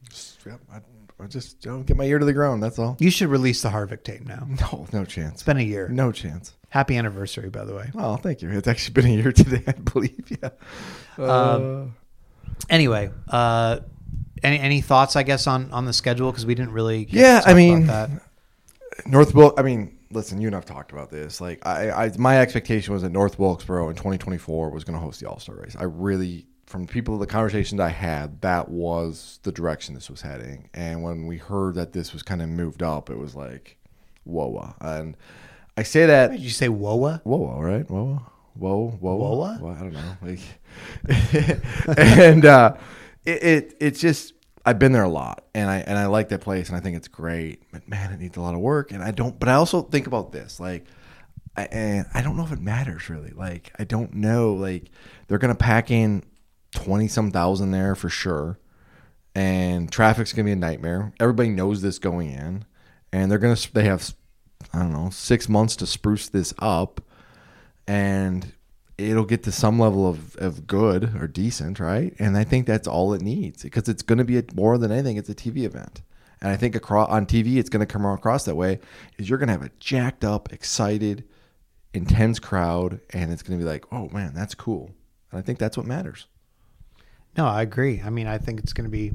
Yep, 0.47 0.61
I, 0.73 0.81
I 1.23 1.27
just 1.27 1.61
don't 1.61 1.85
get 1.85 1.97
my 1.97 2.05
ear 2.05 2.19
to 2.21 2.25
the 2.25 2.33
ground. 2.33 2.63
That's 2.63 2.79
all. 2.79 2.97
you 3.01 3.11
should 3.11 3.29
release 3.29 3.63
the 3.63 3.71
Harvick 3.71 4.05
tape 4.05 4.25
now. 4.27 4.47
No, 4.61 4.87
no 4.93 5.05
chance. 5.05 5.35
It's 5.35 5.43
been 5.43 5.57
a 5.57 5.63
year. 5.63 5.89
No 5.89 6.13
chance. 6.13 6.55
Happy 6.71 6.97
anniversary, 6.97 7.49
by 7.51 7.65
the 7.65 7.75
way. 7.75 7.91
Oh, 7.97 8.17
thank 8.17 8.43
you. 8.43 8.51
It's 8.51 8.69
actually 8.69 8.93
been 8.95 9.07
a 9.07 9.15
year 9.23 9.33
today, 9.33 9.65
I 9.67 9.73
believe. 9.73 10.39
Yeah. 10.43 10.51
Um, 11.19 11.97
anyway, 12.71 13.11
uh, 13.29 13.81
any 14.43 14.59
any 14.61 14.81
thoughts? 14.81 15.17
I 15.17 15.23
guess 15.23 15.47
on 15.47 15.71
on 15.73 15.85
the 15.85 15.93
schedule 15.93 16.31
because 16.31 16.47
we 16.47 16.55
didn't 16.55 16.73
really. 16.73 17.05
Get 17.05 17.15
Yeah, 17.15 17.39
to 17.41 17.45
talk 17.45 17.49
I 17.49 17.55
mean- 17.55 17.87
that. 17.87 18.11
North. 19.07 19.33
I 19.59 19.63
mean, 19.63 19.97
listen, 20.11 20.41
you 20.41 20.49
and 20.49 20.57
I've 20.57 20.65
talked 20.65 20.91
about 20.91 21.09
this. 21.11 21.41
Like, 21.41 21.65
I, 21.67 21.91
I 22.07 22.13
my 22.19 22.41
expectation 22.41 22.93
was 22.93 23.03
that 23.03 23.11
North 23.13 23.39
Wilkesboro 23.39 23.89
in 23.89 23.95
2024 23.95 24.71
was 24.71 24.83
going 24.85 24.99
to 24.99 25.05
host 25.05 25.21
the 25.21 25.29
All 25.29 25.39
Star 25.39 25.55
race. 25.55 25.77
I 25.79 25.85
really, 25.85 26.47
from 26.67 26.87
people, 26.87 27.17
the 27.19 27.27
conversations 27.27 27.81
I 27.81 27.91
had, 27.91 28.41
that 28.41 28.69
was 28.69 29.39
the 29.45 29.53
direction 29.53 29.95
this 29.95 30.11
was 30.11 30.23
heading. 30.23 30.69
And 30.75 31.03
when 31.05 31.27
we 31.27 31.37
heard 31.37 31.77
that 31.77 31.93
this 31.93 32.13
was 32.13 32.23
kind 32.25 32.43
of 32.43 32.49
moved 32.49 32.83
up, 32.83 33.09
it 33.09 33.17
was 33.19 33.37
like, 33.37 33.77
whoa. 34.25 34.75
And 34.81 35.17
I 35.77 35.85
say 35.85 36.07
that 36.07 36.33
Did 36.33 36.41
you 36.41 36.51
say 36.51 36.67
WOA? 36.69 37.21
whoa, 37.23 37.37
whoa, 37.37 37.61
right? 37.61 37.89
Whoa, 37.89 38.21
whoa, 38.59 38.91
whoa, 38.91 39.17
whoa? 39.17 39.59
Well, 39.61 39.75
I 39.75 39.79
don't 39.79 39.93
know. 39.93 40.17
Like, 40.23 40.41
and 41.99 42.45
uh, 42.45 42.77
it, 43.25 43.43
it 43.43 43.77
it's 43.81 44.01
just 44.01 44.35
I've 44.65 44.79
been 44.79 44.93
there 44.93 45.05
a 45.05 45.09
lot, 45.09 45.45
and 45.55 45.71
I 45.71 45.79
and 45.79 45.99
I 45.99 46.07
like 46.07 46.29
that 46.31 46.41
place, 46.41 46.69
and 46.69 46.77
I 46.77 46.81
think 46.81 46.97
it's 46.97 47.09
great. 47.09 47.63
But 47.73 47.89
man, 47.89 48.13
it 48.13 48.21
needs 48.21 48.37
a 48.37 48.41
lot 48.41 48.55
of 48.55 48.61
work, 48.61 48.93
and 48.93 49.03
I 49.03 49.13
don't. 49.13 49.39
But 49.39 49.49
I 49.49 49.55
also 49.55 49.83
think 49.83 50.07
about 50.07 50.33
this, 50.33 50.61
like. 50.61 50.87
I, 51.57 51.63
and 51.73 52.07
I 52.15 52.23
don't 52.23 52.37
know 52.37 52.45
if 52.45 52.53
it 52.53 52.61
matters 52.61 53.11
really. 53.11 53.31
Like, 53.31 53.73
I 53.81 53.83
don't 53.83 54.15
know. 54.15 54.53
Like, 54.53 54.91
they're 55.27 55.39
gonna 55.39 55.57
pack 55.57 55.91
in 55.91 56.23
twenty 56.73 57.09
some 57.09 57.33
thousand 57.33 57.73
there 57.73 57.97
for 57.97 58.09
sure, 58.09 58.61
and 59.35 59.91
traffic's 59.91 60.33
gonna 60.33 60.45
be 60.45 60.53
a 60.53 60.57
nightmare. 60.57 61.13
Everybody 61.19 61.49
knows 61.49 61.83
this 61.83 61.99
going 61.99 62.31
in, 62.31 62.65
and 63.13 63.29
they're 63.29 63.39
gonna. 63.39 63.57
They 63.73 63.85
have, 63.85 64.15
I 64.73 64.79
don't 64.79 64.93
know, 64.93 65.11
six 65.11 65.49
months 65.49 65.75
to 65.77 65.87
spruce 65.87 66.29
this 66.29 66.55
up, 66.61 67.01
and 67.89 68.53
it'll 68.99 69.25
get 69.25 69.43
to 69.45 69.53
some 69.53 69.79
level 69.79 70.07
of, 70.07 70.37
of 70.37 70.67
good 70.67 71.17
or 71.21 71.27
decent, 71.27 71.81
right? 71.81 72.15
And 72.19 72.37
I 72.37 72.45
think 72.45 72.67
that's 72.67 72.87
all 72.87 73.15
it 73.15 73.23
needs 73.23 73.63
because 73.63 73.89
it's 73.89 74.03
going 74.03 74.19
to 74.19 74.25
be 74.25 74.39
a, 74.39 74.45
more 74.55 74.77
than 74.77 74.93
anything. 74.93 75.17
It's 75.17 75.31
a 75.31 75.35
TV 75.35 75.65
event, 75.65 76.03
and 76.41 76.51
I 76.51 76.57
think 76.57 76.77
across 76.77 77.09
on 77.09 77.27
TV, 77.27 77.57
it's 77.57 77.71
going 77.71 77.85
to 77.85 77.93
come 77.93 78.05
across 78.05 78.45
that 78.45 78.55
way. 78.55 78.79
Is 79.17 79.29
you're 79.29 79.39
going 79.39 79.49
to 79.49 79.55
have 79.55 79.63
a 79.63 79.71
jacked 79.81 80.25
up, 80.25 80.53
excited, 80.53 81.25
intense 81.95 82.39
crowd, 82.39 83.01
and 83.11 83.33
it's 83.33 83.43
going 83.43 83.59
to 83.59 83.65
be 83.65 83.69
like, 83.69 83.87
oh 83.91 84.09
man, 84.11 84.35
that's 84.35 84.55
cool. 84.55 84.91
And 85.31 85.39
I 85.39 85.43
think 85.43 85.59
that's 85.59 85.77
what 85.77 85.87
matters. 85.87 86.27
No, 87.37 87.47
I 87.47 87.63
agree. 87.63 88.03
I 88.05 88.11
mean, 88.11 88.27
I 88.27 88.37
think 88.37 88.61
it's 88.61 88.73
going 88.73 88.85
to 88.85 88.91
be. 88.91 89.13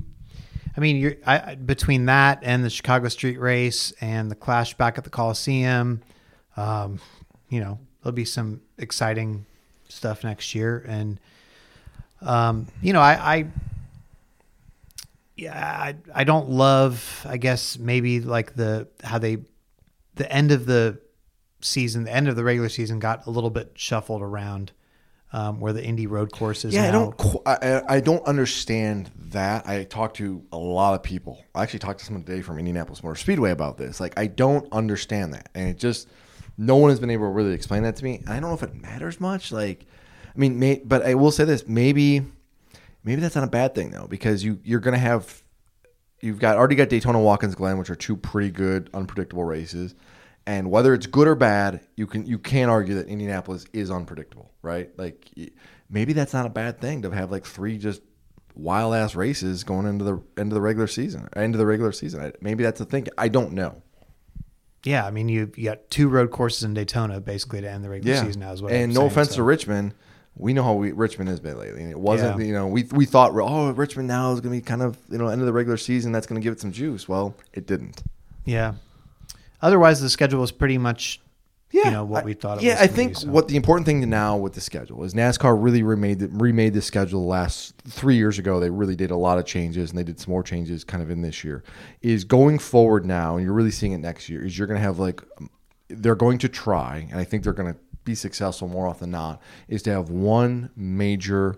I 0.75 0.79
mean, 0.79 0.95
you're 0.95 1.15
I, 1.27 1.53
between 1.53 2.05
that 2.05 2.39
and 2.41 2.63
the 2.63 2.69
Chicago 2.71 3.07
Street 3.09 3.39
Race 3.39 3.93
and 4.01 4.31
the 4.31 4.35
Clash 4.35 4.73
back 4.73 4.97
at 4.97 5.03
the 5.03 5.11
Coliseum, 5.11 6.01
um, 6.57 6.99
you 7.49 7.59
know, 7.59 7.77
there'll 8.03 8.13
be 8.13 8.25
some 8.25 8.61
exciting 8.77 9.45
stuff 9.89 10.23
next 10.23 10.53
year. 10.53 10.83
And 10.87 11.19
um, 12.21 12.67
you 12.81 12.93
know, 12.93 13.01
I, 13.01 13.35
I 13.35 13.45
yeah, 15.35 15.53
I, 15.55 15.95
I 16.13 16.23
don't 16.23 16.49
love. 16.49 17.25
I 17.27 17.37
guess 17.37 17.77
maybe 17.77 18.19
like 18.19 18.55
the 18.55 18.87
how 19.03 19.17
they 19.17 19.37
the 20.15 20.31
end 20.31 20.51
of 20.51 20.65
the 20.65 20.99
season, 21.61 22.03
the 22.03 22.13
end 22.13 22.27
of 22.27 22.35
the 22.35 22.43
regular 22.43 22.69
season 22.69 22.99
got 22.99 23.25
a 23.25 23.29
little 23.31 23.49
bit 23.49 23.71
shuffled 23.75 24.21
around. 24.21 24.71
Um, 25.35 25.59
where 25.59 25.73
the 25.73 25.83
Indy 25.83 26.05
road 26.05 26.31
courses 26.31 26.75
Yeah, 26.75 26.83
now. 26.83 26.87
I 26.87 26.91
don't. 26.91 27.41
I, 27.47 27.53
I- 27.55 27.95
I 27.95 27.99
don't 28.01 28.23
understand 28.27 29.09
that. 29.31 29.67
I 29.67 29.83
talked 29.83 30.17
to 30.17 30.43
a 30.51 30.57
lot 30.59 30.93
of 30.93 31.01
people. 31.01 31.43
I 31.55 31.63
actually 31.63 31.79
talked 31.79 31.97
to 32.01 32.05
someone 32.05 32.23
today 32.23 32.43
from 32.43 32.59
Indianapolis 32.59 33.03
Motor 33.03 33.15
Speedway 33.15 33.49
about 33.49 33.75
this. 33.75 33.99
Like, 33.99 34.13
I 34.15 34.27
don't 34.27 34.71
understand 34.71 35.33
that, 35.33 35.49
and 35.55 35.67
it 35.67 35.79
just 35.79 36.07
no 36.57 36.75
one 36.75 36.89
has 36.89 36.99
been 36.99 37.09
able 37.09 37.25
to 37.25 37.31
really 37.31 37.53
explain 37.53 37.83
that 37.83 37.95
to 37.97 38.03
me. 38.03 38.21
I 38.27 38.33
don't 38.39 38.49
know 38.49 38.53
if 38.53 38.63
it 38.63 38.75
matters 38.75 39.19
much. 39.19 39.51
Like, 39.51 39.85
I 40.35 40.37
mean, 40.37 40.59
may, 40.59 40.81
but 40.83 41.03
I 41.03 41.15
will 41.15 41.31
say 41.31 41.45
this: 41.45 41.67
maybe 41.67 42.23
maybe 43.03 43.21
that's 43.21 43.35
not 43.35 43.43
a 43.43 43.47
bad 43.47 43.75
thing 43.75 43.91
though, 43.91 44.07
because 44.07 44.43
you 44.43 44.59
you're 44.63 44.79
gonna 44.79 44.97
have 44.97 45.43
you've 46.21 46.39
got 46.39 46.57
already 46.57 46.75
got 46.75 46.89
Daytona 46.89 47.19
Watkins 47.19 47.55
Glen, 47.55 47.77
which 47.77 47.89
are 47.89 47.95
two 47.95 48.15
pretty 48.15 48.51
good 48.51 48.89
unpredictable 48.93 49.43
races. 49.43 49.95
And 50.45 50.69
whether 50.69 50.93
it's 50.93 51.07
good 51.07 51.27
or 51.27 51.35
bad, 51.35 51.81
you 51.95 52.05
can 52.07 52.25
you 52.25 52.37
can't 52.37 52.69
argue 52.69 52.95
that 52.95 53.07
Indianapolis 53.07 53.65
is 53.73 53.89
unpredictable, 53.89 54.51
right? 54.61 54.89
Like 54.97 55.29
maybe 55.89 56.13
that's 56.13 56.33
not 56.33 56.45
a 56.45 56.49
bad 56.49 56.81
thing 56.81 57.03
to 57.03 57.11
have 57.11 57.31
like 57.31 57.45
three 57.45 57.77
just 57.77 58.01
wild 58.55 58.93
ass 58.93 59.15
races 59.15 59.63
going 59.63 59.85
into 59.85 60.03
the 60.03 60.21
into 60.37 60.53
the 60.53 60.61
regular 60.61 60.87
season, 60.87 61.29
into 61.35 61.57
the 61.57 61.65
regular 61.65 61.91
season. 61.91 62.33
Maybe 62.41 62.63
that's 62.63 62.81
a 62.81 62.85
thing. 62.85 63.07
I 63.17 63.29
don't 63.29 63.53
know. 63.53 63.81
Yeah, 64.85 65.05
I 65.05 65.11
mean 65.11 65.29
you 65.29 65.51
you 65.55 65.65
got 65.65 65.89
two 65.89 66.09
road 66.09 66.31
courses 66.31 66.63
in 66.63 66.73
Daytona 66.73 67.21
basically 67.21 67.61
to 67.61 67.69
end 67.69 67.83
the 67.83 67.89
regular 67.89 68.17
season 68.25 68.41
now 68.41 68.51
as 68.51 68.61
well. 68.61 68.73
And 68.73 68.93
no 68.93 69.05
offense 69.05 69.35
to 69.35 69.43
Richmond, 69.43 69.93
we 70.35 70.51
know 70.53 70.63
how 70.63 70.73
we, 70.73 70.91
Richmond 70.91 71.29
has 71.29 71.39
been 71.39 71.57
lately. 71.57 71.81
And 71.83 71.91
it 71.91 71.99
wasn't, 71.99 72.39
Yeah. 72.39 72.45
you 72.45 72.53
know, 72.53 72.67
we 72.67 72.83
we 72.91 73.05
thought, 73.05 73.31
oh, 73.33 73.71
Richmond 73.71 74.07
now 74.07 74.33
is 74.33 74.41
going 74.41 74.53
to 74.53 74.61
be 74.61 74.65
kind 74.65 74.81
of, 74.81 74.97
you 75.09 75.17
know, 75.17 75.27
end 75.27 75.41
of 75.41 75.47
the 75.47 75.53
regular 75.53 75.77
season. 75.77 76.11
That's 76.11 76.27
going 76.27 76.39
to 76.41 76.43
give 76.43 76.53
it 76.53 76.59
some 76.59 76.71
juice. 76.71 77.07
Well, 77.07 77.35
it 77.53 77.65
didn't. 77.67 78.03
Yeah. 78.45 78.73
Otherwise, 79.61 80.01
the 80.01 80.09
schedule 80.09 80.41
was 80.41 80.51
pretty 80.51 80.77
much, 80.77 81.21
Yeah, 81.73 81.85
you 81.85 81.91
know, 81.91 82.05
what 82.05 82.21
I- 82.21 82.25
we 82.25 82.33
thought. 82.35 82.59
It 82.59 82.65
yeah, 82.65 82.77
I 82.79 82.85
think 82.85 83.13
be, 83.13 83.15
so. 83.15 83.29
what 83.29 83.47
the 83.47 83.55
important 83.55 83.87
thing 83.87 83.99
to 84.01 84.07
now 84.07 84.37
with 84.37 84.53
the 84.53 84.61
schedule 84.61 85.03
is 85.03 85.15
NASCAR 85.15 85.61
really 85.61 85.81
remade 85.81 86.19
the, 86.19 86.27
remade 86.27 86.75
the 86.75 86.83
schedule 86.83 87.21
the 87.21 87.27
last 87.27 87.73
three 87.87 88.15
years 88.15 88.37
ago. 88.37 88.59
They 88.59 88.69
really 88.69 88.95
did 88.95 89.09
a 89.09 89.15
lot 89.15 89.39
of 89.39 89.45
changes, 89.45 89.89
and 89.89 89.97
they 89.97 90.03
did 90.03 90.19
some 90.19 90.31
more 90.31 90.43
changes 90.43 90.83
kind 90.83 91.01
of 91.01 91.09
in 91.09 91.23
this 91.23 91.43
year. 91.43 91.63
Is 92.01 92.25
going 92.25 92.59
forward 92.59 93.07
now, 93.07 93.37
and 93.37 93.43
you're 93.43 93.55
really 93.55 93.71
seeing 93.71 93.91
it 93.91 93.97
next 93.97 94.29
year. 94.29 94.45
Is 94.45 94.55
you're 94.55 94.67
going 94.67 94.79
to 94.79 94.83
have 94.83 94.99
like 94.99 95.23
um, 95.39 95.49
they're 95.87 96.13
going 96.13 96.37
to 96.37 96.47
try, 96.47 97.07
and 97.09 97.19
I 97.19 97.23
think 97.23 97.43
they're 97.43 97.53
going 97.53 97.73
to 97.73 97.79
be 98.03 98.13
successful 98.13 98.67
more 98.67 98.85
often 98.85 99.09
than 99.09 99.19
not. 99.19 99.41
Is 99.67 99.81
to 99.83 99.91
have 99.91 100.11
one 100.11 100.69
major 100.75 101.55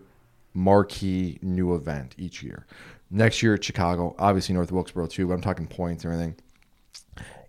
marquee 0.54 1.40
new 1.42 1.76
event 1.76 2.16
each 2.18 2.42
year. 2.42 2.66
Next 3.12 3.44
year 3.44 3.56
at 3.56 3.64
Chicago, 3.66 4.16
obviously 4.18 4.56
North 4.56 4.72
Wilkesboro 4.72 5.08
too, 5.08 5.28
but 5.28 5.34
I'm 5.34 5.42
talking 5.42 5.68
points 5.68 6.06
and 6.06 6.14
everything 6.14 6.36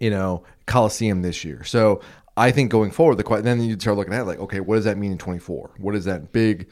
you 0.00 0.10
know, 0.10 0.44
Coliseum 0.66 1.22
this 1.22 1.44
year. 1.44 1.64
So 1.64 2.00
I 2.36 2.50
think 2.50 2.70
going 2.70 2.90
forward, 2.90 3.16
the 3.16 3.40
then 3.42 3.62
you 3.62 3.78
start 3.78 3.96
looking 3.96 4.12
at 4.12 4.22
it 4.22 4.24
like, 4.24 4.38
okay, 4.40 4.60
what 4.60 4.76
does 4.76 4.84
that 4.84 4.98
mean 4.98 5.12
in 5.12 5.18
24? 5.18 5.70
What 5.78 5.94
is 5.94 6.04
that 6.04 6.32
big 6.32 6.68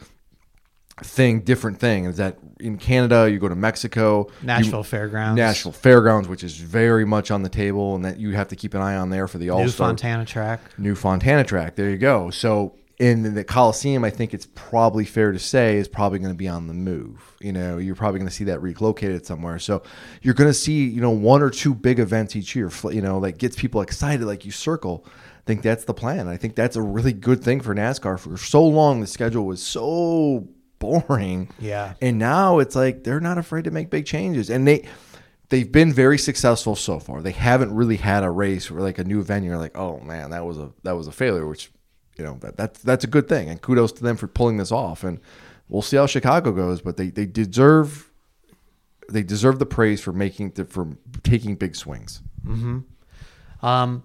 thing, 1.02 1.40
different 1.40 1.78
thing? 1.80 2.04
Is 2.04 2.18
that 2.18 2.38
in 2.60 2.76
Canada? 2.76 3.28
You 3.30 3.38
go 3.38 3.48
to 3.48 3.56
Mexico, 3.56 4.28
Nashville 4.42 4.80
you- 4.80 4.84
Fairgrounds. 4.84 5.38
Nashville 5.38 5.72
Fairgrounds, 5.72 6.28
which 6.28 6.44
is 6.44 6.56
very 6.56 7.04
much 7.04 7.30
on 7.30 7.42
the 7.42 7.48
table, 7.48 7.94
and 7.94 8.04
that 8.04 8.18
you 8.18 8.32
have 8.32 8.48
to 8.48 8.56
keep 8.56 8.74
an 8.74 8.82
eye 8.82 8.96
on 8.96 9.10
there 9.10 9.26
for 9.26 9.38
the 9.38 9.50
All 9.50 9.64
New 9.64 9.70
Fontana 9.70 10.24
track. 10.24 10.60
New 10.78 10.94
Fontana 10.94 11.44
track. 11.44 11.76
There 11.76 11.90
you 11.90 11.98
go. 11.98 12.30
So 12.30 12.76
in 12.98 13.34
the 13.34 13.44
Coliseum, 13.44 14.04
I 14.04 14.10
think 14.10 14.34
it's 14.34 14.46
probably 14.54 15.04
fair 15.04 15.32
to 15.32 15.38
say 15.38 15.76
is 15.76 15.88
probably 15.88 16.20
going 16.20 16.32
to 16.32 16.36
be 16.36 16.48
on 16.48 16.68
the 16.68 16.74
move. 16.74 17.34
You 17.40 17.52
know, 17.52 17.78
you're 17.78 17.96
probably 17.96 18.20
going 18.20 18.28
to 18.28 18.34
see 18.34 18.44
that 18.44 18.62
relocated 18.62 19.26
somewhere. 19.26 19.58
So 19.58 19.82
you're 20.22 20.34
going 20.34 20.50
to 20.50 20.54
see, 20.54 20.86
you 20.86 21.00
know, 21.00 21.10
one 21.10 21.42
or 21.42 21.50
two 21.50 21.74
big 21.74 21.98
events 21.98 22.36
each 22.36 22.54
year. 22.54 22.70
You 22.84 23.02
know, 23.02 23.18
like 23.18 23.38
gets 23.38 23.56
people 23.56 23.80
excited, 23.80 24.24
like 24.24 24.44
you 24.44 24.52
circle. 24.52 25.04
I 25.06 25.46
think 25.46 25.62
that's 25.62 25.84
the 25.84 25.94
plan. 25.94 26.28
I 26.28 26.36
think 26.36 26.54
that's 26.54 26.76
a 26.76 26.82
really 26.82 27.12
good 27.12 27.42
thing 27.42 27.60
for 27.60 27.74
NASCAR. 27.74 28.18
For 28.18 28.36
so 28.36 28.64
long, 28.64 29.00
the 29.00 29.06
schedule 29.06 29.44
was 29.44 29.62
so 29.62 30.48
boring. 30.78 31.50
Yeah. 31.58 31.94
And 32.00 32.18
now 32.18 32.60
it's 32.60 32.76
like 32.76 33.04
they're 33.04 33.20
not 33.20 33.38
afraid 33.38 33.64
to 33.64 33.70
make 33.70 33.90
big 33.90 34.06
changes, 34.06 34.50
and 34.50 34.66
they 34.66 34.86
they've 35.48 35.70
been 35.70 35.92
very 35.92 36.18
successful 36.18 36.76
so 36.76 36.98
far. 36.98 37.22
They 37.22 37.32
haven't 37.32 37.74
really 37.74 37.96
had 37.96 38.24
a 38.24 38.30
race 38.30 38.70
or 38.70 38.80
like 38.80 38.98
a 38.98 39.04
new 39.04 39.22
venue. 39.22 39.56
Like, 39.56 39.76
oh 39.76 40.00
man, 40.00 40.30
that 40.30 40.46
was 40.46 40.58
a 40.58 40.72
that 40.82 40.92
was 40.92 41.06
a 41.06 41.12
failure. 41.12 41.46
Which 41.46 41.70
you 42.16 42.24
know 42.24 42.38
that 42.40 42.56
that's 42.56 42.80
that's 42.82 43.04
a 43.04 43.08
good 43.08 43.28
thing, 43.28 43.48
and 43.48 43.60
kudos 43.60 43.92
to 43.92 44.02
them 44.02 44.16
for 44.16 44.26
pulling 44.26 44.56
this 44.56 44.72
off. 44.72 45.04
And 45.04 45.20
we'll 45.68 45.82
see 45.82 45.96
how 45.96 46.06
Chicago 46.06 46.52
goes, 46.52 46.80
but 46.80 46.96
they 46.96 47.08
they 47.10 47.26
deserve 47.26 48.10
they 49.10 49.22
deserve 49.22 49.58
the 49.58 49.66
praise 49.66 50.00
for 50.00 50.12
making 50.12 50.52
for 50.52 50.96
taking 51.22 51.56
big 51.56 51.74
swings. 51.76 52.22
Um, 53.62 54.04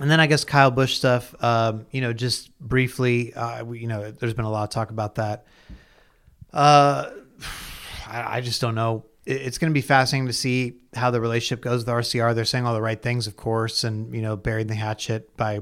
And 0.00 0.10
then 0.10 0.20
I 0.20 0.26
guess 0.26 0.44
Kyle 0.44 0.70
Busch 0.70 0.94
stuff. 0.94 1.34
Um, 1.42 1.86
you 1.90 2.00
know, 2.00 2.12
just 2.12 2.56
briefly, 2.58 3.34
uh, 3.34 3.64
you 3.72 3.86
know, 3.86 4.10
there's 4.10 4.34
been 4.34 4.44
a 4.46 4.50
lot 4.50 4.64
of 4.64 4.70
talk 4.70 4.90
about 4.90 5.16
that. 5.16 5.44
Uh, 6.52 7.10
I, 8.08 8.38
I 8.38 8.40
just 8.40 8.60
don't 8.60 8.74
know. 8.74 9.04
It- 9.26 9.42
It's 9.42 9.58
going 9.58 9.70
to 9.70 9.74
be 9.74 9.82
fascinating 9.82 10.26
to 10.26 10.32
see 10.32 10.74
how 10.94 11.10
the 11.10 11.20
relationship 11.20 11.62
goes 11.62 11.84
with 11.84 11.94
RCR. 11.94 12.34
They're 12.34 12.44
saying 12.44 12.66
all 12.66 12.74
the 12.74 12.82
right 12.82 13.00
things, 13.00 13.26
of 13.26 13.36
course, 13.36 13.84
and 13.84 14.14
you 14.14 14.22
know, 14.22 14.36
burying 14.36 14.66
the 14.66 14.74
hatchet 14.74 15.36
by 15.36 15.60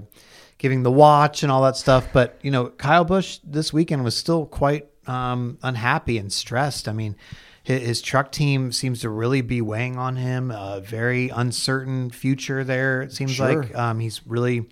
giving 0.58 0.82
the 0.82 0.90
watch 0.90 1.42
and 1.42 1.50
all 1.52 1.62
that 1.62 1.76
stuff. 1.76 2.08
But 2.12 2.38
you 2.42 2.50
know, 2.50 2.68
Kyle 2.68 3.04
Busch 3.04 3.38
this 3.44 3.72
weekend 3.72 4.04
was 4.04 4.16
still 4.16 4.46
quite 4.46 4.88
um, 5.06 5.58
unhappy 5.62 6.18
and 6.18 6.32
stressed. 6.32 6.88
I 6.88 6.92
mean, 6.92 7.16
his, 7.62 7.82
his 7.82 8.02
truck 8.02 8.32
team 8.32 8.72
seems 8.72 9.00
to 9.00 9.08
really 9.10 9.40
be 9.42 9.60
weighing 9.60 9.96
on 9.96 10.16
him. 10.16 10.50
A 10.50 10.80
very 10.80 11.28
uncertain 11.28 12.10
future 12.10 12.64
there. 12.64 13.02
It 13.02 13.12
seems 13.12 13.32
Sure. 13.32 13.62
like 13.62 13.74
um, 13.74 14.00
he's 14.00 14.20
really 14.26 14.66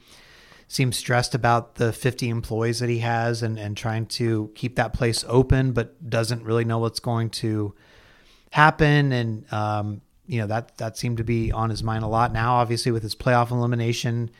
seems 0.70 0.96
stressed 0.98 1.34
about 1.34 1.76
the 1.76 1.92
50 1.94 2.28
employees 2.28 2.80
that 2.80 2.90
he 2.90 2.98
has 2.98 3.42
and, 3.42 3.58
and 3.58 3.74
trying 3.76 4.04
to 4.04 4.50
keep 4.54 4.76
that 4.76 4.92
place 4.92 5.24
open, 5.26 5.72
but 5.72 6.10
doesn't 6.10 6.42
really 6.44 6.64
know 6.64 6.78
what's 6.78 7.00
going 7.00 7.30
to 7.30 7.74
happen. 8.52 9.12
And, 9.12 9.50
um, 9.52 10.02
you 10.26 10.40
know, 10.40 10.46
that, 10.48 10.76
that 10.76 10.98
seemed 10.98 11.16
to 11.18 11.24
be 11.24 11.50
on 11.52 11.70
his 11.70 11.82
mind 11.82 12.04
a 12.04 12.06
lot 12.06 12.34
now, 12.34 12.56
obviously 12.56 12.92
with 12.92 13.02
his 13.02 13.14
playoff 13.14 13.50
elimination. 13.50 14.30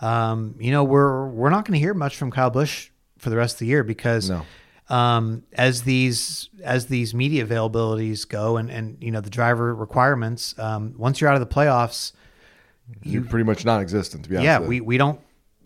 Um, 0.00 0.54
you 0.60 0.70
know, 0.70 0.84
we're, 0.84 1.26
we're 1.28 1.50
not 1.50 1.64
going 1.64 1.74
to 1.74 1.80
hear 1.80 1.94
much 1.94 2.16
from 2.16 2.30
Kyle 2.30 2.50
Busch 2.50 2.90
for 3.18 3.30
the 3.30 3.36
rest 3.36 3.56
of 3.56 3.58
the 3.60 3.66
year 3.66 3.82
because, 3.82 4.30
No. 4.30 4.46
Um, 4.92 5.42
as 5.54 5.82
these, 5.82 6.48
as 6.62 6.86
these 6.86 7.14
media 7.14 7.46
availabilities 7.46 8.28
go 8.28 8.56
and, 8.58 8.70
and, 8.70 8.96
you 9.00 9.10
know, 9.10 9.20
the 9.20 9.30
driver 9.30 9.74
requirements, 9.74 10.54
um, 10.58 10.94
once 10.98 11.20
you're 11.20 11.30
out 11.30 11.40
of 11.40 11.48
the 11.48 11.54
playoffs, 11.54 12.12
You're 13.02 13.22
pretty 13.24 13.44
much 13.44 13.64
non-existent, 13.64 14.24
to 14.24 14.30
be 14.30 14.36
honest. 14.36 14.44
yeah, 14.44 14.58
we, 14.60 14.80
we 14.80 14.98
don't. 14.98 15.18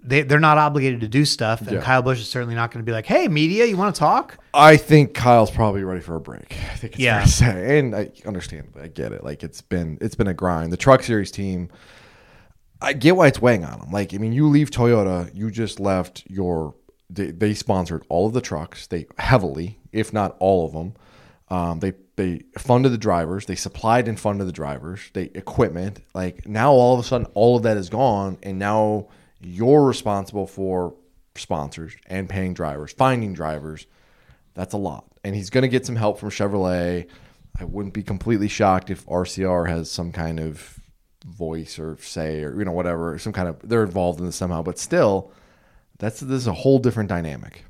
They, 0.05 0.23
they're 0.23 0.39
not 0.39 0.57
obligated 0.57 1.01
to 1.01 1.09
do 1.09 1.25
stuff, 1.25 1.63
and 1.63 1.71
Yeah. 1.73 1.81
Kyle 1.81 2.01
Busch 2.01 2.21
is 2.21 2.29
certainly 2.29 2.55
not 2.55 2.71
going 2.71 2.85
to 2.85 2.89
be 2.89 2.93
like, 2.93 3.07
"Hey, 3.07 3.27
media, 3.27 3.65
you 3.65 3.77
want 3.77 3.93
to 3.93 3.99
talk?" 3.99 4.39
I 4.55 4.77
think 4.77 5.15
Kyle's 5.15 5.51
probably 5.51 5.83
ready 5.83 6.01
for 6.01 6.15
a 6.15 6.21
break. 6.21 6.57
I 6.73 6.77
think 6.77 6.93
it's 6.93 7.01
Yeah. 7.03 7.17
fair 7.19 7.25
to 7.25 7.33
say, 7.33 7.79
and 7.81 7.97
I 7.97 8.13
understand. 8.25 8.69
I 8.81 8.87
get 8.87 9.11
it. 9.11 9.25
Like 9.25 9.43
it's 9.43 9.63
been 9.63 9.99
it's 10.01 10.15
been 10.15 10.29
a 10.29 10.35
grind. 10.35 10.73
The 10.73 10.77
Truck 10.77 11.03
Series 11.03 11.33
team, 11.33 11.71
I 12.81 12.93
get 12.93 13.17
why 13.17 13.27
it's 13.27 13.41
weighing 13.43 13.65
on 13.65 13.81
them. 13.81 13.91
Like 13.91 14.15
I 14.15 14.19
mean, 14.19 14.33
you 14.33 14.47
leave 14.49 14.71
Toyota, 14.71 15.35
you 15.35 15.51
just 15.51 15.81
left 15.81 16.23
your. 16.29 16.77
They, 17.09 17.31
they 17.31 17.55
sponsored 17.55 18.05
all 18.09 18.27
of 18.27 18.33
the 18.33 18.41
trucks. 18.41 18.87
They 18.87 19.07
heavily, 19.19 19.79
if 19.93 20.13
not 20.13 20.37
all 20.41 20.67
of 20.67 20.73
them. 20.73 20.95
Um, 21.49 21.81
they 21.81 21.93
they 22.17 22.43
funded 22.59 22.93
the 22.93 22.99
drivers. 22.99 23.47
They 23.47 23.55
supplied 23.55 24.09
and 24.09 24.19
funded 24.19 24.49
the 24.49 24.53
drivers. 24.53 25.11
They 25.13 25.25
equipment. 25.35 26.01
Like 26.15 26.47
now, 26.49 26.73
all 26.73 26.95
of 26.95 27.05
a 27.05 27.09
sudden, 27.09 27.27
all 27.35 27.57
of 27.57 27.63
that 27.63 27.77
is 27.77 27.89
gone, 27.89 28.39
and 28.43 28.59
now 28.59 29.09
you're 29.41 29.85
responsible 29.85 30.47
for 30.47 30.95
sponsors 31.37 31.95
and 32.07 32.29
paying 32.29 32.55
drivers, 32.55 32.93
finding 32.93 33.33
drivers. 33.35 33.87
That's 34.55 34.73
a 34.75 34.79
lot. 34.79 35.05
And 35.23 35.37
he's 35.37 35.51
going 35.51 35.63
to 35.63 35.69
get 35.69 35.85
some 35.85 35.97
help 35.97 36.19
from 36.19 36.31
Chevrolet. 36.31 37.07
I 37.59 37.65
wouldn't 37.65 37.95
be 37.95 38.03
completely 38.03 38.49
shocked 38.49 38.91
if 38.91 39.05
RCR 39.07 39.69
has 39.69 39.91
some 39.91 40.13
kind 40.13 40.41
of 40.41 40.81
voice 41.27 41.79
or 41.79 41.99
say 42.01 42.43
or 42.43 42.59
you 42.59 42.65
know 42.65 42.73
whatever, 42.73 43.19
some 43.19 43.33
kind 43.33 43.49
of 43.49 43.57
they're 43.63 43.85
involved 43.85 44.21
in 44.21 44.27
this 44.27 44.37
somehow, 44.37 44.63
but 44.63 44.79
still 44.79 45.33
that's 45.99 46.21
this 46.21 46.39
is 46.43 46.47
a 46.47 46.53
whole 46.53 46.79
different 46.79 47.09
dynamic. 47.09 47.65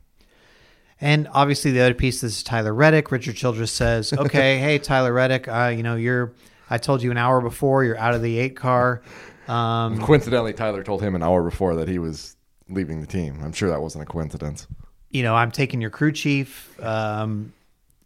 And 1.01 1.29
obviously, 1.33 1.73
the 1.73 1.81
other 1.81 1.95
piece 1.95 2.23
is 2.23 2.43
Tyler 2.43 2.73
Reddick. 2.73 3.11
Richard 3.13 3.37
Childress 3.37 3.71
says, 3.71 4.13
"Okay, 4.19 4.59
hey 4.59 4.79
Tyler 4.79 5.13
Reddick, 5.13 5.47
uh, 5.49 5.73
you 5.77 5.83
know 5.83 5.97
you're. 5.97 6.33
I 6.71 6.79
told 6.79 7.03
you 7.03 7.11
an 7.11 7.19
hour 7.19 7.41
before 7.41 7.85
you're 7.85 7.99
out 7.99 8.15
of 8.15 8.23
the 8.23 8.39
eight 8.39 8.57
car. 8.57 9.03
Um, 9.47 10.01
Coincidentally, 10.01 10.53
Tyler 10.53 10.83
told 10.83 11.01
him 11.03 11.15
an 11.15 11.23
hour 11.23 11.43
before 11.45 11.77
that 11.77 11.87
he 11.89 11.99
was 12.01 12.35
leaving 12.69 13.01
the 13.01 13.07
team. 13.07 13.39
I'm 13.45 13.53
sure 13.53 13.69
that 13.69 13.81
wasn't 13.81 14.03
a 14.03 14.07
coincidence. 14.07 14.67
you 15.11 15.23
know, 15.23 15.37
I'm 15.37 15.53
taking 15.53 15.81
your 15.81 15.91
crew 15.91 16.11
chief, 16.11 16.77
um, 16.83 17.53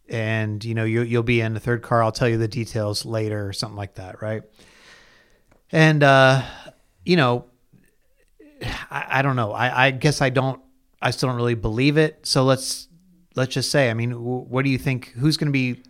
and 0.08 0.62
you 0.64 0.74
know 0.74 0.84
you, 0.84 1.00
you'll 1.02 1.22
be 1.22 1.40
in 1.40 1.54
the 1.54 1.60
third 1.60 1.80
car. 1.82 2.02
I'll 2.02 2.12
tell 2.12 2.28
you 2.28 2.36
the 2.36 2.48
details 2.48 3.06
later, 3.06 3.46
or 3.48 3.52
something 3.54 3.76
like 3.78 3.94
that, 3.94 4.20
right? 4.20 4.42
And 5.72 6.02
uh, 6.02 6.42
you 7.04 7.16
know, 7.16 7.46
I, 8.90 9.06
I 9.10 9.22
don't 9.22 9.36
know. 9.36 9.52
I, 9.52 9.86
I 9.86 9.90
guess 9.90 10.20
I 10.20 10.30
don't. 10.30 10.60
I 11.02 11.10
still 11.12 11.28
don't 11.28 11.36
really 11.36 11.54
believe 11.54 11.96
it. 11.96 12.26
So 12.26 12.44
let's 12.44 12.88
let's 13.36 13.54
just 13.54 13.70
say, 13.70 13.90
I 13.90 13.94
mean, 13.94 14.10
wh- 14.12 14.50
what 14.50 14.64
do 14.64 14.70
you 14.70 14.78
think? 14.78 15.08
Who's 15.12 15.36
going 15.36 15.48
to 15.48 15.52
be? 15.52 15.82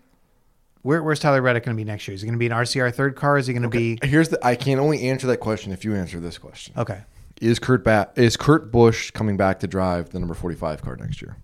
Where, 0.82 1.02
where's 1.02 1.20
Tyler 1.20 1.42
Reddick 1.42 1.64
going 1.64 1.76
to 1.76 1.80
be 1.80 1.84
next 1.84 2.09
year? 2.09 2.14
Is 2.14 2.22
he 2.22 2.26
going 2.26 2.34
to 2.34 2.38
be 2.38 2.47
an 2.47 2.52
RCR 2.52 2.94
third 2.94 3.14
car? 3.16 3.36
Is 3.36 3.47
he 3.47 3.52
going 3.52 3.64
to 3.64 3.68
be 3.68 3.98
Here's 4.02 4.28
the. 4.30 4.44
I 4.44 4.55
can 4.55 4.78
only 4.78 5.09
answer 5.09 5.26
that 5.26 5.38
question 5.38 5.72
if 5.72 5.84
you 5.84 5.94
answer 5.94 6.20
this 6.20 6.38
question. 6.38 6.74
okay? 6.76 7.02
Is 7.40 7.59
Kurt 7.59 7.84
ba- 7.84 8.10
is 8.16 8.36
Kurt 8.36 8.70
Busch 8.70 9.10
coming 9.10 9.36
back 9.36 9.60
to 9.60 9.66
drive 9.66 10.10
the 10.10 10.18
number 10.20 10.34
forty 10.34 10.56
five 10.56 10.82
car 10.82 10.97
next 10.97 11.20
year? 11.20 11.36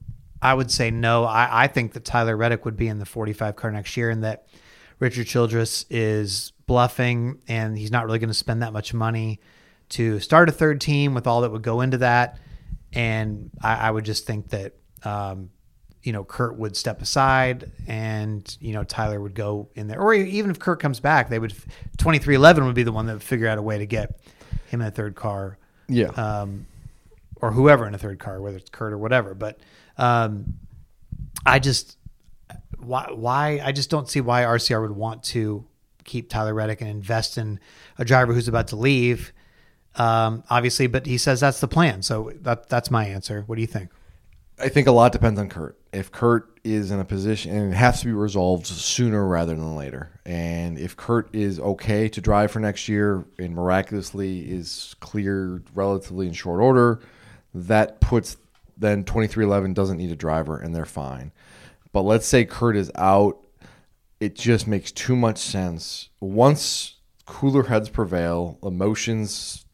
I 0.42 0.54
would 0.54 0.70
say 0.70 0.90
no. 0.90 1.24
I, 1.24 1.64
I 1.64 1.66
think 1.66 1.94
that 1.94 2.04
Tyler 2.04 2.36
Reddick 2.36 2.64
would 2.66 2.76
be 2.76 2.88
in 2.88 2.98
the 2.98 3.06
45 3.06 3.56
car 3.56 3.72
next 3.72 3.96
year, 3.96 4.10
and 4.10 4.22
that 4.22 4.46
Richard 5.00 5.26
Childress 5.26 5.86
is 5.88 6.52
bluffing, 6.66 7.40
and 7.48 7.76
he's 7.76 7.90
not 7.90 8.04
really 8.04 8.18
going 8.18 8.28
to 8.28 8.34
spend 8.34 8.62
that 8.62 8.72
much 8.72 8.92
money 8.92 9.40
to 9.90 10.18
start 10.20 10.48
a 10.48 10.52
third 10.52 10.80
team 10.80 11.14
with 11.14 11.26
all 11.26 11.42
that 11.42 11.52
would 11.52 11.62
go 11.62 11.80
into 11.80 11.98
that. 11.98 12.38
And 12.92 13.50
I, 13.62 13.88
I 13.88 13.90
would 13.90 14.04
just 14.04 14.26
think 14.26 14.50
that, 14.50 14.74
um, 15.04 15.50
you 16.02 16.12
know, 16.12 16.24
Kurt 16.24 16.56
would 16.56 16.76
step 16.76 17.02
aside, 17.02 17.70
and 17.88 18.56
you 18.60 18.72
know 18.72 18.84
Tyler 18.84 19.20
would 19.20 19.34
go 19.34 19.68
in 19.74 19.88
there, 19.88 20.00
or 20.00 20.14
even 20.14 20.50
if 20.52 20.58
Kurt 20.60 20.78
comes 20.80 21.00
back, 21.00 21.28
they 21.28 21.38
would 21.40 21.52
23XI 21.98 22.64
would 22.64 22.74
be 22.76 22.84
the 22.84 22.92
one 22.92 23.06
that 23.06 23.14
would 23.14 23.22
figure 23.24 23.48
out 23.48 23.58
a 23.58 23.62
way 23.62 23.78
to 23.78 23.86
get 23.86 24.20
him 24.68 24.80
in 24.80 24.86
a 24.86 24.90
third 24.90 25.16
car 25.16 25.58
Yeah. 25.88 26.06
um, 26.10 26.66
or 27.42 27.50
whoever 27.50 27.86
in 27.88 27.94
a 27.94 27.98
third 27.98 28.18
car, 28.20 28.40
whether 28.40 28.56
it's 28.56 28.70
Kurt 28.70 28.92
or 28.92 28.98
whatever. 28.98 29.34
But 29.34 29.58
um, 29.98 30.54
I 31.44 31.58
just 31.58 31.98
why 32.78 33.08
why 33.12 33.60
I 33.64 33.72
just 33.72 33.90
don't 33.90 34.08
see 34.08 34.20
why 34.20 34.42
RCR 34.42 34.80
would 34.80 34.92
want 34.96 35.24
to 35.24 35.66
keep 36.04 36.30
Tyler 36.30 36.54
Reddick 36.54 36.80
and 36.80 36.88
invest 36.90 37.36
in 37.36 37.58
a 37.98 38.04
driver 38.04 38.32
who's 38.32 38.46
about 38.48 38.68
to 38.68 38.76
leave. 38.76 39.32
Um, 39.96 40.44
obviously, 40.50 40.86
but 40.86 41.06
he 41.06 41.18
says 41.18 41.40
that's 41.40 41.60
the 41.60 41.68
plan. 41.68 42.02
So 42.02 42.32
that 42.42 42.68
that's 42.68 42.90
my 42.90 43.06
answer. 43.06 43.44
What 43.46 43.56
do 43.56 43.60
you 43.60 43.66
think? 43.66 43.90
I 44.58 44.68
think 44.70 44.86
a 44.86 44.92
lot 44.92 45.12
depends 45.12 45.38
on 45.38 45.50
Kurt. 45.50 45.78
If 45.92 46.10
Kurt 46.10 46.58
is 46.64 46.90
in 46.90 46.98
a 46.98 47.04
position, 47.04 47.54
and 47.54 47.72
it 47.72 47.76
has 47.76 48.00
to 48.00 48.06
be 48.06 48.12
resolved 48.12 48.66
sooner 48.66 49.26
rather 49.26 49.54
than 49.54 49.76
later. 49.76 50.18
And 50.24 50.78
if 50.78 50.96
Kurt 50.96 51.34
is 51.34 51.60
okay 51.60 52.08
to 52.08 52.20
drive 52.20 52.50
for 52.50 52.60
next 52.60 52.88
year 52.88 53.26
and 53.38 53.54
miraculously 53.54 54.40
is 54.40 54.96
cleared 55.00 55.66
relatively 55.74 56.26
in 56.26 56.32
short 56.32 56.60
order, 56.60 57.00
that 57.54 58.00
puts 58.00 58.38
then 58.78 59.04
23XI 59.04 59.74
doesn't 59.74 59.96
need 59.96 60.10
a 60.10 60.16
driver 60.16 60.58
and 60.58 60.74
they're 60.74 60.84
fine. 60.84 61.32
But 61.92 62.02
let's 62.02 62.26
say 62.26 62.44
Kurt 62.44 62.76
is 62.76 62.90
out, 62.96 63.46
it 64.20 64.34
just 64.34 64.66
makes 64.66 64.92
too 64.92 65.16
much 65.16 65.38
sense. 65.38 66.10
Once 66.20 66.96
cooler 67.26 67.64
heads 67.64 67.88
prevail, 67.88 68.58
emotions 68.62 69.65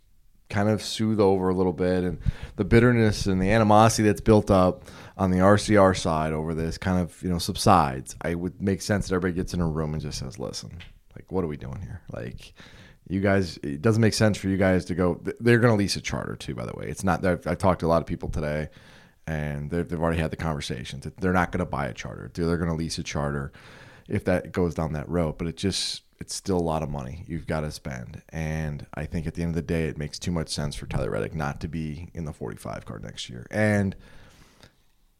kind 0.52 0.68
of 0.68 0.82
soothe 0.82 1.18
over 1.18 1.48
a 1.48 1.54
little 1.54 1.72
bit. 1.72 2.04
And 2.04 2.18
the 2.56 2.64
bitterness 2.64 3.26
and 3.26 3.40
the 3.40 3.50
animosity 3.50 4.04
that's 4.04 4.20
built 4.20 4.50
up 4.50 4.84
on 5.16 5.30
the 5.30 5.38
RCR 5.38 5.96
side 5.96 6.32
over 6.32 6.54
this 6.54 6.78
kind 6.78 7.00
of 7.00 7.20
you 7.22 7.30
know 7.30 7.38
subsides. 7.38 8.14
I 8.22 8.34
would 8.34 8.60
make 8.60 8.82
sense 8.82 9.08
that 9.08 9.14
everybody 9.14 9.34
gets 9.34 9.54
in 9.54 9.60
a 9.60 9.66
room 9.66 9.94
and 9.94 10.02
just 10.02 10.18
says 10.18 10.38
listen 10.38 10.78
like 11.16 11.30
what 11.32 11.44
are 11.44 11.48
we 11.48 11.56
doing 11.56 11.80
here? 11.80 12.02
Like 12.12 12.52
you 13.08 13.20
guys 13.20 13.58
it 13.62 13.82
doesn't 13.82 14.00
make 14.00 14.14
sense 14.14 14.38
for 14.38 14.48
you 14.48 14.56
guys 14.56 14.84
to 14.86 14.94
go. 14.94 15.20
They're 15.40 15.58
going 15.58 15.72
to 15.72 15.78
lease 15.78 15.96
a 15.96 16.00
charter 16.00 16.36
too 16.36 16.54
by 16.54 16.66
the 16.66 16.74
way. 16.74 16.86
It's 16.86 17.04
not 17.04 17.24
I've, 17.24 17.46
I've 17.46 17.58
talked 17.58 17.80
to 17.80 17.86
a 17.86 17.88
lot 17.88 18.02
of 18.02 18.06
people 18.06 18.28
today 18.28 18.68
and 19.26 19.70
they've, 19.70 19.88
they've 19.88 20.00
already 20.00 20.20
had 20.20 20.32
the 20.32 20.36
conversations 20.36 21.06
they're 21.18 21.32
not 21.32 21.52
going 21.52 21.60
to 21.60 21.70
buy 21.70 21.86
a 21.86 21.94
charter. 21.94 22.30
They're 22.32 22.56
going 22.56 22.70
to 22.70 22.76
lease 22.76 22.98
a 22.98 23.02
charter 23.02 23.52
if 24.08 24.24
that 24.24 24.52
goes 24.52 24.74
down 24.74 24.92
that 24.92 25.08
road. 25.08 25.38
But 25.38 25.46
it 25.46 25.56
just 25.56 26.02
it's 26.22 26.36
still 26.36 26.56
a 26.56 26.60
lot 26.60 26.84
of 26.84 26.88
money 26.88 27.24
you've 27.26 27.48
got 27.48 27.60
to 27.62 27.70
spend. 27.72 28.22
And 28.28 28.86
I 28.94 29.06
think 29.06 29.26
at 29.26 29.34
the 29.34 29.42
end 29.42 29.50
of 29.50 29.56
the 29.56 29.62
day, 29.62 29.86
it 29.86 29.98
makes 29.98 30.20
too 30.20 30.30
much 30.30 30.50
sense 30.50 30.76
for 30.76 30.86
Tyler 30.86 31.10
Reddick 31.10 31.34
not 31.34 31.60
to 31.62 31.68
be 31.68 32.10
in 32.14 32.26
the 32.26 32.32
45 32.32 32.86
card 32.86 33.02
next 33.02 33.28
year. 33.28 33.44
And 33.50 33.96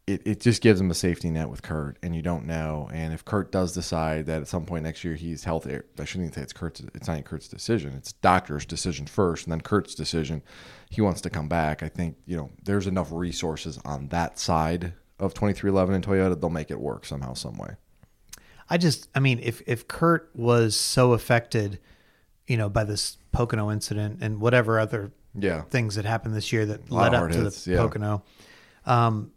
it, 0.07 0.23
it 0.25 0.41
just 0.41 0.63
gives 0.63 0.81
him 0.81 0.93
a 0.93 0.95
safety 0.95 1.29
net 1.29 1.49
with 1.49 1.63
Kurt, 1.63 1.99
and 2.05 2.15
you 2.15 2.23
don't 2.23 2.47
know. 2.47 2.89
And 2.93 3.13
if 3.13 3.25
Kurt 3.25 3.51
does 3.51 3.73
decide 3.73 4.27
that 4.27 4.43
at 4.43 4.49
some 4.49 4.65
point 4.65 4.85
next 4.85 5.03
year 5.03 5.17
he's 5.17 5.43
healthy, 5.43 5.81
I 5.99 6.05
shouldn't 6.05 6.27
even 6.27 6.33
say 6.33 6.43
it's 6.43 6.53
Kurt's. 6.53 6.81
It's 6.95 7.09
not 7.09 7.25
Kurt's 7.25 7.49
decision. 7.49 7.95
It's 7.97 8.13
doctor's 8.13 8.65
decision 8.65 9.07
first, 9.07 9.47
and 9.47 9.53
then 9.53 9.61
Kurt's 9.61 9.97
decision. 9.97 10.43
He 10.89 11.01
wants 11.01 11.21
to 11.23 11.31
come 11.31 11.49
back. 11.49 11.83
I 11.83 11.89
think 11.89 12.17
you 12.27 12.37
know 12.37 12.51
there's 12.63 12.87
enough 12.87 13.11
resources 13.11 13.81
on 13.85 14.09
that 14.09 14.39
side 14.39 14.93
of 15.19 15.35
23XI 15.35 15.95
and 15.95 16.07
Toyota. 16.07 16.41
They'll 16.41 16.51
make 16.51 16.71
it 16.71 16.81
work 16.81 17.05
somehow, 17.05 17.35
some 17.35 17.59
way. 17.59 17.77
I 18.73 18.79
just, 18.79 19.09
I 19.15 19.21
mean, 19.21 19.39
if 19.43 19.63
if 19.67 19.87
Kurt 19.87 20.31
was 20.35 20.75
so 20.77 21.13
affected, 21.13 21.79
you 22.47 22.57
know, 22.57 22.69
by 22.69 22.85
this 22.85 23.19
Pocono 23.33 23.71
incident 23.71 24.19
and 24.23 24.41
whatever 24.41 24.81
other 24.81 25.13
Yeah. 25.39 25.63
things 25.71 25.95
that 25.97 26.05
happened 26.05 26.35
this 26.35 26.53
year 26.53 26.65
that 26.67 26.91
led 26.91 27.15
up 27.15 27.31
to 27.33 27.39
hits, 27.45 27.65
the 27.65 27.73
yeah. 27.73 27.79
Pocono, 27.79 28.23
um, 28.87 29.31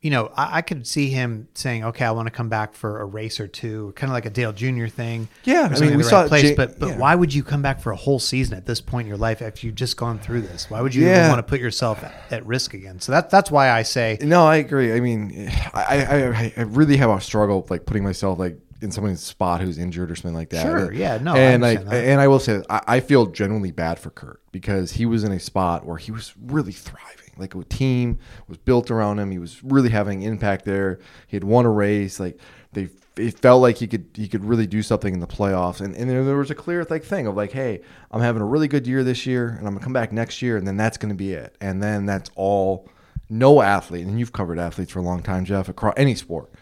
you 0.00 0.10
know, 0.10 0.30
I, 0.36 0.58
I 0.58 0.62
could 0.62 0.86
see 0.86 1.08
him 1.08 1.48
saying, 1.54 1.82
"Okay, 1.82 2.04
I 2.04 2.10
want 2.10 2.26
to 2.26 2.30
come 2.30 2.50
back 2.50 2.74
for 2.74 3.00
a 3.00 3.06
race 3.06 3.40
or 3.40 3.46
two, 3.48 3.94
kind 3.96 4.10
of 4.10 4.14
like 4.14 4.26
a 4.26 4.30
Dale 4.30 4.52
Jr. 4.52 4.86
thing." 4.86 5.28
Yeah, 5.44 5.72
I 5.74 5.80
mean, 5.80 5.96
we 5.96 6.02
the 6.02 6.08
saw 6.10 6.20
right 6.20 6.28
place. 6.28 6.42
J- 6.42 6.54
but 6.54 6.78
but 6.78 6.88
yeah. 6.90 6.98
why 6.98 7.14
would 7.14 7.32
you 7.32 7.42
come 7.42 7.62
back 7.62 7.80
for 7.80 7.90
a 7.90 7.96
whole 7.96 8.18
season 8.18 8.54
at 8.54 8.66
this 8.66 8.82
point 8.82 9.06
in 9.06 9.08
your 9.08 9.16
life 9.16 9.40
after 9.40 9.66
you've 9.66 9.76
just 9.76 9.96
gone 9.96 10.18
through 10.18 10.42
this? 10.42 10.68
Why 10.68 10.82
would 10.82 10.94
you 10.94 11.06
Yeah. 11.06 11.20
even 11.20 11.30
want 11.30 11.38
to 11.38 11.50
put 11.50 11.58
yourself 11.58 12.04
at, 12.04 12.12
at 12.30 12.44
risk 12.46 12.74
again? 12.74 13.00
So 13.00 13.12
that 13.12 13.30
that's 13.30 13.50
why 13.50 13.70
I 13.70 13.82
say 13.82 14.18
No, 14.20 14.44
I 14.46 14.56
agree. 14.56 14.92
I 14.92 15.00
mean, 15.00 15.50
I, 15.72 16.04
I, 16.04 16.52
I 16.58 16.62
really 16.64 16.98
have 16.98 17.08
a 17.08 17.18
struggle 17.22 17.66
like 17.70 17.86
putting 17.86 18.04
myself 18.04 18.38
like 18.38 18.58
in 18.84 18.92
someone's 18.92 19.22
spot 19.22 19.60
who's 19.60 19.78
injured 19.78 20.10
or 20.10 20.14
something 20.14 20.34
like 20.34 20.50
that. 20.50 20.62
Sure, 20.62 20.92
yeah, 20.92 21.18
no, 21.18 21.34
I 21.34 21.38
and 21.38 21.62
like, 21.62 21.84
that. 21.84 22.04
and 22.04 22.20
I 22.20 22.28
will 22.28 22.38
say, 22.38 22.62
I, 22.70 22.80
I 22.86 23.00
feel 23.00 23.26
genuinely 23.26 23.72
bad 23.72 23.98
for 23.98 24.10
Kurt 24.10 24.40
because 24.52 24.92
he 24.92 25.06
was 25.06 25.24
in 25.24 25.32
a 25.32 25.40
spot 25.40 25.84
where 25.84 25.96
he 25.96 26.12
was 26.12 26.34
really 26.40 26.72
thriving. 26.72 27.32
Like 27.36 27.54
a 27.56 27.64
team 27.64 28.20
was 28.46 28.58
built 28.58 28.90
around 28.90 29.18
him. 29.18 29.32
He 29.32 29.38
was 29.38 29.64
really 29.64 29.88
having 29.88 30.22
impact 30.22 30.64
there. 30.64 31.00
He 31.26 31.36
had 31.36 31.42
won 31.42 31.64
a 31.64 31.70
race. 31.70 32.20
Like 32.20 32.38
they, 32.72 32.90
it 33.16 33.40
felt 33.40 33.60
like 33.62 33.78
he 33.78 33.88
could 33.88 34.06
he 34.14 34.28
could 34.28 34.44
really 34.44 34.68
do 34.68 34.82
something 34.82 35.12
in 35.12 35.18
the 35.18 35.26
playoffs. 35.26 35.80
And 35.80 35.96
and 35.96 36.08
there 36.08 36.36
was 36.36 36.52
a 36.52 36.54
clear 36.54 36.86
like 36.88 37.02
thing 37.02 37.26
of 37.26 37.34
like, 37.34 37.50
hey, 37.50 37.80
I'm 38.12 38.20
having 38.20 38.42
a 38.42 38.46
really 38.46 38.68
good 38.68 38.86
year 38.86 39.02
this 39.02 39.26
year, 39.26 39.48
and 39.48 39.66
I'm 39.66 39.74
gonna 39.74 39.84
come 39.84 39.92
back 39.92 40.12
next 40.12 40.42
year, 40.42 40.56
and 40.56 40.66
then 40.66 40.76
that's 40.76 40.96
gonna 40.96 41.14
be 41.14 41.32
it. 41.32 41.56
And 41.60 41.82
then 41.82 42.06
that's 42.06 42.30
all. 42.36 42.88
No 43.30 43.62
athlete, 43.62 44.06
and 44.06 44.20
you've 44.20 44.34
covered 44.34 44.58
athletes 44.58 44.92
for 44.92 44.98
a 44.98 45.02
long 45.02 45.22
time, 45.22 45.46
Jeff, 45.46 45.70
across 45.70 45.94
any 45.96 46.14
sport. 46.14 46.52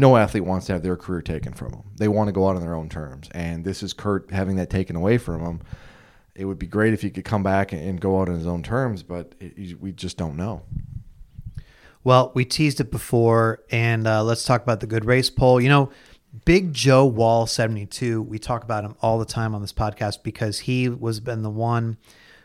No 0.00 0.16
athlete 0.16 0.46
wants 0.46 0.64
to 0.66 0.72
have 0.72 0.82
their 0.82 0.96
career 0.96 1.20
taken 1.20 1.52
from 1.52 1.72
them. 1.72 1.82
They 1.98 2.08
want 2.08 2.28
to 2.28 2.32
go 2.32 2.48
out 2.48 2.56
on 2.56 2.62
their 2.62 2.74
own 2.74 2.88
terms, 2.88 3.28
and 3.32 3.66
this 3.66 3.82
is 3.82 3.92
Kurt 3.92 4.30
having 4.30 4.56
that 4.56 4.70
taken 4.70 4.96
away 4.96 5.18
from 5.18 5.42
him. 5.42 5.60
It 6.34 6.46
would 6.46 6.58
be 6.58 6.66
great 6.66 6.94
if 6.94 7.02
he 7.02 7.10
could 7.10 7.26
come 7.26 7.42
back 7.42 7.72
and, 7.72 8.00
go 8.00 8.18
out 8.18 8.30
on 8.30 8.34
his 8.34 8.46
own 8.46 8.62
terms, 8.62 9.02
but 9.02 9.34
it, 9.40 9.78
we 9.78 9.92
just 9.92 10.16
don't 10.16 10.36
know. 10.36 10.62
Well, 12.02 12.32
we 12.34 12.46
teased 12.46 12.80
it 12.80 12.90
before, 12.90 13.62
and 13.70 14.06
uh, 14.06 14.24
let's 14.24 14.44
talk 14.44 14.62
about 14.62 14.80
the 14.80 14.86
good 14.86 15.04
race 15.04 15.28
poll. 15.28 15.60
You 15.60 15.68
know, 15.68 15.90
Big 16.46 16.72
Joe 16.72 17.04
Wall 17.04 17.46
seventy 17.46 17.84
two. 17.84 18.22
We 18.22 18.38
talk 18.38 18.64
about 18.64 18.84
him 18.84 18.96
all 19.02 19.18
the 19.18 19.26
time 19.26 19.54
on 19.54 19.60
this 19.60 19.74
podcast 19.74 20.22
because 20.22 20.60
he 20.60 20.88
was 20.88 21.20
been 21.20 21.42
the 21.42 21.50
one 21.50 21.98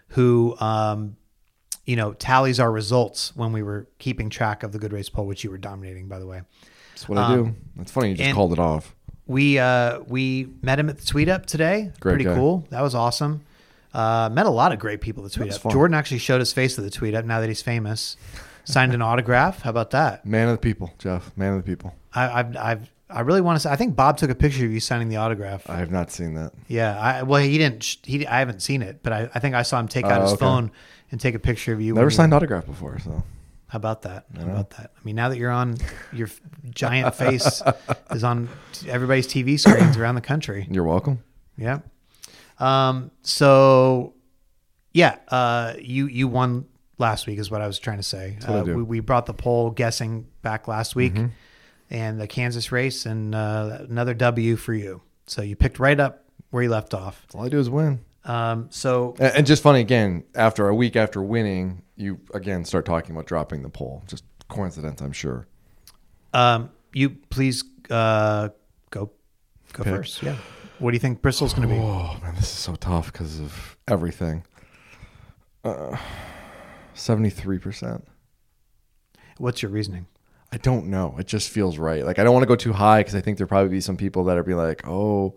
who, 0.10 0.57
um, 0.60 1.15
you 1.86 1.95
know, 1.95 2.11
tallies 2.11 2.60
our 2.60 2.72
results 2.72 3.34
when 3.34 3.53
we 3.53 3.64
were 3.64 3.88
keeping 3.98 4.30
track 4.30 4.64
of 4.64 4.73
the 4.73 4.80
good 4.80 4.91
race 4.91 5.07
poll, 5.07 5.26
which 5.26 5.45
you 5.45 5.52
were 5.52 5.57
dominating, 5.57 6.10
by 6.10 6.19
the 6.19 6.27
way. 6.27 6.41
That's 6.95 7.09
what 7.09 7.17
I 7.17 7.35
do. 7.35 7.55
It's 7.80 7.91
funny 7.91 8.09
you 8.09 8.15
just 8.15 8.30
Um, 8.30 8.35
called 8.35 8.53
it 8.53 8.59
off. 8.59 8.95
We 9.27 9.59
uh, 9.59 9.99
we 10.07 10.49
met 10.61 10.80
him 10.80 10.88
at 10.89 10.97
the 10.97 11.05
Tweet 11.05 11.27
Up 11.30 11.45
today. 11.45 11.91
Great 11.99 12.13
Pretty 12.13 12.23
guy. 12.26 12.35
cool. 12.35 12.65
That 12.69 12.81
was 12.81 12.95
awesome. 12.95 13.41
Uh, 13.93 14.30
met 14.31 14.45
a 14.45 14.49
lot 14.49 14.72
of 14.72 14.80
great 14.80 15.01
people 15.01 15.26
at 15.26 15.31
the 15.31 15.38
Tweet 15.38 15.53
Up. 15.53 15.61
fun. 15.61 15.72
Jordan 15.72 15.95
actually 15.95 16.19
showed 16.19 16.39
his 16.39 16.53
face 16.53 16.77
at 16.77 16.84
the 16.84 16.91
Tweet 16.91 17.15
Up 17.15 17.26
now 17.26 17.39
that 17.39 17.47
he's 17.47 17.61
famous. 17.61 18.17
Signed 18.65 18.93
an 18.93 19.01
autograph. 19.01 19.61
How 19.61 19.69
about 19.69 19.91
that? 19.91 20.26
Man 20.26 20.47
of 20.47 20.53
the 20.55 20.57
people, 20.61 20.93
Jeff. 20.99 21.31
Man 21.38 21.53
of 21.53 21.57
the 21.63 21.69
people. 21.72 21.93
I, 22.13 22.39
I've, 22.39 22.57
I've, 22.57 22.89
I 23.09 23.19
really 23.22 23.41
want 23.41 23.55
to 23.57 23.59
say. 23.59 23.69
I 23.69 23.76
think 23.76 23.95
Bob 23.95 24.17
took 24.17 24.30
a 24.31 24.35
picture 24.35 24.65
of 24.65 24.72
you 24.72 24.80
signing 24.80 25.07
the 25.09 25.17
autograph. 25.17 25.69
I 25.69 25.76
have 25.77 25.91
not 25.91 26.11
seen 26.11 26.34
that. 26.35 26.51
yeah. 26.67 26.99
I, 26.99 27.23
well, 27.23 27.41
he 27.41 27.57
didn't. 27.57 27.97
He, 28.03 28.26
I 28.26 28.39
haven't 28.39 28.61
seen 28.61 28.81
it, 28.81 29.01
but 29.03 29.13
I, 29.13 29.30
I 29.35 29.39
think 29.39 29.53
I 29.55 29.61
saw 29.61 29.80
him 29.80 29.88
take 29.88 30.05
out 30.05 30.19
Oh, 30.19 30.23
his 30.23 30.34
okay. 30.34 30.39
phone 30.39 30.72
and 31.11 31.22
take 31.22 31.35
a 31.35 31.39
picture 31.39 31.73
of 31.73 31.80
you. 31.81 31.93
Never 31.93 32.07
you- 32.07 32.11
signed 32.11 32.34
autograph 32.34 32.65
before, 32.65 32.97
so 32.99 33.23
How 33.67 33.77
about 33.77 34.03
that? 34.03 34.25
How 34.37 34.43
about 34.43 34.69
that? 34.71 34.91
I 34.95 34.99
mean, 35.03 35.15
now 35.15 35.29
that 35.29 35.37
you're 35.37 35.51
on, 35.51 35.77
your 36.13 36.29
giant 36.69 37.15
face 37.15 37.61
is 38.11 38.23
on 38.23 38.47
everybody's 38.87 39.27
TV 39.27 39.59
screens 39.59 39.97
around 39.97 40.15
the 40.15 40.21
country. 40.21 40.67
you're 40.69 40.83
welcome. 40.83 41.23
Yeah. 41.57 41.79
Um. 42.59 43.11
So, 43.21 44.13
yeah. 44.93 45.17
Uh. 45.27 45.73
You 45.81 46.07
you 46.07 46.27
won 46.27 46.65
last 46.97 47.27
week 47.27 47.39
is 47.39 47.51
what 47.51 47.61
I 47.61 47.67
was 47.67 47.79
trying 47.79 47.97
to 47.97 48.03
say. 48.03 48.37
Uh, 48.47 48.63
we, 48.65 48.83
we 48.83 48.99
brought 48.99 49.25
the 49.25 49.33
poll 49.33 49.71
guessing 49.71 50.27
back 50.41 50.67
last 50.67 50.95
week, 50.95 51.13
and 51.89 52.19
the 52.21 52.27
Kansas 52.27 52.71
race, 52.71 53.05
and 53.05 53.35
uh, 53.35 53.79
another 53.89 54.13
W 54.13 54.55
for 54.55 54.73
you. 54.73 55.01
So 55.27 55.41
you 55.41 55.55
picked 55.55 55.79
right 55.79 55.99
up 55.99 56.23
where 56.51 56.63
you 56.63 56.69
left 56.69 56.93
off. 56.93 57.25
All 57.33 57.43
I 57.45 57.49
do 57.49 57.59
is 57.59 57.69
win. 57.69 57.99
Um. 58.26 58.68
So 58.72 59.15
And, 59.19 59.38
and 59.38 59.47
just 59.47 59.64
funny 59.64 59.80
again, 59.80 60.23
after 60.35 60.68
a 60.68 60.76
week 60.76 60.95
after 60.95 61.22
winning, 61.22 61.84
you 61.95 62.19
again 62.34 62.65
start 62.65 62.85
talking 62.85 63.15
about 63.15 63.26
dropping 63.27 63.61
the 63.61 63.69
poll. 63.69 64.03
Just 64.07 64.23
coincidence, 64.49 65.02
I'm 65.02 65.14
sure. 65.14 65.47
um. 66.34 66.69
You 66.93 67.11
please 67.30 67.64
uh 67.89 68.49
go 68.89 69.11
go 69.73 69.84
Pick. 69.84 69.93
first. 69.93 70.23
Yeah. 70.23 70.38
What 70.80 70.91
do 70.91 70.95
you 70.95 70.99
think 70.99 71.22
Bristol's 71.22 71.53
going 71.53 71.68
to 71.69 71.73
be? 71.73 71.80
Oh 71.80 72.18
man, 72.22 72.35
this 72.35 72.45
is 72.45 72.49
so 72.57 72.76
tough 72.76 73.11
because 73.11 73.39
of 73.39 73.77
everything. 73.88 74.43
Seventy-three 76.93 77.60
percent. 77.60 78.07
What's 79.38 79.61
your 79.61 79.72
reasoning? 79.72 80.07
I 80.52 80.57
don't 80.57 80.88
know. 80.88 81.15
It 81.18 81.27
just 81.27 81.49
feels 81.49 81.77
right. 81.77 82.06
Like 82.06 82.19
I 82.19 82.23
don't 82.23 82.34
want 82.34 82.43
to 82.43 82.47
go 82.47 82.56
too 82.56 82.73
high 82.73 83.02
because 83.02 83.15
I 83.15 83.22
think 83.22 83.38
there'll 83.38 83.49
probably 83.49 83.69
be 83.69 83.81
some 83.81 83.97
people 83.97 84.23
that 84.26 84.38
are 84.38 84.43
be 84.43 84.53
like, 84.53 84.88
oh, 84.88 85.35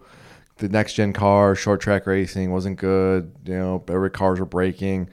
the 0.58 0.68
next 0.68 0.94
gen 0.94 1.12
car, 1.12 1.54
short 1.54 1.80
track 1.80 2.06
racing 2.06 2.52
wasn't 2.52 2.78
good. 2.78 3.34
You 3.44 3.58
know, 3.58 3.84
every 3.88 4.10
cars 4.10 4.40
are 4.40 4.44
breaking. 4.44 5.08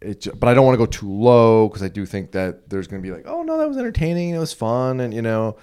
It, 0.00 0.28
but 0.38 0.48
I 0.48 0.54
don't 0.54 0.64
want 0.64 0.74
to 0.74 0.78
go 0.78 0.86
too 0.86 1.10
low 1.10 1.68
because 1.68 1.82
I 1.82 1.88
do 1.88 2.06
think 2.06 2.32
that 2.32 2.70
there's 2.70 2.86
going 2.86 3.02
to 3.02 3.06
be 3.06 3.14
like, 3.14 3.26
oh 3.26 3.42
no, 3.42 3.58
that 3.58 3.68
was 3.68 3.76
entertaining. 3.76 4.30
It 4.30 4.38
was 4.38 4.52
fun, 4.52 5.00
and 5.00 5.12
you 5.12 5.22
know, 5.22 5.56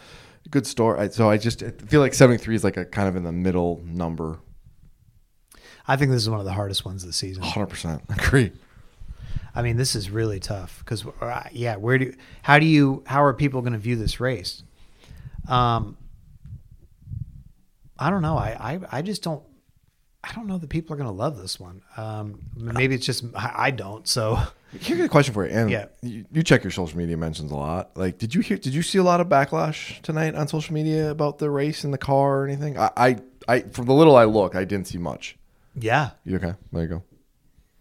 good 0.52 0.68
story. 0.68 1.10
So 1.12 1.30
I 1.30 1.38
just 1.38 1.64
I 1.64 1.72
feel 1.72 2.02
like 2.02 2.14
73 2.14 2.56
is 2.56 2.64
like 2.64 2.78
a 2.78 2.86
kind 2.86 3.08
of 3.08 3.16
in 3.16 3.24
the 3.24 3.32
middle 3.32 3.82
number. 3.84 4.40
I 5.88 5.96
think 5.96 6.12
this 6.12 6.22
is 6.22 6.30
one 6.30 6.40
of 6.40 6.46
the 6.46 6.54
hardest 6.54 6.86
ones 6.86 7.04
of 7.04 7.08
the 7.08 7.14
season. 7.14 7.42
100 7.42 7.66
percent 7.68 8.02
agree. 8.10 8.52
I 9.58 9.64
mean, 9.64 9.76
this 9.76 9.96
is 9.96 10.12
really 10.12 10.40
tough 10.40 10.84
because, 10.86 11.04
yeah, 11.52 11.78
where 11.78 11.98
do, 11.98 12.14
how 12.44 12.60
do 12.60 12.68
you, 12.68 13.04
how 13.08 13.24
are 13.24 13.34
people 13.34 13.62
going 13.62 13.74
to 13.74 13.80
view 13.80 13.96
this 13.96 14.20
race? 14.20 14.62
Um, 15.48 15.98
I 18.00 18.10
don't 18.10 18.22
know. 18.22 18.38
I, 18.38 18.50
I, 18.74 18.80
I 18.92 19.02
just 19.02 19.24
don't, 19.24 19.44
I 20.24 20.34
don't 20.34 20.48
know 20.48 20.58
that 20.58 20.70
people 20.70 20.94
are 20.94 20.98
going 20.98 21.08
to 21.10 21.16
love 21.16 21.38
this 21.38 21.60
one. 21.60 21.82
Um, 21.96 22.40
maybe 22.56 22.96
it's 22.96 23.06
just 23.06 23.24
I, 23.36 23.54
I 23.56 23.72
don't. 23.72 24.08
So 24.08 24.38
Here's 24.72 25.00
a 25.00 25.08
question 25.08 25.34
for 25.34 25.48
you. 25.48 25.54
And 25.54 25.70
Yeah. 25.72 25.86
you, 26.02 26.26
you 26.32 26.44
check 26.44 26.64
your 26.64 26.72
social 26.72 26.98
media 26.98 27.16
mentions 27.18 27.52
a 27.52 27.56
lot. 27.56 27.92
Like, 27.96 28.18
did 28.18 28.36
you 28.36 28.42
hear? 28.42 28.58
Did 28.58 28.74
you 28.74 28.82
see 28.82 28.98
a 28.98 29.04
lot 29.04 29.22
of 29.22 29.28
backlash 29.28 30.02
tonight 30.02 30.36
on 30.36 30.48
social 30.48 30.74
media 30.74 31.10
about 31.10 31.38
the 31.38 31.50
race 31.50 31.84
in 31.86 31.92
the 31.92 31.98
car 31.98 32.40
or 32.42 32.46
anything? 32.48 32.78
I, 32.78 32.92
I, 32.98 33.18
I 33.48 33.60
from 33.62 33.86
the 33.86 33.94
little 33.94 34.16
I 34.16 34.26
look, 34.26 34.56
I 34.56 34.66
didn't 34.66 34.88
see 34.88 34.98
much. 34.98 35.38
yeah, 35.76 36.12
You 36.26 36.36
okay? 36.38 36.54
There 36.74 36.82
you 36.82 36.88
go. 36.90 37.04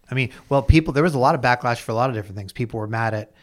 I 0.09 0.15
mean, 0.15 0.29
well, 0.47 0.61
people, 0.61 0.93
there 0.93 1.03
was 1.03 1.15
a 1.15 1.19
lot 1.19 1.35
of 1.35 1.41
backlash 1.41 1.79
for 1.81 1.91
a 1.91 1.95
lot 1.95 2.09
of 2.09 2.15
different 2.15 2.37
things. 2.37 2.53
People 2.53 2.79
were 2.79 2.87
mad 2.87 3.13
at 3.13 3.33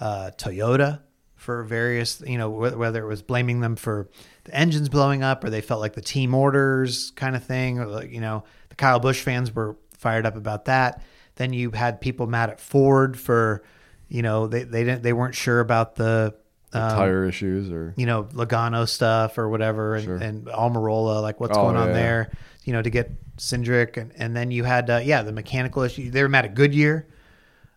uh, 0.00 0.30
Toyota 0.38 1.00
for 1.46 1.62
various, 1.62 2.20
you 2.26 2.36
know, 2.36 2.50
wh- 2.50 2.76
whether 2.78 3.02
it 3.02 3.06
was 3.06 3.22
blaming 3.22 3.60
them 3.60 3.76
for 3.76 4.08
the 4.44 4.54
engines 4.54 4.88
blowing 4.90 5.22
up 5.22 5.42
or 5.44 5.48
they 5.50 5.60
felt 5.62 5.80
like 5.80 5.94
the 5.94 6.02
team 6.02 6.34
orders 6.34 7.12
kind 7.12 7.34
of 7.36 7.42
thing. 7.44 7.78
Or 7.78 7.86
like, 7.86 8.10
you 8.10 8.20
know, 8.20 8.44
the 8.68 8.74
Kyle 8.74 9.00
Busch 9.00 9.22
fans 9.22 9.54
were 9.54 9.76
fired 9.96 10.26
up 10.26 10.36
about 10.36 10.66
that. 10.66 11.02
Then 11.36 11.52
you 11.52 11.70
had 11.70 12.00
people 12.00 12.26
mad 12.26 12.50
at 12.50 12.60
Ford 12.60 13.18
for, 13.18 13.62
you 14.08 14.22
know, 14.22 14.46
they, 14.48 14.64
they 14.64 14.84
didn't, 14.84 15.02
they 15.02 15.12
weren't 15.12 15.34
sure 15.34 15.60
about 15.60 15.94
the, 15.94 16.34
um, 16.72 16.90
Tire 16.90 17.24
issues 17.26 17.70
or 17.70 17.94
you 17.96 18.06
know, 18.06 18.24
Logano 18.24 18.88
stuff 18.88 19.38
or 19.38 19.48
whatever, 19.48 19.94
and, 19.94 20.04
Sure. 20.04 20.16
and 20.16 20.46
Almirola, 20.46 21.22
like 21.22 21.38
what's 21.40 21.56
Oh, 21.56 21.62
going 21.62 21.76
on 21.76 21.88
yeah. 21.88 21.94
there, 21.94 22.30
you 22.64 22.72
know, 22.72 22.82
to 22.82 22.90
get 22.90 23.12
Cindric. 23.36 23.96
And, 23.96 24.12
and 24.16 24.36
then 24.36 24.50
you 24.50 24.64
had, 24.64 24.90
uh, 24.90 25.00
yeah, 25.02 25.22
the 25.22 25.32
mechanical 25.32 25.82
issue. 25.84 26.10
They 26.10 26.22
were 26.22 26.28
mad 26.28 26.44
at 26.44 26.54
Goodyear. 26.54 27.06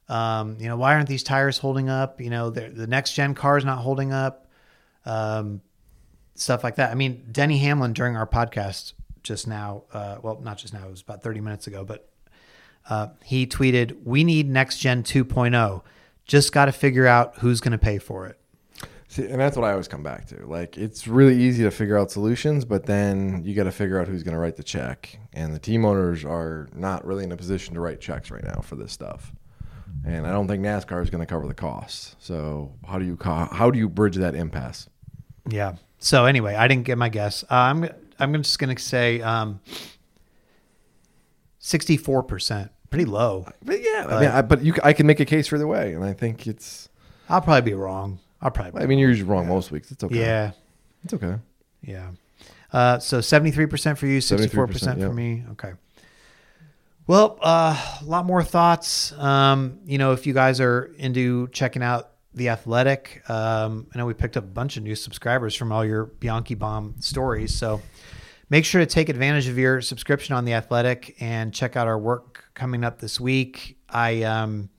Um, 0.09 0.57
you 0.59 0.67
know, 0.67 0.75
why 0.75 0.95
aren't 0.95 1.07
these 1.07 1.23
tires 1.23 1.57
holding 1.57 1.87
up? 1.87 2.19
You 2.19 2.29
know, 2.31 2.49
the 2.49 2.87
next 2.87 3.13
gen 3.13 3.35
car 3.35 3.57
is 3.57 3.65
not 3.65 3.77
holding 3.77 4.11
up. 4.11 4.47
Um, 5.05 5.61
stuff 6.35 6.63
like 6.63 6.75
that. 6.75 6.91
I 6.91 6.95
mean, 6.95 7.23
Denny 7.31 7.59
Hamlin 7.59 7.93
during 7.93 8.15
our 8.15 8.27
podcast 8.27 8.93
just 9.23 9.47
now, 9.47 9.83
uh, 9.93 10.17
well, 10.21 10.39
not 10.41 10.57
just 10.57 10.73
now, 10.73 10.85
it 10.85 10.91
was 10.91 11.01
about 11.01 11.21
30 11.21 11.41
minutes 11.41 11.67
ago, 11.67 11.83
but 11.83 12.09
uh, 12.89 13.07
he 13.23 13.45
tweeted, 13.45 14.03
We 14.03 14.23
need 14.23 14.49
next 14.49 14.79
gen 14.79 15.03
2.0. 15.03 15.81
Just 16.25 16.51
got 16.51 16.65
to 16.65 16.71
figure 16.71 17.07
out 17.07 17.37
who's 17.39 17.59
going 17.61 17.71
to 17.71 17.77
pay 17.77 17.97
for 17.97 18.27
it. 18.27 18.39
See, 19.07 19.25
and 19.25 19.39
that's 19.39 19.57
what 19.57 19.65
I 19.65 19.71
always 19.71 19.87
come 19.87 20.03
back 20.03 20.27
to. 20.27 20.45
Like, 20.45 20.77
it's 20.77 21.07
really 21.07 21.35
easy 21.35 21.63
to 21.63 21.71
figure 21.71 21.97
out 21.97 22.11
solutions, 22.11 22.63
but 22.63 22.85
then 22.85 23.43
you 23.43 23.55
got 23.55 23.63
to 23.63 23.71
figure 23.71 23.99
out 23.99 24.07
who's 24.07 24.21
going 24.21 24.35
to 24.35 24.39
write 24.39 24.55
the 24.55 24.63
check. 24.63 25.17
And 25.33 25.53
the 25.53 25.59
team 25.59 25.83
owners 25.83 26.23
are 26.23 26.67
not 26.75 27.03
really 27.05 27.23
in 27.23 27.31
a 27.31 27.37
position 27.37 27.73
to 27.73 27.79
write 27.79 27.99
checks 27.99 28.29
right 28.29 28.43
now 28.43 28.61
for 28.61 28.75
this 28.75 28.91
stuff. 28.91 29.33
And 30.05 30.25
I 30.25 30.31
don't 30.31 30.47
think 30.47 30.63
NASCAR 30.63 31.03
is 31.03 31.09
going 31.09 31.21
to 31.21 31.25
cover 31.25 31.47
the 31.47 31.53
costs. 31.53 32.15
So 32.19 32.71
how 32.87 32.99
do 32.99 33.05
you 33.05 33.17
how 33.21 33.69
do 33.69 33.77
you 33.77 33.89
bridge 33.89 34.15
that 34.15 34.35
impasse? 34.35 34.87
Yeah. 35.47 35.75
So 35.99 36.25
anyway, 36.25 36.55
I 36.55 36.67
didn't 36.67 36.85
get 36.85 36.97
my 36.97 37.09
guess. 37.09 37.43
Uh, 37.43 37.55
I'm 37.55 37.89
I'm 38.19 38.33
just 38.41 38.57
gonna 38.59 38.77
say 38.79 39.21
um, 39.21 39.59
sixty 41.59 41.97
four 41.97 42.23
percent, 42.23 42.71
pretty 42.89 43.05
low. 43.05 43.47
But 43.63 43.81
yeah, 43.81 44.05
I 44.09 44.19
mean, 44.19 44.29
I, 44.29 44.41
but 44.41 44.63
you, 44.63 44.73
I 44.83 44.93
can 44.93 45.07
make 45.07 45.19
a 45.19 45.25
case 45.25 45.47
for 45.47 45.57
the 45.57 45.67
way, 45.67 45.93
and 45.93 46.03
I 46.03 46.13
think 46.13 46.47
it's. 46.47 46.89
I'll 47.27 47.41
probably 47.41 47.69
be 47.69 47.75
wrong. 47.75 48.19
I'll 48.41 48.51
probably. 48.51 48.81
I 48.81 48.85
mean, 48.87 48.97
you're 48.97 49.09
usually 49.09 49.29
wrong 49.29 49.47
most 49.47 49.71
weeks. 49.71 49.91
It's 49.91 50.03
okay. 50.03 50.17
yeah, 50.17 50.51
it's 51.03 51.13
okay. 51.13 51.35
yeah. 51.81 52.11
Uh, 52.71 52.99
so 52.99 53.19
seventy 53.19 53.51
three 53.51 53.65
percent 53.65 53.97
for 53.97 54.07
you, 54.07 54.21
sixty 54.21 54.47
four 54.47 54.67
percent 54.67 54.99
for 54.99 55.07
yeah. 55.07 55.13
me. 55.13 55.43
Okay. 55.51 55.73
Well, 57.09 57.39
uh, 57.41 57.99
a 58.01 58.05
lot 58.05 58.27
more 58.27 58.43
thoughts. 58.43 59.13
Um, 59.13 59.79
you 59.83 59.97
know, 59.97 60.11
if 60.11 60.27
you 60.27 60.33
guys 60.35 60.59
are 60.59 60.93
into 60.99 61.47
checking 61.47 61.81
out 61.81 62.11
the 62.35 62.49
Athletic, 62.49 63.27
um, 63.27 63.87
I 63.91 63.97
know 63.97 64.05
we 64.05 64.13
picked 64.13 64.37
up 64.37 64.43
a 64.43 64.47
bunch 64.47 64.77
of 64.77 64.83
new 64.83 64.93
subscribers 64.93 65.55
from 65.55 65.71
all 65.71 65.83
your 65.83 66.05
Bianchi 66.05 66.53
Bomb 66.53 66.97
stories. 66.99 67.55
So 67.55 67.81
make 68.51 68.63
sure 68.63 68.79
to 68.79 68.85
take 68.85 69.09
advantage 69.09 69.47
of 69.47 69.57
your 69.57 69.81
subscription 69.81 70.35
on 70.35 70.45
the 70.45 70.53
Athletic 70.53 71.15
and 71.19 71.51
check 71.51 71.75
out 71.75 71.87
our 71.87 71.97
work 71.97 72.43
coming 72.53 72.83
up 72.83 72.99
this 72.99 73.19
week. 73.19 73.79
I 73.89 74.21
um, 74.21 74.69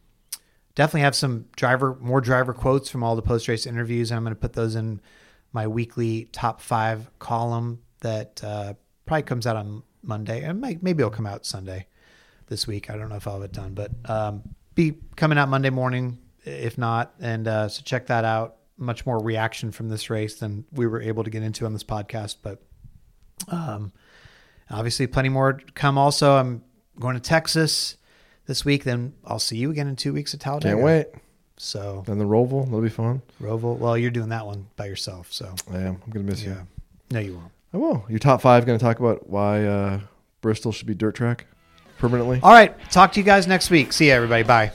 definitely 0.77 1.01
have 1.01 1.16
some 1.16 1.47
driver, 1.57 1.98
more 2.01 2.20
driver 2.20 2.52
quotes 2.52 2.89
from 2.89 3.02
all 3.02 3.16
the 3.16 3.23
post 3.23 3.48
race 3.48 3.66
interviews, 3.66 4.12
and 4.12 4.19
I'm 4.19 4.23
going 4.23 4.36
to 4.36 4.40
put 4.40 4.52
those 4.52 4.77
in 4.77 5.01
my 5.52 5.66
weekly 5.66 6.28
top 6.31 6.61
five 6.61 7.11
column 7.19 7.81
that 8.02 8.40
uh, 8.44 8.74
probably 9.05 9.24
comes 9.24 9.48
out 9.48 9.57
on 9.57 9.82
Monday, 10.05 10.44
and 10.44 10.61
maybe 10.61 11.02
it'll 11.02 11.11
come 11.11 11.27
out 11.27 11.44
Sunday 11.44 11.89
this 12.51 12.66
week. 12.66 12.90
I 12.90 12.98
don't 12.98 13.09
know 13.09 13.16
if 13.16 13.27
I'll 13.27 13.35
have 13.35 13.43
it 13.43 13.52
done, 13.52 13.72
but 13.72 13.90
um, 14.05 14.43
be 14.74 14.98
coming 15.16 15.39
out 15.39 15.48
Monday 15.48 15.70
morning, 15.70 16.18
if 16.44 16.77
not. 16.77 17.14
And 17.18 17.48
uh, 17.48 17.68
so 17.68 17.82
check 17.82 18.09
that 18.09 18.27
out. 18.27 18.56
Much 18.77 19.06
more 19.06 19.18
reaction 19.18 19.72
from 19.72 19.89
this 19.89 20.10
race 20.10 20.39
than 20.39 20.66
we 20.72 20.86
were 20.86 21.01
able 21.01 21.24
to 21.24 21.31
get 21.31 21.43
into 21.43 21.64
on 21.64 21.72
this 21.72 21.85
podcast, 21.85 22.36
but 22.43 22.62
um, 23.48 23.93
obviously 24.70 25.06
plenty 25.06 25.28
more 25.28 25.55
to 25.55 25.72
come. 25.72 25.97
Also, 25.98 26.32
I'm 26.32 26.62
going 26.98 27.14
to 27.14 27.20
Texas 27.20 27.97
this 28.47 28.64
week. 28.64 28.85
Then 28.85 29.14
I'll 29.24 29.39
see 29.39 29.56
you 29.56 29.70
again 29.70 29.86
in 29.86 29.97
two 29.97 30.12
weeks 30.12 30.32
at 30.35 30.40
Talladega. 30.40 30.74
Can't 30.74 30.85
wait. 30.85 31.06
So 31.59 32.05
Then 32.06 32.16
the 32.16 32.24
Roval, 32.24 32.64
that'll 32.64 32.81
be 32.81 32.89
fun. 32.89 33.20
Roval, 33.40 33.77
well, 33.77 33.98
you're 33.98 34.10
doing 34.10 34.31
that 34.31 34.47
one 34.47 34.68
by 34.77 34.86
yourself. 34.86 35.31
So 35.31 35.55
I 35.70 35.81
am. 35.81 36.01
I'm 36.02 36.10
gonna 36.10 36.24
miss 36.24 36.43
yeah, 36.43 36.52
you. 36.52 36.66
no, 37.10 37.20
you 37.20 37.35
won't. 37.35 37.52
I 37.74 37.77
will. 37.77 38.06
Your 38.09 38.18
top 38.18 38.40
five 38.40 38.64
going 38.64 38.78
to 38.78 38.85
talk 38.85 38.98
about 38.98 39.28
why 39.28 39.64
uh, 39.64 40.01
Bristol 40.40 40.72
should 40.72 40.86
be 40.86 40.94
dirt 40.94 41.14
track 41.14 41.47
permanently. 42.01 42.40
All 42.43 42.52
right, 42.52 42.74
talk 42.90 43.12
to 43.12 43.20
you 43.20 43.24
guys 43.24 43.47
next 43.47 43.70
week. 43.70 43.93
See 43.93 44.06
you, 44.09 44.12
everybody. 44.12 44.43
Bye. 44.43 44.72